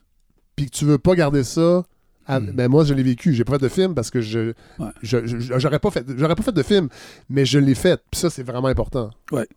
Puis 0.56 0.66
que 0.68 0.72
tu 0.76 0.86
veux 0.86 0.98
pas 0.98 1.16
garder 1.16 1.44
ça. 1.44 1.84
à- 2.28 2.40
Mm. 2.40 2.52
Ben 2.54 2.70
moi, 2.70 2.86
je 2.86 2.94
l'ai 2.94 3.02
vécu. 3.04 3.34
J'ai 3.34 3.44
pas 3.44 3.54
fait 3.54 3.64
de 3.64 3.68
film 3.68 3.96
parce 3.96 4.12
que 4.12 4.22
je, 4.22 4.54
Ouais. 4.80 4.88
je- 5.02 5.26
je- 5.26 5.58
j'aurais 5.60 5.80
pas 5.80 5.90
fait, 5.90 6.06
j'aurais 6.16 6.36
pas 6.36 6.44
fait 6.44 6.52
de 6.52 6.62
film, 6.64 6.88
mais 7.30 7.46
je 7.46 7.58
l'ai 7.58 7.74
fait. 7.74 8.00
Puis 8.12 8.22
ça, 8.22 8.30
c'est 8.30 8.44
vraiment 8.44 8.68
important 8.68 9.10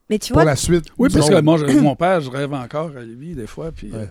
Mais 0.08 0.18
tu 0.18 0.32
pour 0.32 0.40
vois, 0.42 0.44
la 0.50 0.56
suite. 0.56 0.86
Oui, 0.98 1.08
parce 1.12 1.28
que 1.28 1.36
je- 1.36 1.78
mon 1.80 1.94
père, 1.94 2.20
je 2.22 2.30
rêve 2.30 2.52
encore 2.54 2.90
à 2.96 3.02
lui 3.02 3.34
des 3.34 3.46
fois, 3.46 3.70
puis 3.70 3.92
Ouais. 3.92 3.98
euh, 3.98 4.06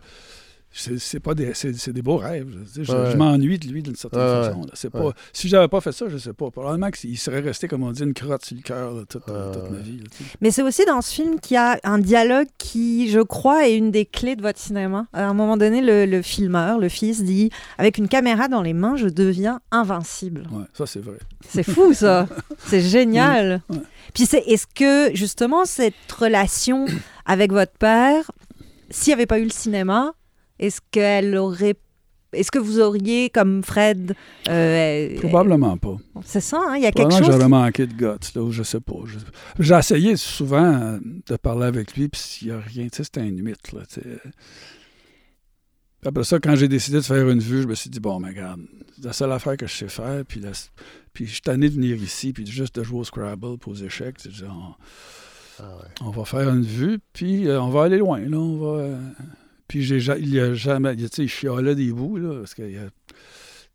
c'est 0.73 1.19
pas 1.19 1.33
des, 1.35 1.53
c'est, 1.53 1.73
c'est 1.77 1.93
des 1.93 2.01
beaux 2.01 2.17
rêves. 2.17 2.47
Je, 2.51 2.57
veux 2.57 2.65
dire, 2.65 2.83
je- 2.83 2.91
Ouais. 2.93 3.11
je 3.11 3.17
m'ennuie 3.17 3.59
de 3.59 3.67
lui 3.67 3.83
d'une 3.83 3.95
certaine 3.95 4.19
Ouais, 4.19 4.43
façon. 4.47 4.61
là. 4.61 4.71
C'est 4.73 4.89
pas, 4.89 5.05
ouais. 5.05 5.13
Si 5.31 5.47
j'avais 5.47 5.67
pas 5.67 5.81
fait 5.81 5.91
ça, 5.91 6.07
je 6.09 6.17
sais 6.17 6.33
pas. 6.33 6.49
Probablement 6.51 6.89
qu'il 6.89 7.17
serait 7.17 7.41
resté, 7.41 7.67
comme 7.67 7.83
on 7.83 7.91
dit, 7.91 8.01
une 8.03 8.13
crotte 8.13 8.43
sur 8.43 8.55
le 8.57 8.63
cœur 8.63 8.93
toute, 9.07 9.27
Ouais, 9.27 9.51
toute 9.53 9.69
ma 9.71 9.77
vie. 9.79 9.97
là. 9.99 10.05
Mais 10.41 10.49
c'est 10.51 10.63
aussi 10.63 10.83
dans 10.85 11.01
ce 11.01 11.13
film 11.13 11.39
qu'il 11.39 11.55
y 11.55 11.57
a 11.57 11.79
un 11.83 11.99
dialogue 11.99 12.47
qui, 12.57 13.09
je 13.09 13.19
crois, 13.19 13.67
est 13.67 13.77
une 13.77 13.91
des 13.91 14.05
clés 14.05 14.35
de 14.35 14.41
votre 14.41 14.59
cinéma. 14.59 15.05
À 15.13 15.25
un 15.27 15.33
moment 15.33 15.57
donné, 15.57 15.81
le, 15.81 16.05
le 16.05 16.21
filmeur, 16.21 16.79
le 16.79 16.89
fils, 16.89 17.23
dit 17.23 17.51
Avec 17.77 17.97
une 17.99 18.07
caméra 18.07 18.47
dans 18.47 18.61
les 18.63 18.73
mains, 18.73 18.95
je 18.95 19.07
deviens 19.07 19.59
invincible. 19.71 20.47
Ouais, 20.51 20.65
ça, 20.73 20.85
c'est 20.85 21.01
vrai. 21.01 21.17
C'est 21.47 21.63
fou, 21.63 21.93
ça. 21.93 22.27
c'est 22.67 22.81
génial. 22.81 23.61
Ouais. 23.69 23.77
Puis 24.13 24.25
c'est, 24.25 24.39
est-ce 24.47 24.65
que, 24.65 25.13
justement, 25.15 25.65
cette 25.65 25.93
relation 26.17 26.85
avec 27.25 27.51
votre 27.51 27.73
père, 27.73 28.31
s'il 28.89 29.09
n'y 29.11 29.15
avait 29.15 29.25
pas 29.25 29.39
eu 29.39 29.43
le 29.43 29.49
cinéma, 29.49 30.13
est-ce 30.65 30.79
qu'elle 30.91 31.35
aurait. 31.37 31.75
Est-ce 32.33 32.49
que 32.49 32.57
vous 32.57 32.79
auriez, 32.79 33.29
comme 33.29 33.63
Fred. 33.63 34.15
euh, 34.49 35.19
Probablement 35.19 35.77
pas. 35.77 35.97
c'est 36.25 36.41
ça, 36.41 36.59
hein, 36.67 36.77
il 36.77 36.81
y 36.81 36.87
a 36.87 36.91
quelque 36.91 37.11
chose. 37.11 37.27
j'aurais 37.27 37.47
manqué 37.47 37.85
de 37.85 37.93
guts, 37.93 38.31
là, 38.35 38.41
ou 38.41 38.51
je 38.51 38.63
sais 38.63 38.79
pas. 38.79 38.95
J'ai 39.59 39.75
essayé 39.75 40.15
souvent 40.15 40.65
euh, 40.81 40.97
de 41.27 41.35
parler 41.35 41.67
avec 41.67 41.95
lui, 41.95 42.09
puis 42.09 42.19
s'il 42.19 42.47
n'y 42.47 42.53
a 42.55 42.59
rien, 42.59 42.85
tu 42.87 42.97
sais, 42.97 43.03
c'était 43.03 43.21
un 43.21 43.29
mythe, 43.29 43.71
là, 43.71 43.81
Après 46.05 46.23
ça, 46.23 46.39
quand 46.39 46.55
j'ai 46.55 46.67
décidé 46.67 46.97
de 46.97 47.03
faire 47.03 47.29
une 47.29 47.39
vue, 47.39 47.61
je 47.61 47.67
me 47.67 47.75
suis 47.75 47.91
dit, 47.91 47.99
bon, 47.99 48.19
mais 48.19 48.29
regarde, 48.29 48.61
c'est 48.95 49.05
la 49.05 49.13
seule 49.13 49.31
affaire 49.31 49.55
que 49.55 49.67
je 49.67 49.73
sais 49.75 49.87
faire, 49.87 50.23
puis, 50.27 50.39
la- 50.39 50.51
puis 51.13 51.27
je 51.27 51.33
suis 51.33 51.41
tanné 51.41 51.69
de 51.69 51.75
venir 51.75 51.95
ici, 52.01 52.33
puis 52.33 52.45
juste 52.47 52.75
de 52.79 52.83
jouer 52.83 52.99
au 52.99 53.03
Scrabble, 53.03 53.59
puis 53.59 53.69
aux 53.71 53.75
échecs, 53.75 54.17
on, 54.49 54.73
Ah 55.59 55.63
ouais. 55.77 55.85
on 56.01 56.09
va 56.09 56.25
faire 56.25 56.49
une 56.49 56.63
vue, 56.63 56.97
puis 57.13 57.47
euh, 57.47 57.61
on 57.61 57.69
va 57.69 57.83
aller 57.83 57.99
loin, 57.99 58.19
là, 58.19 58.37
on 58.37 58.57
va... 58.57 58.87
puis 59.67 59.83
j'ai, 59.83 59.99
ja- 59.99 60.17
il 60.17 60.29
y 60.33 60.39
a 60.39 60.53
jamais, 60.53 60.95
tu 60.95 61.07
sais, 61.07 61.23
il 61.23 61.29
chialait 61.29 61.75
des 61.75 61.91
bouts, 61.91 62.17
là, 62.17 62.39
parce 62.39 62.53
que 62.53 62.63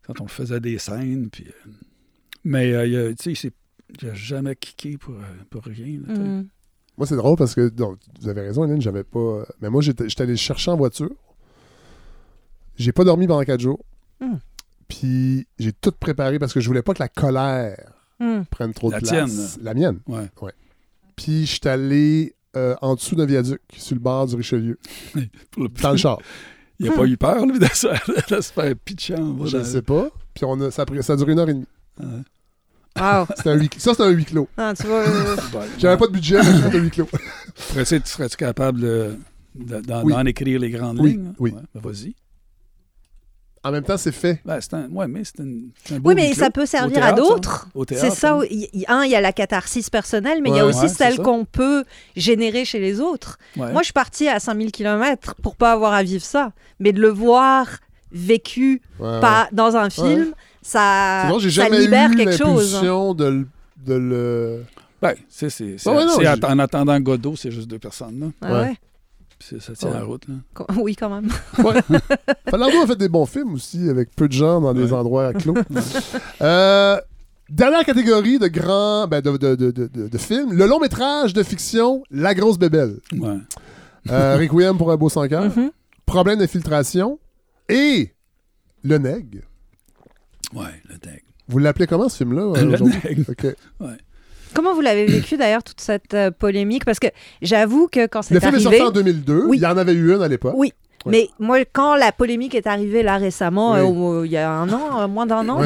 quand 0.06 0.20
on 0.20 0.28
faisait 0.28 0.60
des 0.60 0.78
scènes, 0.78 1.28
puis... 1.30 1.44
euh, 1.48 1.70
mais, 2.44 2.72
euh, 2.72 2.86
il 2.86 2.92
y 2.92 2.96
a- 2.96 3.08
tu 3.10 3.16
sais, 3.24 3.30
il 3.32 3.36
s'est- 3.36 3.52
il 4.02 4.08
a 4.08 4.14
jamais 4.14 4.54
kické 4.56 4.98
pour, 4.98 5.14
euh, 5.14 5.22
pour 5.50 5.64
rien, 5.64 6.00
là. 6.06 6.14
Mm. 6.14 6.48
Moi, 6.98 7.06
c'est 7.06 7.16
drôle 7.16 7.36
parce 7.36 7.54
que 7.54 7.68
donc, 7.68 7.98
vous 8.20 8.28
avez 8.28 8.40
raison, 8.40 8.64
Hélène, 8.64 8.80
j'avais 8.82 9.04
pas. 9.04 9.44
Mais 9.62 9.70
moi, 9.70 9.80
j'étais 9.82 10.08
j'étais 10.08 10.24
allé 10.24 10.36
chercher 10.36 10.72
en 10.72 10.76
voiture. 10.76 11.14
J'ai 12.76 12.92
pas 12.92 13.04
dormi 13.04 13.26
pendant 13.26 13.44
quatre 13.44 13.60
jours. 13.60 13.84
Hmm. 14.20 14.36
Puis 14.88 15.46
j'ai 15.58 15.72
tout 15.72 15.92
préparé 15.92 16.38
parce 16.38 16.52
que 16.52 16.60
je 16.60 16.66
voulais 16.66 16.82
pas 16.82 16.94
que 16.94 17.02
la 17.02 17.08
colère 17.08 17.92
Mm. 18.20 18.42
prenne 18.50 18.74
trop 18.74 18.90
La 18.90 18.98
de 19.00 19.06
place. 19.06 19.30
tienne, 19.54 19.64
La 19.64 19.74
mienne. 19.74 20.00
Ouais. 20.08 20.26
Puis 21.14 21.46
je 21.46 21.52
suis 21.60 21.68
allé 21.68 22.34
euh, 22.56 22.74
en 22.82 22.94
dessous 22.94 23.14
d'un 23.14 23.26
viaduc, 23.26 23.60
sur 23.76 23.94
le 23.94 24.00
bord 24.00 24.26
du 24.26 24.36
Richelieu, 24.36 24.78
Pour 25.50 25.62
le- 25.64 25.68
dans 25.68 25.90
le 25.92 25.96
char. 25.96 26.18
Il 26.80 26.88
a 26.88 26.92
pas 26.92 27.04
eu 27.06 27.16
peur, 27.16 27.44
lui, 27.44 27.58
de 27.58 27.64
se, 27.66 27.88
de 28.34 28.40
se 28.40 28.52
faire 28.52 28.74
pitcher 28.84 29.16
en 29.16 29.30
bas 29.30 29.46
je 29.46 29.56
ne 29.58 29.64
sais 29.64 29.82
pas. 29.82 30.08
Puis 30.34 30.44
on 30.44 30.60
a, 30.60 30.70
ça, 30.70 30.82
a 30.82 30.86
pris- 30.86 31.02
ça 31.02 31.14
a 31.14 31.16
duré 31.16 31.32
une 31.32 31.38
heure 31.40 31.48
et 31.48 31.54
demie. 31.54 31.66
Ouais. 32.00 32.06
Wow. 33.00 33.26
C'était 33.36 33.50
un 33.50 33.56
huis- 33.56 33.70
ça, 33.78 33.90
c'était 33.92 34.02
un 34.04 34.10
huis 34.10 34.24
clos. 34.24 34.48
Ah, 34.56 34.72
tu 34.80 34.86
vois, 34.86 35.00
euh, 35.00 35.36
J'avais 35.78 35.96
pas 35.96 36.06
de 36.06 36.12
budget, 36.12 36.36
mais 36.38 36.44
c'était 36.62 36.76
un 36.78 36.80
huis 36.80 36.90
clos. 36.90 37.08
Serais-tu 37.56 38.00
serais-tu 38.08 38.36
capable 38.36 38.80
de- 38.80 39.16
de- 39.56 39.80
d'en 39.80 40.04
Oui. 40.04 40.14
écrire 40.26 40.60
les 40.60 40.70
grandes 40.70 41.00
Oui, 41.00 41.10
lignes? 41.12 41.32
oui. 41.38 41.50
Ouais, 41.52 41.60
ben 41.74 41.80
vas-y. 41.80 42.14
En 43.68 43.72
même 43.72 43.84
temps, 43.84 43.96
c'est 43.96 44.12
fait. 44.12 44.40
Ben, 44.44 44.58
c'est 44.60 44.74
un, 44.74 44.88
ouais, 44.90 45.06
mais 45.08 45.22
c'est 45.24 45.40
un, 45.40 45.46
c'est 45.84 45.94
un 45.94 45.98
beau 46.00 46.08
Oui, 46.10 46.14
mais 46.14 46.32
ça 46.34 46.50
peut 46.50 46.66
servir 46.66 46.98
à 46.98 47.12
théâtre, 47.12 47.16
d'autres. 47.16 47.68
C'est 47.90 48.10
ça. 48.10 48.32
hein. 48.34 48.38
où 48.38 48.44
il 48.50 48.68
y- 48.72 48.84
un, 48.88 49.04
il 49.04 49.10
y 49.10 49.14
a 49.14 49.20
la 49.20 49.32
catharsis 49.32 49.90
personnelle, 49.90 50.40
mais 50.42 50.50
il 50.50 50.56
y 50.56 50.60
a 50.60 50.66
aussi 50.66 50.80
Ouais, 50.82 50.88
celle 50.88 51.18
qu'on 51.18 51.44
peut 51.44 51.84
générer 52.16 52.64
chez 52.64 52.78
les 52.80 53.00
autres. 53.00 53.38
Ouais. 53.56 53.72
Moi, 53.72 53.82
je 53.82 53.86
suis 53.86 53.92
partie 53.92 54.28
à 54.28 54.40
5000 54.40 54.72
km 54.72 55.34
pour 55.42 55.56
pas 55.56 55.72
avoir 55.72 55.92
à 55.92 56.02
vivre 56.02 56.24
ça. 56.24 56.52
Mais 56.80 56.92
de 56.92 57.00
le 57.00 57.08
voir 57.08 57.66
vécu 58.12 58.80
Ouais, 58.98 59.20
pas 59.20 59.48
dans 59.52 59.76
un 59.76 59.90
film, 59.90 60.32
ça, 60.62 61.24
libère 61.80 62.10
eu 62.10 62.16
quelque 62.16 62.36
chose. 62.36 62.72
l'impulsion 62.74 63.14
de, 63.14 63.24
le- 63.24 63.48
de 63.86 63.94
le... 63.94 64.64
Ben, 65.00 65.14
c'est, 65.28 65.50
c'est, 65.50 65.76
c'est- 65.78 65.88
Ouais, 65.88 65.96
ouais, 65.96 66.04
non, 66.06 66.12
c'est 66.16 66.22
j'ai- 66.22 66.26
att- 66.28 66.44
en 66.44 66.58
attendant 66.58 66.98
Godot, 67.00 67.36
c'est 67.36 67.50
juste 67.50 67.68
deux 67.68 67.78
personnes. 67.78 68.32
Là. 68.42 68.52
Ouais. 68.62 68.76
Ouais. 69.52 69.60
Ça 69.60 69.72
tient 69.74 69.88
Ouais. 69.90 69.94
la 69.98 70.04
route. 70.04 70.26
Là. 70.28 70.34
Oui, 70.76 70.94
quand 70.96 71.10
même. 71.10 71.28
Falardeau 72.50 72.82
a 72.82 72.86
fait 72.86 72.96
des 72.96 73.08
bons 73.08 73.26
films 73.26 73.54
aussi, 73.54 73.88
avec 73.88 74.14
peu 74.14 74.28
de 74.28 74.32
gens 74.32 74.60
dans 74.60 74.74
des 74.74 74.84
Ouais. 74.84 74.92
endroits 74.92 75.32
clos. 75.32 75.54
Euh, 76.42 76.96
dernière 77.48 77.84
catégorie 77.84 78.38
de 78.38 78.46
grands 78.48 79.06
ben, 79.08 79.20
de, 79.20 79.36
de, 79.36 79.54
de, 79.56 79.70
de, 79.70 79.86
de- 79.86 80.08
de 80.08 80.18
films, 80.18 80.52
le 80.52 80.66
long 80.66 80.78
métrage 80.80 81.32
de 81.32 81.42
fiction 81.42 82.02
La 82.10 82.34
grosse 82.34 82.58
bébelle. 82.58 82.98
Ouais. 83.12 83.36
Euh, 84.10 84.36
Requiem 84.38 84.76
pour 84.78 84.90
un 84.92 84.96
beau 84.96 85.08
sans 85.08 85.26
cœur, 85.28 85.44
Mhm. 85.56 85.70
Problème 86.06 86.38
d'infiltration 86.38 87.18
et 87.68 88.14
Le 88.82 88.96
Neg. 88.98 89.42
Ouais, 90.54 90.80
le 90.88 90.96
tag. 90.98 91.22
Vous 91.48 91.58
l'appelez 91.58 91.86
comment 91.86 92.08
ce 92.08 92.16
film-là 92.18 92.42
euh, 92.42 92.64
Le. 92.76 93.30
Ok. 93.30 93.56
Comment 94.54 94.74
vous 94.74 94.80
l'avez 94.80 95.06
vécu 95.06 95.36
d'ailleurs, 95.36 95.62
toute 95.62 95.80
cette 95.80 96.14
euh, 96.14 96.30
polémique? 96.30 96.84
Parce 96.84 96.98
que 96.98 97.08
j'avoue 97.42 97.88
que 97.88 98.06
quand 98.06 98.22
c'est 98.22 98.34
Le 98.34 98.40
film 98.40 98.54
est 98.54 98.56
arrivé. 98.66 98.78
sorti 98.78 98.82
en 98.90 98.92
2002. 99.02 99.44
Oui. 99.46 99.58
Il 99.58 99.62
y 99.62 99.66
en 99.66 99.76
avait 99.76 99.92
eu 99.92 100.14
une 100.14 100.22
à 100.22 100.28
l'époque. 100.28 100.54
Oui. 100.56 100.72
Ouais. 101.06 101.12
Mais 101.12 101.28
moi, 101.38 101.58
quand 101.72 101.94
la 101.94 102.10
polémique 102.12 102.54
est 102.54 102.66
arrivée 102.66 103.02
là 103.02 103.16
récemment, 103.18 103.72
Oui. 103.74 103.80
euh, 103.80 104.26
il 104.26 104.32
y 104.32 104.36
a 104.36 104.50
un 104.50 104.68
an, 104.72 105.00
euh, 105.02 105.08
moins 105.08 105.26
d'un 105.26 105.48
an, 105.48 105.60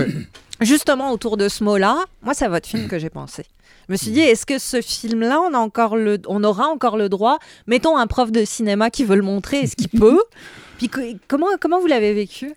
justement 0.60 1.10
autour 1.12 1.36
de 1.36 1.48
ce 1.48 1.64
mot-là, 1.64 2.04
moi, 2.22 2.34
c'est 2.34 2.44
à 2.44 2.48
votre 2.48 2.68
film 2.68 2.88
que 2.88 2.98
j'ai 2.98 3.10
pensé. 3.10 3.44
Je 3.88 3.92
me 3.92 3.96
suis 3.96 4.10
dit, 4.12 4.20
est-ce 4.20 4.46
que 4.46 4.58
ce 4.58 4.80
film-là, 4.80 5.40
on, 5.40 5.54
a 5.54 5.58
encore 5.58 5.96
le, 5.96 6.18
on 6.28 6.44
aura 6.44 6.66
encore 6.68 6.96
le 6.96 7.08
droit 7.08 7.38
Mettons 7.66 7.96
un 7.96 8.06
prof 8.06 8.30
de 8.30 8.44
cinéma 8.44 8.90
qui 8.90 9.04
veut 9.04 9.16
le 9.16 9.22
montrer, 9.22 9.58
est-ce 9.60 9.74
qu'il 9.74 9.88
peut? 9.88 10.20
Puis 10.78 10.88
co- 10.88 11.00
comment, 11.28 11.46
comment 11.60 11.80
vous 11.80 11.86
l'avez 11.88 12.12
vécu? 12.14 12.54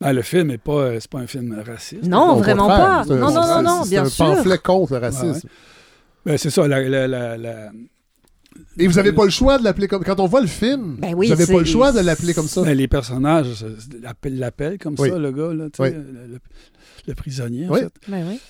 Ben, 0.00 0.12
le 0.12 0.22
film 0.22 0.48
n'est 0.48 0.58
pas, 0.58 0.72
euh, 0.72 0.98
c'est 1.00 1.10
pas 1.10 1.18
un 1.18 1.26
film 1.26 1.60
raciste. 1.66 2.04
Non, 2.04 2.34
Au 2.34 2.36
vraiment 2.38 2.68
pas. 2.68 3.02
c'est 3.04 3.12
un- 3.14 3.16
Non, 3.16 3.32
non, 3.32 3.42
c'est- 3.42 3.48
non, 3.48 3.62
non, 3.62 3.84
c'est 3.84 3.90
bien 3.90 4.04
un 4.04 4.08
sûr. 4.08 4.26
pamphlet 4.26 4.58
contre 4.58 4.92
le 4.92 4.98
racisme. 5.00 5.26
Ouais, 5.26 5.32
ouais. 5.32 5.40
Ben, 6.26 6.38
c'est 6.38 6.50
ça, 6.50 6.68
la, 6.68 6.80
la, 6.88 7.08
la, 7.08 7.36
la- 7.36 7.70
Et 8.78 8.86
vous 8.86 8.94
n'avez 8.94 9.12
pas 9.12 9.24
le 9.24 9.30
choix 9.30 9.58
de 9.58 9.64
l'appeler 9.64 9.88
comme. 9.88 10.04
Quand 10.04 10.20
on 10.20 10.26
voit 10.26 10.40
le 10.40 10.46
film, 10.46 10.96
Ben 11.00 11.14
oui, 11.14 11.26
vous 11.26 11.32
n'avez 11.32 11.46
pas 11.46 11.52
c'est- 11.52 11.58
le 11.58 11.64
choix 11.64 11.90
de 11.92 12.00
l'appeler 12.00 12.32
comme 12.34 12.46
ça. 12.46 12.62
ben, 12.62 12.76
les 12.76 12.86
personnages 12.88 13.64
l'appellent, 14.24 14.78
comme 14.78 14.94
Oui. 14.98 15.10
ça, 15.10 15.18
le 15.18 15.32
gars, 15.32 15.52
là, 15.52 15.66
Oui. 15.80 15.90
le, 15.90 15.96
le- 15.98 16.38
le 17.08 17.14
prisonnier, 17.14 17.68
en 17.68 17.74
fait. 17.74 17.92
Ben 18.06 18.24
oui. 18.28 18.40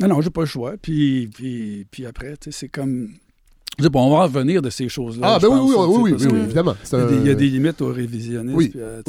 Non, 0.00 0.08
non, 0.08 0.20
j'ai 0.22 0.30
pas 0.30 0.40
le 0.42 0.46
choix. 0.46 0.74
Puis, 0.80 1.28
puis, 1.34 1.86
puis 1.90 2.04
après, 2.06 2.36
tu 2.38 2.50
sais, 2.50 2.58
c'est 2.58 2.68
comme... 2.68 3.10
Je 3.78 3.84
sais 3.84 3.90
pas, 3.90 3.98
on 4.00 4.10
va 4.10 4.16
en 4.16 4.22
revenir 4.22 4.60
de 4.62 4.70
ces 4.70 4.88
choses-là. 4.88 5.34
Ah, 5.34 5.38
ben 5.40 5.48
oui, 5.48 5.54
pense, 5.58 5.68
oui, 5.68 5.72
sais, 5.72 5.78
oui, 5.78 6.12
oui, 6.12 6.26
oui, 6.26 6.32
oui, 6.38 6.44
évidemment. 6.44 6.76
C'est 6.82 6.96
Il 6.96 7.00
y, 7.00 7.04
a 7.04 7.06
des, 7.06 7.16
il 7.16 7.26
y 7.26 7.28
a 7.28 7.32
un- 7.32 7.34
des 7.36 7.48
limites 7.50 7.80
au 7.82 7.88
révisionnisme. 7.92 8.56
Oui, 8.56 8.68
puis, 8.70 8.80
euh, 8.80 9.02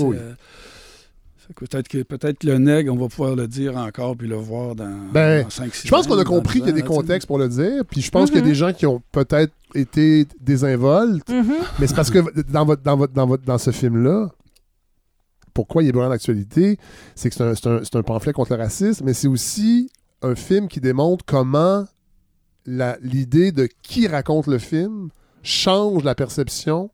que 1.53 1.65
peut-être 1.65 1.87
que 1.87 2.01
peut-être 2.03 2.43
le 2.43 2.57
nègre, 2.57 2.93
on 2.93 2.97
va 2.97 3.07
pouvoir 3.07 3.35
le 3.35 3.47
dire 3.47 3.77
encore 3.77 4.15
puis 4.17 4.27
le 4.27 4.35
voir 4.35 4.75
dans, 4.75 4.89
Ben, 5.13 5.43
dans 5.43 5.49
5-6 5.49 5.85
Je 5.85 5.89
pense 5.89 6.07
qu'on 6.07 6.17
a 6.17 6.23
compris 6.23 6.59
qu'il 6.59 6.67
y 6.69 6.71
a 6.71 6.73
des 6.73 6.81
10 6.81 6.87
ans, 6.87 6.89
là, 6.89 6.95
tu 6.95 6.95
sais. 6.95 7.01
contextes 7.07 7.27
pour 7.27 7.37
le 7.37 7.49
dire, 7.49 7.83
puis 7.85 8.01
je 8.01 8.09
pense 8.11 8.29
qu'il 8.29 8.37
y 8.39 8.41
a 8.41 8.43
Mhm. 8.43 8.49
des 8.49 8.55
gens 8.55 8.73
qui 8.73 8.85
ont 8.85 9.01
peut-être 9.11 9.53
été 9.75 10.27
désinvoltes, 10.41 11.29
Mhm. 11.29 11.53
mais 11.79 11.87
c'est 11.87 11.95
parce 11.95 12.09
que 12.09 12.19
dans, 12.51 12.65
votre, 12.65 12.81
dans, 12.83 12.97
votre, 12.97 13.13
dans, 13.13 13.27
votre, 13.27 13.43
dans 13.43 13.57
ce 13.57 13.71
film-là, 13.71 14.29
pourquoi 15.53 15.83
il 15.83 15.89
est 15.89 15.91
brûlant 15.91 16.09
d'actualité, 16.09 16.77
c'est 17.15 17.29
que 17.29 17.35
c'est 17.35 17.43
un, 17.43 17.55
c'est 17.55 17.67
un- 17.67 17.79
c'est 17.83 17.95
un 17.95 18.03
pamphlet 18.03 18.33
contre 18.33 18.53
le 18.55 18.61
racisme, 18.61 19.05
mais 19.05 19.13
c'est 19.13 19.27
aussi 19.27 19.89
un 20.21 20.35
film 20.35 20.67
qui 20.67 20.81
démontre 20.81 21.23
comment 21.25 21.85
la- 22.65 22.97
l'idée 23.01 23.51
de 23.51 23.69
qui 23.83 24.07
raconte 24.07 24.47
le 24.47 24.57
film 24.57 25.09
change 25.43 26.03
la 26.03 26.15
perception 26.15 26.89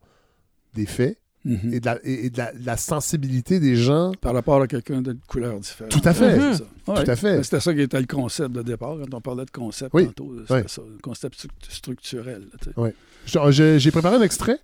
des 0.75 0.85
faits 0.85 1.17
Mhm. 1.43 1.73
et 1.73 1.79
de 1.79 1.85
la, 1.85 1.97
et- 2.03 2.25
et 2.25 2.29
de 2.29 2.37
la- 2.37 2.53
de 2.53 2.65
la 2.65 2.77
sensibilité 2.77 3.59
des 3.59 3.75
gens. 3.75 4.11
Par 4.21 4.33
rapport 4.33 4.61
à 4.61 4.67
quelqu'un 4.67 5.01
de 5.01 5.17
couleur 5.27 5.59
différente. 5.59 5.91
Tout 5.91 6.01
à 6.07 6.13
fait. 6.13 6.37
Ouais. 6.37 6.99
À 7.09 7.15
C'était 7.43 7.59
ça 7.59 7.73
qui 7.73 7.81
était 7.81 7.99
le 7.99 8.05
concept 8.07 8.51
de 8.51 8.61
départ. 8.61 8.95
Quand 8.99 9.17
on 9.17 9.21
parlait 9.21 9.45
de 9.45 9.51
concept 9.51 9.91
Oui. 9.93 10.05
tantôt, 10.07 10.33
c'était 10.47 10.67
ça, 10.67 10.81
le 10.87 10.97
concept 11.01 11.35
stru- 11.39 11.49
structurel. 11.69 12.43
sais. 12.63 12.93
Je- 13.51 13.77
J'ai 13.79 13.91
préparé 13.91 14.17
un 14.17 14.21
extrait 14.21 14.59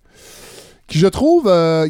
qui, 0.86 0.98
je 0.98 1.06
trouve, 1.08 1.48
euh, 1.48 1.88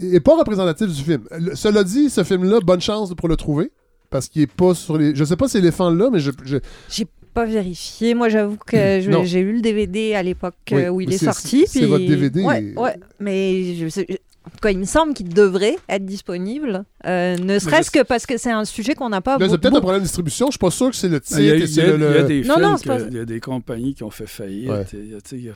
est 0.00 0.20
pas 0.20 0.36
représentatif 0.36 0.88
du 0.88 1.02
film. 1.02 1.22
Le- 1.38 1.54
cela 1.54 1.82
dit, 1.84 2.08
ce 2.10 2.22
film-là, 2.24 2.60
bonne 2.60 2.80
chance 2.80 3.12
pour 3.14 3.28
le 3.28 3.36
trouver. 3.36 3.70
Parce 4.10 4.28
qu'il 4.28 4.42
est 4.42 4.46
pas 4.46 4.74
sur 4.74 4.98
les. 4.98 5.14
Je 5.14 5.24
sais 5.24 5.36
pas 5.36 5.48
si 5.48 5.56
l'éléphant 5.56 5.88
là, 5.90 6.10
mais 6.12 6.20
je. 6.20 6.30
je- 6.44 6.58
J'ai 6.90 7.06
pas 7.34 7.44
vérifié. 7.44 8.14
Moi, 8.14 8.28
j'avoue 8.28 8.56
que 8.56 9.08
Non. 9.08 9.24
j'ai 9.24 9.40
eu 9.40 9.52
le 9.52 9.60
DVD 9.60 10.14
à 10.14 10.22
l'époque 10.22 10.54
Oui, 10.70 10.82
euh, 10.84 10.88
où 10.90 11.00
il 11.00 11.08
mais 11.08 11.14
est 11.16 11.24
sorti. 11.24 11.64
c'est 11.66 11.80
puis- 11.80 11.88
votre 11.88 12.06
DVD. 12.06 12.42
Ouais, 12.42 12.74
ouais. 12.76 12.96
Mais 13.20 13.74
je 13.74 13.86
en 14.44 14.50
tout 14.50 14.56
cas, 14.60 14.70
il 14.70 14.78
me 14.80 14.84
semble 14.84 15.14
qu'il 15.14 15.28
devrait 15.28 15.76
être 15.88 16.04
disponible. 16.04 16.84
euh, 17.06 17.36
ne 17.36 17.58
serait-ce 17.60 17.92
que 17.92 18.02
parce 18.02 18.26
que 18.26 18.36
c'est 18.38 18.50
un 18.50 18.64
sujet 18.64 18.94
qu'on 18.94 19.08
n'a 19.08 19.20
pas. 19.20 19.38
Là, 19.38 19.48
c'est 19.48 19.56
peut-être 19.58 19.76
un 19.76 19.80
problème 19.80 20.00
de 20.02 20.06
distribution. 20.06 20.46
Je 20.46 20.52
suis 20.52 20.58
pas 20.58 20.70
sûr 20.72 20.90
que 20.90 20.96
c'est 20.96 21.08
le 21.08 21.20
titre. 21.20 21.38
Il 21.38 21.46
y 21.46 21.50
a, 21.50 21.54
et 21.54 21.58
il 21.58 21.64
y 21.64 21.68
c'est 21.68 21.82
a- 21.82 21.96
le- 21.96 22.10
il 22.10 22.16
y 22.16 22.18
a 22.18 22.22
des 22.24 22.42
Non, 22.42 22.58
non, 22.58 22.76
pas 22.76 22.98
il 23.00 23.14
y 23.14 23.18
a 23.20 23.24
des 23.24 23.38
compagnies 23.38 23.94
qui 23.94 24.02
ont 24.02 24.10
fait 24.10 24.26
faillite. 24.26 24.68
Ouais. 24.68 24.84
Y 24.92 25.48
a- 25.48 25.52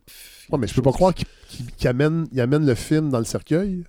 Ouais, 0.53 0.59
mais 0.59 0.67
je 0.69 0.75
peux 0.75 0.83
pas 0.83 0.93
croire 0.93 1.13
qu'il 1.15 1.27
qu'il- 1.49 1.67
qu'il 1.77 1.89
amène, 1.89 2.27
le 2.67 2.75
film 2.77 3.11
dans 3.11 3.19
le 3.19 3.25
cercueil. 3.25 3.83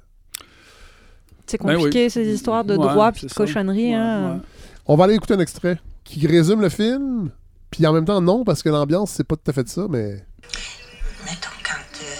C'est 1.45 1.61
Ben 1.61 1.69
oui. 1.69 1.75
compliqué, 1.75 2.09
ces 2.09 2.27
histoires 2.27 2.65
de 2.65 2.75
Ouais, 2.75 2.87
droit 2.87 3.11
puis 3.11 3.27
de 3.27 3.33
cochonnerie. 3.33 3.93
Hein. 3.93 4.41
On 4.85 4.95
va 4.95 5.05
aller 5.05 5.13
écouter 5.15 5.33
un 5.35 5.39
extrait 5.39 5.77
qui 6.03 6.25
résume 6.27 6.61
le 6.61 6.69
film. 6.69 7.29
Puis 7.71 7.85
en 7.85 7.93
même 7.93 8.05
temps, 8.05 8.21
non, 8.21 8.43
parce 8.43 8.63
que 8.63 8.69
l'ambiance, 8.69 9.11
c'est 9.11 9.23
pas 9.23 9.35
tout 9.35 9.49
à 9.49 9.53
fait 9.53 9.67
ça, 9.67 9.87
mais. 9.89 10.25
Mettons, 11.25 11.49
quand 11.63 12.01
euh, 12.01 12.15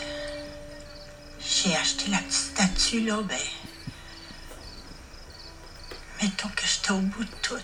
j'ai 1.40 1.76
acheté 1.76 2.12
la 2.12 2.18
petite 2.18 2.34
statue, 2.34 3.02
là, 3.02 3.22
ben. 3.28 3.38
Mettons 6.22 6.50
que 6.50 6.64
j'étais 6.66 6.92
au 6.92 7.00
bout 7.00 7.24
de 7.24 7.30
tout. 7.42 7.56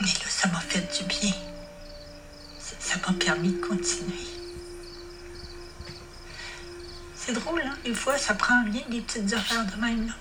Mais 0.00 0.06
là, 0.06 0.28
ça 0.28 0.48
m'a 0.48 0.60
fait 0.60 0.80
du 0.98 1.04
bien. 1.04 1.32
Ça 2.58 2.96
m'a 3.06 3.12
permis 3.18 3.52
de 3.52 3.60
continuer. 3.60 4.26
C'est 7.14 7.32
drôle, 7.32 7.62
hein? 7.64 7.76
Des 7.84 7.94
fois, 7.94 8.16
ça 8.16 8.34
prend 8.34 8.64
rien, 8.64 8.82
des 8.88 9.00
petites 9.00 9.32
affaires 9.32 9.66
de 9.66 9.80
même, 9.80 10.06
là. 10.06 10.12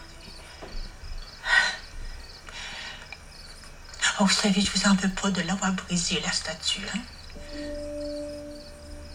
Oh, 4.17 4.23
vous 4.23 4.29
savez, 4.33 4.61
je 4.61 4.71
vous 4.71 4.87
en 4.87 4.95
veux 4.95 5.09
pas 5.09 5.29
de 5.29 5.41
l'avoir 5.41 5.73
brisé, 5.73 6.21
la 6.25 6.31
statue, 6.31 6.81
hein? 6.95 6.99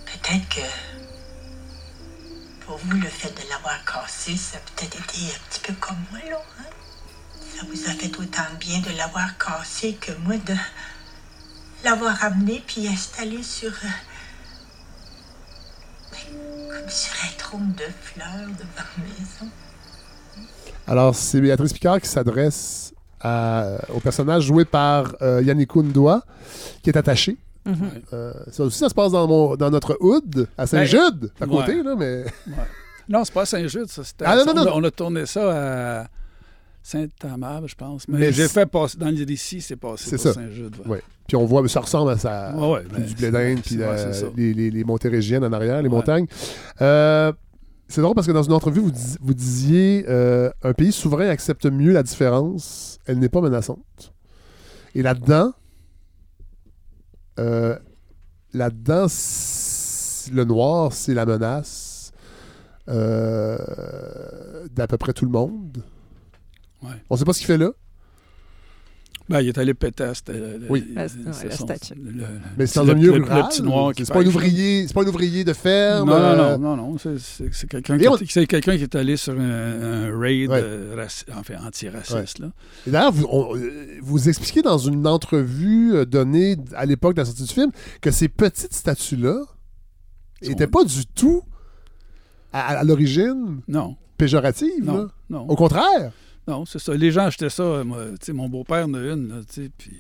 Peut-être 0.05 0.49
que 0.51 0.61
pour 2.67 2.77
vous, 2.77 2.97
le 2.99 3.09
fait 3.09 3.31
de 3.31 3.49
l'avoir 3.49 3.83
cassé, 3.85 4.37
ça 4.37 4.59
a 4.59 4.61
peut-être 4.61 4.99
été 4.99 5.35
un 5.35 5.39
petit 5.49 5.61
peu 5.61 5.73
comme 5.75 5.97
moi, 6.11 6.21
là. 6.29 6.43
Hein? 6.61 6.65
Ça 7.57 7.65
vous 7.67 7.89
a 7.89 7.93
fait 7.95 8.15
autant 8.19 8.43
bien 8.59 8.81
de 8.81 8.91
l'avoir 8.97 9.39
cassé 9.39 9.95
que 9.95 10.13
moi 10.19 10.37
de 10.37 10.55
l'avoir 11.83 12.23
amené 12.23 12.63
puis 12.67 12.87
installé 12.87 13.43
sur. 13.43 13.71
euh, 13.71 13.89
ben, 16.13 16.19
comme 16.69 16.91
sur 16.91 17.15
un 17.25 17.33
trône 17.39 17.73
de 17.73 17.87
fleurs 18.03 18.49
devant 18.49 18.89
la 18.99 19.05
maison. 19.05 19.51
Alors, 20.87 21.15
c'est 21.15 21.41
Béatrice 21.41 21.73
Picard 21.73 22.01
qui 22.01 22.09
s'adresse 22.09 22.90
à- 23.21 23.79
au 23.95 24.01
personnage 24.01 24.45
joué 24.45 24.65
par 24.65 25.15
euh, 25.23 25.43
Yannick 25.45 25.75
Ndoa, 25.75 26.23
qui 26.83 26.91
est 26.91 26.97
attaché. 26.97 27.37
Mhm. 27.67 27.77
Euh, 28.15 28.33
ça 28.51 28.65
aussi, 28.65 28.79
ça 28.79 28.89
se 28.89 28.95
passe 28.95 29.13
dans, 29.13 29.27
mon, 29.29 29.55
dans 29.57 29.71
notre 29.71 29.97
hood, 30.01 30.47
à 30.57 30.67
Saint-Jude, 30.67 31.31
à 31.41 31.47
côté, 31.47 31.77
ouais. 31.77 31.83
là, 31.83 31.95
mais. 31.99 32.25
Non, 33.09 33.23
c'est 33.25 33.35
pas 33.35 33.43
à 33.43 33.47
Saint-Jude, 33.47 33.87
ça. 33.89 34.03
c'était- 34.05 34.25
Ah, 34.27 34.37
non, 34.37 34.45
non, 34.47 34.53
on, 34.55 34.57
a- 34.57 34.65
non. 34.65 34.73
on 34.77 34.85
a 34.85 34.91
tourné 34.91 35.27
ça 35.27 36.01
à 36.03 36.07
Saint-Amable, 36.83 37.69
je 37.69 37.75
pense. 37.75 38.09
Mais, 38.09 38.19
Mais 38.19 38.33
j'ai 38.33 38.49
fait 38.49 38.67
passer. 38.67 38.97
Dans 38.99 39.09
les 39.11 39.25
récits, 39.25 39.61
c'est 39.61 39.77
passé 39.77 40.05
C'est 40.11 40.17
pour 40.17 40.25
ça. 40.25 40.33
Saint-Jude. 40.33 40.77
ouais. 40.87 40.93
Ouais. 40.93 41.03
Puis 41.29 41.37
on 41.37 41.45
voit, 41.45 41.67
ça 41.69 41.81
ressemble 41.81 42.13
à 42.13 42.19
ça. 42.19 42.53
Ouais, 42.57 42.69
ouais, 42.73 42.83
ben, 42.91 43.03
du 43.05 43.15
blé 43.15 43.31
d'Inde, 43.31 43.61
puis 43.65 43.79
les, 44.37 44.55
les, 44.55 44.71
les 44.71 44.85
montérégiennes 44.85 45.45
en 45.45 45.53
arrière, 45.53 45.77
les 45.83 45.89
Ouais. 45.89 45.95
montagnes. 45.95 46.27
Euh, 46.81 47.33
c'est 47.91 48.01
drôle 48.01 48.15
parce 48.15 48.27
que 48.27 48.33
dans 48.33 48.43
une 48.43 48.53
entrevue, 48.53 48.81
vous, 48.81 48.91
dis- 48.91 49.17
vous 49.21 49.35
disiez 49.35 50.05
euh, 50.09 50.51
un 50.63 50.73
pays 50.73 50.93
souverain 50.93 51.29
accepte 51.29 51.67
mieux 51.67 51.93
la 51.93 52.03
différence, 52.03 52.99
elle 53.07 53.19
n'est 53.19 53.29
pas 53.29 53.41
menaçante. 53.41 54.15
Et 54.95 55.03
là-dedans, 55.03 55.53
euh, 57.39 57.77
là-dedans, 58.53 59.07
le 60.33 60.45
noir, 60.45 60.93
c'est 60.93 61.15
la 61.15 61.27
menace 61.27 62.13
euh, 62.89 63.59
d'à 64.73 64.87
peu 64.87 64.97
près 64.97 65.13
tout 65.13 65.25
le 65.25 65.31
monde. 65.33 65.83
Ouais. 66.83 66.91
On 67.11 67.17
sait 67.17 67.25
pas 67.25 67.33
ce 67.33 67.39
qu'il 67.39 67.47
fait 67.47 67.59
là, 67.59 67.71
Ben, 69.31 69.41
il 69.43 69.49
est 69.49 69.59
allé 69.59 69.75
péter 69.75 70.03
à 70.05 70.13
le- 70.29 70.67
Oui. 70.69 70.85
La- 70.95 71.09
son- 71.09 71.65
statue. 71.67 71.95
mais 72.59 72.67
c'est 72.67 72.81
un 72.81 72.95
milieu 72.95 73.13
le- 73.17 73.23
rural. 73.23 73.43
Le 73.45 73.49
petit 73.49 73.63
noir 73.63 73.93
qui 73.95 74.05
c'est 74.05 74.13
pas 74.13 74.21
un 74.23 74.27
ouvrier, 74.27 74.87
c'est 74.89 74.93
pas 74.93 75.03
un 75.03 75.07
ouvrier 75.07 75.45
de 75.45 75.53
ferme. 75.53 76.09
Non, 76.11 76.19
non, 76.19 76.23
euh, 76.25 76.57
non, 76.59 76.77
non, 76.77 76.93
non. 76.93 76.97
C'est, 76.99 77.69
quelqu'un 77.69 77.97
qui, 77.97 78.09
on- 78.09 78.17
est- 78.17 78.29
c'est 78.31 78.47
quelqu'un 78.47 78.77
qui 78.77 78.83
est 78.83 78.95
allé 78.97 79.17
sur 79.17 79.35
un, 79.39 79.39
un 80.11 80.19
raid 80.19 80.51
Ouais. 80.51 80.61
euh, 80.63 80.97
raci- 80.97 81.25
enfin, 81.39 81.55
antiraciste. 81.65 82.41
Là. 82.41 82.51
Et 82.87 82.91
D'ailleurs, 82.91 83.13
vous, 83.13 83.27
euh, 83.55 83.99
vous 84.03 84.29
expliquez 84.29 84.63
dans 84.63 84.79
une 84.79 85.07
entrevue 85.07 85.95
euh, 85.95 86.05
donnée 86.05 86.57
à 86.75 86.85
l'époque 86.85 87.15
de 87.15 87.21
la 87.21 87.25
sortie 87.25 87.45
du 87.45 87.53
film 87.55 87.71
que 88.01 88.11
ces 88.11 88.29
petites 88.29 88.75
statues-là 88.75 89.43
n'étaient 90.43 90.67
pas 90.67 90.83
du 90.85 91.07
tout 91.07 91.43
à, 92.53 92.79
à 92.79 92.85
l'origine 92.85 93.61
Non, 93.69 93.97
péjoratives. 94.19 94.85
non, 94.85 95.09
non. 95.29 95.43
Au 95.49 95.55
contraire. 95.55 96.11
Non, 96.49 96.65
c'est 96.67 96.79
ça. 96.79 96.95
Les 96.95 97.11
gens 97.11 97.27
achetaient 97.27 97.51
ça. 97.51 97.63
euh, 97.63 97.85
Moi, 97.85 97.99
mon 98.33 98.49
beau-père 98.49 98.87
en 98.87 98.95
a 98.95 98.99
une, 98.99 99.29
là, 99.29 99.35
puis... 99.79 99.93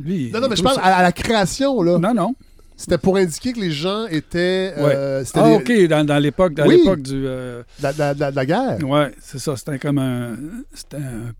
Lui, 0.00 0.30
Non, 0.32 0.40
non, 0.40 0.48
mais 0.48 0.54
je 0.56 0.62
parle 0.62 0.76
ça- 0.76 0.82
à, 0.84 1.02
la 1.02 1.10
création. 1.12 1.82
Là. 1.82 1.98
Non, 1.98 2.14
non. 2.14 2.34
C'était 2.76 2.98
pour 2.98 3.16
indiquer 3.16 3.52
que 3.52 3.58
les 3.58 3.72
gens 3.72 4.06
étaient. 4.06 4.72
Ouais. 4.76 4.94
euh, 4.94 5.24
c'était 5.24 5.40
Ah, 5.40 5.50
OK, 5.50 5.72
dans, 5.88 6.06
dans 6.06 6.18
l'époque 6.20 6.54
dans 6.54 6.66
Oui. 6.68 6.76
l'époque 6.78 7.02
du... 7.02 7.26
euh, 7.26 7.64
de 7.80 7.82
la, 7.98 8.14
de 8.14 8.20
la- 8.20 8.30
de 8.30 8.44
guerre. 8.44 8.78
Oui, 8.84 9.00
c'est 9.20 9.40
ça. 9.40 9.56
C'était 9.56 9.80
comme 9.80 9.98
un. 9.98 10.36
C'était 10.72 10.98
un- 10.98 11.32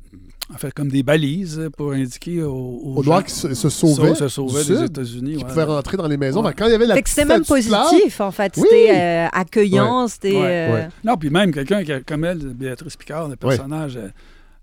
fait 0.56 0.72
comme 0.72 0.88
des 0.88 1.02
balises 1.02 1.68
pour 1.76 1.92
indiquer 1.92 2.42
aux, 2.42 2.50
aux 2.52 2.94
Aux 2.96 3.04
Noirs 3.04 3.20
gens- 3.20 3.24
qui 3.26 3.32
se, 3.32 3.52
se 3.54 3.68
sauvaient, 3.68 4.14
se 4.14 4.28
sauvaient 4.28 4.64
du 4.64 4.72
des 4.74 4.82
États-Unis. 4.84 5.36
qui 5.36 5.44
ouais. 5.44 5.48
pouvaient 5.50 5.64
rentrer 5.64 5.96
dans 5.98 6.06
les 6.08 6.16
maisons. 6.16 6.42
Ouais. 6.42 6.52
Que 6.54 6.58
quand 6.60 6.66
il 6.66 6.72
y 6.72 6.74
avait 6.74 6.86
la 6.86 6.94
Fait 6.94 7.02
que 7.02 7.10
c'était 7.10 7.24
même 7.26 7.44
positif, 7.44 8.20
en 8.20 8.30
fait. 8.30 8.54
Oui. 8.56 8.62
C'était 8.70 8.90
euh, 8.98 9.26
accueillant, 9.32 10.08
c'était... 10.08 10.32
Ouais, 10.32 10.46
euh, 10.70 10.74
ouais. 10.74 10.88
Non, 11.04 11.16
puis 11.16 11.28
même 11.28 11.52
quelqu'un 11.52 11.84
qui 11.84 11.92
comme 12.06 12.24
elle, 12.24 12.38
Béatrice 12.38 12.96
Picard, 12.96 13.28
le 13.28 13.36
personnage, 13.36 13.96
elle- 13.96 14.14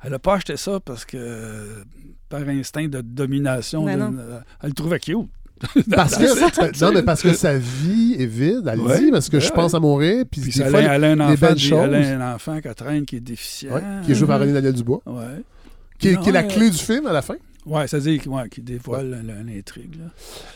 elle 0.03 0.11
n'a 0.11 0.19
pas 0.19 0.35
acheté 0.35 0.57
ça 0.57 0.79
parce 0.79 1.05
que 1.05 1.17
euh, 1.19 1.83
par 2.29 2.41
instinct 2.47 2.87
de 2.87 3.01
domination, 3.01 3.85
Ben 3.85 3.97
de- 3.97 4.17
euh, 4.19 4.39
elle 4.63 4.69
le 4.69 4.73
trouvait 4.75 4.99
cute. 4.99 5.17
Parce 5.95 6.17
que, 6.17 6.83
non, 6.83 6.91
mais 6.93 7.01
parce 7.01 7.21
que 7.21 7.31
sa 7.33 7.57
vie 7.57 8.13
est 8.19 8.25
vide, 8.25 8.67
elle 8.69 8.77
Ouais. 8.81 8.99
dit, 8.99 9.09
parce 9.09 9.29
que 9.29 9.39
je 9.39 9.45
Ouais. 9.47 9.55
pense 9.55 9.73
à 9.73 9.79
mourir. 9.79 10.25
Puis, 10.29 10.41
Puis 10.41 10.51
des 10.51 10.61
elle, 10.61 10.69
fois, 10.69 10.79
a, 10.81 10.95
elle 10.95 11.03
a 11.05 11.11
un 11.11 11.19
enfant, 11.21 11.47
elle 11.55 11.95
a 11.95 11.97
un 12.27 12.35
enfant 12.35 12.59
qu'elle 12.59 12.75
traîne 12.75 13.05
qui 13.05 13.15
est 13.15 13.19
déficient. 13.21 13.71
Ouais, 13.73 13.81
qui 14.05 14.11
est 14.11 14.15
joué 14.15 14.27
par 14.27 14.35
Mhm. 14.37 14.41
René 14.43 14.53
Daniel 14.53 14.73
Dubois, 14.73 15.01
Ouais. 15.05 15.43
Qui, 15.99 16.09
est- 16.09 16.17
qui 16.21 16.29
est 16.29 16.33
la 16.33 16.43
clé 16.43 16.69
du 16.69 16.77
film 16.77 17.07
à 17.07 17.13
la 17.13 17.21
fin? 17.21 17.35
Ouais, 17.65 17.87
c'est-à-dire 17.87 18.21
qu'il- 18.21 18.31
ouais, 18.31 18.47
qui 18.47 18.61
dévoile 18.61 19.23
l'intrigue. 19.47 19.95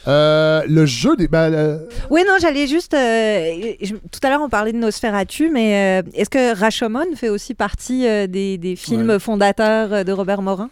Euh, 0.07 0.61
le 0.67 0.85
jeu 0.85 1.15
des. 1.15 1.27
ben, 1.27 1.49
le- 1.49 1.89
Oui, 2.11 2.21
non, 2.27 2.35
j'allais 2.39 2.67
juste. 2.67 2.93
euh, 2.93 3.73
je- 3.81 3.95
tout 3.95 4.19
à 4.21 4.29
l'heure, 4.29 4.41
on 4.43 4.49
parlait 4.49 4.73
de 4.73 4.77
Nosferatu, 4.77 5.49
mais 5.49 6.01
euh, 6.03 6.09
est-ce 6.13 6.29
que 6.29 6.55
Rashomon 6.55 7.15
fait 7.15 7.29
aussi 7.29 7.53
partie 7.55 8.07
euh, 8.07 8.27
des, 8.27 8.57
des 8.59 8.75
films 8.75 9.09
Ouais. 9.09 9.19
fondateurs 9.19 9.91
euh, 9.91 10.03
de 10.03 10.11
Robert 10.11 10.41
Morin? 10.43 10.69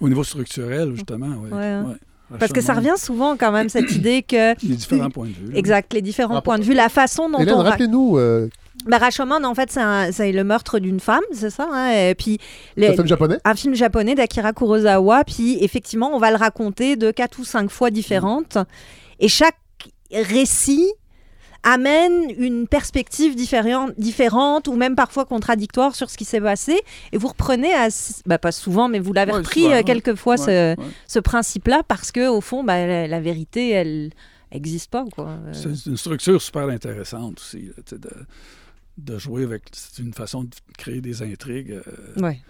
Au 0.00 0.08
niveau 0.08 0.24
structurel, 0.24 0.92
justement. 0.94 1.28
Ouais. 1.28 1.50
Ouais, 1.56 1.64
hein. 1.64 1.86
Ouais. 2.30 2.36
Parce 2.40 2.52
que 2.52 2.60
ça 2.60 2.74
revient 2.74 2.94
souvent, 2.96 3.36
quand 3.36 3.52
même, 3.52 3.68
cette 3.68 3.92
idée 3.92 4.22
que. 4.22 4.54
Les 4.66 4.74
différents 4.74 5.10
points 5.10 5.28
de 5.28 5.32
vue. 5.34 5.52
là. 5.52 5.58
Exact, 5.58 5.92
les 5.92 6.02
différents 6.02 6.38
Ah, 6.38 6.42
points 6.42 6.58
de 6.58 6.64
vue, 6.64 6.74
la 6.74 6.88
façon 6.88 7.30
dont 7.30 7.38
Hélène, 7.38 7.54
on. 7.54 7.58
ra- 7.58 7.70
rappelez-nous, 7.70 8.18
euh, 8.18 8.48
Bah, 8.84 8.98
Rashomon, 8.98 9.42
en 9.44 9.54
fait, 9.54 9.76
c'est 10.12 10.32
le 10.32 10.44
meurtre 10.44 10.78
d'une 10.78 11.00
femme, 11.00 11.22
c'est 11.32 11.50
ça 11.50 11.68
hein, 11.72 11.90
Et 11.90 12.14
puis, 12.14 12.38
le- 12.76 12.90
un 12.90 12.92
film 12.94 13.06
japonais? 13.06 13.38
un 13.44 13.54
film 13.54 13.74
japonais 13.74 14.14
d'Akira 14.14 14.52
Kurosawa. 14.52 15.24
Puis, 15.24 15.58
effectivement, 15.64 16.14
on 16.14 16.18
va 16.18 16.30
le 16.30 16.36
raconter 16.36 16.96
de 16.96 17.10
quatre 17.10 17.38
ou 17.38 17.44
cinq 17.44 17.70
fois 17.70 17.90
différentes. 17.90 18.58
Et 19.18 19.28
chaque 19.28 19.56
récit 20.12 20.86
amène 21.64 22.30
une 22.38 22.68
perspective 22.68 23.34
différente, 23.34 23.92
différente 23.98 24.68
ou 24.68 24.74
même 24.76 24.94
parfois 24.94 25.24
contradictoire 25.24 25.96
sur 25.96 26.10
ce 26.10 26.16
qui 26.16 26.24
s'est 26.24 26.40
passé. 26.40 26.78
Et 27.12 27.18
vous 27.18 27.26
reprenez, 27.28 27.72
à, 27.74 27.88
bah, 28.26 28.38
pas 28.38 28.52
souvent, 28.52 28.88
mais 28.88 29.00
vous 29.00 29.12
l'avez 29.12 29.32
Ouais, 29.32 29.38
repris 29.38 29.66
euh, 29.66 29.70
ouais. 29.70 29.84
quelques 29.84 30.14
fois 30.14 30.34
Ouais, 30.34 30.38
ce, 30.38 30.76
ouais. 30.80 30.86
ce 31.08 31.18
principe-là 31.18 31.82
parce 31.88 32.12
que 32.12 32.28
au 32.28 32.40
fond, 32.40 32.62
bah, 32.62 32.86
la, 32.86 33.08
la 33.08 33.20
vérité, 33.20 33.70
elle 33.70 34.10
n'existe 34.52 34.90
pas. 34.92 35.04
Quoi. 35.12 35.38
C'est 35.52 35.86
une 35.86 35.96
structure 35.96 36.40
super 36.40 36.68
intéressante 36.68 37.40
aussi. 37.40 37.70
là, 37.76 37.98
de, 37.98 38.10
de 38.98 39.18
jouer 39.18 39.44
avec. 39.44 39.64
C'est 39.72 40.02
une 40.02 40.12
façon 40.14 40.44
de 40.44 40.50
créer 40.78 41.00
des 41.00 41.22
intrigues. 41.22 41.72
euh, 41.72 42.20
ouais. 42.22 42.40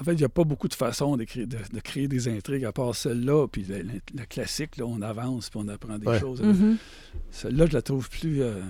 En 0.00 0.04
fait, 0.04 0.12
il 0.12 0.18
n'y 0.18 0.24
a 0.24 0.28
pas 0.28 0.44
beaucoup 0.44 0.68
de 0.68 0.74
façons 0.74 1.16
de 1.16 1.24
créer, 1.24 1.46
de, 1.46 1.58
de 1.72 1.80
créer 1.80 2.08
des 2.08 2.26
intrigues 2.28 2.64
à 2.64 2.72
part 2.72 2.94
celle-là. 2.94 3.46
Puis 3.46 3.62
le, 3.64 3.78
le- 3.82 4.00
le 4.16 4.24
classique, 4.24 4.76
là, 4.78 4.84
on 4.86 5.00
avance 5.02 5.50
puis 5.50 5.60
on 5.62 5.68
apprend 5.68 5.98
des 5.98 6.06
Ouais. 6.06 6.18
choses. 6.18 6.42
Mhm. 6.42 6.76
Celle-là, 7.30 7.66
je 7.66 7.72
la 7.74 7.82
trouve 7.82 8.08
plus, 8.08 8.42
euh, 8.42 8.60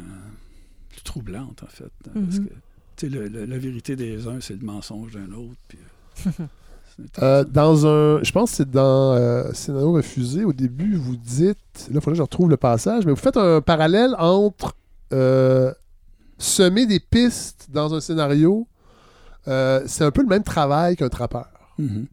plus 0.90 1.02
troublante, 1.02 1.62
en 1.62 1.68
fait. 1.68 1.92
Parce 2.12 2.38
que 2.40 2.44
tu 2.44 2.50
sais, 2.96 3.08
le- 3.08 3.28
le- 3.28 3.44
la 3.46 3.58
vérité 3.58 3.94
des 3.96 4.26
uns, 4.26 4.40
c'est 4.40 4.54
le 4.60 4.66
mensonge 4.66 5.12
d'un 5.12 5.32
autre. 5.32 5.56
Puis, 5.68 5.78
euh, 6.26 6.46
Euh, 7.22 7.44
dans 7.44 7.86
un. 7.86 8.22
Je 8.22 8.32
pense 8.32 8.50
que 8.50 8.56
c'est 8.58 8.70
dans 8.70 9.14
euh, 9.14 9.50
Scénario 9.54 9.92
refusé. 9.92 10.44
Au 10.44 10.52
début, 10.52 10.96
vous 10.96 11.16
dites. 11.16 11.56
Là, 11.88 11.94
il 11.94 11.94
faudrait 11.94 12.10
que 12.12 12.16
je 12.16 12.22
retrouve 12.22 12.50
le 12.50 12.58
passage. 12.58 13.06
Mais 13.06 13.12
vous 13.12 13.16
faites 13.16 13.38
un 13.38 13.62
parallèle 13.62 14.14
entre 14.18 14.74
euh, 15.14 15.72
semer 16.42 16.86
des 16.86 17.00
pistes 17.00 17.68
dans 17.70 17.94
un 17.94 18.00
scénario. 18.00 18.66
euh, 19.48 19.82
c'est 19.86 20.04
un 20.04 20.10
peu 20.10 20.22
le 20.22 20.28
même 20.28 20.42
travail 20.44 20.96
qu'un 20.96 21.08
trappeur. 21.08 21.48
Mhm. 21.78 22.06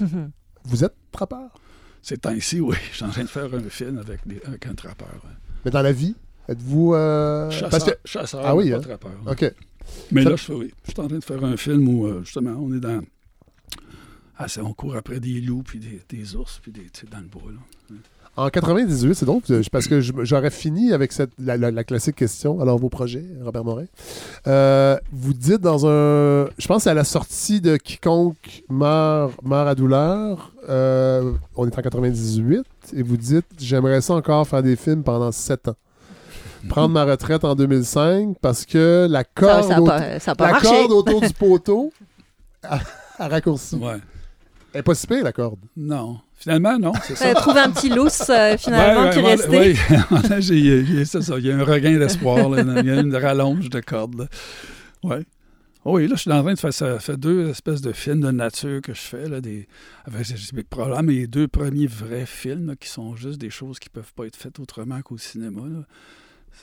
Vous 0.64 0.84
êtes 0.84 0.94
trappeur? 1.12 1.50
Ces 2.02 2.18
temps-ci, 2.18 2.60
oui. 2.60 2.76
Je 2.90 2.96
suis 2.96 3.04
en 3.04 3.10
train 3.10 3.22
de 3.22 3.28
faire 3.28 3.52
un 3.54 3.68
film 3.68 3.98
avec, 3.98 4.26
des- 4.26 4.42
avec 4.44 4.66
un 4.66 4.74
trappeur. 4.74 5.08
ouais. 5.24 5.30
Mais 5.64 5.70
dans 5.70 5.82
la 5.82 5.92
vie, 5.92 6.14
êtes-vous. 6.48 6.94
euh, 6.94 7.50
Chasseur, 7.50 7.70
parce 7.70 7.84
que- 7.84 7.98
chasseur, 8.04 8.42
Ah 8.44 8.54
oui, 8.56 8.70
pas 8.70 8.76
hein? 8.76 8.80
trappeur. 8.80 9.12
ouais. 9.26 9.32
OK. 9.32 9.54
Mais 10.12 10.22
Ça- 10.24 10.30
là, 10.30 10.36
je, 10.36 10.52
oui, 10.52 10.72
je 10.86 10.90
suis 10.92 11.00
en 11.00 11.08
train 11.08 11.18
de 11.18 11.24
faire 11.24 11.44
un 11.44 11.56
film 11.56 11.88
où, 11.88 12.06
euh, 12.06 12.22
justement, 12.24 12.52
on 12.58 12.74
est 12.74 12.80
dans. 12.80 13.02
Ah, 14.36 14.48
c'est- 14.48 14.60
on 14.60 14.72
court 14.74 14.96
après 14.96 15.20
des 15.20 15.40
loups, 15.40 15.62
puis 15.62 15.78
des, 15.78 16.02
des 16.08 16.34
ours, 16.36 16.58
puis 16.62 16.72
des, 16.72 16.90
dans 17.10 17.20
le 17.20 17.26
bois. 17.26 17.52
Là. 17.52 17.96
En 18.36 18.48
98, 18.48 19.14
c'est 19.14 19.26
drôle, 19.26 19.42
parce 19.70 19.86
que 19.86 20.00
j'aurais 20.00 20.50
fini 20.50 20.92
avec 20.92 21.12
cette, 21.12 21.30
la, 21.38 21.56
la- 21.56 21.70
la 21.70 21.84
classique 21.84 22.16
question. 22.16 22.60
Alors, 22.60 22.78
vos 22.78 22.88
projets, 22.88 23.24
Robert 23.44 23.62
Morin. 23.64 23.84
Euh, 24.48 24.98
vous 25.12 25.32
dites 25.34 25.60
dans 25.60 25.86
un. 25.86 26.46
Je 26.58 26.66
pense 26.66 26.78
que 26.78 26.82
c'est 26.84 26.90
à 26.90 26.94
la 26.94 27.04
sortie 27.04 27.60
de 27.60 27.76
Quiconque 27.76 28.64
meurt, 28.68 29.32
meurt 29.44 29.68
à 29.68 29.74
douleur. 29.76 30.50
euh, 30.68 31.32
on 31.56 31.66
est 31.68 31.78
en 31.78 31.82
98. 31.82 32.64
Et 32.96 33.02
vous 33.04 33.16
dites 33.16 33.46
J'aimerais 33.58 34.00
ça 34.00 34.14
encore 34.14 34.48
faire 34.48 34.64
des 34.64 34.74
films 34.74 35.04
pendant 35.04 35.30
7 35.30 35.68
ans. 35.68 35.76
Prendre 36.68 36.92
ma 36.94 37.04
retraite 37.04 37.44
en 37.44 37.54
2005 37.54 38.36
parce 38.40 38.64
que 38.64 39.06
la 39.08 39.22
corde, 39.22 39.68
ça 39.68 39.76
a 39.76 39.80
au- 39.80 39.84
pas, 39.84 40.18
ça 40.18 40.30
a 40.32 40.34
pas 40.34 40.50
la 40.50 40.60
corde 40.60 40.90
autour 40.90 41.20
du 41.20 41.32
poteau 41.34 41.92
a, 42.64 42.78
a 43.18 43.28
raccourci. 43.28 43.76
Ouais. 43.76 43.98
Elle 44.72 44.80
est 44.80 44.82
pas 44.82 44.94
si 44.96 45.06
pire, 45.06 45.22
la 45.22 45.32
corde. 45.32 45.58
Non. 45.76 46.18
Finalement, 46.36 46.78
non, 46.78 46.92
c'est 47.04 47.14
ça. 47.16 47.32
Trouver 47.34 47.60
un 47.60 47.70
petit 47.70 47.88
lousse 47.88 48.28
euh, 48.28 48.56
finalement 48.58 49.04
Ouais, 49.04 49.10
qui 49.10 49.18
ouais, 49.20 49.30
restait. 49.34 49.48
ouais. 50.12 50.28
Là, 50.28 50.40
j'ai- 50.40 51.04
c'est 51.04 51.22
ça. 51.22 51.38
Il 51.38 51.46
y 51.46 51.50
a 51.50 51.56
un 51.56 51.64
regain 51.64 51.98
d'espoir. 51.98 52.38
Il 52.58 52.86
y 52.86 52.90
a 52.90 53.00
une 53.00 53.14
rallonge 53.16 53.70
de 53.70 53.80
corde. 53.80 54.18
là. 54.18 54.26
Ouais. 55.02 55.24
Oh 55.86 55.96
oui, 55.96 56.06
là, 56.08 56.16
je 56.16 56.22
suis 56.22 56.32
en 56.32 56.42
train 56.42 56.54
de 56.54 56.58
faire 56.58 56.72
ça. 56.72 56.94
Ça 56.94 56.98
fait 56.98 57.16
deux 57.18 57.48
espèces 57.50 57.82
de 57.82 57.92
films 57.92 58.20
de 58.20 58.30
nature 58.30 58.80
que 58.82 58.94
je 58.94 59.00
fais. 59.00 59.28
Là, 59.28 59.40
des, 59.40 59.68
avec, 60.06 60.24
c'est- 60.26 60.36
c'est 60.38 60.62
probablement 60.68 61.10
les 61.12 61.26
deux 61.26 61.46
premiers 61.48 61.86
vrais 61.86 62.26
films 62.26 62.68
là, 62.68 62.74
qui 62.76 62.88
sont 62.88 63.16
juste 63.16 63.38
des 63.38 63.50
choses 63.50 63.78
qui 63.78 63.88
peuvent 63.90 64.12
pas 64.14 64.24
être 64.26 64.36
faites 64.36 64.58
autrement 64.60 65.00
qu'au 65.02 65.18
cinéma. 65.18 65.60
Là. 65.62 65.84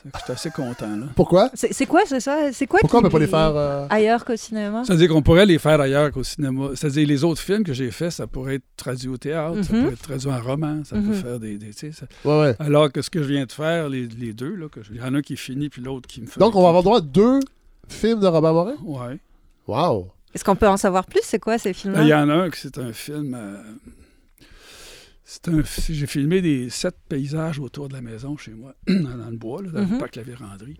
Je 0.04 0.18
suis 0.24 0.32
assez 0.32 0.50
content. 0.50 0.96
Là. 0.96 1.06
Pourquoi? 1.14 1.50
C'est 1.54 1.72
c'est 1.72 1.86
quoi, 1.86 2.00
c'est 2.06 2.18
ça? 2.20 2.50
C'est 2.52 2.66
quoi 2.66 2.80
Pourquoi 2.80 2.98
on 3.00 3.02
peut 3.02 3.10
pas 3.10 3.18
les 3.20 3.26
faire. 3.26 3.52
euh, 3.56 3.86
ailleurs 3.90 4.24
qu'au 4.24 4.34
cinéma? 4.36 4.82
C'est-à-dire 4.84 5.08
qu'on 5.08 5.22
pourrait 5.22 5.46
les 5.46 5.58
faire 5.58 5.80
ailleurs 5.80 6.10
qu'au 6.10 6.22
cinéma. 6.24 6.70
C'est-à-dire 6.74 7.06
les 7.06 7.22
autres 7.24 7.40
films 7.40 7.62
que 7.62 7.72
j'ai 7.72 7.90
faits, 7.90 8.10
ça 8.12 8.26
pourrait 8.26 8.56
être 8.56 8.64
traduit 8.76 9.08
au 9.08 9.16
théâtre, 9.16 9.62
ça 9.62 9.72
Mhm. 9.72 9.80
pourrait 9.82 9.92
être 9.94 10.02
traduit 10.02 10.30
en 10.30 10.40
roman, 10.40 10.82
ça 10.84 10.96
Mhm. 10.96 11.08
peut 11.08 11.14
faire 11.14 11.38
des... 11.38 11.56
des- 11.58 11.72
ça- 11.72 12.06
Ouais, 12.24 12.40
ouais. 12.40 12.56
Alors 12.58 12.90
que 12.90 13.00
ce 13.02 13.10
que 13.10 13.22
je 13.22 13.28
viens 13.28 13.44
de 13.46 13.52
faire, 13.52 13.88
les, 13.88 14.06
les 14.06 14.32
deux, 14.32 14.54
là, 14.56 14.68
que 14.68 14.82
je- 14.82 14.90
il 14.92 14.96
y 14.98 15.02
en 15.02 15.14
a 15.14 15.18
un 15.18 15.22
qui 15.22 15.36
finit 15.36 15.68
puis 15.68 15.82
l'autre 15.82 16.08
qui 16.08 16.20
me 16.20 16.26
fait... 16.26 16.40
Donc, 16.40 16.56
on 16.56 16.62
va 16.62 16.68
avoir 16.68 16.82
droit 16.82 16.98
à 16.98 17.00
deux 17.00 17.38
films 17.88 18.20
de 18.20 18.26
Robert 18.26 18.52
Morin? 18.54 18.74
Ouais. 18.84 19.18
Wow 19.68 20.08
Est-ce 20.34 20.42
qu'on 20.44 20.56
peut 20.56 20.68
en 20.68 20.76
savoir 20.76 21.06
plus? 21.06 21.20
C'est 21.22 21.38
quoi 21.38 21.58
ces 21.58 21.72
films 21.72 21.94
Il 22.00 22.08
y 22.08 22.14
en 22.14 22.28
a 22.28 22.34
un 22.34 22.50
qui 22.50 22.58
c'est 22.60 22.78
un 22.78 22.92
film... 22.92 23.34
euh, 23.38 23.62
j'ai 25.88 26.06
filmé 26.06 26.42
des 26.42 26.68
sept 26.70 26.94
paysages 27.08 27.58
autour 27.58 27.88
de 27.88 27.94
la 27.94 28.00
maison 28.02 28.36
chez 28.36 28.52
moi, 28.52 28.74
dans, 28.88 29.30
le 29.30 29.36
bois, 29.36 29.62
là, 29.62 29.70
dans 29.70 29.82
Mhm. 29.82 29.92
le 29.92 29.98
parc 29.98 30.16
La 30.16 30.22
Vérandrie. 30.22 30.78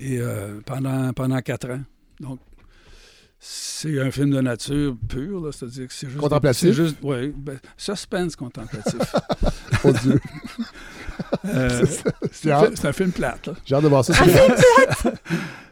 Et 0.00 0.18
euh, 0.18 0.60
pendant, 0.64 1.12
pendant 1.12 1.40
quatre 1.40 1.70
ans. 1.70 1.82
Donc, 2.20 2.38
c'est 3.38 3.98
un 4.00 4.10
film 4.10 4.30
de 4.30 4.40
nature 4.40 4.96
pure, 5.08 5.40
là, 5.40 5.50
c'est-à-dire 5.52 5.86
que 5.88 5.92
c'est 5.94 6.08
juste... 6.08 6.20
Contemplatif? 6.20 6.60
C'est 6.60 6.72
juste, 6.74 6.96
oui, 7.02 7.28
ben, 7.34 7.58
suspense 7.76 8.36
contemplatif. 8.36 9.00
Mon 9.84 9.92
Dieu. 9.92 10.20
Euh, 11.46 11.68
C'est 11.86 11.86
ça. 11.86 12.10
c'est 12.32 12.42
J'ai 12.44 12.52
un, 12.52 12.88
un 12.88 12.92
film 12.92 13.12
plate, 13.12 13.46
là. 13.46 13.54
j'ai 13.64 13.74
hâte 13.74 13.82
de 13.84 13.88
voir 13.88 14.04
ça. 14.04 14.12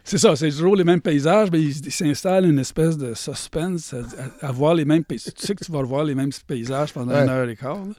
C'est 0.08 0.18
ça, 0.18 0.34
c'est 0.36 0.48
toujours 0.50 0.74
les 0.74 0.84
mêmes 0.84 1.00
paysages, 1.02 1.50
mais 1.52 1.60
il, 1.62 1.92
s'installe 1.92 2.46
une 2.46 2.58
espèce 2.58 2.96
de 2.96 3.12
suspense 3.14 3.92
à, 3.92 3.98
à- 4.42 4.48
à 4.48 4.52
voir 4.52 4.74
les 4.74 4.84
mêmes 4.86 5.04
paysages. 5.04 5.34
Tu 5.34 5.46
sais 5.46 5.54
que 5.54 5.62
tu 5.64 5.70
vas 5.70 5.82
voir 5.82 6.04
les 6.04 6.14
mêmes 6.14 6.30
paysages 6.46 6.92
pendant 6.94 7.12
Ouais. 7.12 7.24
une 7.24 7.28
heure 7.28 7.48
et 7.48 7.56
quart, 7.56 7.84
là. 7.84 7.92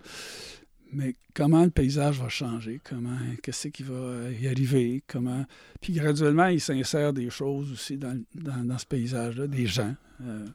mais 0.91 1.15
comment 1.35 1.63
le 1.63 1.69
paysage 1.69 2.19
va 2.19 2.27
changer, 2.29 2.81
comment, 2.83 3.17
qu'est-ce 3.43 3.67
qui 3.67 3.83
va 3.83 4.29
y 4.41 4.47
arriver, 4.47 5.03
comment... 5.07 5.45
Puis 5.81 5.93
graduellement, 5.93 6.47
il 6.47 6.59
s'insère 6.59 7.13
des 7.13 7.29
choses 7.29 7.71
aussi 7.71 7.95
dans, 7.97 8.19
dans, 8.33 8.63
dans 8.65 8.77
ce 8.79 8.87
paysage-là, 8.87 9.45
des 9.45 9.67
gens. 9.67 9.93
euh. 10.25 10.47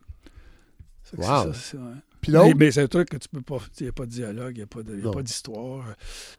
Wow. 1.16 1.22
ça, 1.24 1.52
c'est- 1.55 1.76
ouais. 1.76 1.82
Puis 2.20 2.32
Mais, 2.32 2.55
mais 2.55 2.70
c'est 2.72 2.81
un 2.82 2.89
truc 2.89 3.10
que 3.10 3.18
tu 3.18 3.28
peux 3.28 3.43
pas. 3.43 3.59
Il 3.78 3.82
n'y 3.82 3.89
a 3.90 3.93
pas 3.93 4.06
de 4.06 4.10
dialogue, 4.10 4.55
il 4.56 4.60
n'y 5.02 5.06
a 5.09 5.10
pas 5.12 5.22
d'histoire. 5.22 5.85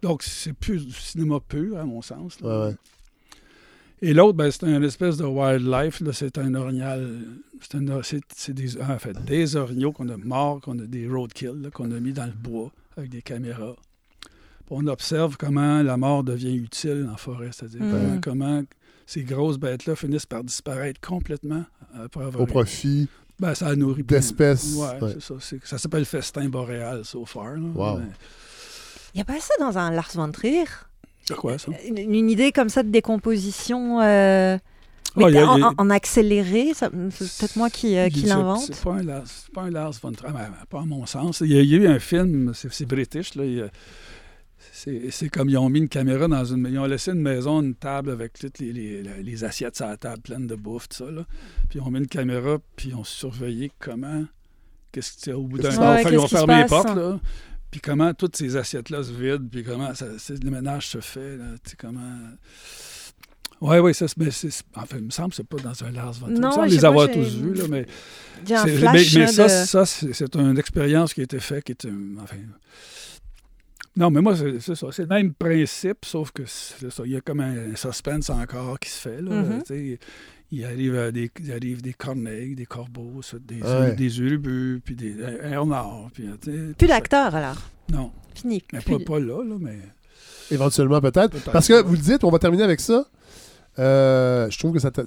Donc, 0.02 0.24
c'est 0.24 0.52
plus 0.54 0.84
du 0.88 0.92
cinéma 0.94 1.40
pur, 1.40 1.78
à 1.78 1.86
mon 1.86 2.02
sens. 2.02 2.42
là. 2.42 2.48
Ouais, 2.50 2.68
ouais. 2.72 2.76
Et 4.02 4.14
l'autre, 4.14 4.38
ben, 4.38 4.52
c'est 4.52 4.66
un 4.66 4.82
espèce 4.84 5.18
de 5.18 5.24
wildlife. 5.26 6.02
là, 6.02 6.12
C'est 6.14 6.38
un 6.38 6.54
orignal. 6.56 7.22
C'est 7.62 7.76
un- 7.76 8.04
c'est- 8.04 8.22
c'est 8.36 8.54
des, 8.54 8.80
en 8.82 9.00
fait, 9.00 9.14
des 9.26 9.56
orignaux 9.56 9.92
qu'on 9.92 10.10
a 10.10 10.18
morts, 10.18 10.60
qu'on 10.62 10.78
a 10.80 10.84
des 10.86 11.08
roadkill, 11.08 11.62
là, 11.62 11.70
qu'on 11.72 11.92
a 11.92 12.00
mis 12.00 12.12
dans 12.14 12.26
le 12.26 12.34
bois 12.34 12.72
avec 12.98 13.10
des 13.10 13.22
caméras. 13.22 13.76
Puis 14.22 14.72
on 14.72 14.86
observe 14.88 15.38
comment 15.38 15.82
la 15.82 15.96
mort 15.98 16.24
devient 16.24 16.56
utile 16.56 17.08
en 17.12 17.18
forêt, 17.18 17.50
c'est-à-dire 17.52 17.82
Mm. 17.84 17.92
comment, 17.92 18.20
comment 18.22 18.64
ces 19.06 19.24
grosses 19.24 19.58
bêtes-là 19.58 19.96
finissent 19.96 20.26
par 20.26 20.44
disparaître 20.44 21.00
complètement 21.00 21.64
après 22.04 22.26
avoir 22.26 22.42
au 22.44 22.46
profit 22.48 23.08
ben, 23.40 23.54
ça 23.54 23.76
nourrit 23.76 24.04
plus. 24.04 24.16
d'espèces. 24.16 24.76
Ouais, 24.76 25.00
Ouais. 25.02 25.12
c'est 25.14 25.22
ça. 25.22 25.36
C'est- 25.40 25.66
ça 25.66 25.78
s'appelle 25.78 26.06
festin 26.06 26.48
boréal, 26.50 27.06
so 27.06 27.26
far. 27.26 27.56
là. 27.56 27.68
Wow. 27.74 27.98
Mais 28.00 28.06
Il 29.14 29.18
n'y 29.20 29.22
a 29.22 29.26
pas 29.26 29.40
ça 29.40 29.54
dans 29.60 29.78
un 29.78 29.92
Lars 29.92 30.12
von 30.16 30.30
Trier? 30.32 30.66
Quoi 31.34 31.58
ça? 31.58 31.72
une, 31.88 31.98
une 31.98 32.30
idée 32.30 32.52
comme 32.52 32.70
ça 32.70 32.84
de 32.84 32.90
décomposition 32.90 34.00
euh, 34.02 34.58
mais 35.18 35.26
il 35.30 35.34
y 35.36 35.38
a- 35.38 35.50
en, 35.50 35.56
il 35.58 35.60
y 35.62 35.64
a- 35.64 35.68
en- 35.70 35.74
en 35.78 35.90
accéléré, 35.90 36.74
ça- 36.74 36.90
c'est 37.10 37.38
peut-être 37.40 37.56
moi 37.56 37.70
qui, 37.70 37.98
euh, 37.98 38.10
qui 38.10 38.24
l'invente. 38.24 38.62
C'est 38.68 38.84
pas 38.84 38.96
un 38.96 39.04
Lars, 39.04 39.24
c'est 39.26 39.52
pas 39.54 39.62
un 39.64 39.70
Lars 39.72 39.94
von 40.02 40.12
Trier, 40.12 40.34
ben, 40.34 40.52
pas 40.70 40.82
à 40.82 40.86
mon 40.86 41.06
sens. 41.06 41.42
Il 41.42 41.52
y 41.54 41.58
a, 41.58 41.62
il 41.62 41.70
y 41.70 41.74
a 41.76 41.78
eu 41.78 41.88
un 41.88 42.00
film, 42.00 42.52
c'est 42.54 42.72
c'est 42.72 42.86
british, 42.86 43.32
c'est 44.72 45.10
c'est 45.12 45.30
comme 45.30 45.50
ils 45.50 45.58
ont 45.58 45.70
mis 45.70 45.80
une 45.80 45.88
caméra 45.90 46.28
dans 46.28 46.44
une. 46.44 46.68
Ils 46.70 46.80
ont 46.80 46.86
laissé 46.86 47.12
une 47.12 47.22
maison, 47.22 47.62
une 47.62 47.76
table 47.76 48.10
avec 48.12 48.34
toutes 48.38 48.60
les, 48.60 48.74
les- 48.74 49.04
les 49.24 49.44
assiettes 49.44 49.76
sur 49.78 49.88
la 49.88 49.96
table 49.98 50.22
pleines 50.22 50.48
de 50.48 50.56
bouffe, 50.56 50.90
tout 50.90 50.98
ça. 51.06 51.12
Là. 51.12 51.24
Puis 51.70 51.80
ils 51.80 51.82
ont 51.82 51.90
mis 51.92 52.00
une 52.00 52.08
caméra, 52.08 52.58
puis 52.76 52.90
ils 52.90 52.96
ont 52.96 53.04
surveillé 53.06 53.72
comment. 53.80 54.24
Qu'est-ce 54.92 55.14
que 55.14 55.18
c'est 55.22 55.34
au 55.34 55.44
bout 55.44 55.58
d'un 55.60 55.70
qui- 55.70 55.76
ils 55.76 55.80
Ouais, 55.80 56.18
ont 56.18 56.28
fermé 56.28 56.58
les 56.58 56.66
portes, 56.66 56.96
là. 56.96 57.20
Puis 57.76 57.82
comment 57.82 58.14
toutes 58.14 58.38
ces 58.38 58.56
assiettes-là 58.56 59.04
se 59.04 59.12
vident, 59.12 59.50
puis 59.52 59.62
comment 59.62 59.94
ça- 59.94 60.06
le 60.06 60.50
ménage 60.50 60.88
se 60.88 61.02
fait, 61.02 61.36
là, 61.36 61.44
tu 61.62 61.72
sais, 61.72 61.76
comment. 61.78 62.00
Oui, 63.60 63.80
oui, 63.80 63.94
ça, 63.94 64.08
se- 64.08 64.14
mais 64.16 64.32
c'est, 64.32 64.48
enfin, 64.76 64.96
il 64.98 65.04
me 65.04 65.10
semble 65.10 65.32
que 65.32 65.36
c'est 65.36 65.44
pas 65.48 65.58
dans 65.58 65.84
un 65.84 65.92
Lars 65.92 66.14
von 66.14 66.28
Trier. 66.28 66.40
Non, 66.40 66.40
Il 66.40 66.46
me 66.48 66.52
semble 66.54 66.68
les 66.70 66.86
avoir 66.86 67.08
tous 67.12 67.36
vus, 67.36 67.54
là, 67.54 67.64
mais 67.70 67.86
mais, 68.66 68.78
mais 68.94 69.28
ça, 69.34 69.44
de... 69.44 69.66
ça, 69.66 69.86
c'est, 69.86 70.36
une 70.36 70.58
expérience 70.58 71.14
qui 71.14 71.20
a 71.20 71.24
été 71.26 71.40
faite, 71.42 71.66
qui 71.66 71.74
est 71.74 71.84
une- 71.84 72.18
enfin, 72.24 72.38
non, 73.98 74.10
mais 74.10 74.22
moi, 74.22 74.38
c'est, 74.38 74.74
ça. 74.76 74.88
C'est 74.92 75.02
le 75.02 75.08
même 75.10 75.34
principe, 75.34 76.06
sauf 76.06 76.32
que 76.32 76.44
c'est 76.46 76.90
ça. 76.92 77.04
Il 77.06 77.12
y 77.12 77.16
a 77.18 77.22
comme 77.22 77.42
un 77.42 77.76
suspense 77.76 78.30
encore 78.30 78.80
qui 78.80 78.90
se 78.90 79.00
fait. 79.02 79.22
Là, 79.22 79.32
tu 79.60 79.66
sais. 79.68 80.00
Il 80.58 80.66
arrive, 80.66 81.12
des, 81.12 81.32
il 81.42 81.52
arrive 81.52 81.82
des 81.82 81.94
corneilles, 81.94 82.56
des 82.56 82.66
corbeaux, 82.66 83.22
ça, 83.22 83.38
des, 83.40 83.62
Ouais. 83.62 83.96
des 83.96 84.20
urubus, 84.20 84.82
puis 84.84 84.96
des 84.96 85.16
un. 85.24 86.10
Puis, 86.14 86.26
Plus 86.78 86.88
d'acteurs, 86.88 87.34
alors. 87.36 87.58
Non, 87.92 88.12
Fini. 88.34 88.64
mais 88.74 88.80
Plus- 88.80 88.98
pas, 89.00 89.14
pas 89.14 89.20
là, 89.20 89.44
là, 89.44 89.56
mais... 89.60 89.78
Éventuellement, 90.52 91.02
peut-être. 91.02 91.52
Parce 91.52 91.68
que 91.68 91.82
vous 91.82 91.94
le 91.94 92.00
dites, 92.00 92.24
on 92.24 92.30
va 92.30 92.40
terminer 92.40 92.64
avec 92.64 92.80
ça. 92.80 93.06
Euh, 93.80 94.50
je 94.50 94.58
trouve 94.60 94.74
que 94.74 94.80
ça 94.80 94.92
te- 94.92 95.02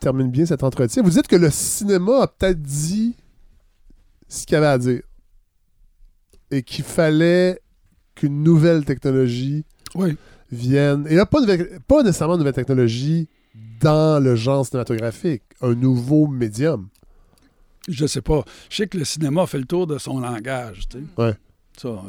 termine 0.00 0.30
bien 0.30 0.46
cet 0.46 0.62
entretien. 0.62 1.02
Vous 1.02 1.10
dites 1.10 1.26
que 1.28 1.36
le 1.36 1.50
cinéma 1.50 2.22
a 2.22 2.26
peut-être 2.26 2.60
dit 2.60 3.14
ce 4.28 4.44
qu'il 4.46 4.56
avait 4.56 4.66
à 4.66 4.78
dire. 4.78 5.02
Et 6.50 6.62
qu'il 6.62 6.84
fallait 6.84 7.60
qu'une 8.16 8.42
nouvelle 8.42 8.84
technologie 8.84 9.64
Oui. 9.94 10.16
vienne. 10.50 11.06
Et 11.08 11.14
là, 11.14 11.24
pas, 11.26 11.40
nouvelle- 11.40 11.78
pas 11.86 12.02
nécessairement 12.02 12.34
une 12.34 12.40
nouvelle 12.40 12.52
technologie 12.54 13.28
dans 13.80 14.22
le 14.22 14.34
genre 14.36 14.66
cinématographique. 14.66 15.42
Un 15.60 15.74
nouveau 15.74 16.26
médium. 16.26 16.88
Je 17.88 18.06
sais 18.06 18.22
pas. 18.22 18.44
Je 18.68 18.76
sais 18.76 18.86
que 18.86 18.98
le 18.98 19.04
cinéma 19.04 19.46
fait 19.46 19.58
le 19.58 19.64
tour 19.64 19.86
de 19.86 19.98
son 19.98 20.20
langage, 20.20 20.88
tu 20.88 20.98
sais. 20.98 21.04
Ouais. 21.22 21.34
Ça, 21.76 21.88
euh, 21.88 22.00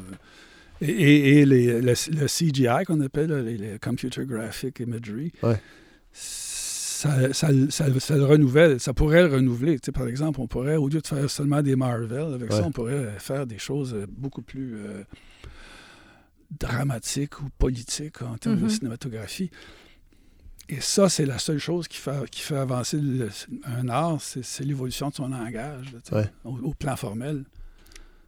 et 0.82 0.90
et, 0.92 1.40
et 1.40 1.46
les- 1.46 1.82
le, 1.82 1.94
le 1.94 2.28
CGI 2.28 2.86
qu'on 2.86 3.00
appelle, 3.02 3.32
les, 3.46 3.58
les 3.58 3.80
Computer 3.80 4.26
Graphic 4.26 4.80
Imagery, 4.80 5.32
Ouais. 5.44 5.60
ça, 6.12 7.34
ça, 7.34 7.48
ça- 7.70 8.00
ça 8.00 8.16
le 8.18 8.26
renouvelle. 8.26 8.80
Ça 8.80 8.94
pourrait 8.94 9.24
le 9.28 9.34
renouveler. 9.36 9.80
Tu 9.80 9.86
sais, 9.88 9.92
par 9.92 10.08
exemple, 10.08 10.40
on 10.42 10.48
pourrait, 10.48 10.76
au 10.76 10.88
lieu 10.90 11.00
de 11.02 11.08
faire 11.08 11.30
seulement 11.30 11.62
des 11.62 11.76
Marvel, 11.76 12.34
avec 12.34 12.52
Ouais. 12.52 12.58
ça, 12.58 12.66
on 12.66 12.72
pourrait 12.72 13.16
faire 13.20 13.48
des 13.48 13.58
choses 13.58 13.94
euh, 13.94 14.06
beaucoup 14.10 14.42
plus 14.42 14.76
euh, 14.76 15.04
dramatiques 16.60 17.40
ou 17.42 17.46
politiques 17.58 18.22
en 18.22 18.38
termes 18.38 18.58
de 18.62 18.68
cinématographie. 18.70 19.50
Et 20.70 20.80
ça, 20.80 21.10
c'est 21.10 21.26
la 21.26 21.38
seule 21.38 21.58
chose 21.60 21.88
qui 21.88 21.98
fait, 21.98 22.30
qui 22.30 22.42
fait 22.42 22.56
avancer 22.56 22.98
le- 22.98 23.30
un 23.66 23.90
art, 23.90 24.22
c'est 24.22 24.64
l'évolution 24.64 25.10
de 25.10 25.16
son 25.16 25.28
langage, 25.28 25.88
Ouais. 26.12 26.30
au, 26.46 26.52
au 26.60 26.74
plan 26.74 26.96
formel. 26.96 27.44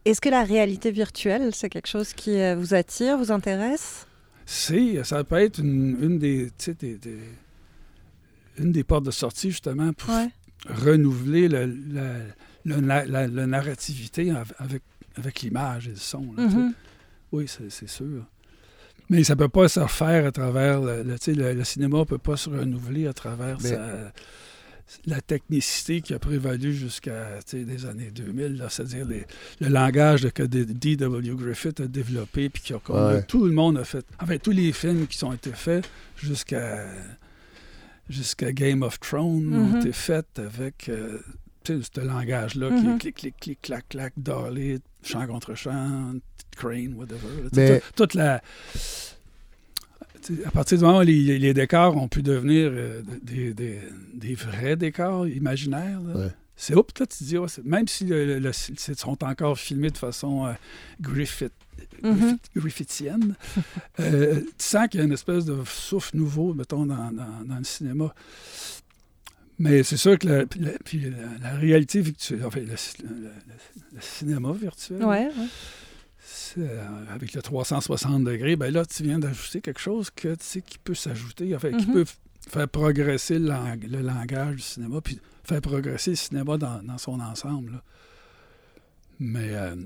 Est-ce 0.04 0.20
que 0.20 0.28
la 0.28 0.44
réalité 0.44 0.90
virtuelle, 0.90 1.54
c'est 1.54 1.70
quelque 1.70 1.86
chose 1.88 2.12
qui 2.12 2.38
euh, 2.38 2.54
vous 2.56 2.74
attire, 2.74 3.16
vous 3.16 3.32
intéresse? 3.32 4.06
C'est, 4.44 5.02
ça 5.04 5.24
peut 5.24 5.36
être 5.36 5.58
une, 5.60 5.96
une 6.02 6.18
des, 6.18 6.48
tu 6.58 6.64
sais, 6.66 6.74
des- 6.74 6.98
des- 6.98 7.18
une 8.58 8.72
des 8.72 8.84
portes 8.84 9.06
de 9.06 9.10
sortie, 9.10 9.50
justement, 9.50 9.92
pour 9.94 10.10
Ouais. 10.10 10.28
renouveler 10.68 11.48
le, 11.48 11.64
la, 11.92 12.12
le 12.66 12.76
na- 12.82 13.04
la- 13.06 13.26
la 13.26 13.46
narrativité 13.46 14.30
av- 14.30 14.52
avec, 14.58 14.82
avec 15.16 15.40
l'image 15.40 15.86
et 15.88 15.92
le 15.92 15.96
son. 15.96 16.34
là. 16.36 16.42
Mhm. 16.46 16.74
Oui, 17.32 17.46
c'est 17.48 17.88
sûr. 17.88 18.26
Mais 19.10 19.22
ça 19.24 19.34
ne 19.34 19.38
peut 19.38 19.48
pas 19.48 19.68
se 19.68 19.80
refaire 19.80 20.26
à 20.26 20.32
travers. 20.32 20.80
Le, 20.80 21.02
le- 21.02 21.64
cinéma 21.64 21.98
ne 21.98 22.04
peut 22.04 22.18
pas 22.18 22.36
se 22.36 22.48
renouveler 22.48 23.06
à 23.06 23.12
travers 23.12 23.58
Mais- 23.62 23.68
sa- 23.70 24.12
la 25.06 25.20
technicité 25.20 26.00
qui 26.02 26.12
a 26.14 26.18
prévalu 26.18 26.74
jusqu'à 26.74 27.38
tu 27.46 27.58
sais, 27.58 27.64
les 27.64 27.86
années 27.86 28.10
2000, 28.14 28.56
là, 28.58 28.68
c'est-à-dire 28.68 29.06
le 29.60 29.68
langage 29.68 30.28
que 30.30 30.42
D- 30.42 30.66
D.W. 30.66 31.34
Griffith 31.36 31.80
a 31.80 31.86
développé, 31.86 32.48
puis 32.50 32.62
qu'on 32.84 32.94
a- 32.94 33.14
Ouais. 33.14 33.22
tout 33.22 33.44
le 33.46 33.52
monde 33.52 33.78
a 33.78 33.84
fait. 33.84 34.04
Enfin, 34.20 34.36
tous 34.38 34.50
les 34.52 34.72
films 34.72 35.06
qui 35.06 35.22
ont 35.24 35.32
été 35.32 35.50
faits 35.52 35.88
jusqu'à 36.16 36.86
jusqu'à 38.10 38.52
Game 38.52 38.82
of 38.82 39.00
Thrones 39.00 39.54
ont 39.54 39.66
Mhm. 39.70 39.76
été 39.78 39.92
faits 39.92 40.38
avec 40.38 40.88
euh, 40.90 41.18
ce 41.66 42.00
langage-là 42.00 42.68
qui 42.68 42.74
Mhm. 42.86 42.94
est 42.94 42.98
clic, 42.98 43.14
clic, 43.16 43.34
clic, 43.40 43.62
clac, 43.62 43.88
clac, 43.88 44.12
dolly, 44.16 44.80
chant 45.02 45.26
contre 45.26 45.54
chant, 45.54 46.14
crane, 46.56 46.94
whatever. 46.94 47.28
là. 47.42 47.50
Tu 47.50 47.56
Mais- 47.56 47.66
sais, 47.68 47.80
tout- 47.80 47.92
toute 47.96 48.14
la. 48.14 48.42
À 50.46 50.50
partir 50.52 50.78
du 50.78 50.84
moment 50.84 50.98
où 50.98 51.02
les, 51.02 51.38
les 51.38 51.52
décors 51.52 51.96
ont 51.96 52.08
pu 52.08 52.22
devenir 52.22 52.70
euh, 52.72 53.02
des, 53.22 53.52
des- 53.52 53.80
des 54.14 54.34
vrais 54.34 54.74
décors 54.76 55.28
imaginaires, 55.28 56.00
Ouais. 56.14 56.30
c'est 56.56 56.74
oups, 56.74 56.98
là, 56.98 57.06
tu 57.06 57.18
te 57.18 57.24
dis, 57.24 57.36
ouais, 57.36 57.46
même 57.64 57.86
si 57.86 58.04
le- 58.06 58.24
le- 58.24 58.38
le- 58.38 58.52
c'est- 58.52 58.98
sont 58.98 59.22
encore 59.22 59.58
filmés 59.58 59.90
de 59.90 59.98
façon 59.98 60.46
euh, 60.46 60.52
Griffith, 60.98 61.52
Mhm. 62.02 62.14
Griffith- 62.16 62.50
Griffithienne, 62.56 63.34
euh, 64.00 64.40
tu 64.40 64.64
sens 64.64 64.88
qu'il 64.88 65.00
y 65.00 65.02
a 65.02 65.06
une 65.06 65.12
espèce 65.12 65.44
de 65.44 65.58
souffle 65.66 66.16
nouveau, 66.16 66.54
mettons, 66.54 66.86
dans, 66.86 67.10
dans- 67.12 67.44
dans 67.46 67.58
le 67.58 67.64
cinéma. 67.64 68.14
Mais 69.58 69.82
c'est 69.84 69.96
sûr 69.96 70.18
que 70.18 70.26
la, 70.26 70.38
la- 70.38 70.78
puis 70.84 71.10
la- 71.10 71.38
la 71.40 71.54
réalité 71.56 72.00
virtuelle, 72.00 72.44
enfin, 72.44 72.60
le, 72.60 72.66
le- 72.66 74.00
cinéma 74.00 74.52
virtuel, 74.52 75.04
Ouais, 75.04 75.26
ouais. 75.28 75.46
c'est, 76.18 76.58
euh, 76.60 76.84
avec 77.10 77.32
le 77.34 77.40
360 77.42 78.24
degrés, 78.24 78.56
ben 78.56 78.72
là, 78.72 78.84
tu 78.84 79.02
viens 79.04 79.18
d'ajouter 79.18 79.60
quelque 79.60 79.80
chose 79.80 80.10
que, 80.10 80.34
tu 80.34 80.44
sais, 80.44 80.60
qui 80.62 80.78
peut 80.78 80.94
s'ajouter, 80.94 81.54
enfin, 81.54 81.70
qui 81.72 81.86
Mhm. 81.86 81.92
peut 81.92 82.04
faire 82.48 82.68
progresser 82.68 83.38
le, 83.38 83.46
lang- 83.46 83.80
le 83.88 84.00
langage 84.00 84.56
du 84.56 84.62
cinéma, 84.62 85.00
puis 85.00 85.20
faire 85.44 85.60
progresser 85.60 86.10
le 86.10 86.16
cinéma 86.16 86.56
dans, 86.58 86.82
dans 86.82 86.98
son 86.98 87.20
ensemble. 87.20 87.72
là. 87.72 87.82
Mais 89.20 89.50
euh, 89.54 89.76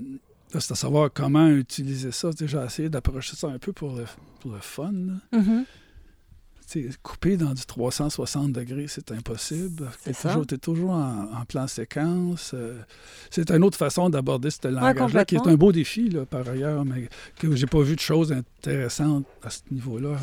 c'est 0.57 0.71
à 0.71 0.75
savoir 0.75 1.11
comment 1.13 1.47
utiliser 1.49 2.11
ça. 2.11 2.31
J'ai 2.39 2.57
essayé 2.57 2.89
d'approcher 2.89 3.35
ça 3.35 3.47
un 3.47 3.59
peu 3.59 3.71
pour 3.73 3.95
le, 3.95 4.05
pour 4.39 4.51
le 4.51 4.59
fun. 4.59 4.91
là. 4.91 5.37
Mhm. 5.39 5.65
Sais, 5.65 5.65
couper 7.03 7.37
dans 7.37 7.53
du 7.53 7.65
360 7.65 8.51
degrés, 8.51 8.85
c'est 8.87 9.11
impossible. 9.11 9.87
Tu 10.05 10.13
ça. 10.13 10.29
toujours, 10.29 10.45
t'es 10.45 10.57
toujours 10.57 10.91
en, 10.91 11.29
en 11.39 11.45
plan 11.47 11.67
séquence. 11.67 12.51
euh, 12.53 12.77
c'est 13.29 13.49
une 13.51 13.63
autre 13.63 13.77
façon 13.77 14.09
d'aborder 14.09 14.49
ce 14.49 14.67
langage-là, 14.67 15.25
qui 15.25 15.35
est 15.35 15.47
un 15.47 15.55
beau 15.55 15.71
défi, 15.71 16.09
là, 16.09 16.25
par 16.25 16.47
ailleurs, 16.47 16.85
mais 16.85 17.09
que 17.39 17.55
j'ai 17.55 17.67
pas 17.67 17.81
vu 17.81 17.95
de 17.95 17.99
choses 17.99 18.31
intéressantes 18.31 19.25
à 19.43 19.49
ce 19.49 19.61
niveau-là 19.71 20.15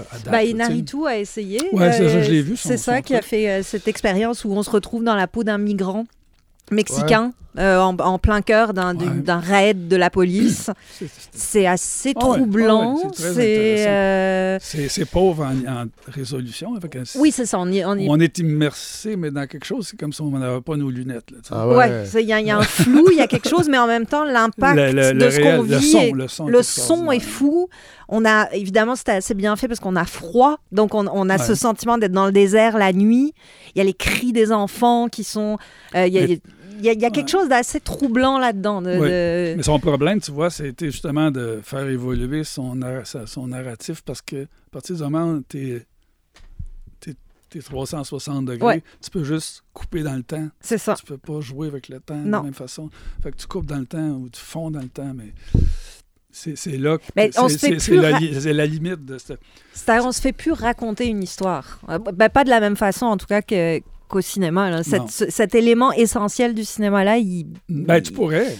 sais. 0.44 0.50
Inaritu 0.50 1.06
a 1.06 1.18
essayé. 1.18 1.60
Euh, 1.74 1.92
c'est 1.92 2.08
ça, 2.08 2.22
je 2.22 2.30
l'ai 2.30 2.42
vu, 2.42 2.56
C'est 2.56 2.76
ça 2.76 3.02
qui 3.02 3.14
a 3.14 3.22
fait 3.22 3.48
euh, 3.48 3.62
cette 3.62 3.88
expérience 3.88 4.44
où 4.44 4.50
on 4.52 4.62
se 4.62 4.70
retrouve 4.70 5.04
dans 5.04 5.14
la 5.14 5.26
peau 5.26 5.44
d'un 5.44 5.58
migrant 5.58 6.06
mexicain 6.70 7.32
euh, 7.58 7.78
en, 7.80 7.96
en 7.96 8.18
plein 8.18 8.42
cœur 8.42 8.74
d'un 8.74 8.94
Ouais. 8.96 9.06
raid 9.28 9.88
de 9.88 9.96
la 9.96 10.10
police. 10.10 10.70
C'est- 11.32 11.66
assez 11.66 12.12
troublant. 12.12 12.96
ouais, 12.96 13.10
c'est 13.16 13.86
euh, 13.88 14.58
pauvre 15.10 15.44
en, 15.44 15.84
en 15.84 15.84
résolution. 16.08 16.74
Avec 16.74 16.96
un- 16.96 17.02
oui, 17.18 17.30
c'est 17.32 17.46
ça. 17.46 17.58
On 17.58 17.66
y, 17.72 17.82
on 17.84 17.96
y- 17.96 18.06
On 18.10 18.20
est 18.20 18.38
immersé, 18.38 19.16
mais 19.16 19.30
dans 19.30 19.46
quelque 19.46 19.64
chose, 19.64 19.88
c'est 19.90 19.98
comme 19.98 20.12
si 20.12 20.20
on 20.20 20.30
n'avait 20.30 20.60
pas 20.60 20.76
nos 20.76 20.90
lunettes. 20.90 21.30
là. 21.30 21.38
Ah 21.50 21.68
Ouais, 21.68 21.76
ouais. 21.76 22.04
c'est- 22.06 22.22
il 22.22 22.28
y, 22.28 22.32
a- 22.34 22.40
il 22.40 22.46
y 22.46 22.50
a 22.50 22.58
un 22.58 22.62
flou, 22.62 23.06
il 23.10 23.16
y 23.16 23.22
a 23.22 23.26
quelque 23.26 23.48
chose, 23.48 23.68
mais 23.70 23.78
en 23.78 23.86
même 23.86 24.04
temps, 24.06 24.24
l'impact 24.24 24.76
Le- 24.76 24.92
le- 24.92 25.12
de 25.14 25.24
le 25.24 25.30
ce 25.30 25.40
qu'on 25.40 25.62
le 25.62 25.76
vit, 25.78 25.90
son, 25.90 25.98
est- 26.00 26.12
le 26.12 26.28
son 26.28 26.48
est 26.48 26.50
le 26.52 26.62
son 26.62 27.10
est 27.12 27.20
fou. 27.20 27.68
On 28.08 28.24
a 28.26 28.52
évidemment 28.52 28.94
c'était 28.96 29.12
assez 29.12 29.34
bien 29.34 29.56
fait 29.56 29.66
parce 29.66 29.80
qu'on 29.80 29.96
a 29.96 30.04
froid, 30.04 30.58
donc 30.72 30.94
on, 30.94 31.06
on 31.12 31.28
a 31.30 31.38
ce 31.38 31.54
sentiment 31.54 31.96
d'être 31.98 32.12
dans 32.12 32.26
le 32.26 32.32
désert 32.32 32.76
la 32.78 32.92
nuit. 32.92 33.32
Il 33.74 33.78
y 33.78 33.80
a 33.80 33.84
les 33.84 33.94
cris 33.94 34.32
des 34.32 34.52
enfants 34.52 35.08
qui 35.08 35.24
sont, 35.24 35.58
euh, 35.94 36.06
il 36.06 36.12
y 36.12 36.18
a, 36.18 36.26
Mais- 36.26 36.40
il 36.78 36.84
y 36.84 36.88
a- 36.88 36.92
il 36.92 37.00
y 37.00 37.04
a 37.04 37.10
quelque 37.10 37.28
chose 37.30 37.48
d'assez 37.48 37.80
troublant 37.80 38.38
là-dedans. 38.38 38.82
de- 38.82 38.98
Ouais. 38.98 39.52
de- 39.52 39.56
Mais 39.56 39.62
son 39.62 39.78
problème, 39.78 40.20
tu 40.20 40.30
vois, 40.30 40.50
c'était 40.50 40.90
justement 40.90 41.30
de 41.30 41.60
faire 41.62 41.86
évoluer 41.88 42.44
son, 42.44 42.78
son 43.26 43.46
narratif 43.48 44.02
parce 44.02 44.22
que 44.22 44.44
à 44.44 44.70
partir 44.70 44.96
du 44.96 45.02
moment 45.02 45.32
où 45.34 45.42
tu 45.48 45.72
es, 45.72 45.86
360 47.62 48.44
degrés, 48.44 48.66
Ouais. 48.66 48.82
tu 49.02 49.08
peux 49.10 49.24
juste 49.24 49.62
couper 49.72 50.02
dans 50.02 50.14
le 50.14 50.22
temps. 50.22 50.46
C'est 50.60 50.76
ça. 50.78 50.94
Tu 50.94 51.06
peux 51.06 51.16
pas 51.16 51.40
jouer 51.40 51.68
avec 51.68 51.88
le 51.88 52.00
temps 52.00 52.20
de 52.20 52.30
la 52.30 52.42
même 52.42 52.52
façon. 52.52 52.90
Fait 53.22 53.30
que 53.32 53.36
tu 53.36 53.46
coupes 53.46 53.64
dans 53.66 53.78
le 53.78 53.86
temps 53.86 54.10
ou 54.10 54.28
tu 54.28 54.40
fonds 54.40 54.70
dans 54.70 54.80
le 54.82 54.88
temps, 54.88 55.14
mais 55.14 55.32
c'est 56.30 56.76
là 56.76 56.98
que 56.98 57.04
c'est- 57.14 58.52
la, 58.52 58.66
limite 58.66 59.04
de 59.06 59.16
ce... 59.16 59.32
C'est-à-dire, 59.72 60.04
on 60.06 60.12
se 60.12 60.20
fait 60.20 60.32
plus 60.34 60.52
raconter 60.52 61.06
une 61.06 61.22
histoire. 61.22 61.80
Euh, 61.88 61.98
ben, 61.98 62.28
pas 62.28 62.44
de 62.44 62.50
la 62.50 62.60
même 62.60 62.76
façon, 62.76 63.06
en 63.06 63.16
tout 63.16 63.26
cas, 63.26 63.40
que- 63.40 63.80
qu'au 64.08 64.20
cinéma. 64.20 64.70
là. 64.70 64.82
Ce- 64.84 65.30
cet 65.30 65.54
élément 65.54 65.92
essentiel 65.92 66.54
du 66.54 66.64
cinéma-là, 66.64 67.18
il, 67.18 67.46
Ben, 67.68 68.00
tu 68.00 68.12
pourrais. 68.12 68.56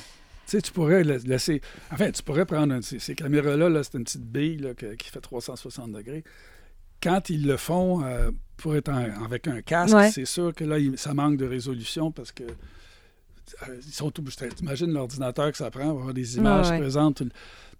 sais, 0.46 0.60
tu 0.62 0.72
pourrais 0.72 1.02
la- 1.04 1.18
laisser. 1.18 1.60
Enfin, 1.90 2.10
tu 2.10 2.22
pourrais 2.22 2.46
prendre 2.46 2.74
un- 2.74 2.82
ces, 2.82 2.98
ces 2.98 3.14
caméras-là, 3.14 3.68
-là, 3.68 3.82
c'est 3.82 3.96
une 3.98 4.04
petite 4.04 4.24
bille 4.26 4.58
là, 4.58 4.74
que- 4.74 4.94
qui 4.94 5.10
fait 5.10 5.20
360 5.20 5.92
degrés. 5.92 6.24
Quand 7.02 7.28
ils 7.30 7.46
le 7.46 7.56
font 7.56 8.02
euh, 8.04 8.30
pour 8.56 8.74
être 8.76 8.88
en- 8.88 9.24
avec 9.24 9.46
un 9.48 9.60
casque, 9.60 9.94
Ouais. 9.94 10.10
c'est 10.10 10.24
sûr 10.24 10.54
que 10.54 10.64
là, 10.64 10.78
il- 10.78 10.96
ça 10.98 11.14
manque 11.14 11.36
de 11.36 11.46
résolution 11.46 12.10
parce 12.10 12.32
que 12.32 12.44
euh, 12.44 13.76
ils 13.86 13.92
sont 13.92 14.10
tout. 14.10 14.24
T'imagines 14.56 14.92
l'ordinateur 14.92 15.50
que 15.52 15.56
ça 15.58 15.70
prend 15.70 15.90
pour 15.90 15.98
avoir 16.00 16.14
des 16.14 16.36
images 16.36 16.66
Ouais, 16.66 16.72
ouais. 16.72 16.78
présentes. 16.80 17.22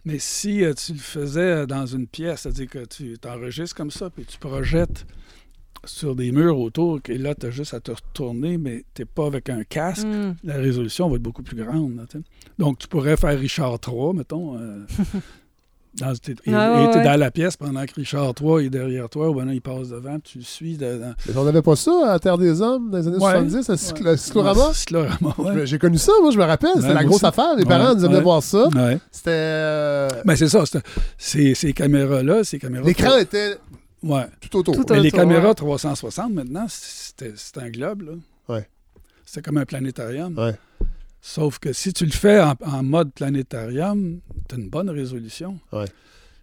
Mais 0.05 0.19
si 0.21 0.65
euh, 0.65 0.73
tu 0.75 0.93
le 0.93 0.99
faisais 0.99 1.67
dans 1.67 1.87
une 1.87 2.07
pièce, 2.07 2.43
c'est-à-dire 2.43 2.69
que 2.69 2.85
tu 2.85 3.19
t'enregistres 3.19 3.75
comme 3.75 3.91
ça, 3.91 4.09
puis 4.11 4.25
tu 4.25 4.39
projettes 4.39 5.05
sur 5.87 6.15
des 6.15 6.33
murs 6.33 6.59
autour, 6.59 7.01
et 7.09 7.19
là, 7.19 7.35
tu 7.35 7.47
as 7.47 7.51
juste 7.51 7.75
à 7.75 7.81
te 7.81 7.91
retourner, 7.93 8.59
mais 8.59 8.85
tu 8.95 9.03
n'es 9.03 9.07
pas 9.07 9.27
avec 9.27 9.49
un 9.51 9.65
casque, 9.65 10.07
Mm. 10.07 10.35
la 10.45 10.55
résolution 10.55 11.09
va 11.09 11.17
être 11.17 11.23
beaucoup 11.23 11.43
plus 11.43 11.57
grande. 11.57 11.97
là. 11.97 12.03
Donc, 12.59 12.79
tu 12.79 12.89
pourrais 12.89 13.17
faire 13.17 13.39
Richard 13.39 13.79
III, 13.87 14.15
mettons, 14.15 14.57
euh, 14.59 14.81
dans, 15.99 16.15
t'es- 16.15 16.33
et, 16.45 16.53
Ah 16.55 16.75
ouais, 16.75 16.85
et 16.85 16.91
t'es 16.91 16.99
ouais. 16.99 17.05
dans 17.05 17.19
la 17.19 17.31
pièce 17.31 17.57
pendant 17.57 17.85
que 17.87 17.95
Richard 17.95 18.35
III 18.39 18.67
est 18.67 18.71
derrière 18.71 19.09
toi, 19.09 19.31
ou 19.31 19.35
ben 19.35 19.47
là, 19.47 19.55
il 19.55 19.63
passe 19.63 19.89
devant, 19.89 20.19
tu 20.21 20.39
le 20.39 20.45
suis. 20.45 20.77
de- 20.77 20.99
dans- 20.99 21.15
Mais 21.27 21.37
on 21.39 21.45
n'avait 21.45 21.63
pas 21.63 21.75
ça 21.75 22.13
à 22.13 22.19
Terre 22.19 22.37
des 22.37 22.61
Hommes 22.61 22.91
dans 22.91 22.99
les 22.99 23.07
années 23.09 23.17
Ouais. 23.17 23.33
70, 23.49 23.71
à. 23.71 23.77
Cyclorama? 24.19 24.69
Ouais, 24.69 24.75
Cyclorama, 24.75 25.35
ouais. 25.39 25.67
J'ai 25.67 25.79
connu 25.79 25.97
ça, 25.97 26.13
moi, 26.21 26.31
je 26.33 26.39
me 26.39 26.45
rappelle. 26.45 26.71
C'était 26.77 26.93
la 26.93 27.03
grosse 27.05 27.17
aussi. 27.17 27.27
affaire. 27.27 27.57
Les 27.57 27.63
Ouais, 27.63 27.69
parents 27.69 27.95
nous 27.95 28.05
amenaient 28.05 28.19
ouais. 28.19 28.23
voir 28.23 28.43
ça. 28.43 28.69
Ouais. 28.69 28.99
C'était. 29.11 29.31
euh, 29.31 30.09
Ben, 30.27 30.37
c'est 30.37 30.49
ça. 30.49 30.67
c'est- 30.67 30.83
Ces, 31.17 31.55
ces 31.55 31.73
caméras-là, 31.73 32.45
ces 32.45 32.59
caméras. 32.59 32.85
L'écran 32.87 33.17
était 33.17 33.57
Ouais. 34.07 34.27
tout 34.41 34.57
autour. 34.59 34.75
Mais 34.91 35.01
les 35.01 35.09
autour, 35.09 35.21
caméras 35.21 35.49
ouais. 35.49 35.55
360, 35.55 36.33
maintenant, 36.33 36.67
c'était 36.69 37.33
c'est 37.37 37.59
un 37.59 37.69
globe. 37.71 38.03
Là. 38.03 38.13
Ouais. 38.49 38.69
C'est 39.25 39.45
comme 39.45 39.57
un 39.59 39.65
planétarium. 39.67 40.37
Ouais. 40.39 40.55
Sauf 41.21 41.59
que 41.59 41.73
si 41.73 41.93
tu 41.93 42.05
le 42.07 42.13
fais 42.13 42.41
en, 42.41 42.55
en 42.65 42.83
mode 42.83 43.13
planétarium, 43.13 44.21
tu 44.49 44.55
as 44.55 44.59
une 44.59 44.69
bonne 44.69 44.91
résolution. 44.91 45.59
Ouais. 45.73 45.87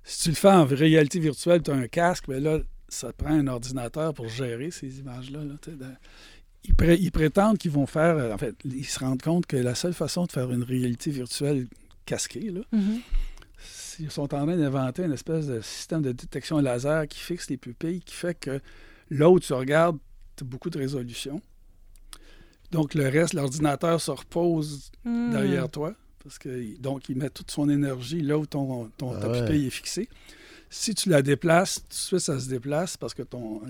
Si 0.03 0.23
tu 0.23 0.29
le 0.29 0.35
fais 0.35 0.49
en 0.51 0.65
réalité 0.65 1.19
virtuelle, 1.19 1.61
tu 1.63 1.71
as 1.71 1.75
un 1.75 1.87
casque, 1.87 2.25
mais 2.27 2.39
là, 2.41 2.59
ça 2.89 3.13
prend 3.13 3.29
un 3.31 3.47
ordinateur 3.47 4.13
pour 4.13 4.27
gérer 4.27 4.69
ces 4.71 4.99
images-là. 4.99 5.39
là, 5.43 5.87
ils, 6.65 6.75
pré- 6.75 6.97
ils 6.99 7.11
prétendent 7.11 7.57
qu'ils 7.57 7.71
vont 7.71 7.85
faire. 7.85 8.17
euh, 8.17 8.33
En 8.33 8.37
fait, 8.37 8.55
ils 8.65 8.85
se 8.85 8.99
rendent 8.99 9.21
compte 9.21 9.45
que 9.45 9.55
la 9.57 9.75
seule 9.75 9.93
façon 9.93 10.25
de 10.25 10.31
faire 10.31 10.51
une 10.51 10.63
réalité 10.63 11.11
virtuelle 11.11 11.67
casquée, 12.05 12.49
là, 12.51 12.61
Mhm. 12.73 12.99
Ils 13.99 14.11
sont 14.11 14.23
en 14.23 14.27
train 14.27 14.45
d'inventer 14.45 15.03
une 15.03 15.13
espèce 15.13 15.47
de 15.47 15.61
système 15.61 16.01
de 16.01 16.11
détection 16.11 16.59
laser 16.59 17.07
qui 17.07 17.19
fixe 17.19 17.49
les 17.49 17.57
pupilles, 17.57 18.01
qui 18.01 18.13
fait 18.15 18.33
que 18.37 18.59
là 19.09 19.29
où 19.29 19.39
tu 19.39 19.53
regardes, 19.53 19.97
tu 20.35 20.43
as 20.43 20.47
beaucoup 20.47 20.69
de 20.69 20.77
résolution. 20.79 21.41
Donc, 22.71 22.95
le 22.95 23.07
reste, 23.07 23.33
l'ordinateur 23.33 24.01
se 24.01 24.11
repose 24.11 24.91
Mm. 25.05 25.31
derrière 25.31 25.69
toi. 25.69 25.93
Parce 26.23 26.39
que, 26.39 26.77
donc, 26.79 27.09
il 27.09 27.17
met 27.17 27.29
toute 27.29 27.51
son 27.51 27.69
énergie 27.69 28.21
là 28.21 28.37
où 28.37 28.45
ton, 28.45 28.89
ton, 28.97 29.11
ta 29.19 29.25
Ah 29.27 29.29
ouais. 29.29 29.45
pupille 29.45 29.67
est 29.67 29.69
fixée. 29.69 30.07
Si 30.69 30.95
tu 30.95 31.09
la 31.09 31.21
déplaces, 31.21 31.81
tout 31.83 31.89
de 31.89 31.93
suite, 31.93 32.19
ça 32.19 32.39
se 32.39 32.47
déplace 32.49 32.97
parce 32.97 33.13
que 33.13 33.21
ton. 33.23 33.61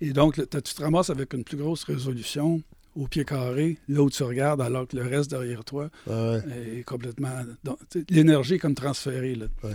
Et 0.00 0.12
donc, 0.12 0.34
tu 0.34 0.46
te 0.46 0.82
ramasses 0.82 1.08
avec 1.08 1.32
une 1.32 1.44
plus 1.44 1.56
grosse 1.56 1.84
résolution 1.84 2.60
au 2.96 3.06
pied 3.08 3.24
carré, 3.24 3.78
là 3.88 4.02
où 4.02 4.10
tu 4.10 4.22
regardes, 4.22 4.60
alors 4.60 4.86
que 4.86 4.96
le 4.96 5.02
reste 5.02 5.30
derrière 5.30 5.64
toi 5.64 5.88
Ouais. 6.06 6.38
est 6.78 6.82
complètement. 6.84 7.30
L'énergie 8.10 8.54
est 8.54 8.58
comme 8.58 8.74
transférée. 8.74 9.34
Là. 9.34 9.46
Ouais. 9.62 9.70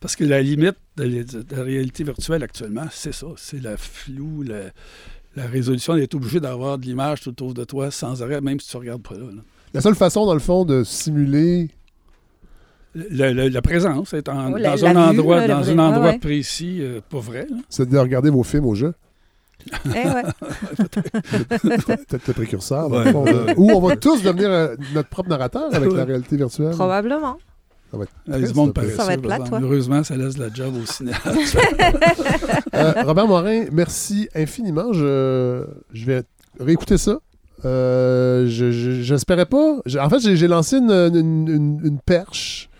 Parce 0.00 0.16
que 0.16 0.24
la 0.24 0.40
limite 0.40 0.76
de, 0.96 1.04
la- 1.04 1.56
la 1.56 1.62
réalité 1.64 2.04
virtuelle 2.04 2.42
actuellement, 2.42 2.86
c'est 2.90 3.12
ça. 3.12 3.26
C'est 3.36 3.60
le 3.62 3.76
flou, 3.76 4.42
le- 4.42 4.70
la 5.36 5.46
résolution. 5.46 5.94
d'être 5.96 6.14
obligé 6.14 6.40
d'avoir 6.40 6.78
de 6.78 6.84
l'image 6.86 7.20
tout 7.22 7.30
autour 7.30 7.54
de 7.54 7.64
toi 7.64 7.90
sans 7.90 8.22
arrêt, 8.22 8.40
même 8.40 8.58
si 8.60 8.68
tu 8.68 8.76
ne 8.76 8.80
regardes 8.80 9.02
pas 9.02 9.14
là. 9.14 9.26
là. 9.26 9.42
La 9.74 9.80
seule 9.80 9.94
façon, 9.94 10.26
dans 10.26 10.34
le 10.34 10.40
fond, 10.40 10.64
de 10.64 10.82
simuler. 10.84 11.68
Le- 12.94 13.32
le- 13.32 13.48
la 13.48 13.62
présence, 13.62 14.12
est 14.14 14.28
en- 14.28 14.52
Oh, 14.52 14.56
la- 14.56 14.76
dans 14.76 14.82
la 14.82 14.90
un 14.90 15.12
vue, 15.12 15.18
endroit, 15.18 15.36
là, 15.40 15.48
dans 15.48 15.60
vrai- 15.60 15.72
un 15.72 15.78
endroit 15.78 16.10
ouais, 16.10 16.18
précis, 16.18 16.78
euh, 16.80 17.00
pas 17.08 17.20
vrai. 17.20 17.46
C'est 17.68 17.88
de 17.88 17.96
regarder 17.98 18.30
vos 18.30 18.42
films 18.42 18.66
au 18.66 18.74
jeu. 18.74 18.94
Eh 19.86 19.88
ouais. 20.08 20.22
Peut-être 21.62 22.26
le 22.28 22.32
précurseur. 22.34 22.88
dans 22.88 23.02
le 23.04 23.12
fond, 23.12 23.24
de-. 23.24 23.54
Ou 23.56 23.70
on 23.72 23.80
va 23.80 23.96
tous 23.96 24.22
devenir 24.22 24.50
euh, 24.50 24.74
notre 24.94 25.08
propre 25.08 25.28
narrateur 25.28 25.72
avec 25.74 25.92
la 25.92 26.04
réalité 26.04 26.36
virtuelle. 26.36 26.70
Probablement. 26.70 27.36
Ça 27.90 27.96
va 27.96 28.04
être 28.04 28.12
Il 28.26 28.30
y 28.32 28.34
a 28.34 28.38
triste, 28.38 28.52
du 28.52 28.58
monde 28.58 28.68
un 28.68 28.72
peu. 28.72 28.80
paresseux, 28.82 28.96
Ça 28.96 29.04
va 29.04 29.12
être 29.14 29.20
par 29.22 29.28
plate, 29.28 29.40
exemple. 29.40 29.60
toi. 29.62 29.68
Heureusement, 29.70 30.04
ça 30.04 30.16
laisse 30.16 30.38
la 30.38 30.52
job 30.52 30.74
au 30.80 30.86
cinéaste. 30.86 31.26
Euh, 32.74 32.92
Robert 33.04 33.26
Morin, 33.26 33.64
merci 33.72 34.28
infiniment. 34.34 34.92
Je, 34.92 35.64
je 35.92 36.06
vais 36.06 36.22
réécouter 36.60 36.96
ça. 36.98 37.18
Euh, 37.64 38.46
je- 38.48 38.70
je- 38.70 39.02
J'espérais 39.02 39.44
pas. 39.44 39.80
j'ai- 39.86 39.98
En 40.00 40.08
fait, 40.08 40.20
j'ai 40.20 40.36
j'ai 40.36 40.46
lancé 40.48 40.76
une, 40.78 40.90
une- 40.90 41.48
une- 41.48 41.80
une 41.84 41.98
perche 41.98 42.70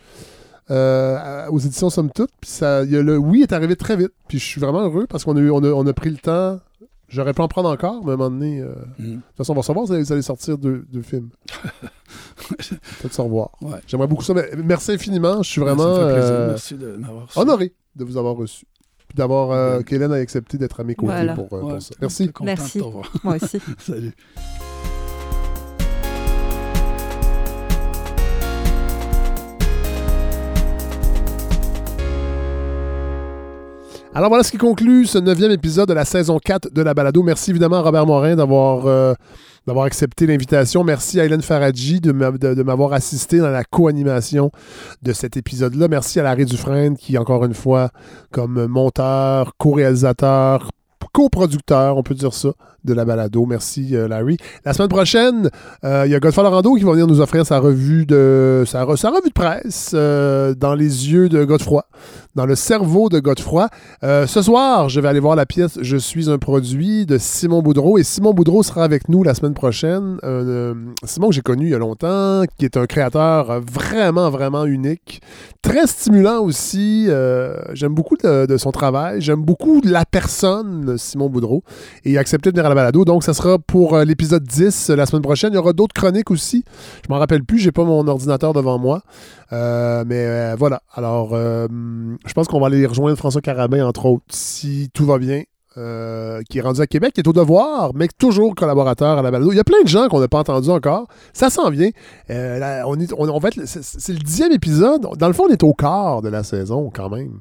euh, 0.71 1.17
à- 1.19 1.51
aux 1.51 1.59
éditions 1.59 1.91
Somme 1.91 2.11
Toute. 2.11 2.31
Puis 2.41 2.51
ça, 2.51 2.85
il 2.85 2.91
y 2.93 2.97
a 2.97 3.03
le 3.03 3.19
oui 3.19 3.43
est 3.43 3.53
arrivé 3.53 3.75
très 3.77 3.97
vite. 3.97 4.13
Puis 4.29 4.39
je 4.39 4.45
suis 4.45 4.61
vraiment 4.61 4.81
heureux 4.81 5.07
parce 5.09 5.25
qu'on 5.25 5.37
a, 5.37 5.41
eu- 5.41 5.51
on 5.51 5.63
a, 5.65 5.69
on 5.71 5.87
a 5.87 5.93
pris 5.93 6.11
le 6.11 6.17
temps. 6.19 6.61
J'aurais 7.11 7.35
pu 7.35 7.43
en 7.43 7.49
prendre 7.49 7.69
encore, 7.69 8.05
mais 8.05 8.13
à 8.13 8.15
un 8.15 8.17
moment 8.17 8.31
donné. 8.31 8.61
euh, 8.61 8.73
Mm. 8.99 9.05
De 9.05 9.15
toute 9.17 9.37
façon, 9.37 9.53
on 9.53 9.57
va 9.57 9.63
savoir 9.63 9.87
si 9.87 10.01
vous 10.01 10.13
allez 10.13 10.23
sortir 10.23 10.57
deux, 10.59 10.87
deux 10.91 11.03
films. 11.03 11.29
Peut-être 12.49 13.13
se 13.15 13.21
revoir. 13.21 13.51
Ouais. 13.63 13.79
J'aimerais 13.87 14.07
beaucoup 14.07 14.23
ça. 14.23 14.33
mais 14.35 14.49
merci 14.65 14.93
infiniment. 14.93 15.43
Je 15.43 15.51
suis 15.51 15.61
vraiment 15.61 15.83
Ça 15.95 16.01
me 16.01 16.07
fait 16.09 16.13
plaisir. 16.15 16.33
euh, 16.33 16.49
Merci 16.49 16.75
de 16.77 16.97
m'avoir 16.97 17.27
reçu. 17.27 17.39
honoré 17.39 17.75
de 17.97 18.05
vous 18.05 18.17
avoir 18.17 18.35
reçu. 18.37 18.65
Puis 19.09 19.17
d'avoir 19.17 19.51
euh, 19.51 19.79
Ouais. 19.79 19.85
qu'Hélène 19.85 20.13
a 20.13 20.17
accepté 20.17 20.57
d'être 20.57 20.79
à 20.81 20.85
mes 20.85 20.95
côtés 20.95 21.13
Voilà. 21.13 21.35
pour, 21.35 21.53
euh, 21.53 21.61
pour 21.61 21.83
ça. 21.83 21.95
Merci. 22.01 22.31
Merci. 22.43 22.81
Moi 23.25 23.37
aussi. 23.43 23.59
Salut. 23.79 24.13
Alors 34.13 34.29
voilà 34.29 34.43
ce 34.43 34.51
qui 34.51 34.59
conclut 34.59 35.07
ce 35.07 35.19
neuvième 35.19 35.53
épisode 35.53 35.89
de 35.89 35.95
la 35.95 36.05
saison 36.05 36.41
4 36.45 36.73
de 36.73 36.83
la 36.83 36.95
balado. 36.95 37.23
Merci 37.23 37.51
évidemment 37.51 37.77
à 37.77 37.83
Robert 37.83 38.07
Morin 38.07 38.35
d'avoir 38.35 38.87
euh, 38.87 39.15
accepté 39.85 40.27
l'invitation. 40.27 40.83
Merci 40.83 41.21
à 41.21 41.25
Hélène 41.25 41.43
Faradji 41.43 42.01
de 42.01 42.11
m'avoir 42.63 42.93
assisté 42.93 43.39
dans 43.39 43.51
la 43.51 43.63
co-animation 43.63 44.51
de 45.03 45.13
cet 45.13 45.37
épisode-là. 45.37 45.87
Merci 45.87 46.19
à 46.19 46.25
Larry 46.25 46.45
Dufresne 46.45 46.97
qui, 46.97 47.17
encore 47.19 47.45
une 47.45 47.55
fois, 47.55 47.91
comme 48.33 48.67
monteur, 48.67 49.53
co-réalisateur, 49.59 50.71
coproducteur, 51.13 51.97
on 51.97 52.03
peut 52.03 52.15
dire 52.15 52.35
ça, 52.35 52.51
de 52.85 52.95
la 52.95 53.05
balado. 53.05 53.47
Merci 53.47 53.95
euh, 53.97 54.09
Larry. 54.09 54.37
La 54.65 54.73
semaine 54.73 54.89
prochaine, 54.89 55.51
euh, 55.85 56.05
il 56.07 56.13
y 56.13 56.15
a 56.15 56.21
Godfrey 56.21 56.43
Lorando 56.43 56.75
qui 56.75 56.85
va 56.85 56.93
venir 56.93 57.07
nous 57.07 57.21
offrir 57.21 57.45
sa 57.47 57.59
revue 57.59 58.07
de 58.07 58.65
sa, 58.67 58.85
re- 58.85 58.97
sa 58.97 59.11
revue 59.11 59.29
de 59.29 59.35
presse 59.35 59.93
euh, 59.95 60.55
dans 60.55 60.75
les 60.75 61.13
yeux 61.13 61.29
de 61.29 61.45
Godefroy, 61.45 61.85
dans 62.35 62.47
le 62.47 62.55
cerveau 62.55 63.09
de 63.09 63.21
Godefroy. 63.21 63.69
Ce 64.03 64.43
soir, 64.43 64.89
je 64.89 65.01
vais 65.01 65.09
aller 65.09 65.21
voir 65.21 65.37
la 65.37 65.47
pièce 65.47 65.79
Je 65.83 65.97
suis 65.97 66.31
un 66.31 66.39
produit 66.39 67.07
de 67.07 67.19
Simon 67.19 67.63
Boudreau 67.63 67.99
et 67.99 68.03
Simon 68.03 68.33
Boudreau 68.33 68.63
sera 68.63 68.85
avec 68.85 69.09
nous 69.09 69.23
la 69.23 69.35
semaine 69.35 69.55
prochaine. 69.55 70.19
Simon 71.05 71.29
que 71.29 71.35
j'ai 71.35 71.43
connu 71.43 71.67
il 71.67 71.71
y 71.71 71.75
a 71.75 71.79
longtemps, 71.79 72.43
qui 72.57 72.65
est 72.65 72.77
un 72.77 72.87
créateur 72.87 73.61
vraiment, 73.61 74.31
vraiment 74.31 74.65
unique, 74.65 75.21
très 75.63 75.87
stimulant 75.87 76.41
aussi. 76.41 77.09
J'aime 77.73 77.95
beaucoup 77.95 78.17
de, 78.17 78.47
de 78.47 78.57
son 78.57 78.71
travail, 78.71 79.21
j'aime 79.21 79.43
beaucoup 79.43 79.81
la 79.85 80.05
personne 80.05 80.97
Simon 80.97 81.29
Boudreau 81.29 81.63
et 82.05 82.11
il 82.13 82.17
a 82.17 82.21
accepté 82.21 82.51
de 82.51 82.57
venir 82.57 82.70
la 82.71 82.75
balado. 82.75 83.05
Donc, 83.05 83.23
ça 83.23 83.35
sera 83.35 83.59
pour 83.59 83.95
euh, 83.95 84.05
l'épisode 84.05 84.43
10 84.43 84.91
euh, 84.91 84.97
la 84.97 85.05
semaine 85.05 85.23
prochaine. 85.23 85.53
Il 85.53 85.57
y 85.57 85.59
aura 85.59 85.73
d'autres 85.73 85.95
chroniques 85.95 86.31
aussi. 86.31 86.65
Je 87.05 87.13
m'en 87.13 87.19
rappelle 87.19 87.45
plus, 87.45 87.59
j'ai 87.59 87.73
pas 87.73 87.85
mon 87.85 88.07
ordinateur 88.07 88.53
devant 88.53 88.79
moi. 88.79 89.03
Euh, 89.53 90.05
mais 90.07 90.55
voilà. 90.57 90.81
Alors, 90.95 91.37
je 91.37 92.33
pense 92.35 92.47
qu'on 92.47 92.61
va 92.61 92.69
aller 92.69 92.87
rejoindre 92.87 93.19
François 93.19 93.41
Carabin, 93.41 93.85
entre 93.85 94.07
autres, 94.07 94.25
si 94.31 94.91
tout 94.95 95.05
va 95.05 95.19
bien. 95.19 95.43
qui 95.75 96.59
est 96.59 96.61
rendu 96.61 96.81
à 96.81 96.87
Québec, 96.87 97.15
qui 97.15 97.21
est 97.21 97.29
au 97.29 97.33
devoir, 97.33 97.93
mais 97.95 98.09
toujours 98.19 98.55
collaborateur 98.55 99.19
à 99.19 99.23
la 99.23 99.31
balado. 99.31 99.53
Il 99.53 99.57
y 99.57 99.61
a 99.61 99.65
plein 99.65 99.83
de 99.83 99.89
gens 99.89 100.09
qu'on 100.09 100.21
n'a 100.21 100.29
pas 100.29 100.39
entendus 100.39 100.71
encore. 100.71 101.09
Ça 101.33 101.51
s'en 101.51 101.71
vient. 101.71 101.91
Là, 102.29 102.85
on, 102.87 102.99
est, 102.99 103.13
on, 103.17 103.39
va 103.39 103.49
être, 103.49 103.61
c'est 103.65 104.13
le 104.13 104.19
dixième 104.21 104.53
épisode. 104.53 105.09
Dans 105.19 105.27
le 105.27 105.33
fond, 105.33 105.45
on 105.49 105.53
est 105.53 105.63
au 105.65 105.73
quart 105.73 106.23
de 106.23 106.29
la 106.29 106.45
saison 106.45 106.91
quand 106.95 107.11
même. 107.11 107.41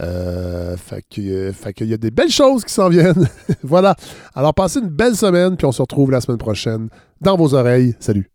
Euh, 0.00 0.76
fait 0.76 1.02
que, 1.02 1.20
euh, 1.20 1.72
qu'il 1.72 1.88
y 1.88 1.94
a 1.94 1.98
des 1.98 2.10
belles 2.10 2.30
choses 2.30 2.64
qui 2.64 2.72
s'en 2.72 2.88
viennent. 2.88 3.28
voilà. 3.62 3.94
Alors, 4.34 4.54
passez 4.54 4.80
une 4.80 4.88
belle 4.88 5.16
semaine, 5.16 5.56
puis 5.56 5.66
on 5.66 5.72
se 5.72 5.82
retrouve 5.82 6.10
la 6.10 6.20
semaine 6.20 6.38
prochaine 6.38 6.88
dans 7.20 7.36
vos 7.36 7.54
oreilles. 7.54 7.94
Salut. 8.00 8.28